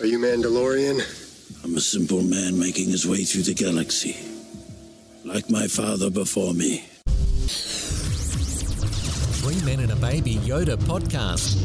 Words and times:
Are 0.00 0.06
you 0.06 0.20
Mandalorian? 0.20 1.02
I'm 1.64 1.76
a 1.76 1.80
simple 1.80 2.22
man 2.22 2.56
making 2.56 2.88
his 2.88 3.04
way 3.04 3.24
through 3.24 3.42
the 3.42 3.52
galaxy. 3.52 4.16
Like 5.24 5.50
my 5.50 5.66
father 5.66 6.08
before 6.08 6.54
me. 6.54 6.84
Three 9.42 9.60
Men 9.64 9.80
and 9.80 9.90
a 9.90 9.96
Baby 9.96 10.36
Yoda 10.36 10.76
podcast. 10.76 11.58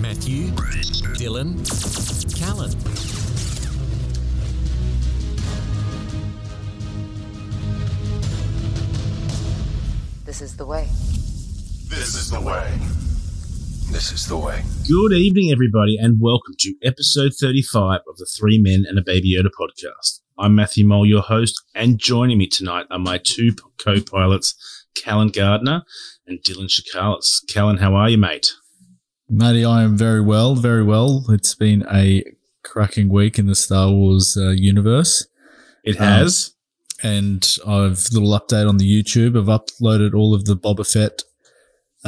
Matthew, 0.00 0.48
Dylan, 1.14 1.62
Callan. 2.36 2.72
This 10.24 10.42
is 10.42 10.56
the 10.56 10.66
way. 10.66 10.88
This 11.88 12.16
is 12.16 12.30
the 12.32 12.40
way. 12.40 13.07
This 13.90 14.12
is 14.12 14.28
the 14.28 14.36
way. 14.36 14.62
Good 14.86 15.12
evening, 15.12 15.50
everybody, 15.50 15.96
and 15.96 16.18
welcome 16.20 16.54
to 16.58 16.74
episode 16.84 17.32
35 17.40 18.00
of 18.06 18.18
the 18.18 18.26
Three 18.26 18.58
Men 18.60 18.84
and 18.86 18.98
a 18.98 19.02
Baby 19.02 19.34
Yoda 19.34 19.48
podcast. 19.58 20.20
I'm 20.38 20.54
Matthew 20.54 20.84
Mohl, 20.86 21.06
your 21.06 21.22
host, 21.22 21.60
and 21.74 21.98
joining 21.98 22.36
me 22.36 22.46
tonight 22.46 22.86
are 22.90 22.98
my 22.98 23.18
two 23.18 23.52
co 23.78 24.00
pilots, 24.00 24.54
Callan 24.94 25.28
Gardner 25.28 25.84
and 26.26 26.38
Dylan 26.42 26.68
Shacallis. 26.68 27.40
Callan, 27.48 27.78
how 27.78 27.94
are 27.94 28.10
you, 28.10 28.18
mate? 28.18 28.52
Matty, 29.28 29.64
I 29.64 29.82
am 29.82 29.96
very 29.96 30.20
well, 30.20 30.54
very 30.54 30.84
well. 30.84 31.24
It's 31.30 31.54
been 31.54 31.86
a 31.90 32.24
cracking 32.62 33.08
week 33.08 33.38
in 33.38 33.46
the 33.46 33.54
Star 33.54 33.90
Wars 33.90 34.36
uh, 34.36 34.50
universe. 34.50 35.26
It 35.82 35.96
has. 35.96 36.54
and 37.02 37.56
I've 37.66 38.06
little 38.12 38.38
update 38.38 38.68
on 38.68 38.76
the 38.76 39.02
YouTube. 39.02 39.38
I've 39.38 39.60
uploaded 39.60 40.14
all 40.14 40.34
of 40.34 40.44
the 40.44 40.56
Boba 40.56 40.90
Fett 40.90 41.22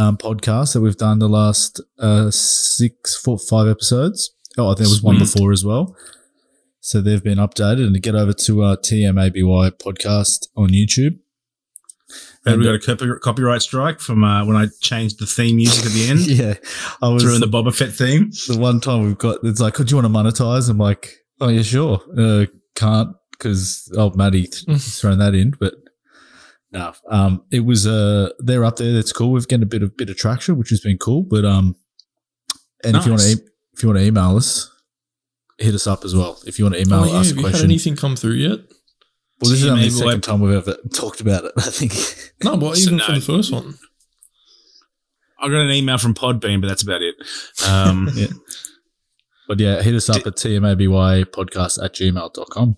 um, 0.01 0.17
podcasts 0.17 0.73
that 0.75 0.81
we've 0.81 0.97
done 0.97 1.19
the 1.19 1.29
last 1.29 1.81
uh, 1.99 2.31
six, 2.31 3.17
four, 3.17 3.39
five 3.39 3.69
episodes. 3.69 4.31
Oh, 4.59 4.67
I 4.69 4.71
think 4.71 4.79
there 4.81 4.89
was 4.89 5.03
one 5.03 5.19
before 5.19 5.53
as 5.53 5.65
well. 5.65 5.95
So 6.81 7.01
they've 7.01 7.23
been 7.23 7.39
updated, 7.39 7.85
and 7.87 7.95
to 7.95 8.01
get 8.01 8.15
over 8.15 8.33
to 8.33 8.63
our 8.63 8.77
TMABY 8.77 9.73
podcast 9.73 10.47
on 10.57 10.69
YouTube. 10.71 11.19
and 12.47 12.59
we 12.59 12.65
got 12.65 12.75
a 12.75 12.79
copy- 12.79 13.19
copyright 13.23 13.63
strike 13.63 14.01
from 14.01 14.25
uh, 14.25 14.45
when 14.47 14.57
I 14.57 14.67
changed 14.81 15.21
the 15.21 15.27
theme 15.27 15.57
music 15.57 15.85
at 15.87 15.93
the 15.93 16.09
end. 16.09 16.21
Yeah, 16.27 16.55
I 17.03 17.09
was 17.11 17.23
Threw 17.23 17.35
in 17.35 17.41
the 17.41 17.47
Boba 17.47 17.75
Fett 17.75 17.93
theme. 17.93 18.31
the 18.49 18.59
one 18.59 18.81
time 18.81 19.05
we've 19.05 19.19
got 19.19 19.39
it's 19.45 19.61
like, 19.61 19.75
could 19.75 19.91
you 19.91 19.99
want 19.99 20.07
to 20.07 20.13
monetize? 20.13 20.71
I'm 20.71 20.79
like, 20.79 21.15
oh 21.41 21.49
yeah, 21.49 21.63
sure. 21.63 22.01
Uh, 22.17 22.47
can't 22.75 23.15
because 23.33 23.93
oh 23.97 24.11
Maddie 24.15 24.47
th- 24.47 24.81
thrown 24.81 25.19
that 25.19 25.35
in, 25.35 25.51
but 25.61 25.75
no. 26.73 26.93
Um, 27.09 27.43
it 27.51 27.61
was 27.65 27.87
uh, 27.87 28.31
they're 28.39 28.65
up 28.65 28.77
there. 28.77 28.93
That's 28.93 29.13
cool. 29.13 29.33
We've 29.33 29.47
getting 29.49 29.63
a 29.65 29.67
bit 29.67 29.83
of 29.83 29.97
bit 29.97 30.11
of 30.11 30.17
traction, 30.17 30.57
which 30.57 30.71
has 30.71 30.81
been 30.81 30.99
cool. 30.99 31.23
But 31.23 31.45
um, 31.45 31.77
and 32.85 32.97
if 32.97 33.05
you 33.07 33.13
want 33.13 33.23
to 33.23 33.41
if 33.73 33.83
you 33.83 33.89
want 33.89 33.99
to 33.99 34.05
email 34.07 34.37
us, 34.37 34.71
hit 35.59 35.75
us 35.75 35.87
up 35.87 36.05
as 36.05 36.15
well. 36.15 36.39
If 36.47 36.59
you 36.59 36.65
want 36.65 36.75
to 36.77 36.81
email 36.81 37.01
Oh, 37.01 37.05
yeah. 37.07 37.19
us 37.19 37.29
Have 37.29 37.37
a 37.39 37.41
you 37.41 37.47
had 37.47 37.51
question. 37.53 37.71
anything 37.71 37.97
come 37.97 38.17
through 38.17 38.33
yet? 38.35 38.59
well, 39.41 39.51
this 39.51 39.63
is 39.63 39.67
only 39.67 39.89
the 39.89 39.95
TMABY 39.95 39.99
second 40.07 40.21
time 40.23 40.41
we've 40.41 40.53
ever 40.55 40.77
talked 40.95 41.21
about 41.21 41.45
it. 41.45 41.53
I 41.59 41.63
think. 41.63 41.93
No, 42.45 42.57
well, 42.57 42.75
So 42.75 42.83
even 42.83 42.97
no. 42.99 43.05
for 43.07 43.13
the 43.13 43.21
first 43.21 43.53
one. 43.53 43.75
I 45.43 45.49
got 45.49 45.55
an 45.63 45.71
email 45.71 45.97
from 45.97 46.13
Podbean, 46.15 46.61
but 46.61 46.69
that's 46.69 46.83
about 46.83 47.01
it. 47.01 47.15
Um, 47.67 48.11
yeah. 48.15 48.27
But 49.49 49.59
yeah, 49.59 49.81
hit 49.83 49.95
us 49.95 50.11
up 50.11 50.27
at 50.27 50.37
tmabypodcast 50.37 51.83
at 51.83 51.95
gmail.com. 51.95 52.77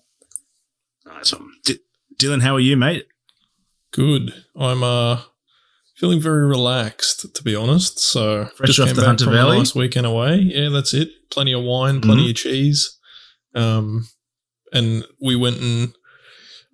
nice 1.05 1.33
one. 1.33 1.49
D- 1.65 1.79
Dylan, 2.17 2.41
how 2.41 2.55
are 2.55 2.59
you, 2.61 2.77
mate? 2.77 3.05
Good. 3.93 4.33
I'm 4.55 4.83
uh 4.83 5.21
feeling 5.95 6.19
very 6.19 6.45
relaxed, 6.47 7.33
to 7.35 7.43
be 7.43 7.55
honest. 7.55 7.99
So 7.99 8.45
Fresh 8.57 8.67
just 8.67 8.79
off 8.79 8.87
came 8.87 8.95
the 8.95 9.01
back 9.01 9.07
Hunter 9.07 9.25
from 9.25 9.33
Valley? 9.33 9.55
a 9.57 9.59
nice 9.59 9.75
weekend 9.75 10.05
away. 10.07 10.37
Yeah, 10.37 10.69
that's 10.69 10.93
it. 10.93 11.09
Plenty 11.31 11.53
of 11.53 11.63
wine, 11.63 12.01
plenty 12.01 12.29
of 12.29 12.35
cheese. 12.35 12.97
Um, 13.55 14.07
and 14.71 15.05
we 15.21 15.35
went 15.35 15.57
and 15.61 15.93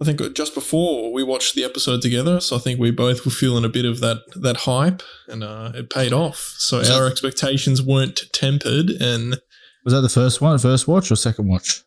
I 0.02 0.06
think 0.06 0.22
just 0.34 0.56
before 0.56 1.12
we 1.12 1.24
watched 1.24 1.56
the 1.56 1.66
episode 1.66 2.02
together, 2.02 2.40
so 2.40 2.56
I 2.56 2.60
think 2.60 2.80
we 2.80 2.90
both 2.90 3.26
were 3.26 3.32
feeling 3.32 3.66
a 3.66 3.70
bit 3.70 3.84
of 3.84 4.00
that 4.00 4.20
that 4.36 4.58
hype, 4.58 5.04
and 5.28 5.44
uh, 5.44 5.74
it 5.76 5.90
paid 5.90 6.14
off. 6.14 6.38
So 6.58 6.78
Was 6.78 6.90
our 6.90 7.04
that- 7.04 7.12
expectations 7.12 7.82
weren't 7.82 8.22
tempered, 8.32 8.90
and 8.92 9.42
Was 9.84 9.94
that 9.94 10.00
the 10.02 10.08
first 10.08 10.40
one, 10.40 10.58
first 10.58 10.88
watch 10.88 11.12
or 11.12 11.18
second 11.18 11.50
watch? 11.50 11.84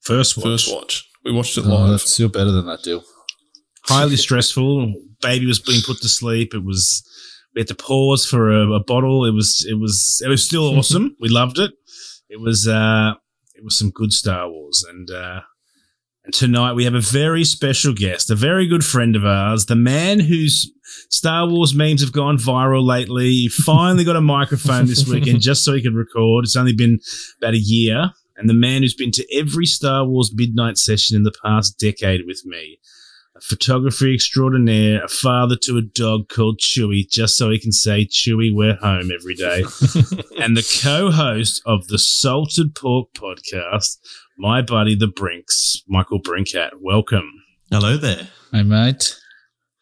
First 0.00 0.36
watch. 0.36 0.44
first 0.46 0.72
watch 0.72 1.08
we 1.24 1.32
watched 1.32 1.58
it 1.58 1.64
Oh, 1.66 1.70
live. 1.74 1.90
that's 1.90 2.08
still 2.12 2.28
better 2.28 2.52
than 2.52 2.66
that 2.66 2.84
deal. 2.84 3.02
Highly 3.88 4.16
stressful. 4.16 4.94
Baby 5.22 5.46
was 5.46 5.58
being 5.58 5.82
put 5.84 6.00
to 6.02 6.08
sleep. 6.08 6.54
It 6.54 6.64
was 6.64 7.02
we 7.54 7.60
had 7.60 7.68
to 7.68 7.74
pause 7.74 8.26
for 8.26 8.50
a, 8.50 8.72
a 8.72 8.80
bottle. 8.80 9.24
It 9.24 9.32
was 9.32 9.66
it 9.68 9.74
was 9.74 10.22
it 10.24 10.28
was 10.28 10.44
still 10.44 10.64
awesome. 10.78 11.16
we 11.20 11.28
loved 11.28 11.58
it. 11.58 11.72
It 12.28 12.40
was 12.40 12.68
uh 12.68 13.14
it 13.54 13.64
was 13.64 13.78
some 13.78 13.90
good 13.90 14.12
Star 14.12 14.48
Wars 14.48 14.84
and 14.88 15.10
uh 15.10 15.40
and 16.24 16.34
tonight 16.34 16.72
we 16.72 16.84
have 16.84 16.94
a 16.94 17.00
very 17.00 17.44
special 17.44 17.94
guest, 17.94 18.30
a 18.30 18.34
very 18.34 18.66
good 18.66 18.84
friend 18.84 19.14
of 19.14 19.24
ours, 19.24 19.66
the 19.66 19.76
man 19.76 20.18
whose 20.18 20.72
Star 21.08 21.48
Wars 21.48 21.72
memes 21.72 22.00
have 22.00 22.12
gone 22.12 22.36
viral 22.36 22.84
lately. 22.84 23.30
He 23.30 23.48
finally 23.64 24.02
got 24.02 24.16
a 24.16 24.20
microphone 24.20 24.86
this 24.86 25.06
weekend 25.06 25.40
just 25.40 25.64
so 25.64 25.72
he 25.72 25.82
could 25.82 25.94
record. 25.94 26.44
It's 26.44 26.56
only 26.56 26.72
been 26.72 26.98
about 27.38 27.54
a 27.54 27.58
year. 27.58 28.10
And 28.36 28.50
the 28.50 28.54
man 28.54 28.82
who's 28.82 28.92
been 28.92 29.12
to 29.12 29.26
every 29.34 29.66
Star 29.66 30.04
Wars 30.04 30.32
midnight 30.34 30.78
session 30.78 31.16
in 31.16 31.22
the 31.22 31.32
past 31.42 31.78
decade 31.78 32.26
with 32.26 32.42
me 32.44 32.80
a 33.36 33.40
photography 33.40 34.14
extraordinaire, 34.14 35.04
a 35.04 35.08
father 35.08 35.56
to 35.62 35.76
a 35.76 35.82
dog 35.82 36.28
called 36.28 36.58
Chewy, 36.58 37.08
just 37.08 37.36
so 37.36 37.50
he 37.50 37.58
can 37.58 37.72
say, 37.72 38.06
Chewy, 38.06 38.48
we're 38.52 38.76
home 38.76 39.10
every 39.12 39.34
day. 39.34 39.60
and 40.40 40.56
the 40.56 40.80
co 40.82 41.10
host 41.10 41.60
of 41.66 41.88
the 41.88 41.98
Salted 41.98 42.74
Pork 42.74 43.08
podcast, 43.14 43.98
my 44.38 44.62
buddy, 44.62 44.94
The 44.94 45.06
Brinks, 45.06 45.82
Michael 45.86 46.20
Brincat. 46.20 46.70
Welcome. 46.80 47.30
Hello 47.70 47.96
there. 47.96 48.28
Hey, 48.52 48.62
mate. 48.62 49.18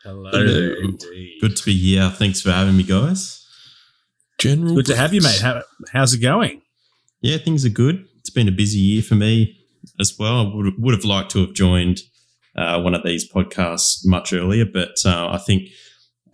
Hello. 0.02 0.30
Hello. 0.30 0.74
indeed. 0.82 1.38
Good 1.40 1.56
to 1.56 1.64
be 1.64 1.76
here. 1.76 2.10
Thanks 2.10 2.40
for 2.40 2.50
having 2.50 2.76
me, 2.76 2.82
guys. 2.82 3.40
General, 4.38 4.74
Good 4.74 4.86
to 4.86 4.96
have 4.96 5.14
you, 5.14 5.20
mate. 5.20 5.40
How, 5.40 5.62
how's 5.92 6.12
it 6.12 6.18
going? 6.18 6.62
Yeah, 7.20 7.38
things 7.38 7.64
are 7.64 7.70
good. 7.70 8.04
It's 8.18 8.30
been 8.30 8.48
a 8.48 8.52
busy 8.52 8.80
year 8.80 9.02
for 9.02 9.14
me 9.14 9.56
as 10.00 10.18
well. 10.18 10.40
I 10.40 10.54
would, 10.54 10.74
would 10.78 10.94
have 10.94 11.04
liked 11.04 11.30
to 11.32 11.40
have 11.46 11.54
joined 11.54 12.00
uh, 12.56 12.80
one 12.80 12.94
of 12.94 13.02
these 13.04 13.30
podcasts 13.30 14.00
much 14.04 14.32
earlier, 14.32 14.64
but 14.64 14.94
uh, 15.04 15.28
I 15.30 15.38
think 15.38 15.68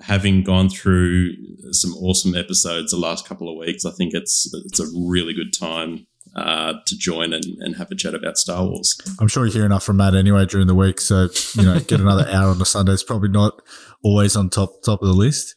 having 0.00 0.42
gone 0.42 0.68
through 0.68 1.32
some 1.72 1.92
awesome 1.94 2.34
episodes 2.34 2.90
the 2.90 2.96
last 2.96 3.26
couple 3.26 3.48
of 3.50 3.58
weeks, 3.58 3.84
I 3.84 3.90
think 3.92 4.14
it's 4.14 4.50
it's 4.66 4.80
a 4.80 4.86
really 5.08 5.34
good 5.34 5.52
time 5.52 6.06
uh, 6.36 6.74
to 6.86 6.96
join 6.96 7.32
and, 7.32 7.44
and 7.60 7.76
have 7.76 7.90
a 7.90 7.94
chat 7.94 8.14
about 8.14 8.36
Star 8.38 8.64
Wars. 8.64 8.96
I'm 9.18 9.28
sure 9.28 9.44
you 9.46 9.52
hear 9.52 9.66
enough 9.66 9.82
from 9.84 9.96
Matt 9.98 10.14
anyway 10.14 10.46
during 10.46 10.66
the 10.68 10.74
week, 10.74 11.00
so 11.00 11.28
you 11.56 11.62
know, 11.64 11.80
get 11.80 12.00
another 12.00 12.26
hour 12.30 12.50
on 12.50 12.60
a 12.62 12.64
Sunday 12.64 12.92
is 12.92 13.02
probably 13.02 13.28
not 13.30 13.60
always 14.04 14.36
on 14.36 14.48
top 14.50 14.70
top 14.84 15.02
of 15.02 15.08
the 15.08 15.14
list. 15.14 15.54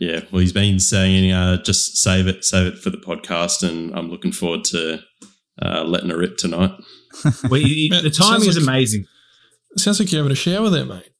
Yeah, 0.00 0.20
well, 0.32 0.40
he's 0.40 0.52
been 0.52 0.80
saying 0.80 1.30
uh, 1.32 1.62
just 1.62 1.96
save 1.98 2.26
it, 2.26 2.44
save 2.44 2.66
it 2.74 2.78
for 2.80 2.90
the 2.90 2.96
podcast, 2.98 3.66
and 3.68 3.96
I'm 3.96 4.10
looking 4.10 4.32
forward 4.32 4.64
to 4.66 4.98
uh, 5.62 5.84
letting 5.84 6.10
it 6.10 6.16
rip 6.16 6.36
tonight. 6.36 6.72
Well, 7.48 7.60
you- 7.60 7.90
Man, 7.90 8.02
the 8.02 8.10
timing 8.10 8.48
is 8.48 8.56
like- 8.56 8.64
amazing. 8.66 9.04
Sounds 9.76 10.00
like 10.00 10.10
you're 10.12 10.20
having 10.20 10.32
a 10.32 10.36
shower 10.36 10.70
there, 10.70 10.84
mate. 10.84 11.10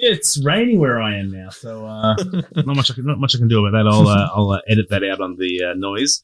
Yeah, 0.00 0.10
it's 0.10 0.42
raining 0.44 0.80
where 0.80 1.00
I 1.00 1.16
am 1.16 1.30
now, 1.30 1.50
so 1.50 1.86
uh, 1.86 2.14
not 2.56 2.76
much. 2.76 2.90
I 2.90 2.94
can, 2.94 3.06
not 3.06 3.18
much 3.18 3.34
I 3.34 3.38
can 3.38 3.48
do 3.48 3.64
about 3.64 3.76
that. 3.76 3.88
I'll 3.88 4.08
uh, 4.08 4.28
I'll 4.34 4.50
uh, 4.50 4.60
edit 4.68 4.86
that 4.90 5.04
out 5.04 5.20
on 5.20 5.36
the 5.36 5.70
uh, 5.70 5.74
noise. 5.74 6.22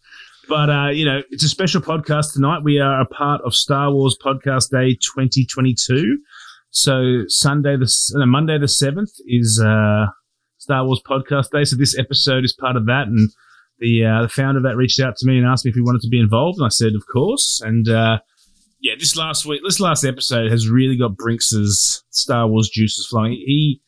But 0.49 0.71
uh, 0.71 0.89
you 0.91 1.05
know, 1.05 1.23
it's 1.31 1.45
a 1.45 1.49
special 1.49 1.81
podcast 1.81 2.35
tonight. 2.35 2.63
We 2.63 2.79
are 2.79 3.01
a 3.01 3.07
part 3.07 3.43
of 3.43 3.55
Star 3.55 3.93
Wars 3.93 4.17
Podcast 4.23 4.71
Day 4.71 4.95
2022. 4.95 6.19
So 6.71 7.23
Sunday 7.29 7.77
the 7.77 7.93
no, 8.15 8.27
Monday 8.27 8.59
the 8.59 8.69
seventh 8.69 9.13
is 9.27 9.63
uh, 9.65 10.07
Star 10.59 10.85
Wars 10.85 11.01
Podcast 11.09 11.51
Day. 11.51 11.65
So 11.65 11.77
this 11.77 11.99
episode 11.99 12.45
is 12.45 12.53
part 12.53 12.77
of 12.77 12.87
that, 12.87 13.07
and 13.07 13.31
the 13.79 14.05
uh, 14.05 14.23
the 14.23 14.29
founder 14.29 14.59
of 14.59 14.65
that 14.65 14.77
reached 14.77 15.01
out 15.01 15.17
to 15.17 15.27
me 15.27 15.39
and 15.39 15.47
asked 15.47 15.65
me 15.65 15.71
if 15.71 15.75
he 15.75 15.83
wanted 15.83 16.03
to 16.03 16.09
be 16.09 16.21
involved, 16.21 16.59
and 16.59 16.67
I 16.67 16.71
said, 16.71 16.95
of 16.97 17.05
course. 17.13 17.63
And 17.65 17.89
uh, 17.89 18.19
yeah, 18.85 18.93
this 18.99 19.17
last 19.17 19.47
week, 19.47 19.63
this 19.65 19.81
last 19.81 20.05
episode 20.05 20.51
has 20.51 20.69
really 20.69 20.99
got 20.99 21.17
Brinks's 21.17 22.05
Star 22.11 22.47
Wars 22.47 22.69
juices 22.69 23.07
flowing. 23.07 23.33
He 23.33 23.81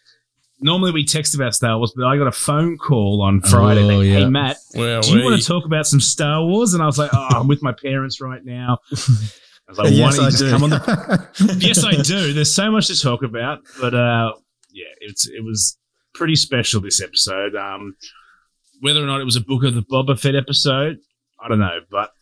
normally 0.61 0.91
we 0.91 1.05
text 1.05 1.35
about 1.35 1.55
Star 1.55 1.77
Wars, 1.77 1.93
but 1.95 2.07
I 2.07 2.17
got 2.17 2.27
a 2.27 2.33
phone 2.33 2.79
call 2.79 3.21
on 3.21 3.43
Friday. 3.43 3.83
Oh, 3.83 3.99
like, 3.99 4.07
hey 4.07 4.21
yeah. 4.21 4.29
Matt, 4.31 4.57
Wow, 4.75 5.03
do 5.03 5.19
you 5.19 5.23
want 5.23 5.39
to 5.39 5.47
talk 5.47 5.67
about 5.67 5.87
some 5.87 6.01
Star 6.01 6.43
Wars? 6.47 6.73
And 6.73 6.83
I 6.83 6.87
was 6.87 6.99
like, 6.99 7.11
oh, 7.13 7.29
I'm 7.31 7.47
with 7.47 7.63
my 7.63 7.73
parents 7.73 8.23
right 8.23 8.43
now. 8.43 8.79
I 8.93 8.97
was 9.69 9.79
like, 9.79 9.93
why 9.93 10.17
don't 10.17 10.25
you 10.25 10.31
just 10.31 10.49
come 10.49 10.63
on 10.65 10.71
the 10.71 11.59
yes, 11.61 11.85
I 11.85 12.01
do. 12.01 12.33
There's 12.33 12.55
so 12.55 12.71
much 12.71 12.87
to 12.87 12.99
talk 12.99 13.23
about, 13.23 13.59
but 13.79 13.93
uh, 13.93 14.33
yeah, 14.73 14.87
it's 15.01 15.29
it 15.29 15.45
was 15.45 15.77
pretty 16.15 16.37
special 16.37 16.81
this 16.81 17.03
episode. 17.03 17.55
Um, 17.55 17.97
whether 18.81 19.03
or 19.03 19.07
not 19.07 19.21
it 19.21 19.25
was 19.25 19.37
a 19.37 19.43
Book 19.43 19.63
of 19.65 19.75
the 19.75 19.83
Boba 19.83 20.19
Fett 20.19 20.35
episode, 20.35 20.97
I 21.39 21.49
don't 21.51 21.59
know. 21.59 21.81
But 21.91 22.13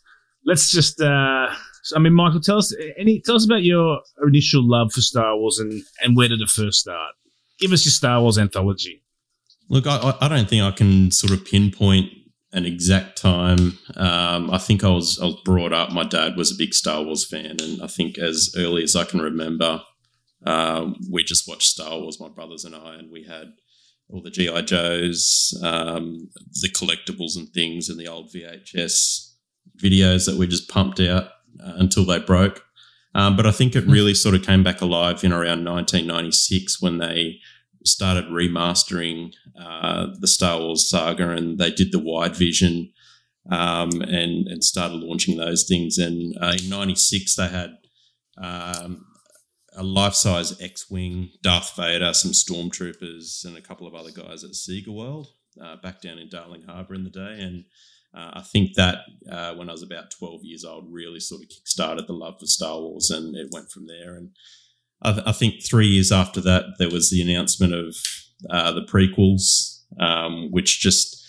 let's 0.44 0.72
just. 0.72 1.00
Uh, 1.00 1.54
so, 1.84 1.96
I 1.96 1.98
mean, 2.00 2.14
Michael, 2.14 2.40
tell 2.40 2.58
us 2.58 2.74
any 2.98 3.20
tell 3.20 3.36
us 3.36 3.44
about 3.44 3.62
your 3.62 4.00
initial 4.26 4.62
love 4.68 4.92
for 4.92 5.00
Star 5.02 5.36
Wars 5.36 5.58
and 5.58 5.82
and 6.02 6.16
where 6.16 6.28
did 6.28 6.40
it 6.40 6.48
first 6.48 6.80
start? 6.80 7.12
Give 7.60 7.72
us 7.72 7.84
your 7.84 7.92
Star 7.92 8.20
Wars 8.20 8.38
anthology. 8.38 9.02
Look, 9.68 9.86
I, 9.86 10.14
I- 10.20 10.28
don't 10.28 10.48
think 10.48 10.62
I 10.62 10.70
can 10.72 11.10
sort 11.10 11.32
of 11.32 11.44
pinpoint 11.44 12.10
an 12.52 12.64
exact 12.66 13.16
time. 13.18 13.78
Um, 13.96 14.50
I 14.50 14.58
think 14.58 14.84
I 14.84 14.88
was 14.88 15.18
I 15.20 15.26
was 15.26 15.40
brought 15.44 15.72
up. 15.72 15.90
My 15.92 16.04
dad 16.04 16.36
was 16.36 16.50
a 16.52 16.56
big 16.56 16.72
Star 16.74 17.02
Wars 17.02 17.24
fan, 17.26 17.56
and 17.60 17.82
I 17.82 17.86
think 17.86 18.18
as 18.18 18.54
early 18.56 18.82
as 18.82 18.94
I 18.96 19.04
can 19.04 19.20
remember, 19.20 19.82
um, 20.46 20.96
we 21.10 21.22
just 21.24 21.48
watched 21.48 21.68
Star 21.68 21.98
Wars. 21.98 22.20
My 22.20 22.28
brothers 22.28 22.64
and 22.64 22.74
I, 22.74 22.94
and 22.96 23.10
we 23.10 23.24
had 23.24 23.52
all 24.08 24.22
the 24.22 24.30
GI 24.30 24.62
Joes, 24.62 25.58
um, 25.62 26.30
the 26.60 26.68
collectibles 26.68 27.36
and 27.36 27.48
things, 27.48 27.88
and 27.88 27.98
the 27.98 28.06
old 28.08 28.30
VHS 28.32 29.32
videos 29.82 30.26
that 30.26 30.36
we 30.36 30.46
just 30.46 30.68
pumped 30.68 31.00
out 31.00 31.24
uh, 31.24 31.28
until 31.58 32.04
they 32.04 32.18
broke. 32.18 32.64
Um, 33.14 33.36
but 33.36 33.46
I 33.46 33.52
think 33.52 33.76
it 33.76 33.86
really 33.86 34.14
sort 34.14 34.34
of 34.34 34.42
came 34.42 34.62
back 34.62 34.80
alive 34.80 35.22
in 35.22 35.32
around 35.32 35.64
1996 35.64 36.82
when 36.82 36.98
they 36.98 37.38
started 37.84 38.24
remastering 38.24 39.32
uh, 39.60 40.08
the 40.18 40.26
Star 40.26 40.58
Wars 40.58 40.88
saga 40.88 41.30
and 41.30 41.58
they 41.58 41.70
did 41.70 41.92
the 41.92 41.98
wide 41.98 42.34
vision 42.34 42.92
um, 43.50 43.90
and, 44.02 44.48
and 44.48 44.64
started 44.64 44.96
launching 44.96 45.36
those 45.36 45.64
things. 45.68 45.98
And 45.98 46.36
uh, 46.40 46.56
in 46.60 46.68
96, 46.68 47.36
they 47.36 47.48
had 47.48 47.76
um, 48.38 49.06
a 49.76 49.82
life 49.82 50.14
size 50.14 50.60
X 50.60 50.90
Wing, 50.90 51.30
Darth 51.42 51.76
Vader, 51.76 52.14
some 52.14 52.32
stormtroopers, 52.32 53.44
and 53.44 53.56
a 53.56 53.62
couple 53.62 53.86
of 53.86 53.94
other 53.94 54.10
guys 54.10 54.44
at 54.44 54.52
Sega 54.52 54.88
World 54.88 55.28
uh, 55.62 55.76
back 55.76 56.00
down 56.00 56.18
in 56.18 56.28
Darling 56.28 56.62
Harbour 56.62 56.94
in 56.94 57.04
the 57.04 57.10
day. 57.10 57.40
And 57.40 57.64
uh, 58.14 58.30
I 58.34 58.40
think 58.42 58.74
that 58.74 58.98
uh, 59.30 59.54
when 59.54 59.68
I 59.68 59.72
was 59.72 59.82
about 59.82 60.10
12 60.10 60.44
years 60.44 60.64
old, 60.64 60.86
really 60.90 61.20
sort 61.20 61.42
of 61.42 61.48
kickstarted 61.48 62.06
the 62.06 62.12
love 62.12 62.38
for 62.38 62.46
Star 62.46 62.80
Wars, 62.80 63.10
and 63.10 63.36
it 63.36 63.48
went 63.50 63.70
from 63.70 63.86
there. 63.86 64.14
And 64.14 64.30
I, 65.02 65.12
th- 65.12 65.26
I 65.26 65.32
think 65.32 65.64
three 65.64 65.88
years 65.88 66.12
after 66.12 66.40
that, 66.42 66.64
there 66.78 66.90
was 66.90 67.10
the 67.10 67.22
announcement 67.22 67.74
of 67.74 67.96
uh, 68.50 68.72
the 68.72 68.82
prequels, 68.82 69.80
um, 69.98 70.50
which 70.50 70.80
just, 70.80 71.24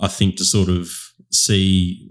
I 0.00 0.08
think, 0.08 0.36
to 0.36 0.44
sort 0.44 0.68
of 0.68 0.90
see 1.30 2.10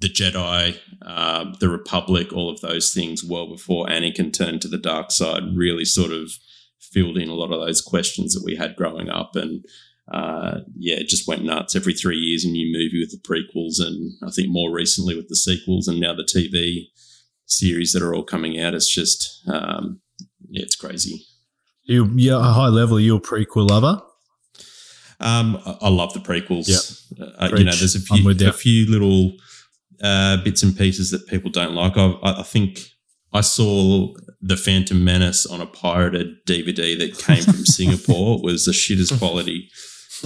the 0.00 0.08
Jedi, 0.08 0.78
uh, 1.02 1.52
the 1.60 1.68
Republic, 1.68 2.32
all 2.32 2.50
of 2.50 2.60
those 2.60 2.92
things 2.92 3.24
well 3.24 3.48
before 3.48 3.86
Anakin 3.86 4.32
turned 4.32 4.60
to 4.62 4.68
the 4.68 4.78
dark 4.78 5.10
side, 5.10 5.42
really 5.54 5.84
sort 5.84 6.10
of 6.10 6.32
filled 6.80 7.16
in 7.16 7.28
a 7.28 7.34
lot 7.34 7.52
of 7.52 7.60
those 7.60 7.80
questions 7.80 8.34
that 8.34 8.44
we 8.44 8.56
had 8.56 8.76
growing 8.76 9.08
up. 9.08 9.36
And 9.36 9.64
uh, 10.12 10.60
yeah, 10.78 10.96
it 10.96 11.08
just 11.08 11.26
went 11.26 11.44
nuts. 11.44 11.74
Every 11.74 11.92
three 11.92 12.16
years, 12.18 12.44
a 12.44 12.48
new 12.48 12.72
movie 12.72 13.00
with 13.00 13.10
the 13.10 13.18
prequels, 13.28 13.84
and 13.84 14.12
I 14.26 14.30
think 14.30 14.48
more 14.50 14.72
recently 14.72 15.16
with 15.16 15.28
the 15.28 15.36
sequels, 15.36 15.88
and 15.88 15.98
now 16.00 16.14
the 16.14 16.22
TV 16.22 16.86
series 17.46 17.92
that 17.92 18.02
are 18.02 18.14
all 18.14 18.24
coming 18.24 18.60
out. 18.60 18.74
It's 18.74 18.92
just, 18.92 19.42
um, 19.48 20.00
yeah, 20.48 20.62
it's 20.62 20.76
crazy. 20.76 21.24
You, 21.84 22.10
yeah, 22.14 22.38
a 22.38 22.52
high 22.52 22.68
level. 22.68 23.00
You're 23.00 23.18
a 23.18 23.20
prequel 23.20 23.68
lover. 23.70 24.02
Um, 25.18 25.60
I, 25.64 25.78
I 25.82 25.88
love 25.88 26.12
the 26.12 26.20
prequels. 26.20 26.68
Yeah, 26.68 27.26
Uh, 27.38 27.48
you 27.56 27.64
know, 27.64 27.72
there's 27.72 27.94
a 27.94 28.00
few, 28.00 28.30
a 28.30 28.52
few 28.52 28.86
little 28.90 29.32
uh, 30.02 30.36
bits 30.42 30.62
and 30.62 30.76
pieces 30.76 31.10
that 31.10 31.26
people 31.26 31.50
don't 31.50 31.74
like. 31.74 31.96
I, 31.96 32.10
I 32.22 32.40
I 32.40 32.42
think 32.42 32.80
I 33.32 33.40
saw 33.40 34.14
the 34.40 34.56
Phantom 34.56 35.02
Menace 35.02 35.46
on 35.46 35.60
a 35.60 35.66
pirated 35.66 36.44
DVD 36.46 36.98
that 36.98 37.18
came 37.18 37.42
from 37.42 37.64
Singapore. 37.66 38.36
It 38.38 38.44
was 38.44 38.66
the 38.66 38.72
shittest 38.72 39.18
quality 39.18 39.68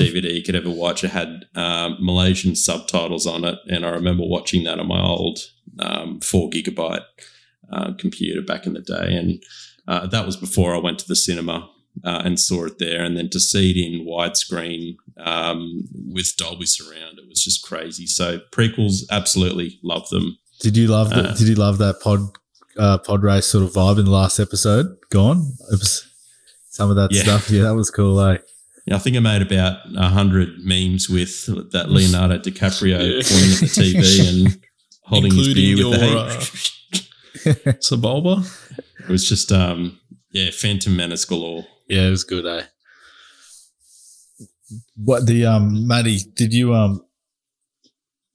DVD 0.01 0.35
you 0.35 0.43
could 0.43 0.55
ever 0.57 0.71
watch. 0.71 1.05
It 1.05 1.11
had 1.11 1.45
um, 1.55 1.97
Malaysian 2.01 2.55
subtitles 2.57 3.27
on 3.27 3.45
it, 3.45 3.59
and 3.69 3.85
I 3.85 3.91
remember 3.91 4.25
watching 4.27 4.65
that 4.65 4.79
on 4.81 4.89
my 4.89 5.01
old 5.01 5.39
um, 5.79 6.21
four 6.21 6.51
gigabyte 6.51 7.05
uh, 7.73 7.93
computer 7.99 8.43
back 8.43 8.67
in 8.67 8.73
the 8.75 8.81
day, 8.81 9.15
and 9.15 9.43
uh, 9.89 10.07
that 10.09 10.27
was 10.27 10.37
before 10.37 10.75
I 10.75 10.79
went 10.79 10.99
to 11.01 11.09
the 11.09 11.17
cinema 11.17 11.69
uh, 12.05 12.23
and 12.25 12.39
saw 12.39 12.65
it 12.67 12.79
there. 12.79 13.03
And 13.05 13.17
then 13.17 13.29
to 13.31 13.41
see 13.41 13.71
it 13.71 13.77
in 13.77 14.07
widescreen 14.07 14.97
um, 15.19 15.89
with 16.13 16.37
Dolby 16.37 16.67
Surround, 16.67 17.19
it 17.19 17.29
was 17.29 17.43
just 17.43 17.63
crazy. 17.63 18.07
So 18.07 18.39
prequels, 18.53 19.03
absolutely 19.11 19.79
love 19.83 20.09
them. 20.11 20.39
Did 20.61 20.77
you 20.77 20.89
love 20.89 21.11
the, 21.11 21.31
Uh, 21.31 21.35
Did 21.35 21.49
you 21.49 21.55
love 21.55 21.79
that 21.79 22.01
pod 22.01 22.21
uh, 22.77 22.99
pod 22.99 23.23
race 23.23 23.47
sort 23.47 23.65
of 23.65 23.73
vibe 23.73 23.99
in 23.99 24.05
the 24.05 24.11
last 24.11 24.39
episode? 24.39 24.87
Gone. 25.11 25.53
It 25.73 25.79
was 25.81 26.07
some 26.69 26.91
of 26.91 26.97
that 26.97 27.11
Yeah. 27.13 27.23
stuff. 27.23 27.51
Yeah, 27.51 27.63
that 27.65 27.75
was 27.75 27.91
cool. 27.91 28.21
Eh? 28.21 28.39
Yeah, 28.87 28.97
I 28.97 28.99
think 28.99 29.17
I 29.17 29.21
made 29.21 29.43
about 29.43 29.79
a 29.97 30.09
hundred 30.09 30.59
memes 30.65 31.09
with 31.09 31.47
that 31.73 31.91
Leonardo 31.91 32.39
DiCaprio 32.39 32.99
Yeah. 33.17 33.23
pointing 33.23 33.53
at 33.53 33.61
the 33.61 33.67
TV 33.67 34.29
and 34.47 34.61
holding 35.03 35.33
his 35.33 35.49
Including 35.49 35.77
beer 35.77 35.89
with 35.89 36.01
the 36.01 36.07
your, 36.07 36.29
heat. 36.29 37.67
uh, 37.69 37.73
Sebulba? 37.81 38.79
it 39.01 39.09
was 39.09 39.29
just 39.29 39.53
um 39.53 39.99
yeah, 40.33 40.51
Phantom 40.53 40.95
Menace 40.97 41.25
galore. 41.25 41.67
Yeah, 41.89 42.07
it 42.07 42.11
was 42.11 42.23
good. 42.25 42.47
Eh. 42.47 42.63
What 44.97 45.27
the 45.27 45.45
um, 45.47 45.87
Maddie? 45.89 46.21
Did 46.35 46.53
you 46.55 46.73
um, 46.75 47.05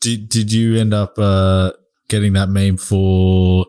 did 0.01 0.27
did 0.29 0.51
you 0.51 0.77
end 0.77 0.93
up 0.93 1.17
uh 1.17 1.71
getting 2.09 2.33
that 2.33 2.49
meme 2.49 2.77
for? 2.77 3.65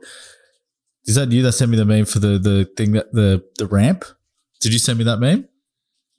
Is 1.05 1.15
that 1.15 1.31
you 1.31 1.43
that 1.43 1.53
sent 1.53 1.71
me 1.71 1.77
the 1.77 1.85
meme 1.85 2.05
for 2.07 2.19
the 2.19 2.39
the 2.39 2.69
thing 2.77 2.93
that 2.93 3.13
the 3.13 3.45
the 3.59 3.67
ramp? 3.67 4.05
Did 4.61 4.73
you 4.73 4.79
send 4.81 4.99
me 4.99 5.05
that 5.05 5.21
meme? 5.21 5.49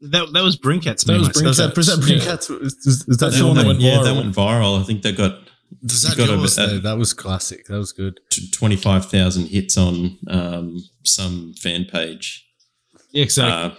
That, 0.02 0.32
that 0.34 0.44
was 0.44 0.58
Brincat's 0.58 1.04
That 1.06 1.14
meme, 1.14 1.22
was 1.22 1.30
I 1.30 1.32
said. 1.34 1.46
Was 1.46 1.58
that, 1.58 1.76
was 1.78 1.88
that 1.88 2.08
Yeah. 2.08 2.34
Is, 2.66 2.74
is, 2.86 2.86
is 2.86 3.06
that 3.08 3.18
That's 3.18 3.40
the 3.40 3.48
one 3.48 3.56
that 3.56 3.64
name? 3.64 3.68
went 3.70 3.80
yeah, 3.82 4.04
that 4.04 4.14
viral. 4.14 4.16
went 4.18 4.36
viral. 4.36 4.80
I 4.80 4.84
think 4.84 5.02
they 5.02 5.12
got 5.12 5.40
Is 5.84 6.04
that 6.04 6.18
got 6.18 6.30
a 6.30 6.34
yours? 6.36 6.56
bit- 6.56 6.68
though? 6.70 6.80
that 6.80 6.98
was 6.98 7.14
classic. 7.14 7.66
That 7.66 7.78
was 7.78 7.94
good. 7.94 8.20
twenty 8.54 8.76
five 8.76 9.06
thousand 9.10 9.48
hits 9.48 9.76
on 9.78 10.18
um 10.30 10.84
some 11.04 11.54
fan 11.60 11.86
page. 11.86 12.46
Yeah, 13.12 13.26
so 13.30 13.46
Uh, 13.46 13.74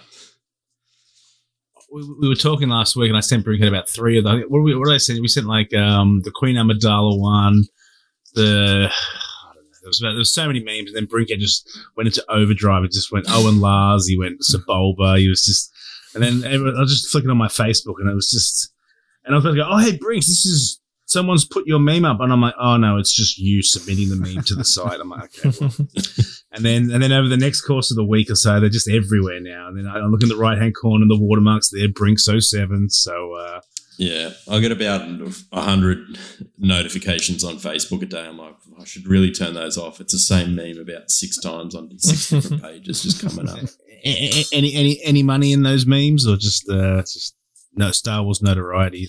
we, 1.93 2.03
we 2.21 2.29
were 2.29 2.35
talking 2.35 2.69
last 2.69 2.97
week, 2.97 3.09
and 3.09 3.17
I 3.17 3.21
sent 3.21 3.47
Brincat 3.47 3.69
about 3.69 3.89
three 3.89 4.19
of 4.19 4.25
them. 4.25 4.41
What, 4.49 4.59
did 4.59 4.65
we, 4.65 4.75
what 4.77 4.87
did 4.89 4.95
I 4.95 4.99
send? 4.99 5.21
We 5.21 5.29
sent 5.29 5.47
like 5.47 5.73
um, 5.75 6.23
the 6.25 6.31
Queen 6.31 6.57
Amidala 6.57 7.19
one, 7.19 7.65
the. 8.35 8.89
I 8.91 9.55
don't 9.55 9.65
know, 9.65 9.71
There 9.83 9.89
was, 9.89 10.01
about, 10.01 10.11
there 10.11 10.19
was 10.19 10.33
so 10.33 10.47
many 10.47 10.61
memes, 10.61 10.93
and 10.93 10.97
then 10.97 11.07
Brincat 11.07 11.39
just 11.39 11.69
went 11.97 12.09
into 12.09 12.25
overdrive. 12.31 12.85
It 12.85 12.93
just 12.93 13.11
went 13.13 13.27
Owen 13.31 13.61
Lars. 13.61 14.07
He 14.07 14.19
went 14.19 14.41
Sebulba. 14.41 15.19
He 15.19 15.29
was 15.29 15.45
just, 15.45 15.73
and 16.15 16.23
then 16.23 16.43
everyone- 16.45 16.77
I 16.77 16.81
was 16.81 16.93
just 17.01 17.11
flicking 17.11 17.31
on 17.31 17.37
my 17.37 17.49
Facebook, 17.49 17.95
and 17.99 18.09
it 18.11 18.15
was 18.15 18.31
just, 18.31 18.73
and 19.25 19.35
I 19.35 19.39
was 19.39 19.45
about 19.45 19.53
to 19.53 19.57
go, 19.63 19.69
"Oh, 19.71 19.79
hey, 19.79 19.97
Brinks, 19.97 20.27
this 20.27 20.45
is 20.47 20.81
someone's 21.07 21.45
put 21.45 21.67
your 21.67 21.79
meme 21.79 22.05
up," 22.05 22.21
and 22.21 22.33
I'm 22.33 22.41
like, 22.41 22.55
"Oh 22.61 22.77
no, 22.77 22.97
it's 22.99 23.13
just 23.13 23.39
you 23.39 23.63
submitting 23.63 24.09
the 24.11 24.17
meme 24.17 24.45
to 24.45 24.55
the 24.55 24.65
site." 24.77 25.01
I'm 25.01 25.09
like, 25.11 25.31
"Okay." 25.45 25.57
Well. 25.61 25.73
And 26.51 26.65
then, 26.65 26.91
and 26.91 27.03
then 27.03 27.13
over 27.13 27.29
the 27.29 27.37
next 27.37 27.61
course 27.61 27.91
of 27.91 27.97
the 27.97 28.05
week 28.05 28.31
or 28.31 28.35
so, 28.35 28.59
they're 28.59 28.71
just 28.71 28.89
everywhere 28.89 29.39
now. 29.39 29.69
And 29.69 29.77
then 29.77 29.87
I 29.87 29.99
look 30.07 30.23
in 30.23 30.31
the 30.31 30.37
right 30.37 30.57
hand 30.59 30.75
corner, 30.75 31.03
and 31.03 31.11
the 31.11 31.19
watermarks 31.23 31.69
there, 31.69 31.89
Brinks 31.89 32.25
07. 32.27 32.89
So, 32.89 33.35
uh, 33.35 33.61
Yeah, 33.99 34.31
I 34.49 34.61
get 34.61 34.71
about 34.71 35.03
a 35.51 35.61
hundred 35.61 36.19
notifications 36.57 37.43
on 37.43 37.57
Facebook 37.57 38.01
a 38.03 38.07
day. 38.07 38.27
I'm 38.27 38.39
like, 38.39 38.55
I 38.81 38.85
should 38.85 39.09
really 39.09 39.33
turn 39.33 39.55
those 39.55 39.77
off. 39.77 40.01
It's 40.01 40.13
the 40.13 40.21
same 40.21 40.55
meme 40.55 40.79
about 40.79 41.11
six 41.11 41.37
times 41.37 41.75
on 41.75 41.99
six 41.99 42.31
different 42.31 42.63
pages 42.71 43.03
just 43.03 43.21
coming 43.21 43.51
up. 43.51 43.59
any 44.05 44.45
any 44.73 45.01
any 45.03 45.23
money 45.25 45.53
in 45.53 45.65
those 45.65 45.85
memes, 45.85 46.29
or 46.29 46.37
just 46.37 46.71
uh, 46.71 46.99
just 46.99 47.35
no 47.75 47.91
Star 47.91 48.23
Wars 48.23 48.41
notoriety? 48.41 49.09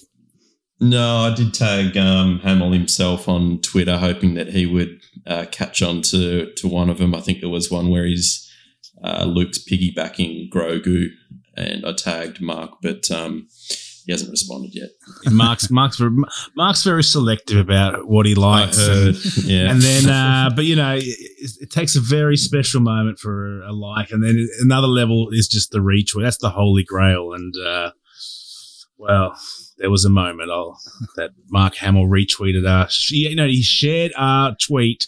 No, 0.82 1.18
I 1.18 1.36
did 1.36 1.54
tag 1.54 1.96
um, 1.96 2.40
Hamill 2.40 2.72
himself 2.72 3.30
on 3.30 3.60
Twitter, 3.62 3.98
hoping 3.98 4.34
that 4.34 4.48
he 4.48 4.66
would 4.66 5.02
uh, 5.28 5.46
catch 5.52 5.84
on 5.84 6.02
to 6.04 6.52
to 6.54 6.68
one 6.68 6.90
of 6.90 6.98
them. 6.98 7.14
I 7.14 7.22
think 7.22 7.42
there 7.42 7.50
was 7.50 7.70
one 7.70 7.90
where 7.90 8.06
he's 8.06 8.52
uh, 9.04 9.26
Luke's 9.26 9.64
piggybacking 9.64 10.50
Grogu, 10.50 11.10
and 11.56 11.86
I 11.86 11.94
tagged 11.94 12.42
Mark, 12.42 12.78
but 12.82 13.12
um, 13.12 13.50
he 14.10 14.14
hasn't 14.14 14.32
responded 14.32 14.74
yet. 14.74 14.90
Mark's 15.32 15.70
Mark's 15.70 16.00
very, 16.00 16.10
Mark's 16.56 16.84
very 16.84 17.04
selective 17.04 17.60
about 17.60 18.08
what 18.08 18.26
he 18.26 18.34
likes. 18.34 18.80
heard, 18.80 19.16
And, 19.16 19.44
yeah, 19.44 19.70
and 19.70 19.82
then, 19.84 20.10
uh, 20.10 20.50
but 20.56 20.66
you 20.66 20.76
know, 20.76 20.96
it, 20.96 21.52
it 21.62 21.70
takes 21.70 21.96
a 21.96 22.00
very 22.00 22.36
special 22.36 22.82
moment 22.82 23.20
for 23.20 23.62
a 23.62 23.72
like, 23.72 24.10
and 24.10 24.24
then 24.24 24.50
another 24.62 24.88
level 24.88 25.28
is 25.32 25.48
just 25.48 25.70
the 25.70 25.78
retweet. 25.78 26.24
That's 26.24 26.40
the 26.40 26.50
holy 26.50 26.84
grail. 26.84 27.34
And 27.34 27.54
uh, 27.64 27.92
well, 28.98 29.40
there 29.78 29.92
was 29.92 30.06
a 30.06 30.10
moment 30.10 30.50
I'll, 30.50 30.80
that 31.16 31.30
Mark 31.48 31.76
Hamill 31.76 32.08
retweeted 32.08 32.66
us. 32.66 33.12
You 33.12 33.36
know, 33.36 33.46
he 33.46 33.62
shared 33.62 34.12
our 34.18 34.56
tweet 34.60 35.08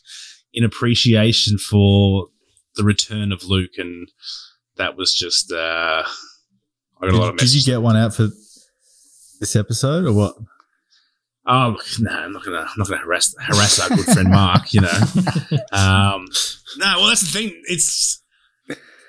in 0.53 0.63
appreciation 0.63 1.57
for 1.57 2.27
the 2.75 2.83
return 2.83 3.31
of 3.31 3.45
Luke, 3.45 3.79
and 3.79 4.11
that 4.77 4.95
was 4.95 5.11
just. 5.15 5.51
Uh, 5.51 6.03
I 7.01 7.07
got 7.07 7.15
a 7.15 7.17
lot 7.17 7.29
of 7.29 7.37
Did, 7.37 7.45
did 7.47 7.55
you 7.55 7.63
get 7.63 7.81
one 7.81 7.97
out 7.97 8.13
for 8.13 8.27
this 9.41 9.57
episode 9.57 10.05
or 10.05 10.13
what? 10.13 10.35
Oh 11.45 11.75
no, 11.99 12.11
I'm 12.11 12.31
not 12.31 12.45
gonna 12.45 12.59
I'm 12.59 12.77
not 12.77 12.87
gonna 12.87 13.01
harass 13.01 13.35
harass 13.39 13.79
our 13.79 13.89
good 13.89 14.05
friend 14.05 14.29
Mark, 14.29 14.73
you 14.73 14.81
know. 14.81 14.89
Um 15.73 16.27
no, 16.77 16.93
well 16.97 17.07
that's 17.07 17.21
the 17.21 17.27
thing. 17.39 17.61
It's 17.65 18.23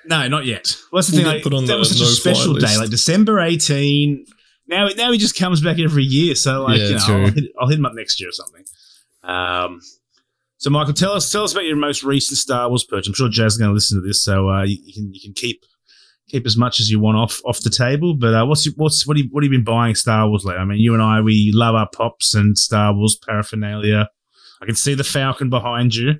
no, 0.05 0.27
not 0.27 0.45
yet. 0.45 0.75
Well 0.91 0.99
that's 0.99 1.07
the 1.09 1.17
We'll 1.17 1.25
thing. 1.25 1.33
Like, 1.35 1.43
put 1.43 1.53
on 1.53 1.65
that 1.67 1.73
the 1.73 1.79
was 1.79 1.89
such 1.89 1.99
a 1.99 2.01
no-fly 2.01 2.33
special 2.33 2.53
day, 2.55 2.77
like 2.77 2.89
December 2.89 3.39
18. 3.39 4.25
Now 4.67 4.87
now 4.97 5.11
he 5.11 5.17
just 5.17 5.37
comes 5.37 5.61
back 5.61 5.79
every 5.79 6.03
year. 6.03 6.35
So 6.35 6.63
like, 6.63 6.79
Yeah, 6.79 6.87
you 6.87 6.95
know. 6.95 7.25
I'll 7.25 7.31
hit, 7.31 7.43
I'll 7.61 7.69
hit 7.69 7.79
him 7.79 7.85
up 7.85 7.93
next 7.93 8.19
year 8.19 8.29
or 8.29 8.33
something. 8.33 8.65
Um 9.23 9.79
so 10.57 10.69
Michael, 10.69 10.93
tell 10.93 11.13
us 11.13 11.31
tell 11.31 11.43
us 11.43 11.51
about 11.53 11.65
your 11.65 11.75
most 11.75 12.03
recent 12.03 12.37
Star 12.39 12.67
Wars 12.67 12.83
purchase. 12.83 13.07
I'm 13.07 13.13
sure 13.13 13.29
Jazz 13.29 13.53
is 13.53 13.57
going 13.59 13.69
to 13.69 13.73
listen 13.73 14.01
to 14.01 14.07
this, 14.07 14.23
so 14.23 14.49
uh, 14.49 14.63
you, 14.63 14.77
you 14.81 14.93
can 14.93 15.13
you 15.13 15.19
can 15.21 15.33
keep 15.33 15.65
keep 16.33 16.45
as 16.45 16.57
much 16.57 16.79
as 16.81 16.89
you 16.91 16.99
want 16.99 17.17
off 17.17 17.41
off 17.45 17.61
the 17.61 17.69
table. 17.69 18.15
But 18.15 18.33
uh, 18.33 18.45
what's 18.45 18.65
what's 18.75 19.07
what 19.07 19.15
have 19.17 19.25
you, 19.25 19.29
what 19.31 19.43
have 19.43 19.51
you 19.51 19.57
been 19.59 19.63
buying 19.63 19.95
Star 19.95 20.27
Wars 20.27 20.43
lately? 20.43 20.61
I 20.61 20.65
mean, 20.65 20.79
you 20.79 20.93
and 20.93 21.01
I 21.03 21.21
we 21.21 21.51
love 21.53 21.75
our 21.75 21.87
pops 21.89 22.33
and 22.33 22.57
Star 22.57 22.93
Wars 22.93 23.17
paraphernalia. 23.25 24.09
I 24.61 24.65
can 24.65 24.75
see 24.75 24.93
the 24.95 25.03
Falcon 25.03 25.49
behind 25.49 25.95
you. 25.95 26.15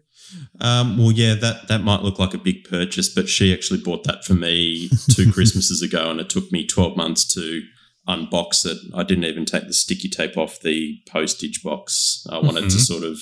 Um, 0.61 0.97
well, 0.97 1.11
yeah, 1.11 1.35
that 1.35 1.67
that 1.67 1.83
might 1.83 2.01
look 2.01 2.17
like 2.19 2.33
a 2.33 2.37
big 2.39 2.63
purchase, 2.63 3.07
but 3.13 3.27
she 3.29 3.53
actually 3.53 3.79
bought 3.81 4.03
that 4.05 4.23
for 4.25 4.33
me 4.33 4.89
two 5.11 5.31
Christmases 5.35 5.81
ago, 5.81 6.09
and 6.09 6.19
it 6.19 6.29
took 6.29 6.51
me 6.51 6.65
twelve 6.65 6.95
months 6.97 7.25
to 7.35 7.61
unbox 8.07 8.65
it. 8.65 8.77
I 8.95 9.03
didn't 9.03 9.25
even 9.25 9.45
take 9.45 9.67
the 9.67 9.73
sticky 9.73 10.09
tape 10.09 10.37
off 10.37 10.59
the 10.59 10.97
postage 11.09 11.61
box. 11.63 12.25
I 12.29 12.39
wanted 12.39 12.61
to 12.69 12.77
Mhm. 12.77 12.85
sort 12.85 13.03
of 13.03 13.19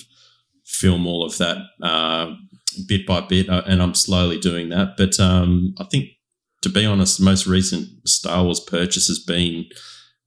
film 0.66 1.06
all 1.06 1.24
of 1.26 1.38
that 1.38 1.58
uh, 1.84 2.34
bit 2.88 3.06
by 3.06 3.20
bit, 3.22 3.50
uh, 3.50 3.62
and 3.68 3.82
I'm 3.82 3.94
slowly 3.94 4.40
doing 4.40 4.70
that. 4.70 4.96
But 4.98 5.20
um, 5.20 5.76
I 5.80 5.84
think, 5.84 6.06
to 6.62 6.70
be 6.70 6.86
honest, 6.86 7.18
the 7.18 7.26
most 7.26 7.48
recent 7.48 8.08
Star 8.08 8.44
Wars 8.44 8.60
purchase 8.60 9.08
has 9.08 9.20
been 9.20 9.66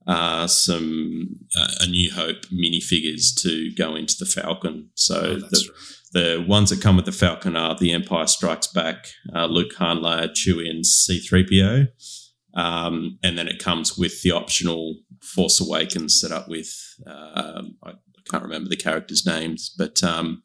uh, 0.07 0.45
some 0.47 1.39
uh, 1.57 1.67
A 1.81 1.87
New 1.87 2.11
Hope 2.13 2.45
minifigures 2.53 3.33
to 3.41 3.73
go 3.75 3.95
into 3.95 4.15
the 4.19 4.25
Falcon. 4.25 4.89
So 4.95 5.15
Oh, 5.15 5.35
the, 5.35 5.69
right. 5.71 6.37
the 6.37 6.45
ones 6.47 6.69
that 6.69 6.81
come 6.81 6.95
with 6.95 7.05
the 7.05 7.11
Falcon 7.11 7.55
are 7.55 7.75
the 7.75 7.91
Empire 7.91 8.27
Strikes 8.27 8.67
Back, 8.67 9.07
uh, 9.35 9.45
Luke, 9.47 9.73
Han, 9.77 9.99
Leia, 9.99 10.29
Chewie, 10.29 10.69
and 10.69 10.85
C-3PO. 10.85 11.87
Um, 12.53 13.17
and 13.23 13.37
then 13.37 13.47
it 13.47 13.59
comes 13.59 13.97
with 13.97 14.21
the 14.21 14.31
optional 14.31 14.95
Force 15.21 15.59
Awakens 15.59 16.19
set 16.19 16.31
up 16.31 16.47
with, 16.47 16.71
um 17.07 17.75
I, 17.83 17.89
I 17.91 18.21
can't 18.31 18.43
remember 18.43 18.69
the 18.69 18.75
characters' 18.77 19.25
names, 19.25 19.73
but 19.77 20.03
um, 20.03 20.41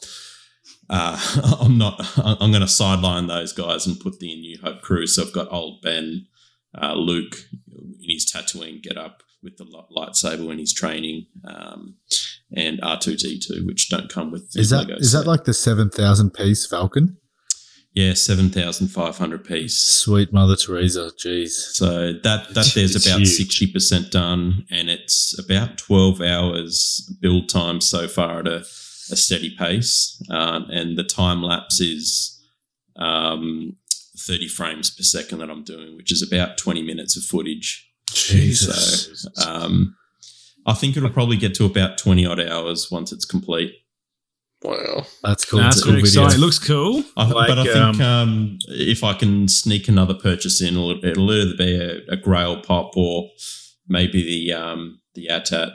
uh, 0.91 1.19
I'm 1.61 1.79
not, 1.79 2.01
I'm 2.19 2.51
going 2.51 2.61
to 2.61 2.69
sideline 2.69 3.29
those 3.29 3.53
guys 3.53 3.87
and 3.87 3.99
put 3.99 4.19
the 4.19 4.35
New 4.35 4.59
Hope 4.63 4.83
crew. 4.83 5.07
So 5.07 5.23
I've 5.23 5.33
got 5.33 5.51
old 5.51 5.81
Ben, 5.83 6.27
uh, 6.81 6.95
Luke 6.95 7.37
in 7.69 8.11
his 8.11 8.31
Tatooine 8.31 8.83
get 8.83 8.99
up 8.99 9.23
with 9.43 9.57
the 9.57 9.65
lightsaber 9.65 10.47
when 10.47 10.59
he's 10.59 10.75
training, 10.75 11.27
um, 11.45 11.97
and 12.55 12.81
R2D2, 12.81 13.65
which 13.65 13.89
don't 13.89 14.11
come 14.11 14.31
with 14.31 14.53
the 14.53 14.61
Is 14.61 14.71
that 14.71 14.91
is 14.91 15.13
that 15.13 15.27
like 15.27 15.45
the 15.45 15.55
seven 15.55 15.89
thousand 15.89 16.35
piece 16.35 16.67
Falcon? 16.67 17.17
Yeah, 17.95 18.15
seven 18.15 18.51
thousand 18.51 18.89
five 18.89 19.19
hundred 19.19 19.45
piece. 19.45 19.77
Sweet 19.77 20.33
Mother 20.33 20.57
Teresa, 20.57 21.11
jeez. 21.25 21.51
So 21.51 22.13
that 22.13 22.55
that 22.55 22.73
there's 22.75 22.97
It's 22.97 23.07
about 23.07 23.27
sixty 23.27 23.73
percent 23.73 24.11
done, 24.11 24.67
and 24.71 24.91
it's 24.91 25.39
about 25.39 25.79
twelve 25.79 26.21
hours 26.21 27.11
build 27.21 27.49
time 27.49 27.81
so 27.81 28.07
far 28.07 28.41
at 28.41 28.47
a, 28.47 28.65
a 29.11 29.17
steady 29.17 29.55
pace, 29.57 30.23
um, 30.31 30.67
and 30.71 30.97
the 30.97 31.05
time 31.05 31.43
lapse 31.43 31.81
is 31.81 32.41
um, 32.97 33.77
thirty 34.17 34.49
frames 34.49 34.91
per 34.91 35.03
second 35.03 35.39
that 35.39 35.51
I'm 35.51 35.65
doing, 35.65 35.97
which 35.97 36.13
is 36.13 36.23
about 36.23 36.59
twenty 36.59 36.83
minutes 36.83 37.17
of 37.17 37.23
footage. 37.23 37.91
Jesus. 38.13 39.27
So 39.35 39.49
um, 39.49 39.97
I 40.67 40.75
think 40.75 40.97
it'll 40.97 41.11
probably 41.11 41.37
get 41.37 41.55
to 41.57 41.65
about 41.65 41.99
twenty 41.99 42.27
odd 42.27 42.41
hours 42.41 42.91
once 42.91 43.13
it's 43.13 43.25
complete. 43.25 43.75
Wow. 44.63 45.07
That's 45.23 45.47
cool. 45.47 45.61
That's 45.61 45.81
a 45.81 45.85
cool 45.85 45.93
video. 45.93 46.07
exciting. 46.07 46.39
It 46.39 46.45
looks 46.45 46.59
cool. 46.59 47.03
I, 47.17 47.31
Like, 47.31 47.49
but 47.49 47.59
I 47.61 47.65
think 47.65 48.01
um, 48.01 48.03
um, 48.03 48.59
if 48.69 49.03
I 49.03 49.15
can 49.15 49.49
sneak 49.49 49.89
another 49.89 50.13
purchase 50.13 50.61
in, 50.61 50.75
it'll, 50.75 51.03
it'll 51.03 51.33
either 51.33 51.57
be 51.57 51.77
a, 51.77 52.13
a 52.13 52.17
Grail 52.17 52.61
pop 52.61 52.95
or 52.95 53.31
maybe 53.89 54.23
the 54.23 54.53
um, 54.53 55.01
the 55.15 55.29
ATAT 55.31 55.73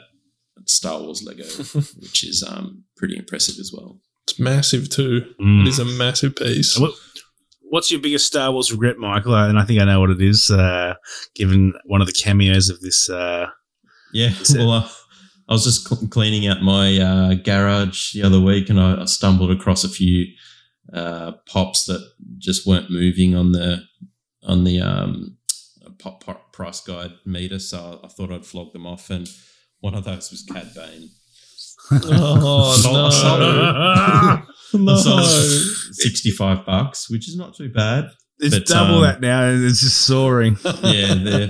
Star 0.64 1.00
Wars 1.00 1.22
Lego, 1.22 1.44
which 2.00 2.24
is 2.24 2.42
um, 2.46 2.84
pretty 2.96 3.16
impressive 3.16 3.56
as 3.60 3.72
well. 3.76 4.00
It's 4.28 4.38
massive 4.40 4.88
too. 4.90 5.22
Mm. 5.40 5.62
It 5.66 5.68
is 5.68 5.78
a 5.78 5.84
massive 5.84 6.34
piece. 6.34 6.78
What, 6.78 6.92
what's 7.62 7.92
your 7.92 8.00
biggest 8.00 8.26
Star 8.26 8.50
Wars 8.50 8.72
regret, 8.72 8.98
Michael? 8.98 9.34
And 9.36 9.58
I 9.58 9.64
think 9.64 9.80
I 9.80 9.84
know 9.84 10.00
what 10.00 10.10
it 10.10 10.20
is, 10.20 10.50
uh, 10.50 10.94
given 11.34 11.74
one 11.84 12.00
of 12.00 12.06
the 12.06 12.12
cameos 12.12 12.68
of 12.70 12.80
this. 12.80 13.08
Uh, 13.08 13.46
Yeah, 14.12 14.30
Is 14.40 14.54
it- 14.54 14.58
well, 14.58 14.70
uh, 14.72 14.88
I 15.48 15.52
was 15.52 15.62
just 15.64 15.86
cl- 15.88 16.08
cleaning 16.08 16.48
out 16.48 16.60
my 16.62 16.98
uh, 16.98 17.34
garage 17.34 18.12
the 18.14 18.22
other 18.24 18.40
week, 18.40 18.68
and 18.68 18.80
I, 18.80 19.02
I 19.02 19.04
stumbled 19.04 19.52
across 19.52 19.84
a 19.84 19.88
few 19.88 20.26
uh, 20.92 21.32
pops 21.48 21.84
that 21.84 22.00
just 22.38 22.66
weren't 22.66 22.90
moving 22.90 23.36
on 23.36 23.52
the 23.52 23.82
on 24.42 24.64
the 24.64 24.80
um, 24.80 25.36
pop, 26.00 26.24
pop 26.24 26.52
price 26.52 26.80
guide 26.80 27.12
meter. 27.24 27.60
So 27.60 28.00
I 28.02 28.08
thought 28.08 28.32
I'd 28.32 28.44
flog 28.46 28.72
them 28.72 28.86
off, 28.88 29.08
and 29.10 29.28
one 29.86 29.94
of 29.94 30.02
those 30.04 30.32
was 30.32 30.42
Cad 30.42 30.68
Bane. 30.74 31.10
oh 31.92 32.76
Sold- 32.82 33.12
sold 33.12 33.40
no. 33.40 34.42
no. 34.74 34.96
So 34.96 35.22
sixty-five 35.92 36.66
bucks, 36.66 37.08
which 37.08 37.28
is 37.28 37.36
not 37.36 37.54
too 37.54 37.68
bad. 37.68 38.10
it's 38.40 38.52
But, 38.58 38.66
double 38.66 38.96
um, 38.96 39.02
that 39.02 39.20
now, 39.20 39.44
and 39.46 39.64
it's 39.64 39.80
just 39.80 40.02
soaring. 40.02 40.58
Yeah, 40.82 41.14
they're 41.14 41.48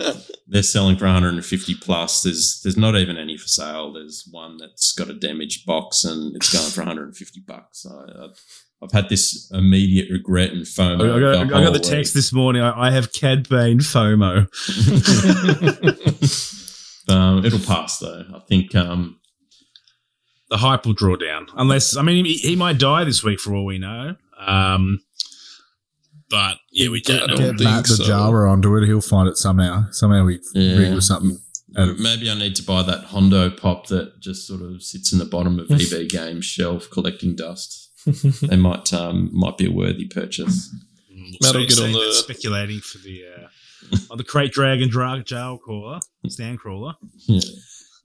they're 0.49 0.63
selling 0.63 0.97
for 0.99 1.07
one 1.07 1.15
hundred 1.15 1.33
and 1.35 1.45
fifty 1.45 1.75
plus. 1.75 2.23
There's 2.23 2.61
there's 2.63 2.77
not 2.77 2.95
even 2.97 3.17
any 3.17 3.39
for 3.39 3.49
sale. 3.49 3.95
There's 3.95 4.29
one 4.31 4.59
that's 4.59 4.93
got 4.93 5.09
a 5.09 5.15
damaged 5.15 5.65
box 5.65 6.05
and 6.05 6.37
it's 6.37 6.53
going 6.53 6.71
for 6.71 6.83
one 6.83 6.89
hundred 6.89 7.05
and 7.07 7.17
fifty 7.17 7.41
bucks. 7.41 7.83
So 7.85 7.91
I, 7.91 8.29
I've 8.85 8.93
had 8.93 9.09
this 9.09 9.51
immediate 9.55 10.11
regret 10.13 10.51
and 10.53 10.67
FOMO. 10.67 11.17
I 11.17 11.19
got, 11.19 11.37
I 11.37 11.45
the 11.45 11.65
got 11.65 11.73
the 11.73 11.79
text 11.79 12.11
week. 12.11 12.19
this 12.19 12.31
morning. 12.35 12.61
I, 12.63 12.89
I 12.89 12.91
have 12.91 13.11
Cad 13.15 13.49
Bane 13.49 13.79
FOMO. 13.79 14.47
um, 17.09 17.45
it'll 17.45 17.59
pass 17.61 17.99
though. 17.99 18.25
I 18.35 18.41
think. 18.49 18.75
Um, 18.75 19.21
The 20.51 20.59
hype 20.59 20.87
will 20.87 20.95
draw 20.95 21.17
down, 21.17 21.47
unless 21.57 21.97
I 21.97 22.03
mean 22.03 22.25
he, 22.25 22.35
he 22.35 22.55
might 22.57 22.79
die 22.79 23.05
this 23.05 23.25
week 23.25 23.41
for 23.41 23.55
all 23.55 23.65
we 23.65 23.79
know. 23.79 24.15
Um, 24.39 25.01
but 26.31 26.59
yeah, 26.73 26.89
we 26.89 27.01
don't 27.01 27.23
I 27.23 27.27
know. 27.27 27.37
Get 27.37 27.61
Matt 27.65 27.87
think 27.87 27.99
the 27.99 28.05
so. 28.05 28.13
Jawa 28.13 28.51
onto 28.51 28.77
it. 28.77 28.87
He'll 28.87 29.01
find 29.01 29.29
it 29.29 29.37
somehow. 29.37 29.87
Somehow 29.91 30.25
we 30.25 30.41
Yeah. 30.55 30.77
rig 30.79 30.93
or 30.97 31.01
something. 31.01 31.39
And 31.75 31.99
maybe 31.99 32.31
I 32.31 32.35
need 32.35 32.55
to 32.57 32.63
buy 32.63 32.83
that 32.85 33.05
Hondo 33.07 33.51
pop 33.51 33.89
that 33.89 34.21
just 34.21 34.47
sort 34.47 34.63
of 34.63 34.83
sits 34.83 35.13
in 35.13 35.19
the 35.19 35.25
bottom 35.25 35.59
of 35.59 35.67
eBay 35.69 36.09
Games 36.09 36.45
shelf 36.45 36.89
collecting 36.91 37.35
dust. 37.37 37.91
they 38.43 38.57
might 38.57 38.93
um, 38.93 39.31
might 39.33 39.59
be 39.59 39.67
a 39.67 39.71
worthy 39.73 40.07
purchase. 40.07 40.73
Matt 41.43 41.55
will 41.55 41.67
get 41.67 41.81
on 41.81 41.93
the- 41.93 42.13
speculating 42.13 42.81
for 42.81 42.99
the 42.99 43.23
uh, 43.37 43.49
on 44.11 44.19
the 44.19 44.25
crate 44.25 44.53
dragon 44.53 44.89
dra- 44.89 45.23
jail 45.25 45.59
crawler, 45.59 46.01
stand 46.29 46.59
crawler. 46.59 46.95
Yeah. 47.27 47.41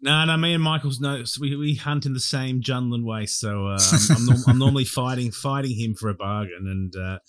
No, 0.04 0.26
no, 0.26 0.36
me 0.36 0.56
and 0.56 0.64
Michael's 0.64 1.00
no. 1.00 1.24
we, 1.40 1.56
we 1.56 1.76
hunt 1.76 2.08
in 2.08 2.14
the 2.14 2.20
same 2.20 2.62
Junland 2.62 3.06
way, 3.06 3.28
so 3.28 3.68
uh, 3.68 3.80
I'm, 3.92 4.18
I'm, 4.18 4.26
norm- 4.26 4.44
I'm 4.48 4.58
normally 4.58 4.86
fighting 4.86 5.32
fighting 5.32 5.78
him 5.78 5.94
for 5.94 6.10
a 6.10 6.16
bargain, 6.16 6.66
and 6.66 6.96
uh, 6.96 7.20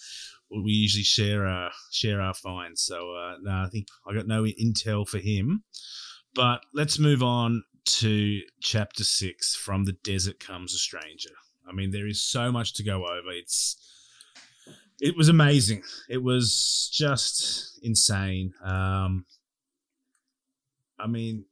we 0.50 0.72
usually 0.72 1.04
share 1.04 1.46
our 1.46 1.70
share 1.90 2.20
our 2.20 2.32
finds. 2.32 2.82
So 2.82 3.14
uh, 3.14 3.36
no, 3.42 3.50
I 3.50 3.68
think 3.70 3.88
I 4.08 4.14
got 4.14 4.26
no 4.26 4.44
intel 4.44 5.06
for 5.06 5.18
him. 5.18 5.64
But 6.34 6.62
let's 6.72 6.98
move 6.98 7.22
on 7.22 7.62
to 7.84 8.40
chapter 8.62 9.04
six. 9.04 9.54
From 9.54 9.84
the 9.84 9.96
desert 10.02 10.40
comes 10.40 10.74
a 10.74 10.78
stranger. 10.78 11.30
I 11.68 11.72
mean, 11.72 11.90
there 11.90 12.06
is 12.06 12.22
so 12.22 12.50
much 12.50 12.74
to 12.74 12.82
go 12.82 13.04
over. 13.04 13.30
It's 13.32 13.76
it 15.02 15.16
was 15.16 15.28
amazing. 15.28 15.82
It 16.08 16.22
was 16.22 16.88
just 16.92 17.80
insane. 17.82 18.54
Um, 18.64 19.26
I 20.98 21.08
mean, 21.08 21.44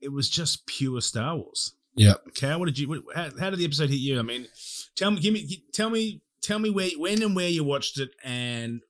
it 0.00 0.12
was 0.12 0.28
just 0.28 0.66
pure 0.66 1.00
Star 1.00 1.36
Wars. 1.36 1.74
yeah, 1.94 2.14
Cal, 2.34 2.58
what 2.58 2.66
did 2.66 2.78
you? 2.78 2.88
What, 2.88 3.02
how, 3.14 3.28
how 3.38 3.50
did 3.50 3.60
the 3.60 3.64
episode 3.64 3.90
hit 3.90 4.00
you? 4.00 4.18
I 4.18 4.22
mean, 4.22 4.48
tell 4.96 5.12
me, 5.12 5.20
give 5.20 5.32
me, 5.32 5.62
tell 5.72 5.88
me, 5.88 6.20
tell 6.42 6.58
me 6.58 6.70
where, 6.70 6.90
when, 6.96 7.22
and 7.22 7.36
where 7.36 7.48
you 7.48 7.62
watched 7.62 8.00
it, 8.00 8.10
and 8.24 8.80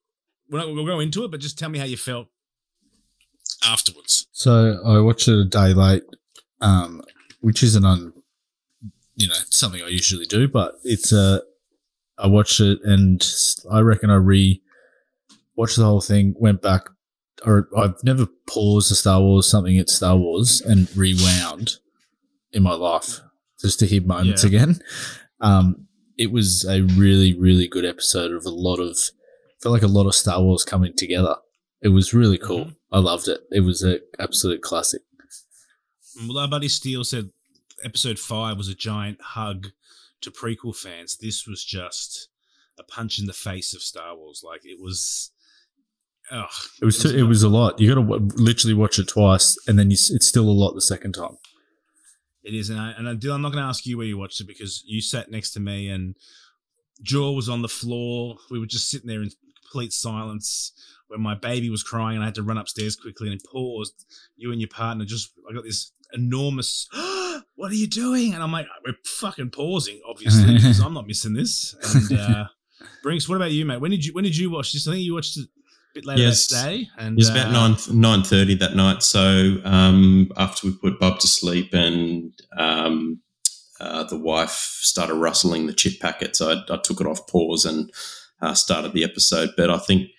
we're 0.49 0.61
not, 0.61 0.69
we'll 0.69 0.87
go 0.87 1.01
into 1.01 1.25
it, 1.25 1.31
but 1.31 1.41
just 1.41 1.59
tell 1.59 1.69
me 1.69 1.79
how 1.79 1.85
you 1.85 1.99
felt 1.99 2.29
afterwards. 3.67 4.29
So 4.33 4.81
I 4.83 4.99
watched 5.01 5.29
it 5.29 5.39
a 5.39 5.45
day 5.45 5.75
late, 5.75 6.05
um, 6.63 7.03
which 7.41 7.63
isn't 7.63 7.85
un, 7.85 8.15
you 9.17 9.29
know, 9.29 9.35
something 9.51 9.83
I 9.83 9.89
usually 9.89 10.25
do, 10.27 10.49
but 10.49 10.77
it's 10.85 11.13
uh, 11.13 11.41
I 12.19 12.27
watched 12.27 12.61
it 12.61 12.81
and 12.85 13.25
I 13.71 13.81
reckon 13.81 14.11
I 14.11 14.17
re 14.17 14.61
watched 15.57 15.77
the 15.77 15.85
whole 15.85 16.01
thing, 16.01 16.35
went 16.39 16.63
back, 16.63 16.83
or 17.45 17.69
I've 17.77 18.03
never 18.05 18.27
paused 18.49 18.91
a 18.93 18.95
Star 18.95 19.21
Wars 19.21 19.47
something 19.49 19.79
at 19.79 19.89
Star 19.91 20.17
Wars 20.17 20.61
and 20.61 20.89
rewound 20.97 21.77
in 22.53 22.63
my 22.63 22.75
life 22.75 23.21
just 23.61 23.79
to 23.81 23.87
hear 23.87 24.03
moments 24.03 24.43
Yeah. 24.45 24.49
again. 24.49 24.81
Um, 25.41 25.87
it 26.17 26.31
was 26.33 26.65
a 26.65 26.83
really, 26.83 27.35
really 27.35 27.69
good 27.69 27.85
episode 27.85 28.33
of 28.33 28.45
a 28.47 28.51
lot 28.51 28.79
of 28.81 28.97
felt 29.61 29.73
like 29.73 29.83
a 29.83 29.87
lot 29.89 30.07
of 30.07 30.15
Star 30.15 30.41
Wars 30.43 30.65
coming 30.65 30.93
together. 30.97 31.37
It 31.83 31.89
was 31.89 32.15
really 32.15 32.39
cool. 32.39 32.73
I 32.93 32.99
loved 33.01 33.29
it. 33.29 33.41
It 33.51 33.61
was 33.61 33.83
an 33.83 34.01
absolute 34.19 34.63
classic. 34.63 35.03
Well, 36.27 36.39
our 36.39 36.49
buddy 36.49 36.69
Steele 36.69 37.05
said 37.05 37.31
episode 37.85 38.19
five 38.19 38.57
was 38.57 38.69
a 38.69 38.75
giant 38.75 39.21
hug 39.21 39.69
to 40.23 40.31
prequel 40.31 40.76
fans. 40.76 41.17
This 41.17 41.47
was 41.47 41.64
just 41.64 42.28
a 42.78 42.83
punch 42.83 43.19
in 43.19 43.26
the 43.26 43.33
face 43.33 43.75
of 43.75 43.83
Star 43.83 44.17
Wars. 44.17 44.43
Like 44.45 44.61
it 44.64 44.81
was. 44.81 45.31
Oh, 46.31 46.47
It 46.83 46.85
was 46.85 46.99
too, 46.99 47.09
it 47.09 47.23
was 47.23 47.43
a 47.43 47.49
lot. 47.49 47.81
You 47.81 47.88
got 47.88 48.00
to 48.02 48.07
w- 48.07 48.28
literally 48.35 48.75
watch 48.75 48.99
it 48.99 49.09
twice, 49.09 49.57
and 49.67 49.78
then 49.78 49.90
you, 49.90 49.95
it's 49.95 50.26
still 50.26 50.49
a 50.49 50.52
lot 50.52 50.75
the 50.75 50.83
second 50.83 51.12
time. 51.12 51.38
It 52.43 52.55
is, 52.55 52.69
and 52.71 52.78
I, 52.78 52.93
and 52.93 53.09
I, 53.09 53.14
Dylan, 53.14 53.37
I'm 53.37 53.43
not 53.43 53.52
going 53.52 53.62
to 53.62 53.69
ask 53.69 53.87
you 53.87 53.97
where 53.97 54.07
you 54.07 54.19
watched 54.19 54.40
it 54.40 54.47
because 54.47 54.83
you 54.87 55.00
sat 55.00 55.31
next 55.31 55.52
to 55.52 55.61
me 55.61 55.88
and 55.88 56.17
Jaw 57.02 57.33
was 57.33 57.49
on 57.49 57.62
the 57.62 57.69
floor. 57.69 58.37
We 58.50 58.59
were 58.59 58.67
just 58.67 58.90
sitting 58.90 59.09
there 59.09 59.23
in 59.23 59.31
complete 59.62 59.93
silence 59.93 60.73
when 61.09 61.21
my 61.21 61.35
baby 61.35 61.69
was 61.71 61.83
crying 61.83 62.17
and 62.17 62.23
I 62.23 62.26
had 62.26 62.35
to 62.37 62.43
run 62.43 62.59
upstairs 62.59 62.97
quickly 62.97 63.31
and 63.31 63.40
paused. 63.50 64.07
You 64.37 64.52
and 64.52 64.61
your 64.61 64.69
partner 64.69 65.05
just, 65.05 65.31
I 65.50 65.55
got 65.55 65.64
this 65.64 65.93
enormous, 66.12 66.88
what 67.59 67.73
are 67.73 67.75
you 67.75 67.88
doing? 67.88 68.35
And 68.35 68.43
I'm 68.43 68.53
like, 68.53 68.67
we're 68.87 68.95
fucking 69.05 69.50
pausing, 69.50 70.00
obviously, 70.09 70.55
because 70.55 70.79
I'm 70.85 70.95
not 70.95 71.09
missing 71.09 71.33
this. 71.35 71.75
And 72.11 72.19
uh, 72.19 72.45
Brinks, 73.03 73.29
what 73.29 73.35
about 73.35 73.50
you, 73.50 73.65
mate? 73.67 73.81
When 73.81 73.91
did 73.91 74.05
you 74.07 74.12
when 74.12 74.23
did 74.25 74.37
you 74.37 74.49
watch 74.50 74.73
this? 74.73 74.87
I 74.87 74.93
think 74.93 75.03
you 75.05 75.15
watched 75.15 75.37
it 75.37 75.43
a 75.45 75.49
bit 75.95 76.07
later 76.07 76.23
Yes. 76.23 76.47
that 76.49 76.69
day. 76.69 76.88
And 76.99 77.19
It 77.19 77.21
was 77.23 77.29
about 77.31 77.49
uh, 77.49 77.53
nine 77.53 77.77
nine 77.91 78.23
thirty 78.23 78.55
that 78.55 78.77
night. 78.77 79.03
So 79.03 79.57
um, 79.65 80.31
after 80.37 80.69
we 80.69 80.73
put 80.77 81.00
Bob 81.00 81.19
to 81.19 81.27
sleep 81.27 81.75
and 81.75 82.33
um, 82.57 83.21
uh, 83.81 84.05
the 84.05 84.19
wife 84.19 84.53
started 84.81 85.15
rustling 85.15 85.67
the 85.67 85.73
chip 85.73 85.99
packets, 86.00 86.41
I, 86.41 86.62
I 86.71 86.77
took 86.83 87.00
it 87.00 87.07
off 87.09 87.27
pause 87.27 87.65
and 87.65 87.91
uh, 88.41 88.55
started 88.55 88.93
the 88.93 89.03
episode. 89.03 89.50
But 89.57 89.69
I 89.71 89.79
think 89.79 90.11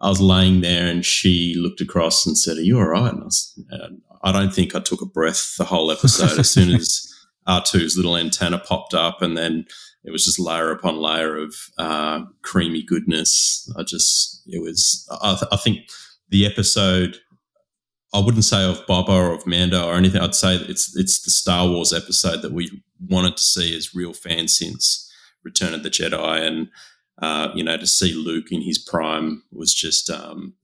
I 0.00 0.08
was 0.08 0.20
laying 0.22 0.62
there 0.62 0.86
and 0.86 1.04
she 1.04 1.54
looked 1.54 1.82
across 1.82 2.24
and 2.26 2.38
said, 2.38 2.56
"Are 2.56 2.62
you 2.62 2.78
all 2.78 2.86
right?" 2.88 3.12
And 3.12 3.20
I, 3.20 3.24
was, 3.24 3.62
uh, 3.70 3.88
I 4.22 4.32
don't 4.32 4.52
think 4.52 4.74
I 4.74 4.80
took 4.80 5.02
a 5.02 5.06
breath 5.06 5.54
the 5.56 5.64
whole 5.64 5.90
episode. 5.90 6.38
as 6.38 6.50
soon 6.50 6.74
as 6.74 7.12
R2's 7.48 7.96
little 7.96 8.16
antenna 8.16 8.58
popped 8.58 8.94
up, 8.94 9.22
and 9.22 9.36
then 9.36 9.66
it 10.04 10.10
was 10.10 10.24
just 10.24 10.38
layer 10.38 10.70
upon 10.70 10.96
layer 10.96 11.36
of 11.36 11.54
uh, 11.78 12.22
creamy 12.42 12.82
goodness. 12.82 13.70
I 13.76 13.82
just, 13.82 14.42
it 14.46 14.62
was, 14.62 15.06
I, 15.22 15.40
I 15.52 15.56
think 15.56 15.88
the 16.28 16.46
episode, 16.46 17.18
I 18.12 18.20
wouldn't 18.20 18.44
say 18.44 18.64
of 18.64 18.84
Boba 18.86 19.10
or 19.10 19.32
of 19.32 19.46
Mando 19.46 19.86
or 19.86 19.94
anything. 19.94 20.20
I'd 20.20 20.34
say 20.34 20.56
it's 20.56 20.96
it's 20.96 21.22
the 21.22 21.30
Star 21.30 21.68
Wars 21.68 21.92
episode 21.92 22.42
that 22.42 22.52
we 22.52 22.82
wanted 23.06 23.36
to 23.36 23.44
see 23.44 23.76
as 23.76 23.94
real 23.94 24.14
fans 24.14 24.56
since 24.56 25.10
Return 25.44 25.74
of 25.74 25.82
the 25.82 25.90
Jedi, 25.90 26.46
and 26.46 26.68
uh, 27.20 27.50
you 27.54 27.62
know 27.62 27.76
to 27.76 27.86
see 27.86 28.14
Luke 28.14 28.50
in 28.50 28.62
his 28.62 28.78
prime 28.78 29.42
was 29.52 29.74
just 29.74 30.08
um, 30.08 30.54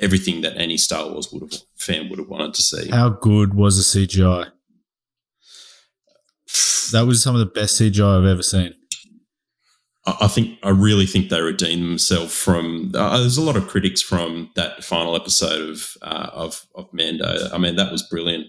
everything 0.00 0.42
that 0.42 0.56
any 0.56 0.76
Star 0.76 1.10
Wars 1.10 1.30
would 1.32 1.42
have 1.42 1.60
fan 1.76 2.08
would 2.08 2.18
have 2.18 2.28
wanted 2.28 2.54
to 2.54 2.62
see. 2.62 2.90
How 2.90 3.10
good 3.10 3.54
was 3.54 3.92
the 3.92 4.06
CGI? 4.06 4.50
That 6.92 7.06
was 7.06 7.22
some 7.22 7.34
of 7.34 7.40
the 7.40 7.46
best 7.46 7.80
CGI 7.80 8.18
I've 8.18 8.26
ever 8.26 8.42
seen. 8.42 8.74
I 10.06 10.28
think 10.28 10.58
I 10.62 10.68
really 10.68 11.06
think 11.06 11.30
they 11.30 11.40
redeemed 11.40 11.82
themselves 11.82 12.34
from. 12.34 12.92
Uh, 12.94 13.18
there's 13.18 13.38
a 13.38 13.42
lot 13.42 13.56
of 13.56 13.68
critics 13.68 14.02
from 14.02 14.50
that 14.54 14.84
final 14.84 15.16
episode 15.16 15.70
of 15.70 15.96
uh, 16.02 16.28
of 16.32 16.66
of 16.74 16.92
Mando. 16.92 17.48
I 17.52 17.56
mean, 17.56 17.76
that 17.76 17.90
was 17.90 18.02
brilliant 18.02 18.48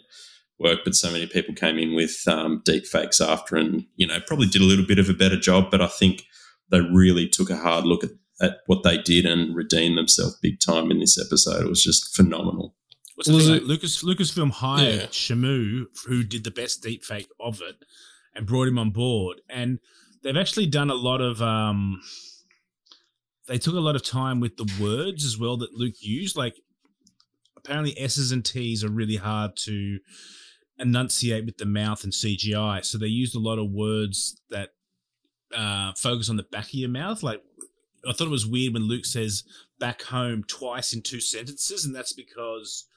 work, 0.59 0.79
but 0.83 0.95
so 0.95 1.11
many 1.11 1.27
people 1.27 1.55
came 1.55 1.77
in 1.77 1.95
with 1.95 2.23
um, 2.27 2.61
deep 2.65 2.85
fakes 2.85 3.21
after, 3.21 3.55
and 3.55 3.85
you 3.95 4.05
know, 4.05 4.19
probably 4.27 4.47
did 4.47 4.61
a 4.61 4.65
little 4.65 4.85
bit 4.85 4.99
of 4.99 5.09
a 5.09 5.13
better 5.13 5.39
job. 5.39 5.71
But 5.71 5.81
I 5.81 5.87
think 5.87 6.23
they 6.71 6.81
really 6.81 7.27
took 7.27 7.49
a 7.49 7.55
hard 7.55 7.85
look 7.85 8.03
at, 8.03 8.11
at 8.41 8.57
what 8.65 8.83
they 8.83 8.97
did 8.97 9.25
and 9.25 9.55
redeemed 9.55 9.97
themselves 9.97 10.37
big 10.41 10.59
time 10.59 10.91
in 10.91 10.99
this 10.99 11.17
episode. 11.23 11.63
It 11.65 11.69
was 11.69 11.83
just 11.83 12.15
phenomenal. 12.15 12.75
What's 13.15 13.29
the 13.29 13.35
Was 13.35 13.47
it- 13.47 13.51
like, 13.53 13.61
Lucas 13.63 14.03
Lucasfilm 14.03 14.51
hired 14.51 14.95
Yeah. 15.01 15.05
Shamook, 15.07 15.85
who 16.05 16.23
did 16.23 16.43
the 16.43 16.51
best 16.51 16.83
deepfake 16.83 17.27
of 17.39 17.61
it, 17.61 17.77
and 18.33 18.45
brought 18.45 18.67
him 18.67 18.77
on 18.77 18.91
board. 18.91 19.39
And 19.49 19.79
they've 20.21 20.35
actually 20.35 20.67
done 20.67 20.89
a 20.89 20.95
lot 20.95 21.21
of. 21.21 21.41
Um, 21.41 22.01
they 23.47 23.57
took 23.57 23.75
a 23.75 23.79
lot 23.79 23.95
of 23.95 24.03
time 24.03 24.39
with 24.39 24.57
the 24.57 24.69
words 24.81 25.23
as 25.23 25.37
well 25.37 25.55
that 25.57 25.71
Luke 25.73 25.95
used. 26.01 26.35
Like, 26.35 26.55
apparently, 27.55 27.97
S's 27.97 28.31
and 28.31 28.43
T's 28.43 28.83
are 28.83 28.89
really 28.89 29.17
hard 29.17 29.55
to 29.65 29.99
enunciate 30.79 31.45
with 31.45 31.57
the 31.57 31.65
mouth 31.65 32.03
and 32.03 32.11
CGI. 32.11 32.83
So 32.83 32.97
they 32.97 33.05
used 33.07 33.35
a 33.35 33.39
lot 33.39 33.59
of 33.59 33.69
words 33.71 34.41
that 34.49 34.71
uh, 35.55 35.93
focus 35.97 36.27
on 36.29 36.35
the 36.37 36.43
back 36.43 36.65
of 36.65 36.73
your 36.73 36.89
mouth. 36.89 37.23
Like, 37.23 37.41
I 38.07 38.13
thought 38.13 38.27
it 38.27 38.31
was 38.31 38.45
weird 38.45 38.73
when 38.73 38.87
Luke 38.87 39.05
says 39.05 39.43
"back 39.79 40.03
home" 40.03 40.43
twice 40.47 40.93
in 40.93 41.01
two 41.01 41.19
sentences, 41.19 41.85
and 41.85 41.95
that's 41.95 42.13
because 42.13 42.87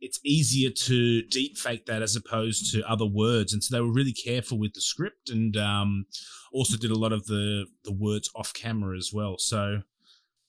it's 0.00 0.20
easier 0.24 0.70
to 0.70 1.22
deep 1.22 1.56
fake 1.56 1.86
that 1.86 2.02
as 2.02 2.16
opposed 2.16 2.72
to 2.72 2.88
other 2.88 3.06
words. 3.06 3.52
And 3.52 3.62
so 3.62 3.74
they 3.74 3.80
were 3.80 3.92
really 3.92 4.12
careful 4.12 4.58
with 4.58 4.74
the 4.74 4.80
script 4.80 5.30
and 5.30 5.56
um, 5.56 6.06
also 6.52 6.76
did 6.76 6.90
a 6.90 6.98
lot 6.98 7.12
of 7.12 7.26
the, 7.26 7.66
the 7.84 7.92
words 7.92 8.30
off 8.34 8.52
camera 8.52 8.96
as 8.96 9.10
well. 9.12 9.38
So, 9.38 9.82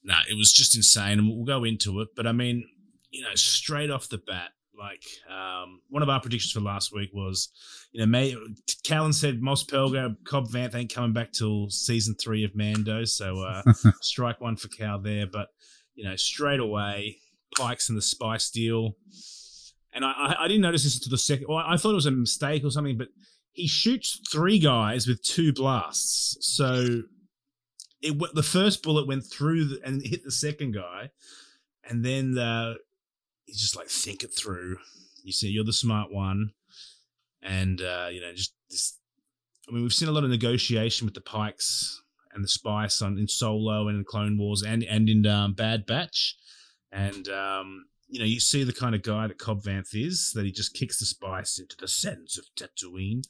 no, 0.03 0.15
it 0.29 0.35
was 0.35 0.51
just 0.51 0.75
insane. 0.75 1.19
And 1.19 1.29
we'll 1.29 1.45
go 1.45 1.63
into 1.63 2.01
it. 2.01 2.09
But 2.15 2.27
I 2.27 2.33
mean, 2.33 2.67
you 3.09 3.23
know, 3.23 3.35
straight 3.35 3.89
off 3.89 4.09
the 4.09 4.17
bat, 4.17 4.51
like 4.77 5.03
um, 5.29 5.81
one 5.89 6.03
of 6.03 6.09
our 6.09 6.21
predictions 6.21 6.51
for 6.51 6.59
last 6.59 6.93
week 6.93 7.09
was, 7.13 7.49
you 7.91 7.99
know, 7.99 8.05
May 8.05 8.35
Callan 8.83 9.13
said 9.13 9.41
Mos 9.41 9.63
Pelgo, 9.63 10.15
Cobb 10.25 10.47
Vanth 10.49 10.75
ain't 10.75 10.93
coming 10.93 11.13
back 11.13 11.31
till 11.31 11.69
season 11.69 12.15
three 12.15 12.43
of 12.43 12.55
Mando. 12.55 13.05
So 13.05 13.39
uh, 13.39 13.63
strike 14.01 14.39
one 14.41 14.55
for 14.55 14.67
Cal 14.67 14.99
there. 14.99 15.27
But, 15.27 15.47
you 15.95 16.03
know, 16.03 16.15
straight 16.15 16.59
away, 16.59 17.17
Pikes 17.57 17.89
and 17.89 17.97
the 17.97 18.01
Spice 18.01 18.49
deal 18.51 18.95
and 19.97 20.05
I, 20.05 20.11
I, 20.11 20.43
I 20.43 20.47
didn't 20.47 20.61
notice 20.61 20.83
this 20.83 20.95
until 20.95 21.09
the 21.09 21.17
second. 21.17 21.47
Well, 21.49 21.63
I 21.65 21.75
thought 21.75 21.91
it 21.91 21.95
was 21.95 22.05
a 22.05 22.11
mistake 22.11 22.63
or 22.63 22.69
something, 22.69 22.97
but 22.97 23.07
he 23.53 23.67
shoots 23.67 24.21
three 24.31 24.59
guys 24.59 25.07
with 25.07 25.23
two 25.23 25.51
blasts. 25.51 26.37
So 26.39 27.01
it 28.01 28.15
the 28.35 28.43
first 28.43 28.83
bullet 28.83 29.07
went 29.07 29.25
through 29.25 29.65
the, 29.65 29.79
and 29.83 30.01
hit 30.05 30.23
the 30.23 30.31
second 30.31 30.75
guy, 30.75 31.09
and 31.83 32.05
then 32.05 32.33
the, 32.33 32.75
he's 33.47 33.59
just 33.59 33.75
like 33.75 33.87
think 33.87 34.23
it 34.23 34.33
through. 34.33 34.77
You 35.23 35.31
see, 35.31 35.49
you're 35.49 35.63
the 35.63 35.73
smart 35.73 36.11
one, 36.11 36.51
and 37.41 37.81
uh, 37.81 38.09
you 38.11 38.21
know 38.21 38.33
just 38.33 38.53
this. 38.69 38.99
I 39.67 39.73
mean, 39.73 39.81
we've 39.81 39.93
seen 39.93 40.07
a 40.07 40.11
lot 40.11 40.23
of 40.23 40.29
negotiation 40.29 41.05
with 41.05 41.15
the 41.15 41.21
Pikes 41.21 42.01
and 42.33 42.43
the 42.43 42.47
Spice 42.47 43.01
on 43.01 43.17
in 43.17 43.27
Solo 43.27 43.87
and 43.87 43.97
in 43.97 44.05
Clone 44.05 44.37
Wars 44.37 44.61
and 44.61 44.83
and 44.83 45.09
in 45.09 45.25
um, 45.25 45.53
Bad 45.53 45.85
Batch, 45.85 46.37
and 46.91 47.27
um, 47.29 47.85
you 48.07 48.19
know, 48.19 48.25
you 48.25 48.39
see 48.39 48.63
the 48.63 48.73
kind 48.73 48.95
of 48.95 49.01
guy 49.01 49.27
that 49.27 49.37
Cobb 49.37 49.63
Vanth 49.63 49.93
is, 49.93 50.31
that 50.33 50.45
he 50.45 50.51
just 50.51 50.73
kicks 50.73 50.99
the 50.99 51.05
spice 51.05 51.59
into 51.59 51.75
the 51.77 51.87
sands 51.87 52.37
of 52.37 52.45
Tatooine. 52.55 53.23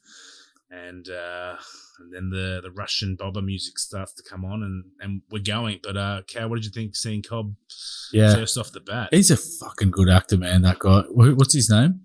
And 0.70 1.08
uh, 1.08 1.56
and 1.98 2.12
then 2.12 2.28
the, 2.30 2.60
the 2.62 2.70
Russian 2.70 3.16
bobber 3.16 3.40
music 3.40 3.78
starts 3.78 4.12
to 4.14 4.22
come 4.22 4.44
on 4.44 4.62
and, 4.62 4.84
and 5.00 5.22
we're 5.30 5.42
going. 5.42 5.80
But 5.82 5.96
uh 5.96 6.22
Cal, 6.26 6.48
what 6.50 6.56
did 6.56 6.66
you 6.66 6.70
think 6.70 6.94
seeing 6.94 7.22
Cobb 7.22 7.54
Yeah. 8.12 8.34
first 8.34 8.58
off 8.58 8.72
the 8.72 8.80
bat? 8.80 9.08
He's 9.10 9.30
a 9.30 9.36
fucking 9.38 9.90
good 9.92 10.10
actor, 10.10 10.36
man. 10.36 10.62
That 10.62 10.78
guy. 10.78 11.04
What's 11.08 11.54
his 11.54 11.70
name? 11.70 12.00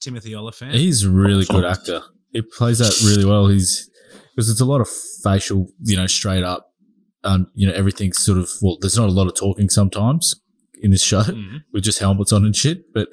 Timothy 0.00 0.34
Olyphant. 0.36 0.74
He's 0.74 1.02
a 1.02 1.10
really 1.10 1.44
good 1.46 1.64
actor. 1.64 2.02
He 2.32 2.42
plays 2.42 2.78
that 2.78 2.94
really 3.04 3.24
well. 3.24 3.48
He's 3.48 3.90
because 4.34 4.50
it's 4.50 4.60
a 4.60 4.64
lot 4.66 4.80
of 4.80 4.88
facial, 5.24 5.66
you 5.82 5.96
know, 5.96 6.06
straight 6.06 6.44
up. 6.44 6.72
Um, 7.24 7.48
you 7.54 7.66
know, 7.66 7.72
everything's 7.72 8.18
sort 8.18 8.38
of 8.38 8.48
well. 8.62 8.78
There's 8.80 8.96
not 8.96 9.08
a 9.08 9.12
lot 9.12 9.26
of 9.26 9.34
talking 9.34 9.68
sometimes 9.68 10.34
in 10.80 10.90
this 10.92 11.02
show 11.02 11.22
Mhm. 11.22 11.62
with 11.72 11.82
just 11.82 11.98
helmets 11.98 12.32
on 12.32 12.44
and 12.44 12.54
shit, 12.54 12.92
but 12.94 13.08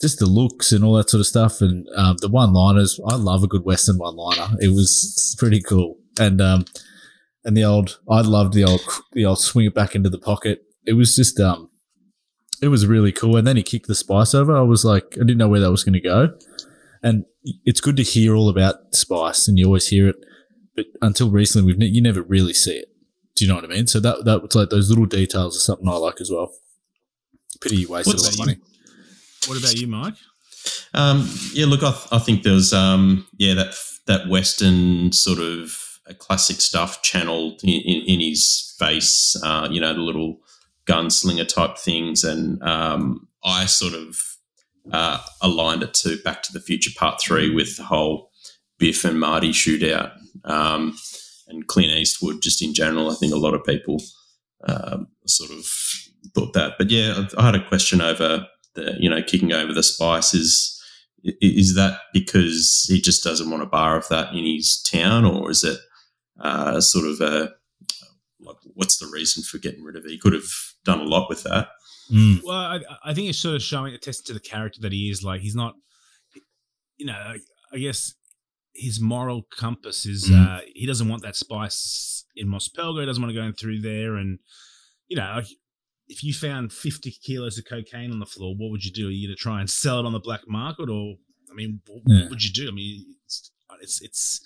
just 0.00 0.18
the 0.18 0.26
looks 0.26 0.72
and 0.72 0.84
all 0.84 0.94
that 0.94 1.10
sort 1.10 1.20
of 1.20 1.26
stuff, 1.26 1.60
and 1.60 1.86
um, 1.96 2.16
the 2.20 2.28
one-liners. 2.28 3.00
I 3.06 3.14
love 3.16 3.42
a 3.42 3.46
good 3.48 3.64
Western 3.64 3.98
one-liner. 3.98 4.56
It 4.60 4.68
was 4.68 5.34
pretty 5.38 5.60
cool, 5.62 5.98
and 6.18 6.40
um, 6.40 6.64
and 7.44 7.56
the 7.56 7.64
old. 7.64 7.98
I 8.10 8.20
loved 8.20 8.54
the 8.54 8.64
old 8.64 8.80
the 9.12 9.24
old 9.24 9.40
swing 9.40 9.66
it 9.66 9.74
back 9.74 9.94
into 9.94 10.10
the 10.10 10.18
pocket. 10.18 10.62
It 10.86 10.94
was 10.94 11.14
just 11.16 11.38
um, 11.40 11.70
it 12.60 12.68
was 12.68 12.86
really 12.86 13.12
cool. 13.12 13.36
And 13.36 13.46
then 13.46 13.56
he 13.56 13.62
kicked 13.62 13.86
the 13.86 13.94
spice 13.94 14.34
over. 14.34 14.56
I 14.56 14.62
was 14.62 14.84
like, 14.84 15.04
I 15.14 15.20
didn't 15.20 15.38
know 15.38 15.48
where 15.48 15.60
that 15.60 15.70
was 15.70 15.84
going 15.84 15.94
to 15.94 16.00
go. 16.00 16.36
And 17.02 17.24
it's 17.64 17.80
good 17.80 17.96
to 17.98 18.02
hear 18.02 18.34
all 18.34 18.48
about 18.48 18.94
spice, 18.94 19.48
and 19.48 19.58
you 19.58 19.66
always 19.66 19.88
hear 19.88 20.08
it, 20.08 20.16
but 20.74 20.86
until 21.02 21.30
recently, 21.30 21.66
we've 21.66 21.78
ne- 21.78 21.86
you 21.86 22.00
never 22.02 22.22
really 22.22 22.54
see 22.54 22.76
it. 22.76 22.88
Do 23.36 23.44
you 23.44 23.48
know 23.48 23.56
what 23.56 23.64
I 23.64 23.68
mean? 23.68 23.86
So 23.86 24.00
that 24.00 24.24
that 24.24 24.42
was 24.42 24.54
like 24.54 24.70
those 24.70 24.88
little 24.88 25.06
details 25.06 25.56
are 25.56 25.60
something 25.60 25.88
I 25.88 25.96
like 25.96 26.20
as 26.20 26.30
well. 26.30 26.52
Pity 27.60 27.76
you 27.76 27.88
wasted 27.88 28.14
What's- 28.14 28.22
a 28.22 28.26
lot 28.26 28.32
of 28.34 28.38
money. 28.38 28.58
What 29.46 29.58
about 29.58 29.78
you, 29.78 29.86
Mike? 29.86 30.14
Um, 30.94 31.28
yeah, 31.52 31.66
look, 31.66 31.82
I, 31.82 31.90
th- 31.90 32.08
I 32.12 32.18
think 32.18 32.42
there 32.42 32.54
was 32.54 32.72
um, 32.72 33.26
yeah 33.38 33.54
that 33.54 33.74
that 34.06 34.28
Western 34.28 35.12
sort 35.12 35.38
of 35.38 35.76
uh, 36.08 36.14
classic 36.14 36.60
stuff 36.60 37.02
channeled 37.02 37.60
in, 37.62 37.80
in, 37.82 38.02
in 38.06 38.20
his 38.20 38.74
face. 38.78 39.36
Uh, 39.42 39.68
you 39.70 39.80
know, 39.80 39.92
the 39.92 40.00
little 40.00 40.38
gunslinger 40.86 41.46
type 41.46 41.78
things, 41.78 42.24
and 42.24 42.62
um, 42.62 43.28
I 43.44 43.66
sort 43.66 43.94
of 43.94 44.16
uh, 44.92 45.18
aligned 45.42 45.82
it 45.82 45.94
to 45.94 46.16
Back 46.22 46.42
to 46.44 46.52
the 46.52 46.60
Future 46.60 46.92
Part 46.96 47.20
Three 47.20 47.54
with 47.54 47.76
the 47.76 47.84
whole 47.84 48.30
Biff 48.78 49.04
and 49.04 49.20
Marty 49.20 49.50
shootout, 49.50 50.12
um, 50.44 50.96
and 51.48 51.66
Clint 51.66 51.92
Eastwood 51.92 52.40
just 52.40 52.62
in 52.62 52.72
general. 52.72 53.10
I 53.10 53.14
think 53.14 53.32
a 53.32 53.38
lot 53.38 53.54
of 53.54 53.64
people 53.64 54.02
um, 54.66 55.08
sort 55.26 55.50
of 55.50 55.66
thought 56.34 56.54
that, 56.54 56.74
but 56.78 56.90
yeah, 56.90 57.26
I 57.36 57.46
had 57.46 57.54
a 57.54 57.68
question 57.68 58.00
over 58.00 58.46
the 58.74 58.96
you 58.98 59.08
know 59.08 59.22
kicking 59.22 59.52
over 59.52 59.72
the 59.72 59.82
spice 59.82 60.34
is 60.34 60.70
is 61.40 61.74
that 61.74 62.00
because 62.12 62.84
he 62.88 63.00
just 63.00 63.24
doesn't 63.24 63.50
want 63.50 63.62
a 63.62 63.66
bar 63.66 63.96
of 63.96 64.08
that 64.08 64.34
in 64.34 64.44
his 64.44 64.82
town 64.82 65.24
or 65.24 65.50
is 65.50 65.64
it 65.64 65.78
uh, 66.40 66.80
sort 66.80 67.06
of 67.06 67.20
a 67.20 67.52
like 68.40 68.56
what's 68.74 68.98
the 68.98 69.06
reason 69.06 69.42
for 69.42 69.58
getting 69.58 69.82
rid 69.82 69.96
of 69.96 70.04
it 70.04 70.10
he 70.10 70.18
could 70.18 70.32
have 70.34 70.50
done 70.84 71.00
a 71.00 71.04
lot 71.04 71.28
with 71.28 71.42
that 71.44 71.68
Mm. 72.12 72.42
Well, 72.44 72.54
I, 72.58 72.80
I 73.02 73.14
think 73.14 73.30
it's 73.30 73.38
sort 73.38 73.54
of 73.54 73.62
showing 73.62 73.94
a 73.94 73.98
test 73.98 74.26
to 74.26 74.34
the 74.34 74.38
character 74.40 74.78
that 74.82 74.92
he 74.92 75.08
is. 75.08 75.22
Like 75.24 75.40
he's 75.40 75.54
not, 75.54 75.72
you 76.98 77.06
know, 77.06 77.14
I, 77.14 77.38
I 77.72 77.78
guess 77.78 78.12
his 78.74 79.00
moral 79.00 79.46
compass 79.56 80.04
is 80.04 80.28
Mm. 80.28 80.46
uh, 80.46 80.60
he 80.74 80.84
doesn't 80.84 81.08
want 81.08 81.22
that 81.22 81.34
spice 81.34 82.26
in 82.36 82.46
Mos 82.46 82.68
Pelgo. 82.68 83.00
He 83.00 83.06
doesn't 83.06 83.22
want 83.22 83.34
to 83.34 83.40
go 83.40 83.46
in 83.46 83.54
through 83.54 83.80
there, 83.80 84.16
and 84.16 84.38
you 85.08 85.16
know, 85.16 85.32
like, 85.36 85.46
if 86.08 86.22
you 86.22 86.32
found 86.34 86.72
50 86.72 87.10
kilos 87.22 87.56
of 87.58 87.64
cocaine 87.64 88.10
on 88.12 88.18
the 88.18 88.26
floor, 88.26 88.54
what 88.56 88.70
would 88.70 88.84
you 88.84 88.92
do? 88.92 89.08
Are 89.08 89.10
you 89.10 89.28
going 89.28 89.36
to 89.36 89.40
try 89.42 89.60
and 89.60 89.68
sell 89.70 89.98
it 90.00 90.06
on 90.06 90.12
the 90.12 90.20
black 90.20 90.42
market, 90.46 90.88
or 90.90 91.16
I 91.50 91.54
mean, 91.54 91.80
what, 91.86 92.02
Yeah. 92.06 92.20
what 92.22 92.30
would 92.30 92.44
you 92.44 92.52
do? 92.52 92.68
I 92.68 92.72
mean, 92.72 93.04
it's 93.26 93.50
it's 93.80 94.02
it's 94.02 94.40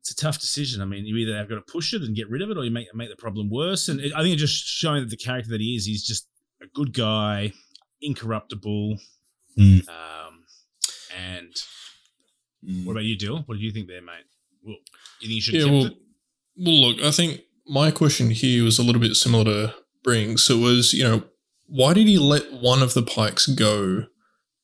it's 0.00 0.10
a 0.12 0.16
tough 0.16 0.38
decision. 0.38 0.80
I 0.80 0.84
mean, 0.84 1.04
you 1.04 1.16
either 1.16 1.36
have 1.36 1.48
got 1.48 1.56
to 1.56 1.72
push 1.72 1.92
it 1.92 2.02
and 2.02 2.14
get 2.14 2.30
rid 2.30 2.42
of 2.42 2.50
it, 2.50 2.56
or 2.56 2.64
you 2.64 2.70
make 2.70 2.86
make 2.94 3.10
the 3.10 3.16
problem 3.16 3.50
worse. 3.50 3.88
And 3.88 4.00
it, 4.00 4.12
I 4.14 4.22
think 4.22 4.34
it's 4.34 4.42
just 4.42 4.64
showing 4.66 5.02
that 5.02 5.10
the 5.10 5.16
character 5.16 5.50
that 5.50 5.60
he 5.60 5.74
is, 5.74 5.84
he's 5.86 6.06
just 6.06 6.28
a 6.62 6.66
good 6.74 6.92
guy, 6.92 7.52
incorruptible. 8.00 8.98
Mm. 9.58 9.88
Um, 9.88 10.44
and 11.16 11.52
Mm. 12.64 12.84
what 12.84 12.92
about 12.92 13.04
you, 13.04 13.16
Dill? 13.16 13.42
What 13.46 13.58
do 13.58 13.64
you 13.64 13.70
think 13.70 13.86
there, 13.86 14.02
mate? 14.02 14.24
Well, 14.62 14.76
do 15.20 15.26
you 15.26 15.28
think 15.28 15.34
you 15.36 15.40
should 15.40 15.54
Yeah, 15.54 15.64
well, 15.66 15.86
it? 15.86 15.96
well, 16.56 16.74
look, 16.80 17.00
I 17.02 17.10
think 17.10 17.42
my 17.66 17.90
question 17.90 18.30
here 18.30 18.64
was 18.64 18.78
a 18.78 18.82
little 18.82 19.00
bit 19.00 19.14
similar 19.14 19.44
to 19.44 19.74
Brings. 20.06 20.48
It 20.48 20.60
was, 20.60 20.94
you 20.94 21.04
know, 21.04 21.24
why 21.66 21.92
did 21.92 22.06
he 22.06 22.16
let 22.16 22.52
one 22.52 22.80
of 22.80 22.94
the 22.94 23.02
pikes 23.02 23.46
go 23.46 24.04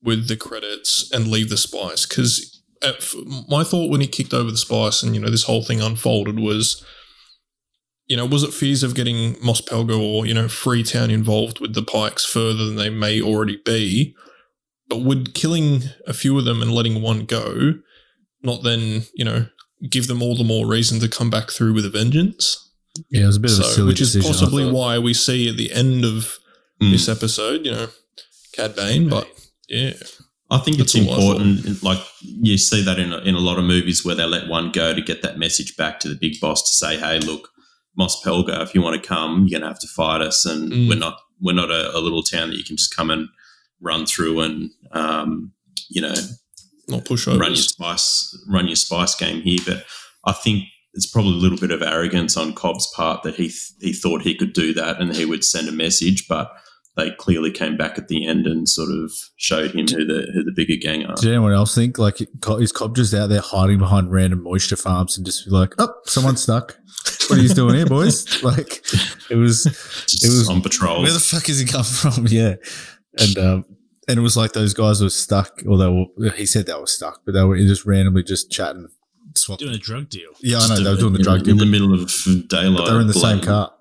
with 0.02 0.28
the 0.28 0.36
credits 0.36 1.10
and 1.12 1.26
leave 1.26 1.50
the 1.50 1.56
spice? 1.56 2.06
Because 2.06 2.62
my 3.48 3.64
thought 3.64 3.90
when 3.90 4.00
he 4.00 4.06
kicked 4.06 4.32
over 4.32 4.52
the 4.52 4.56
spice 4.56 5.02
and, 5.02 5.14
you 5.14 5.20
know, 5.20 5.30
this 5.30 5.44
whole 5.44 5.62
thing 5.62 5.80
unfolded 5.80 6.38
was, 6.38 6.84
you 8.06 8.16
know, 8.16 8.24
was 8.24 8.44
it 8.44 8.54
fears 8.54 8.84
of 8.84 8.94
getting 8.94 9.36
Mos 9.42 9.60
Pelgo 9.60 10.00
or, 10.00 10.26
you 10.26 10.34
know, 10.34 10.46
Freetown 10.48 11.10
involved 11.10 11.58
with 11.58 11.74
the 11.74 11.82
pikes 11.82 12.24
further 12.24 12.64
than 12.64 12.76
they 12.76 12.90
may 12.90 13.20
already 13.20 13.60
be? 13.64 14.14
But 14.88 15.02
would 15.02 15.34
killing 15.34 15.82
a 16.06 16.14
few 16.14 16.38
of 16.38 16.44
them 16.44 16.62
and 16.62 16.72
letting 16.72 17.02
one 17.02 17.24
go 17.24 17.74
not 18.42 18.62
then, 18.62 19.02
you 19.14 19.24
know, 19.24 19.46
give 19.88 20.06
them 20.06 20.22
all 20.22 20.36
the 20.36 20.44
more 20.44 20.66
reason 20.66 21.00
to 21.00 21.08
come 21.08 21.30
back 21.30 21.50
through 21.50 21.74
with 21.74 21.84
a 21.84 21.90
vengeance? 21.90 22.71
Yeah, 23.10 23.22
it 23.22 23.26
was 23.26 23.36
a 23.36 23.40
bit 23.40 23.52
of 23.52 23.58
a 23.60 23.62
So, 23.64 23.68
silly 23.70 23.86
which 23.88 24.00
is 24.00 24.12
decision. 24.12 24.30
I 24.30 24.38
possibly 24.40 24.70
why 24.70 24.98
we 24.98 25.14
see 25.14 25.48
at 25.48 25.56
the 25.56 25.72
end 25.72 26.04
of 26.04 26.38
Mm. 26.82 26.90
this 26.90 27.08
episode, 27.08 27.64
you 27.64 27.70
know, 27.72 27.88
Cad 28.54 28.74
Bane, 28.74 29.08
but 29.08 29.28
yeah. 29.68 29.92
I 30.50 30.58
think 30.58 30.78
it's 30.80 30.92
That's 30.94 31.06
all 31.06 31.12
I 31.14 31.32
important. 31.36 31.82
Like 31.82 32.00
you 32.20 32.58
see 32.58 32.82
that 32.82 32.98
in 32.98 33.12
a, 33.12 33.18
in 33.18 33.34
a 33.36 33.38
lot 33.40 33.58
of 33.58 33.64
movies 33.64 34.04
where 34.04 34.14
they 34.16 34.24
let 34.26 34.48
one 34.48 34.72
go 34.72 34.92
to 34.92 35.00
get 35.00 35.22
that 35.22 35.38
message 35.38 35.76
back 35.76 36.00
to 36.00 36.08
the 36.08 36.16
big 36.16 36.40
boss 36.40 36.60
to 36.62 36.74
say, 36.74 36.98
"Hey, 36.98 37.20
look, 37.20 37.48
Mos 37.96 38.20
Pelgo, 38.22 38.60
if 38.62 38.74
you 38.74 38.82
want 38.82 39.00
to 39.00 39.08
come, 39.08 39.46
you're 39.46 39.60
going 39.60 39.62
to 39.62 39.68
have 39.68 39.78
to 39.80 39.86
fight 39.86 40.20
us, 40.20 40.44
and 40.44 40.72
Mm. 40.72 40.88
we're 40.88 40.98
not 40.98 41.18
we're 41.40 41.54
not 41.54 41.70
a, 41.70 41.96
a 41.96 42.00
little 42.00 42.22
town 42.22 42.50
that 42.50 42.56
you 42.58 42.64
can 42.64 42.76
just 42.76 42.94
come 42.94 43.10
and 43.10 43.28
run 43.80 44.04
through 44.06 44.40
and 44.40 44.70
um, 44.92 45.52
you 45.88 46.02
know 46.02 46.14
Not 46.88 47.04
pushovers. 47.04 47.38
run 47.38 47.52
your 47.52 47.62
spice 47.62 48.36
run 48.48 48.66
your 48.66 48.76
spice 48.76 49.14
game 49.14 49.40
here." 49.42 49.60
But 49.64 49.86
I 50.26 50.32
think 50.32 50.64
it's 50.94 51.06
probably 51.06 51.32
a 51.32 51.36
little 51.36 51.58
bit 51.58 51.70
of 51.70 51.82
arrogance 51.82 52.36
on 52.36 52.52
Cobb's 52.54 52.90
part 52.94 53.22
that 53.22 53.36
he 53.36 53.44
th- 53.48 53.72
he 53.80 53.92
thought 53.92 54.22
he 54.22 54.34
could 54.34 54.52
do 54.52 54.74
that 54.74 55.00
and 55.00 55.14
he 55.14 55.24
would 55.24 55.44
send 55.44 55.68
a 55.68 55.72
message, 55.72 56.28
but 56.28 56.52
they 56.96 57.10
clearly 57.12 57.50
came 57.50 57.76
back 57.76 57.96
at 57.96 58.08
the 58.08 58.26
end 58.26 58.46
and 58.46 58.68
sort 58.68 58.90
of 58.90 59.10
showed 59.36 59.70
him 59.70 59.86
who 59.86 60.04
the 60.04 60.30
who 60.34 60.44
the 60.44 60.52
bigger 60.54 60.76
gang 60.76 61.06
are. 61.06 61.16
Did 61.16 61.30
anyone 61.30 61.52
else 61.52 61.74
think 61.74 61.98
like 61.98 62.18
is 62.20 62.72
Cobb 62.72 62.94
just 62.96 63.14
out 63.14 63.28
there 63.28 63.40
hiding 63.40 63.78
behind 63.78 64.12
random 64.12 64.42
moisture 64.42 64.76
farms 64.76 65.16
and 65.16 65.24
just 65.24 65.46
be 65.46 65.50
like, 65.50 65.74
oh, 65.78 65.92
someone's 66.04 66.42
stuck. 66.42 66.76
What 67.28 67.38
are 67.38 67.42
you 67.42 67.48
doing 67.48 67.76
here, 67.76 67.86
boys? 67.86 68.26
Like 68.42 68.84
it 69.30 69.36
was, 69.36 69.64
Just 70.06 70.24
it 70.24 70.28
was 70.28 70.48
on 70.48 70.62
patrol. 70.62 71.02
Where 71.02 71.12
the 71.12 71.20
fuck 71.20 71.48
is 71.48 71.60
he 71.60 71.66
come 71.66 71.84
from? 71.84 72.26
Yeah, 72.28 72.56
and 73.18 73.38
um, 73.38 73.64
and 74.08 74.18
it 74.18 74.22
was 74.22 74.36
like 74.36 74.52
those 74.52 74.74
guys 74.74 75.00
were 75.00 75.10
stuck, 75.10 75.62
or 75.66 75.78
they 75.78 75.88
were. 75.88 76.30
He 76.32 76.44
said 76.44 76.66
they 76.66 76.74
were 76.74 76.86
stuck, 76.86 77.22
but 77.24 77.32
they 77.32 77.44
were 77.44 77.56
just 77.56 77.86
randomly 77.86 78.22
just 78.22 78.50
chatting. 78.50 78.88
Swap. 79.36 79.58
Doing 79.58 79.74
a 79.74 79.78
drug 79.78 80.08
deal. 80.08 80.30
Yeah, 80.40 80.58
I 80.58 80.68
know 80.68 80.82
they 80.82 80.90
were 80.90 80.96
doing 80.96 81.12
the 81.14 81.22
drug 81.22 81.42
deal, 81.44 81.52
in 81.52 81.58
the 81.58 81.66
middle 81.66 81.92
of 81.94 82.10
daylight. 82.48 82.76
but 82.78 82.86
they're 82.86 83.00
in 83.00 83.06
the 83.06 83.14
same 83.14 83.38
blame. 83.38 83.40
car. 83.44 83.72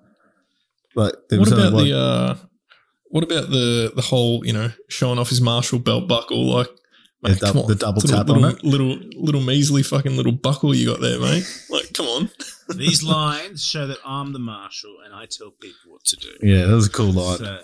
Like 0.94 1.14
there 1.30 1.38
What 1.40 1.50
was 1.50 1.52
only 1.52 1.62
about 1.68 1.74
one- 1.74 1.84
the 1.86 1.98
uh 1.98 2.36
what 3.10 3.24
about 3.24 3.50
the 3.50 3.92
the 3.94 4.02
whole, 4.02 4.44
you 4.46 4.52
know, 4.52 4.72
showing 4.88 5.18
off 5.18 5.28
his 5.28 5.40
Marshall 5.40 5.78
belt 5.78 6.08
buckle? 6.08 6.46
Like 6.46 6.68
Yeah, 7.22 7.30
mate, 7.30 7.40
dou- 7.40 7.46
come 7.46 7.58
on. 7.58 7.66
the 7.68 7.74
double 7.74 8.00
little, 8.02 8.16
tap 8.18 8.28
on 8.30 8.40
little, 8.42 8.56
it. 8.56 8.64
Little 8.64 8.98
little 9.22 9.40
measly 9.42 9.82
fucking 9.82 10.16
little 10.16 10.32
buckle 10.32 10.74
you 10.74 10.86
got 10.86 11.00
there, 11.00 11.18
mate. 11.20 11.44
Like, 11.70 11.92
come 11.94 12.06
on. 12.06 12.30
These 12.76 13.02
lines 13.02 13.64
show 13.64 13.86
that 13.86 13.98
I'm 14.04 14.32
the 14.32 14.38
marshal 14.38 14.96
and 15.04 15.14
I 15.14 15.26
tell 15.26 15.50
people 15.50 15.92
what 15.92 16.04
to 16.06 16.16
do. 16.16 16.30
yeah, 16.42 16.64
that 16.66 16.74
was 16.74 16.86
a 16.86 16.90
cool 16.90 17.12
line. 17.12 17.38
So, 17.38 17.60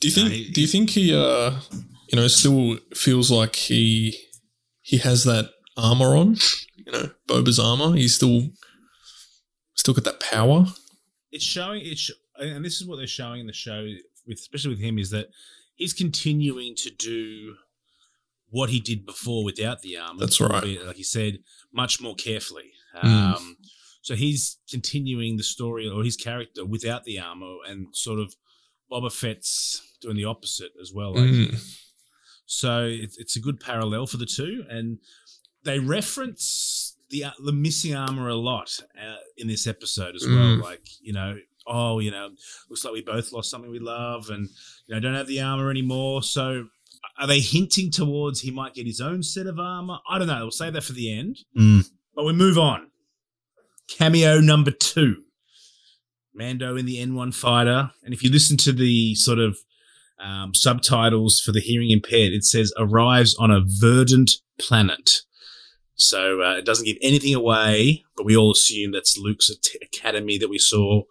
Do 0.00 0.08
you 0.08 0.14
think 0.14 0.28
No, 0.28 0.34
he- 0.34 0.50
do 0.50 0.60
you 0.62 0.66
think 0.66 0.90
he 0.90 1.14
uh 1.14 1.52
you 2.10 2.16
know 2.16 2.26
still 2.28 2.78
feels 2.94 3.30
like 3.30 3.56
he 3.56 4.16
he 4.82 4.96
has 4.98 5.24
that 5.24 5.50
armor 5.76 6.16
on? 6.16 6.36
You 6.92 6.98
know, 6.98 7.10
Boba's 7.28 7.58
armor. 7.58 7.94
He's 7.96 8.14
still 8.14 8.50
still 9.74 9.94
got 9.94 10.04
that 10.04 10.20
power. 10.20 10.66
it's 11.32 11.44
showing 11.44 11.82
it's 11.84 12.10
and 12.36 12.64
this 12.64 12.80
is 12.80 12.86
what 12.86 12.96
they're 12.96 13.06
showing 13.06 13.40
in 13.40 13.46
the 13.46 13.52
show 13.52 13.86
with 14.26 14.38
especially 14.38 14.70
with 14.70 14.80
him 14.80 14.98
is 14.98 15.10
that 15.10 15.28
he's 15.76 15.92
continuing 15.94 16.74
to 16.76 16.90
do 16.90 17.54
what 18.50 18.68
he 18.70 18.80
did 18.80 19.06
before 19.06 19.44
without 19.44 19.80
the 19.82 19.96
armor 19.96 20.18
That's 20.20 20.40
right. 20.40 20.78
like 20.86 20.96
he 20.96 21.02
said 21.04 21.38
much 21.72 22.00
more 22.00 22.14
carefully 22.14 22.72
Mm. 23.02 23.36
um 23.36 23.56
so 24.02 24.16
he's 24.16 24.58
continuing 24.68 25.36
the 25.36 25.44
story 25.44 25.88
or 25.88 26.02
his 26.02 26.16
character 26.16 26.64
without 26.66 27.04
the 27.04 27.20
armor 27.20 27.54
and 27.68 27.86
sort 27.92 28.18
of 28.18 28.34
Boba 28.90 29.12
Fett's 29.12 29.80
doing 30.02 30.16
the 30.16 30.24
opposite 30.24 30.72
as 30.82 30.92
well 30.92 31.14
like 31.14 31.30
Mm. 31.30 31.76
so 32.46 32.86
it's, 32.86 33.16
it's 33.18 33.36
a 33.36 33.40
good 33.40 33.60
parallel 33.60 34.06
for 34.08 34.16
the 34.16 34.26
two, 34.26 34.64
and 34.68 34.98
they 35.64 35.78
reference 35.78 36.96
the 37.10 37.24
uh, 37.24 37.30
the 37.44 37.52
missing 37.52 37.94
armor 37.94 38.28
a 38.28 38.34
lot 38.34 38.80
uh, 39.00 39.16
in 39.36 39.48
this 39.48 39.66
episode 39.66 40.14
as 40.14 40.24
well. 40.26 40.56
Mm. 40.56 40.62
Like 40.62 40.86
you 41.00 41.12
know, 41.12 41.36
oh, 41.66 41.98
you 41.98 42.10
know, 42.10 42.30
looks 42.68 42.84
like 42.84 42.94
we 42.94 43.02
both 43.02 43.32
lost 43.32 43.50
something 43.50 43.70
we 43.70 43.78
love, 43.78 44.30
and 44.30 44.48
you 44.86 44.94
know, 44.94 45.00
don't 45.00 45.14
have 45.14 45.26
the 45.26 45.40
armor 45.40 45.70
anymore. 45.70 46.22
So 46.22 46.66
are 47.18 47.26
they 47.26 47.40
hinting 47.40 47.90
towards 47.90 48.40
he 48.40 48.50
might 48.50 48.74
get 48.74 48.86
his 48.86 49.00
own 49.00 49.22
set 49.22 49.46
of 49.46 49.58
armor? 49.58 49.98
I 50.08 50.18
don't 50.18 50.28
know. 50.28 50.40
We'll 50.40 50.50
save 50.50 50.72
that 50.74 50.84
for 50.84 50.92
the 50.92 51.16
end. 51.16 51.38
Mm. 51.58 51.88
But 52.14 52.24
we 52.24 52.32
move 52.32 52.58
on. 52.58 52.90
Cameo 53.88 54.40
number 54.40 54.70
two. 54.70 55.24
Mando 56.32 56.76
in 56.76 56.86
the 56.86 56.96
N1 56.96 57.34
fighter. 57.34 57.90
And 58.04 58.14
if 58.14 58.22
you 58.22 58.30
listen 58.30 58.56
to 58.58 58.72
the 58.72 59.14
sort 59.16 59.38
of 59.38 59.58
um, 60.18 60.54
subtitles 60.54 61.40
for 61.40 61.52
the 61.52 61.60
hearing 61.60 61.90
impaired, 61.90 62.32
it 62.32 62.44
says 62.44 62.72
arrives 62.78 63.34
on 63.36 63.50
a 63.50 63.62
verdant 63.64 64.30
planet. 64.58 65.22
So 66.00 66.42
uh, 66.42 66.56
it 66.56 66.64
doesn't 66.64 66.86
give 66.86 66.96
anything 67.02 67.34
away, 67.34 68.04
but 68.16 68.24
we 68.26 68.36
all 68.36 68.52
assume 68.52 68.92
that's 68.92 69.16
Luke's 69.18 69.50
at- 69.50 69.82
academy 69.82 70.38
that 70.38 70.48
we 70.48 70.58
saw 70.58 71.02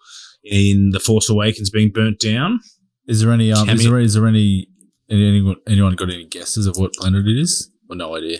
in 0.43 0.89
The 0.91 0.99
Force 0.99 1.30
Awakens 1.30 1.69
being 1.69 1.91
burnt 1.91 2.19
down. 2.19 2.60
Is 3.08 3.21
there 3.21 3.32
any? 3.32 3.52
Um, 3.52 3.69
is 3.69 3.84
there 3.84 3.99
is 3.99 4.13
there 4.13 4.28
any? 4.28 4.67
Anyone 5.12 5.56
anyone 5.67 5.95
got 5.95 6.10
any 6.12 6.25
guesses 6.25 6.67
of 6.67 6.78
what 6.78 6.93
planet 6.93 7.25
it 7.28 7.38
is? 7.39 7.71
Or 7.89 7.95
no 7.95 8.15
idea. 8.15 8.39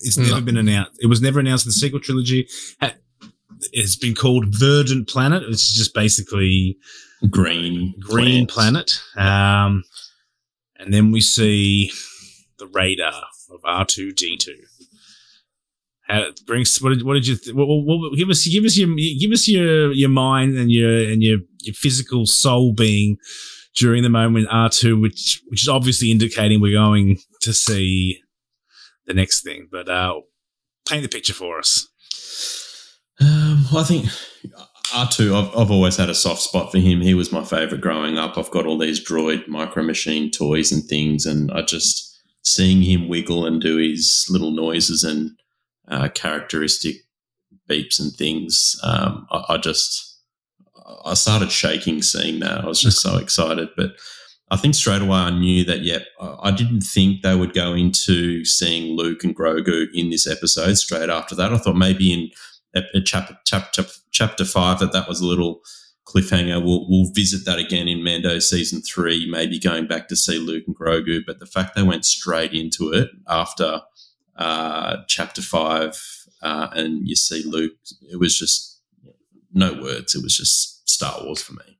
It's 0.00 0.18
No. 0.18 0.24
never 0.24 0.40
been 0.40 0.56
announced. 0.56 0.92
It 1.00 1.06
was 1.06 1.20
never 1.22 1.38
announced 1.38 1.64
in 1.66 1.68
the 1.70 1.74
sequel 1.74 2.00
trilogy. 2.00 2.48
It's 3.72 3.94
been 3.96 4.14
called 4.14 4.46
Verdant 4.48 5.08
Planet. 5.08 5.44
It's 5.44 5.72
just 5.72 5.94
basically 5.94 6.76
Green. 7.30 7.94
green 8.00 8.46
plants. 8.46 9.00
planet. 9.14 9.26
Um, 9.30 9.84
and 10.78 10.92
then 10.92 11.12
we 11.12 11.20
see 11.20 11.90
the 12.58 12.66
radar 12.66 13.14
of 13.50 13.60
R 13.64 13.84
two 13.84 14.12
D 14.12 14.36
two. 14.36 14.56
Brings 16.46 16.78
what 16.80 16.90
did, 16.90 17.02
what 17.02 17.14
did 17.14 17.26
you 17.26 17.36
th- 17.36 17.54
what, 17.54 17.66
what- 17.66 18.16
give 18.16 18.28
us 18.30 18.46
give 18.46 18.64
us 18.64 18.76
your 18.76 18.88
give 19.18 19.32
us 19.32 19.48
your 19.48 19.92
your 19.92 20.08
mind 20.08 20.56
and 20.56 20.70
your 20.70 20.96
and 21.10 21.22
your 21.22 21.38
your 21.62 21.74
physical 21.74 22.26
soul 22.26 22.72
being 22.72 23.16
during 23.76 24.02
the 24.02 24.08
moment 24.08 24.46
R 24.50 24.68
two 24.68 24.98
which 25.00 25.42
which 25.48 25.62
is 25.62 25.68
obviously 25.68 26.10
indicating 26.12 26.60
we're 26.60 26.78
going 26.78 27.18
to 27.42 27.52
see 27.52 28.20
the 29.06 29.14
next 29.14 29.42
thing 29.42 29.68
but 29.70 29.88
uh 29.88 30.20
paint 30.88 31.02
the 31.02 31.08
picture 31.08 31.34
for 31.34 31.58
us 31.58 31.88
Um, 33.20 33.64
well, 33.72 33.82
I 33.82 33.86
think 33.86 34.06
R2, 34.94 35.34
I've, 35.34 35.56
I've 35.58 35.70
always 35.70 35.96
had 35.96 36.10
a 36.10 36.14
soft 36.14 36.42
spot 36.42 36.70
for 36.70 36.78
him. 36.78 37.00
He 37.00 37.14
was 37.14 37.32
my 37.32 37.42
favorite 37.44 37.80
growing 37.80 38.18
up. 38.18 38.36
I've 38.38 38.50
got 38.50 38.66
all 38.66 38.78
these 38.78 39.04
droid 39.04 39.48
micro 39.48 39.82
machine 39.82 40.30
toys 40.30 40.70
and 40.70 40.84
things, 40.84 41.26
and 41.26 41.50
I 41.50 41.62
just 41.62 42.20
seeing 42.44 42.82
him 42.82 43.08
wiggle 43.08 43.44
and 43.46 43.60
do 43.60 43.78
his 43.78 44.26
little 44.30 44.52
noises 44.52 45.02
and 45.02 45.30
uh, 45.88 46.08
characteristic 46.08 46.96
beeps 47.68 47.98
and 48.00 48.12
things. 48.12 48.78
Um, 48.82 49.26
I, 49.30 49.44
I 49.50 49.56
just, 49.58 50.20
I 51.04 51.14
started 51.14 51.50
shaking 51.50 52.02
seeing 52.02 52.40
that. 52.40 52.64
I 52.64 52.66
was 52.66 52.80
just 52.80 53.00
so 53.00 53.16
excited. 53.16 53.68
But 53.76 53.92
I 54.50 54.56
think 54.56 54.74
straight 54.74 55.02
away 55.02 55.18
I 55.18 55.30
knew 55.30 55.64
that, 55.64 55.82
yep, 55.82 56.06
I 56.20 56.36
I 56.44 56.50
didn't 56.52 56.82
think 56.82 57.22
they 57.22 57.34
would 57.34 57.54
go 57.54 57.74
into 57.74 58.44
seeing 58.44 58.96
Luke 58.96 59.24
and 59.24 59.36
Grogu 59.36 59.86
in 59.92 60.10
this 60.10 60.26
episode 60.26 60.78
straight 60.78 61.10
after 61.10 61.34
that. 61.34 61.52
I 61.52 61.58
thought 61.58 61.76
maybe 61.76 62.12
in 62.12 62.30
chapter, 63.04 63.36
chapter 63.44 63.84
chapter 64.12 64.44
five 64.44 64.78
that 64.78 64.92
that 64.92 65.08
was 65.08 65.20
a 65.20 65.26
little 65.26 65.62
cliffhanger. 66.06 66.64
We'll 66.64 66.86
we'll 66.88 67.10
visit 67.12 67.44
that 67.46 67.58
again 67.58 67.88
in 67.88 68.04
Mando 68.04 68.38
season 68.38 68.82
three, 68.82 69.28
maybe 69.28 69.58
going 69.58 69.88
back 69.88 70.06
to 70.08 70.16
see 70.16 70.38
Luke 70.38 70.64
and 70.66 70.78
Grogu. 70.78 71.22
But 71.26 71.40
the 71.40 71.46
fact 71.46 71.74
they 71.74 71.82
went 71.82 72.04
straight 72.04 72.52
into 72.52 72.92
it 72.92 73.10
after 73.28 73.80
uh, 74.38 74.98
chapter 75.08 75.42
five 75.42 76.00
uh, 76.42 76.68
and 76.72 77.08
you 77.08 77.16
see 77.16 77.42
Luke, 77.44 77.72
it 78.10 78.20
was 78.20 78.38
just 78.38 78.80
no 79.52 79.72
words. 79.82 80.14
It 80.14 80.22
was 80.22 80.36
just 80.36 80.88
Star 80.88 81.22
Wars 81.24 81.42
for 81.42 81.54
me. 81.54 81.78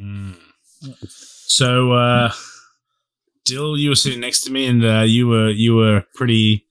Mm. 0.00 0.36
So, 1.06 1.92
uh, 1.92 2.32
Dill, 3.44 3.76
you 3.76 3.90
were 3.90 3.96
sitting 3.96 4.20
next 4.20 4.42
to 4.42 4.52
me, 4.52 4.66
and 4.66 4.84
uh, 4.84 5.02
you 5.02 5.26
were 5.28 5.50
you 5.50 5.74
were 5.74 6.04
pretty 6.14 6.66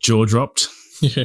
jaw 0.00 0.24
dropped. 0.24 0.68
Yeah, 1.02 1.24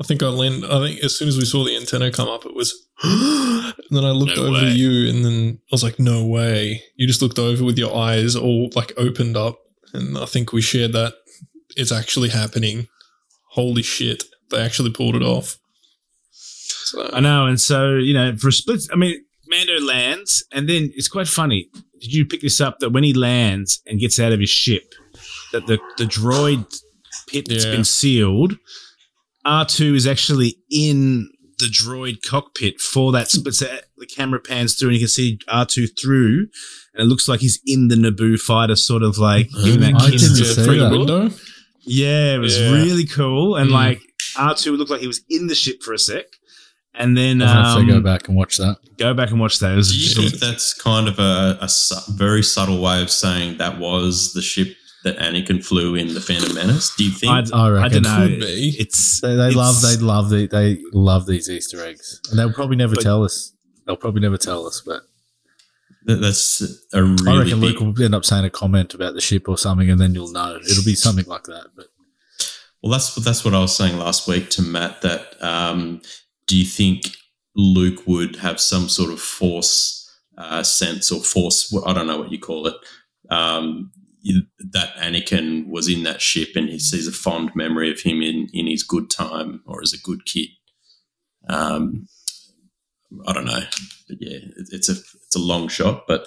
I 0.00 0.04
think 0.04 0.22
I 0.22 0.28
leaned. 0.28 0.64
I 0.64 0.80
think 0.80 1.04
as 1.04 1.14
soon 1.14 1.28
as 1.28 1.36
we 1.36 1.44
saw 1.44 1.62
the 1.62 1.76
antenna 1.76 2.10
come 2.10 2.26
up, 2.26 2.46
it 2.46 2.54
was. 2.54 2.72
and 3.02 3.74
then 3.90 4.02
I 4.02 4.12
looked 4.12 4.38
No 4.38 4.44
over 4.44 4.52
way. 4.52 4.60
to 4.60 4.70
you, 4.70 5.10
and 5.10 5.22
then 5.22 5.58
I 5.70 5.74
was 5.74 5.82
like, 5.82 5.98
"No 5.98 6.24
way!" 6.24 6.82
You 6.96 7.06
just 7.06 7.20
looked 7.20 7.38
over 7.38 7.62
with 7.62 7.76
your 7.76 7.94
eyes 7.94 8.34
all 8.34 8.70
like 8.74 8.94
opened 8.96 9.36
up, 9.36 9.58
and 9.92 10.16
I 10.16 10.24
think 10.24 10.54
we 10.54 10.62
shared 10.62 10.94
that 10.94 11.12
it's 11.76 11.92
actually 11.92 12.28
happening. 12.30 12.88
Holy 13.52 13.82
shit! 13.82 14.24
They 14.50 14.60
actually 14.60 14.90
pulled 14.90 15.16
it 15.16 15.22
off. 15.22 15.56
So, 16.32 17.08
I 17.12 17.20
know, 17.20 17.46
and 17.46 17.60
so 17.60 17.94
you 17.96 18.14
know, 18.14 18.36
for 18.36 18.48
a 18.48 18.52
split, 18.52 18.82
I 18.92 18.96
mean, 18.96 19.22
Mando 19.48 19.80
lands, 19.80 20.44
and 20.52 20.68
then 20.68 20.90
it's 20.94 21.08
quite 21.08 21.28
funny. 21.28 21.68
Did 22.00 22.12
you 22.12 22.24
pick 22.26 22.40
this 22.40 22.60
up 22.60 22.78
that 22.80 22.90
when 22.90 23.04
he 23.04 23.12
lands 23.12 23.80
and 23.86 24.00
gets 24.00 24.18
out 24.18 24.32
of 24.32 24.40
his 24.40 24.50
ship, 24.50 24.94
that 25.52 25.66
the 25.66 25.78
the 25.98 26.04
droid 26.04 26.64
pit 27.28 27.46
that's 27.48 27.64
Yeah. 27.64 27.72
been 27.72 27.84
sealed, 27.84 28.56
R 29.44 29.64
two 29.64 29.94
is 29.94 30.06
actually 30.06 30.56
in 30.70 31.28
the 31.58 31.66
droid 31.66 32.22
cockpit 32.26 32.80
for 32.80 33.12
that 33.12 33.28
split. 33.30 33.54
So 33.54 33.66
the 33.98 34.06
camera 34.06 34.40
pans 34.40 34.76
through, 34.76 34.88
and 34.88 34.94
you 34.96 35.00
can 35.02 35.08
see 35.08 35.38
R 35.48 35.66
two 35.66 35.86
through, 35.86 36.46
and 36.94 37.02
it 37.02 37.04
looks 37.04 37.28
like 37.28 37.40
he's 37.40 37.60
in 37.66 37.88
the 37.88 37.96
Naboo 37.96 38.40
fighter, 38.40 38.76
sort 38.76 39.02
of 39.02 39.18
like 39.18 39.48
giving 39.64 39.80
that 39.80 39.94
I 40.02 40.10
kiss 40.10 40.22
didn't 40.22 40.38
to 40.38 40.62
through 40.64 40.78
the 40.78 40.88
that. 40.88 40.90
window. 40.90 41.30
Yeah, 41.82 42.34
it 42.34 42.38
was 42.38 42.58
Yeah. 42.58 42.72
really 42.72 43.04
cool. 43.06 43.56
And 43.56 43.70
Mm. 43.70 43.74
like 43.74 44.00
R2 44.36 44.76
looked 44.76 44.90
like 44.90 45.00
he 45.00 45.06
was 45.06 45.20
in 45.28 45.46
the 45.48 45.54
ship 45.54 45.82
for 45.82 45.92
a 45.92 45.98
sec. 45.98 46.24
And 46.94 47.16
then 47.16 47.40
I'll 47.40 47.48
have 47.64 47.76
um, 47.78 47.86
to 47.86 47.92
go 47.92 48.00
back 48.00 48.26
and 48.28 48.36
watch 48.36 48.56
that. 48.58 48.76
go 48.98 49.14
back 49.14 49.30
and 49.30 49.38
watch 49.40 49.58
that. 49.60 49.72
It 49.72 49.76
was 49.76 49.92
Do 49.92 49.98
you 50.22 50.28
think 50.30 50.40
that's 50.40 50.74
kind 50.74 51.06
of 51.08 51.18
a, 51.20 51.56
a 51.60 51.68
su- 51.68 52.12
very 52.14 52.42
subtle 52.42 52.80
way 52.82 53.00
of 53.00 53.10
saying 53.10 53.58
that 53.58 53.78
was 53.78 54.32
the 54.32 54.42
ship 54.42 54.74
that 55.04 55.16
Anakin 55.18 55.64
flew 55.64 55.94
in 55.94 56.14
the 56.14 56.20
Phantom 56.20 56.52
Menace? 56.54 56.94
Do 56.96 57.04
you 57.04 57.10
think? 57.12 57.32
I, 57.32 57.44
I 57.56 57.66
I 57.66 57.70
reckon. 57.70 58.02
don't 58.02 58.20
know. 58.20 58.28
Could 58.28 58.40
be. 58.40 58.76
It's 58.78 59.20
They, 59.20 59.34
they 59.36 59.52
love 59.52 59.80
they 59.82 59.96
love 59.96 60.30
the, 60.30 60.46
they 60.46 60.78
love 60.92 61.26
these 61.26 61.48
Easter 61.48 61.82
eggs, 61.84 62.20
and 62.28 62.38
they'll 62.38 62.52
probably 62.52 62.76
never 62.76 62.96
But- 62.96 63.04
tell 63.04 63.24
us. 63.24 63.52
They'll 63.86 63.96
probably 63.96 64.20
never 64.20 64.36
tell 64.36 64.66
us, 64.66 64.82
but 64.84 64.92
that- 64.92 65.02
that's 66.04 66.62
a 66.92 67.02
really 67.02 67.28
I 67.28 67.44
reckon 67.44 67.60
big. 67.60 67.80
Luke 67.80 67.96
will 67.96 68.04
end 68.04 68.14
up 68.14 68.24
saying 68.24 68.44
a 68.44 68.50
comment 68.50 68.94
about 68.94 69.14
the 69.14 69.20
ship 69.20 69.48
or 69.48 69.58
something, 69.58 69.90
and 69.90 70.00
then 70.00 70.14
you'll 70.14 70.32
know. 70.32 70.56
It'll 70.56 70.84
be 70.84 70.94
something 70.94 71.26
like 71.26 71.44
that. 71.44 71.68
But 71.76 71.86
Well, 72.82 72.92
that's 72.92 73.14
that's 73.16 73.44
what 73.44 73.54
I 73.54 73.60
was 73.60 73.76
saying 73.76 73.98
last 73.98 74.26
week 74.26 74.50
to 74.50 74.62
Matt. 74.62 75.02
That 75.02 75.42
um, 75.42 76.00
do 76.46 76.56
you 76.56 76.64
think 76.64 77.02
Luke 77.54 78.06
would 78.06 78.36
have 78.36 78.60
some 78.60 78.88
sort 78.88 79.10
of 79.10 79.20
force 79.20 80.10
uh, 80.38 80.62
sense 80.62 81.12
or 81.12 81.20
force? 81.20 81.74
I 81.84 81.92
don't 81.92 82.06
know 82.06 82.18
what 82.18 82.32
you 82.32 82.38
call 82.38 82.66
it. 82.66 82.74
Um, 83.30 83.92
that 84.72 84.94
Anakin 84.96 85.68
was 85.68 85.88
in 85.88 86.02
that 86.02 86.20
ship 86.20 86.50
and 86.54 86.68
he 86.68 86.78
sees 86.78 87.08
a 87.08 87.12
fond 87.12 87.52
memory 87.54 87.90
of 87.90 88.00
him 88.00 88.22
in 88.22 88.48
in 88.52 88.66
his 88.66 88.82
good 88.82 89.10
time 89.10 89.62
or 89.66 89.80
as 89.82 89.92
a 89.92 89.98
good 89.98 90.24
kid. 90.26 90.48
Um, 91.48 92.06
I 93.26 93.32
don't 93.32 93.44
know, 93.44 93.60
but 94.08 94.16
yeah, 94.20 94.36
it, 94.36 94.68
it's 94.72 94.88
a 94.88 94.92
it's 94.92 95.36
a 95.36 95.40
long 95.40 95.68
shot, 95.68 96.04
but 96.06 96.26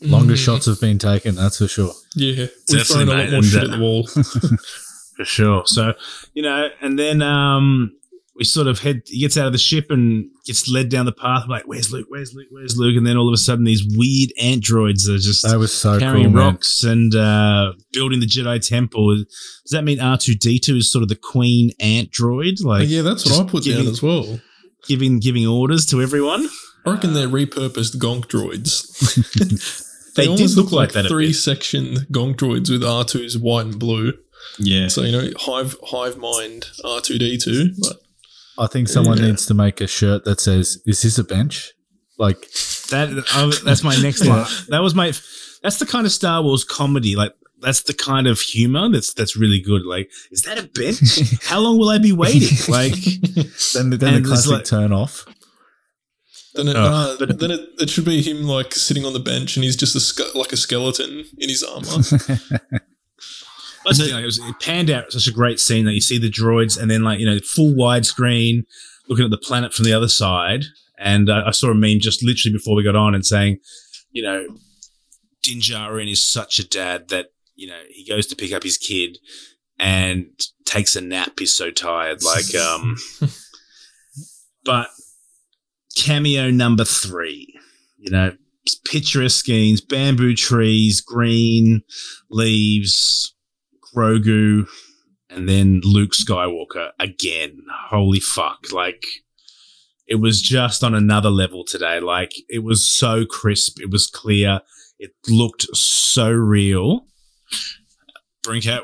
longer 0.00 0.34
Mm. 0.34 0.44
shots 0.44 0.66
have 0.66 0.80
been 0.80 0.98
taken, 0.98 1.34
that's 1.34 1.58
for 1.58 1.68
sure. 1.68 1.92
Yeah, 2.16 2.46
we've 2.70 2.86
thrown 2.86 3.08
a 3.08 3.12
lot 3.14 3.26
more 3.30 3.34
and, 3.36 3.44
shit 3.44 3.64
at 3.64 3.70
the 3.70 3.78
wall. 3.78 4.06
for 5.16 5.24
sure. 5.24 5.62
So, 5.66 5.94
you 6.34 6.42
know, 6.42 6.68
and 6.80 6.98
then 6.98 7.22
um 7.22 7.92
we 8.36 8.42
sort 8.44 8.66
of 8.66 8.80
head 8.80 9.02
he 9.06 9.20
gets 9.20 9.36
out 9.36 9.46
of 9.46 9.52
the 9.52 9.58
ship 9.58 9.86
and 9.90 10.28
gets 10.44 10.68
led 10.68 10.88
down 10.88 11.06
the 11.06 11.12
path. 11.12 11.44
like, 11.48 11.62
where's 11.66 11.92
Luke? 11.92 12.06
Where's 12.08 12.34
Luke? 12.34 12.48
Where's 12.50 12.76
Luke? 12.76 12.96
And 12.96 13.06
then 13.06 13.16
all 13.16 13.28
of 13.28 13.32
a 13.32 13.36
sudden 13.36 13.64
these 13.64 13.84
weird 13.96 14.30
androids 14.42 15.08
are 15.08 15.18
just 15.18 15.44
That 15.48 15.58
was 15.58 15.72
so 15.72 16.00
carrying 16.00 16.24
cool, 16.26 16.32
man. 16.34 16.52
rocks 16.54 16.82
and 16.82 17.14
uh, 17.14 17.74
building 17.92 18.18
the 18.18 18.26
Jedi 18.26 18.66
Temple. 18.66 19.14
Does 19.18 19.70
that 19.70 19.84
mean 19.84 20.00
R 20.00 20.18
two 20.18 20.34
D 20.34 20.58
two 20.58 20.76
is 20.76 20.90
sort 20.90 21.02
of 21.04 21.08
the 21.08 21.14
queen 21.16 21.70
ant 21.78 22.10
droid, 22.10 22.64
like 22.64 22.88
yeah, 22.88 23.02
that's 23.02 23.24
what 23.24 23.30
just 23.36 23.42
I 23.42 23.44
put 23.48 23.62
giving, 23.64 23.84
down 23.84 23.92
as 23.92 24.02
well. 24.02 24.40
Giving 24.86 25.18
giving 25.20 25.46
orders 25.46 25.86
to 25.86 26.00
everyone? 26.02 26.48
I 26.86 26.90
reckon 26.92 27.14
they're 27.14 27.28
repurposed 27.28 27.96
gonk 27.96 28.26
droids. 28.26 29.80
They, 30.16 30.26
did 30.26 30.30
almost 30.30 30.56
look 30.56 30.70
like, 30.70 30.92
that. 30.92 31.08
three 31.08 31.32
section 31.32 31.94
gonk 32.12 32.36
droids 32.36 32.70
with 32.70 32.82
R2's 32.82 33.36
white 33.36 33.66
and 33.66 33.78
blue. 33.80 34.12
yeah, 34.60 34.86
So 34.86 35.02
you 35.02 35.10
know, 35.10 35.28
hive 35.36 35.76
hive 35.82 36.16
mind 36.18 36.66
R2D2. 36.84 37.74
I 38.56 38.68
think 38.68 38.86
someone 38.88 39.18
Yeah. 39.18 39.26
needs 39.26 39.44
to 39.46 39.54
make 39.54 39.80
a 39.80 39.88
shirt 39.88 40.24
that 40.24 40.38
says, 40.38 40.78
"Is 40.86 41.02
this 41.02 41.18
a 41.18 41.24
bench?" 41.24 41.72
Like, 42.16 42.42
That 42.90 43.24
oh, 43.34 43.50
that's 43.64 43.82
my 43.82 43.96
next 43.96 44.24
one. 44.24 44.46
That 44.68 44.82
was 44.84 44.94
my. 44.94 45.12
That's 45.64 45.78
the 45.80 45.86
kind 45.86 46.06
of 46.06 46.12
Star 46.12 46.42
Wars 46.44 46.62
comedy. 46.62 47.16
Like 47.16 47.34
that's 47.60 47.82
the 47.82 47.94
kind 47.94 48.26
of 48.26 48.40
humor 48.40 48.88
that's 48.90 49.12
that's 49.14 49.36
really 49.36 49.60
good. 49.60 49.84
Like, 49.86 50.10
is 50.30 50.42
that 50.42 50.58
a 50.58 50.64
bench? 50.64 51.42
How 51.44 51.60
long 51.60 51.78
will 51.78 51.88
I 51.88 51.98
be 51.98 52.12
waiting? 52.12 52.56
Like, 52.72 52.92
then, 53.74 53.90
then 53.98 54.22
the 54.22 54.22
classic 54.26 54.52
like- 54.52 54.64
turn 54.64 54.92
off. 54.92 55.24
then 56.54 56.68
it, 56.68 56.76
Oh, 56.76 57.16
uh, 57.20 57.26
then 57.26 57.50
it, 57.50 57.60
it 57.78 57.90
should 57.90 58.04
be 58.04 58.22
him 58.22 58.42
like 58.44 58.74
sitting 58.74 59.04
on 59.04 59.12
the 59.12 59.20
bench 59.20 59.56
and 59.56 59.64
he's 59.64 59.76
just 59.76 59.96
a 59.96 60.00
ske- 60.00 60.34
like 60.34 60.52
a 60.52 60.56
skeleton 60.56 61.24
in 61.38 61.48
his 61.48 61.62
armor. 61.62 61.86
That's 63.86 63.98
the 63.98 64.04
thing, 64.06 64.14
like, 64.14 64.22
it, 64.22 64.26
was, 64.26 64.38
it 64.38 64.60
panned 64.60 64.88
out 64.88 65.12
such 65.12 65.26
a 65.26 65.32
great 65.32 65.60
scene 65.60 65.84
that 65.84 65.92
you 65.92 66.00
see 66.00 66.16
the 66.18 66.30
droids 66.30 66.80
and 66.80 66.90
then 66.90 67.02
like 67.02 67.18
you 67.20 67.26
know 67.26 67.38
full 67.40 67.72
widescreen 67.74 68.64
looking 69.08 69.24
at 69.26 69.30
the 69.30 69.36
planet 69.38 69.74
from 69.74 69.84
the 69.84 69.92
other 69.92 70.08
side. 70.08 70.64
And 70.98 71.28
uh, 71.28 71.42
I 71.46 71.50
saw 71.50 71.70
a 71.70 71.74
meme 71.74 71.98
just 72.00 72.22
literally 72.24 72.52
before 72.56 72.74
we 72.76 72.82
got 72.84 72.96
on 72.96 73.14
and 73.14 73.26
saying, 73.26 73.58
you 74.10 74.22
know, 74.22 74.46
Din 75.42 75.58
Djarin 75.58 76.10
is 76.10 76.24
such 76.24 76.58
a 76.58 76.66
dad 76.66 77.08
that 77.08 77.26
you 77.54 77.66
know 77.66 77.80
he 77.88 78.06
goes 78.06 78.26
to 78.26 78.36
pick 78.36 78.52
up 78.52 78.62
his 78.62 78.78
kid 78.78 79.18
and 79.78 80.26
takes 80.64 80.96
a 80.96 81.00
nap. 81.00 81.32
He's 81.38 81.52
so 81.52 81.70
tired. 81.70 82.22
Like, 82.22 82.54
um, 82.60 82.96
but 84.64 84.88
cameo 85.96 86.50
number 86.50 86.84
three, 86.84 87.54
you 87.96 88.10
know, 88.10 88.32
picturesque 88.84 89.46
scenes, 89.46 89.80
bamboo 89.80 90.34
trees, 90.34 91.00
green 91.00 91.82
leaves, 92.30 93.34
Grogu, 93.94 94.66
and 95.30 95.48
then 95.48 95.80
Luke 95.84 96.12
Skywalker 96.12 96.90
again. 96.98 97.62
Holy 97.88 98.20
fuck. 98.20 98.72
Like, 98.72 99.04
it 100.06 100.16
was 100.16 100.42
just 100.42 100.84
on 100.84 100.94
another 100.94 101.30
level 101.30 101.64
today. 101.64 102.00
Like, 102.00 102.32
it 102.48 102.62
was 102.62 102.86
so 102.86 103.24
crisp. 103.24 103.80
It 103.80 103.90
was 103.90 104.06
clear. 104.06 104.60
It 104.98 105.12
looked 105.28 105.66
so 105.74 106.30
real. 106.30 107.06
Brincat. 108.44 108.82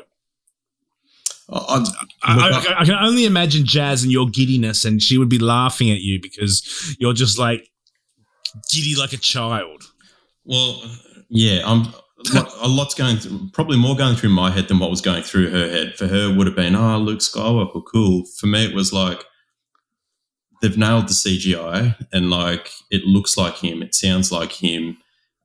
I, 1.49 1.85
I, 2.23 2.49
I, 2.49 2.75
I 2.79 2.85
can 2.85 2.95
only 2.95 3.25
imagine 3.25 3.65
Jazz 3.65 4.03
and 4.03 4.11
your 4.11 4.27
giddiness, 4.29 4.85
and 4.85 5.01
she 5.01 5.17
would 5.17 5.29
be 5.29 5.39
laughing 5.39 5.91
at 5.91 5.99
you 5.99 6.19
because 6.21 6.95
you're 6.99 7.13
just 7.13 7.37
like 7.37 7.69
giddy 8.71 8.95
like 8.95 9.13
a 9.13 9.17
child. 9.17 9.83
Well, 10.45 10.81
yeah, 11.29 11.61
I'm 11.65 11.93
a 12.61 12.67
lot's 12.67 12.93
going 12.93 13.17
through, 13.17 13.49
probably 13.53 13.77
more 13.77 13.95
going 13.95 14.15
through 14.15 14.29
my 14.29 14.51
head 14.51 14.67
than 14.67 14.79
what 14.79 14.89
was 14.89 15.01
going 15.01 15.23
through 15.23 15.49
her 15.49 15.69
head. 15.69 15.95
For 15.97 16.07
her, 16.07 16.31
it 16.31 16.37
would 16.37 16.47
have 16.47 16.55
been, 16.55 16.75
oh, 16.75 16.97
Luke 16.97 17.19
Skywalker, 17.19 17.83
cool. 17.91 18.25
For 18.37 18.47
me, 18.47 18.65
it 18.65 18.75
was 18.75 18.93
like 18.93 19.23
they've 20.61 20.77
nailed 20.77 21.07
the 21.07 21.13
CGI 21.13 21.95
and 22.11 22.29
like 22.29 22.69
it 22.89 23.03
looks 23.03 23.37
like 23.37 23.57
him, 23.57 23.81
it 23.81 23.95
sounds 23.95 24.31
like 24.31 24.53
him, 24.53 24.97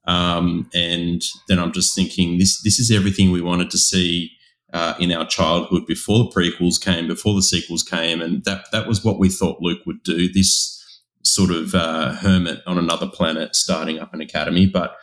um, 0.07 0.69
and 0.75 1.23
then 1.49 1.59
I'm 1.59 1.73
just 1.73 1.95
thinking 1.95 2.39
this 2.39 2.63
this 2.63 2.79
is 2.79 2.91
everything 2.91 3.31
we 3.33 3.41
wanted 3.41 3.71
to 3.71 3.79
see. 3.79 4.33
Uh, 4.73 4.95
in 4.99 5.13
our 5.13 5.25
childhood, 5.25 5.87
before 5.87 6.19
the 6.19 6.31
prequels 6.31 6.79
came, 6.79 7.07
before 7.07 7.35
the 7.35 7.41
sequels 7.41 7.85
came, 7.85 8.21
and 8.21 8.45
that 8.45 8.67
that 8.73 8.87
was 8.87 9.03
what 9.03 9.19
we 9.19 9.29
thought 9.29 9.63
Luke 9.63 9.79
would 9.87 10.03
do. 10.03 10.31
This 10.31 10.77
sort 11.27 11.51
of 11.51 11.75
uh, 11.75 12.13
hermit 12.15 12.63
on 12.67 12.77
another 12.77 13.09
planet, 13.09 13.55
starting 13.55 13.99
up 13.99 14.13
an 14.13 14.21
academy. 14.21 14.67
But 14.67 14.97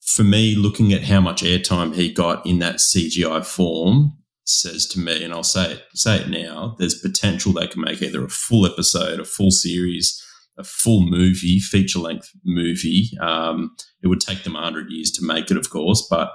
for 0.00 0.24
me, 0.24 0.54
looking 0.54 0.92
at 0.92 1.04
how 1.04 1.20
much 1.20 1.42
airtime 1.42 1.94
he 1.94 2.12
got 2.12 2.44
in 2.46 2.58
that 2.58 2.76
CGI 2.76 3.44
form 3.44 4.16
says 4.44 4.86
to 4.86 4.98
me, 4.98 5.22
and 5.22 5.32
I'll 5.32 5.42
say 5.42 5.72
it, 5.72 5.82
say 5.94 6.16
it 6.16 6.28
now, 6.28 6.74
there's 6.78 6.98
potential 6.98 7.52
they 7.52 7.66
can 7.66 7.82
make 7.82 8.00
either 8.00 8.24
a 8.24 8.30
full 8.30 8.64
episode, 8.64 9.20
a 9.20 9.24
full 9.24 9.50
series, 9.50 10.22
a 10.58 10.64
full 10.64 11.02
movie, 11.02 11.58
feature 11.60 11.98
length 11.98 12.30
movie. 12.44 13.10
Um, 13.20 13.74
it 14.02 14.08
would 14.08 14.20
take 14.20 14.44
them 14.44 14.54
100 14.54 14.90
years 14.90 15.10
to 15.12 15.24
make 15.24 15.50
it, 15.50 15.56
of 15.56 15.70
course, 15.70 16.06
but 16.10 16.32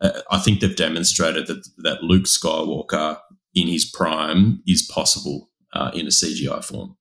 uh, 0.00 0.20
I 0.30 0.38
think 0.38 0.60
they've 0.60 0.74
demonstrated 0.74 1.46
that, 1.48 1.68
that 1.78 2.02
Luke 2.02 2.24
Skywalker 2.24 3.18
in 3.54 3.68
his 3.68 3.84
prime 3.84 4.62
is 4.66 4.82
possible 4.82 5.50
uh, 5.72 5.90
in 5.94 6.06
a 6.06 6.10
CGI 6.10 6.64
form 6.64 6.96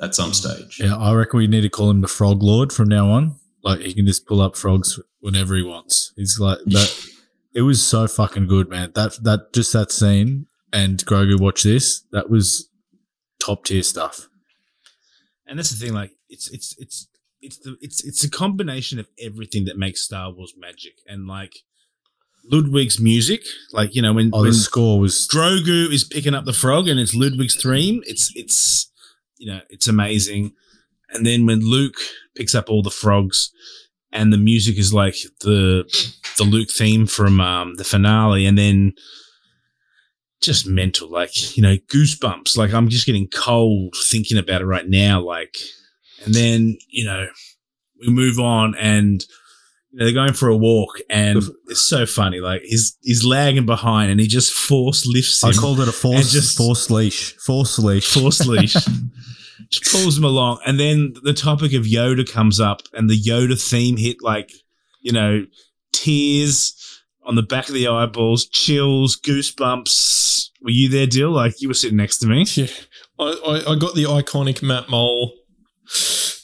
at 0.00 0.14
some 0.14 0.32
stage. 0.32 0.80
Yeah, 0.80 0.96
I 0.96 1.14
reckon 1.14 1.38
we 1.38 1.46
need 1.46 1.62
to 1.62 1.68
call 1.68 1.90
him 1.90 2.00
the 2.00 2.08
Frog 2.08 2.42
Lord 2.42 2.72
from 2.72 2.88
now 2.88 3.10
on. 3.10 3.36
Like 3.62 3.80
he 3.80 3.94
can 3.94 4.06
just 4.06 4.26
pull 4.26 4.40
up 4.40 4.56
frogs 4.56 5.00
whenever 5.20 5.56
he 5.56 5.62
wants. 5.62 6.12
He's 6.16 6.38
like 6.38 6.58
that. 6.66 7.08
It 7.54 7.62
was 7.62 7.84
so 7.84 8.06
fucking 8.06 8.46
good, 8.46 8.68
man. 8.68 8.92
That 8.94 9.18
that 9.24 9.52
just 9.52 9.72
that 9.72 9.90
scene 9.90 10.46
and 10.72 11.04
Grogu 11.04 11.40
watch 11.40 11.64
this. 11.64 12.02
That 12.12 12.30
was 12.30 12.70
top 13.40 13.64
tier 13.64 13.82
stuff. 13.82 14.28
And 15.46 15.58
that's 15.58 15.70
the 15.70 15.84
thing, 15.84 15.94
like 15.94 16.12
it's 16.28 16.50
it's 16.50 16.74
it's 16.78 17.08
it's 17.40 17.58
the 17.58 17.76
it's 17.80 18.04
it's 18.04 18.24
a 18.24 18.30
combination 18.30 18.98
of 18.98 19.08
everything 19.20 19.64
that 19.66 19.76
makes 19.78 20.02
Star 20.02 20.32
Wars 20.32 20.54
magic, 20.58 20.94
and 21.06 21.26
like 21.26 21.60
Ludwig's 22.50 23.00
music, 23.00 23.42
like 23.72 23.94
you 23.94 24.02
know 24.02 24.12
when 24.12 24.30
Oh, 24.32 24.40
when 24.40 24.50
the 24.50 24.54
score 24.54 24.98
was 24.98 25.28
Grogu 25.28 25.92
is 25.92 26.04
picking 26.04 26.34
up 26.34 26.44
the 26.44 26.52
frog 26.52 26.88
and 26.88 26.98
it's 26.98 27.14
Ludwig's 27.14 27.60
theme. 27.60 28.02
It's 28.06 28.32
it's 28.34 28.90
you 29.36 29.50
know 29.50 29.60
it's 29.68 29.88
amazing. 29.88 30.52
And 31.10 31.24
then 31.24 31.46
when 31.46 31.60
Luke 31.60 31.96
picks 32.36 32.54
up 32.54 32.68
all 32.68 32.82
the 32.82 32.90
frogs, 32.90 33.50
and 34.12 34.32
the 34.32 34.38
music 34.38 34.78
is 34.78 34.92
like 34.92 35.16
the 35.40 35.84
the 36.36 36.44
Luke 36.44 36.68
theme 36.70 37.06
from 37.06 37.40
um, 37.40 37.74
the 37.76 37.84
finale, 37.84 38.46
and 38.46 38.58
then 38.58 38.92
just 40.40 40.66
mental, 40.66 41.08
like 41.10 41.56
you 41.56 41.62
know 41.62 41.76
goosebumps. 41.92 42.56
Like 42.56 42.72
I'm 42.72 42.88
just 42.88 43.06
getting 43.06 43.28
cold 43.28 43.94
thinking 44.10 44.38
about 44.38 44.62
it 44.62 44.66
right 44.66 44.88
now. 44.88 45.20
Like, 45.20 45.56
and 46.24 46.34
then 46.34 46.78
you 46.88 47.04
know 47.04 47.26
we 48.00 48.08
move 48.12 48.38
on 48.38 48.74
and. 48.76 49.24
You 49.90 50.00
know, 50.00 50.04
they're 50.04 50.14
going 50.14 50.34
for 50.34 50.50
a 50.50 50.56
walk, 50.56 50.98
and 51.08 51.42
it's 51.68 51.80
so 51.80 52.04
funny. 52.04 52.40
Like 52.40 52.60
he's 52.60 52.98
he's 53.00 53.24
lagging 53.24 53.64
behind, 53.64 54.10
and 54.10 54.20
he 54.20 54.26
just 54.26 54.52
force 54.52 55.06
lifts 55.06 55.42
him 55.42 55.48
I 55.48 55.52
called 55.54 55.80
it 55.80 55.88
a 55.88 55.92
force 55.92 56.16
and 56.20 56.28
just- 56.28 56.58
force 56.58 56.90
leash. 56.90 57.34
Force 57.38 57.78
leash. 57.78 58.12
force 58.12 58.46
leash. 58.46 58.76
Just 59.70 59.92
pulls 59.92 60.16
him 60.16 60.24
along, 60.24 60.60
and 60.66 60.78
then 60.78 61.14
the 61.24 61.32
topic 61.34 61.72
of 61.72 61.82
Yoda 61.84 62.30
comes 62.30 62.60
up, 62.60 62.82
and 62.92 63.08
the 63.10 63.18
Yoda 63.18 63.60
theme 63.60 63.96
hit 63.96 64.18
like, 64.22 64.50
you 65.00 65.12
know, 65.12 65.44
tears 65.92 66.74
on 67.24 67.34
the 67.34 67.42
back 67.42 67.68
of 67.68 67.74
the 67.74 67.88
eyeballs, 67.88 68.46
chills, 68.46 69.18
goosebumps. 69.20 70.50
Were 70.62 70.70
you 70.70 70.88
there, 70.88 71.06
Dill? 71.06 71.30
Like 71.30 71.60
you 71.60 71.68
were 71.68 71.74
sitting 71.74 71.96
next 71.96 72.18
to 72.18 72.26
me. 72.26 72.46
Yeah, 72.54 72.66
I, 73.18 73.24
I, 73.24 73.72
I 73.72 73.76
got 73.76 73.94
the 73.94 74.04
iconic 74.04 74.62
Matt 74.62 74.88
Mohl. 74.88 75.32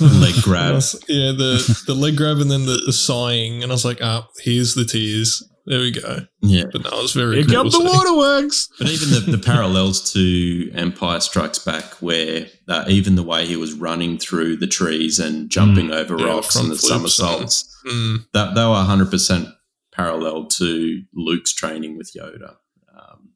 Leg 0.00 0.34
grabs. 0.42 0.94
Yeah, 1.08 1.32
the, 1.32 1.82
the 1.86 1.94
leg 1.94 2.16
grab 2.16 2.38
and 2.38 2.50
then 2.50 2.66
the, 2.66 2.80
the 2.86 2.92
sighing, 2.92 3.62
and 3.64 3.72
I 3.72 3.74
was 3.74 3.84
like, 3.84 3.98
ah, 4.00 4.28
here's 4.40 4.74
the 4.74 4.84
tears. 4.84 5.42
There 5.66 5.80
we 5.80 5.90
go. 5.90 6.20
Yeah. 6.40 6.64
But 6.72 6.84
no, 6.84 6.90
it 6.98 7.02
was 7.02 7.12
very 7.12 7.36
Here 7.36 7.44
cool. 7.44 7.54
come 7.56 7.68
the 7.70 7.90
waterworks. 7.92 8.68
But 8.78 8.88
even 8.88 9.10
the, 9.10 9.36
the 9.36 9.44
parallels 9.44 10.12
to 10.12 10.70
Empire 10.72 11.20
Strikes 11.20 11.58
Back, 11.58 11.84
where 12.00 12.46
uh, 12.68 12.84
even 12.88 13.16
the 13.16 13.22
way 13.24 13.44
he 13.44 13.56
was 13.56 13.74
running 13.74 14.16
through 14.18 14.56
the 14.56 14.66
trees 14.68 15.18
and 15.18 15.50
jumping 15.50 15.90
over 15.90 16.16
Yeah, 16.16 16.26
rocks 16.26 16.54
and 16.56 16.70
the 16.70 16.76
flips 16.76 16.88
somersaults, 16.88 17.64
Mm. 17.86 18.26
that 18.32 18.54
they 18.54 18.62
were 18.62 18.84
100% 18.84 19.52
parallel 19.92 20.46
to 20.46 21.02
Luke's 21.14 21.52
training 21.54 21.96
with 21.98 22.12
Yoda. 22.14 22.56
Um, 22.96 23.30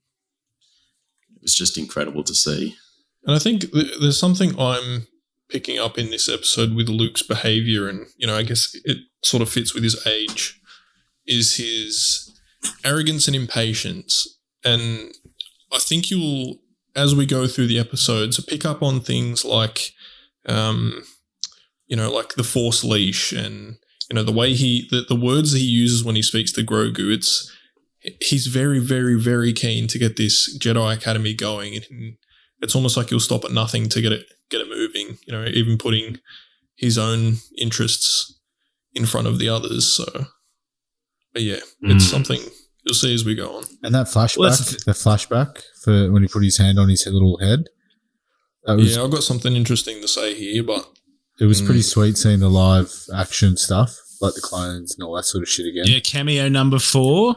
it 1.36 1.42
was 1.42 1.54
just 1.54 1.76
incredible 1.78 2.22
to 2.24 2.34
see. 2.34 2.76
And 3.24 3.36
I 3.36 3.38
think 3.38 3.70
th- 3.72 3.98
there's 4.00 4.18
something 4.18 4.58
I'm 4.58 5.06
picking 5.48 5.78
up 5.78 5.98
in 5.98 6.10
this 6.10 6.28
episode 6.28 6.74
with 6.74 6.88
Luke's 6.88 7.22
behavior, 7.22 7.88
and 7.88 8.06
you 8.16 8.26
know, 8.26 8.36
I 8.36 8.42
guess 8.42 8.74
it 8.84 8.98
sort 9.22 9.42
of 9.42 9.48
fits 9.48 9.74
with 9.74 9.84
his 9.84 10.04
age, 10.06 10.60
is 11.26 11.56
his 11.56 12.40
arrogance 12.84 13.26
and 13.26 13.36
impatience. 13.36 14.38
And 14.64 15.12
I 15.72 15.78
think 15.78 16.10
you'll, 16.10 16.56
as 16.96 17.14
we 17.14 17.26
go 17.26 17.46
through 17.46 17.66
the 17.66 17.78
episodes, 17.78 18.42
pick 18.44 18.64
up 18.64 18.82
on 18.82 19.00
things 19.00 19.44
like, 19.44 19.92
um, 20.46 21.04
you 21.86 21.96
know, 21.96 22.12
like 22.12 22.34
the 22.34 22.44
Force 22.44 22.82
leash, 22.82 23.32
and 23.32 23.76
you 24.10 24.14
know 24.14 24.22
the 24.22 24.32
way 24.32 24.54
he, 24.54 24.88
the, 24.90 25.04
the 25.08 25.20
words 25.20 25.52
that 25.52 25.58
he 25.58 25.64
uses 25.64 26.04
when 26.04 26.16
he 26.16 26.22
speaks 26.22 26.52
to 26.52 26.62
Grogu. 26.62 27.12
It's 27.12 27.50
he's 28.20 28.48
very, 28.48 28.80
very, 28.80 29.14
very 29.14 29.52
keen 29.52 29.86
to 29.86 29.98
get 29.98 30.16
this 30.16 30.58
Jedi 30.58 30.96
Academy 30.96 31.34
going, 31.34 31.76
and 31.76 32.16
it's 32.62 32.74
almost 32.74 32.96
like 32.96 33.10
he'll 33.10 33.20
stop 33.20 33.44
at 33.44 33.52
nothing 33.52 33.88
to 33.90 34.00
get 34.00 34.12
it 34.12 34.26
get 34.50 34.60
it 34.60 34.68
moving. 34.68 35.18
You 35.26 35.32
know, 35.32 35.44
even 35.46 35.76
putting 35.78 36.18
his 36.76 36.96
own 36.98 37.36
interests 37.58 38.38
in 38.94 39.04
front 39.06 39.26
of 39.26 39.38
the 39.38 39.48
others. 39.48 39.86
So, 39.86 40.04
but 41.32 41.42
yeah, 41.42 41.60
it's 41.82 42.06
Mm. 42.06 42.10
something 42.10 42.40
you'll 42.84 42.94
see 42.94 43.14
as 43.14 43.24
we 43.24 43.34
go 43.34 43.56
on. 43.58 43.64
And 43.82 43.94
that 43.94 44.06
flashback, 44.06 44.38
Well, 44.38 44.50
the 44.50 44.92
flashback 44.92 45.62
for 45.82 46.10
when 46.10 46.22
he 46.22 46.28
put 46.28 46.42
his 46.44 46.58
hand 46.58 46.78
on 46.78 46.88
his 46.88 47.06
little 47.06 47.38
head. 47.38 47.68
That 48.64 48.76
was 48.76 48.94
yeah, 48.96 49.02
I've 49.02 49.10
got 49.10 49.22
something 49.24 49.54
interesting 49.56 50.00
to 50.02 50.08
say 50.08 50.34
here, 50.34 50.62
but 50.62 50.86
it 51.40 51.46
was 51.46 51.60
pretty 51.62 51.80
Mm. 51.80 51.84
sweet 51.92 52.16
seeing 52.18 52.40
the 52.40 52.48
live 52.50 52.92
action 53.14 53.56
stuff, 53.56 53.98
like 54.20 54.34
the 54.34 54.40
clones 54.40 54.94
and 54.94 55.02
all 55.02 55.14
that 55.16 55.24
sort 55.24 55.42
of 55.42 55.48
shit 55.48 55.66
again. 55.66 55.84
Yeah, 55.86 56.00
cameo 56.00 56.48
number 56.48 56.78
four, 56.78 57.36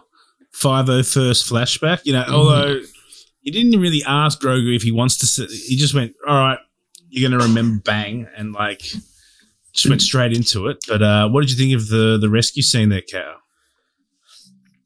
501st 0.54 1.46
flashback. 1.50 2.02
You 2.04 2.14
know, 2.14 2.26
although 2.30 2.82
he 3.46 3.52
didn't 3.52 3.80
really 3.80 4.04
ask 4.06 4.42
Grogu 4.42 4.76
if 4.76 4.82
he 4.82 4.92
wants 4.92 5.18
to, 5.20 5.28
sit, 5.28 5.50
he 5.52 5.78
just 5.78 5.94
went, 5.94 6.14
all 6.28 6.36
right, 6.36 6.60
you're 7.10 7.30
going 7.30 7.40
to 7.40 7.46
remember 7.46 7.82
bang, 7.82 8.28
and 8.36 8.52
like, 8.52 8.80
just 9.72 9.88
went 9.88 10.02
straight 10.02 10.34
into 10.34 10.68
it. 10.68 10.84
But 10.88 11.04
uh, 11.04 11.30
what 11.30 11.42
did 11.42 11.52
you 11.52 11.58
think 11.58 11.80
of 11.80 11.88
the, 11.90 12.18
the 12.20 12.30
rescue 12.30 12.64
scene 12.64 12.90
there, 12.90 13.02
Cal? 13.02 13.36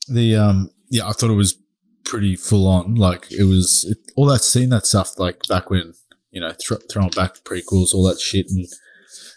The 0.09 0.35
um 0.35 0.71
yeah, 0.89 1.07
I 1.07 1.11
thought 1.11 1.29
it 1.29 1.35
was 1.35 1.55
pretty 2.03 2.35
full 2.35 2.67
on. 2.67 2.95
Like 2.95 3.31
it 3.31 3.43
was 3.43 3.85
it, 3.87 3.99
all 4.15 4.25
that 4.25 4.39
seeing 4.39 4.69
that 4.69 4.87
stuff 4.87 5.19
like 5.19 5.41
back 5.47 5.69
when 5.69 5.93
you 6.31 6.41
know 6.41 6.51
thro- 6.59 6.79
throwing 6.91 7.11
back 7.11 7.35
prequels, 7.43 7.93
all 7.93 8.03
that 8.07 8.19
shit, 8.19 8.47
and 8.49 8.65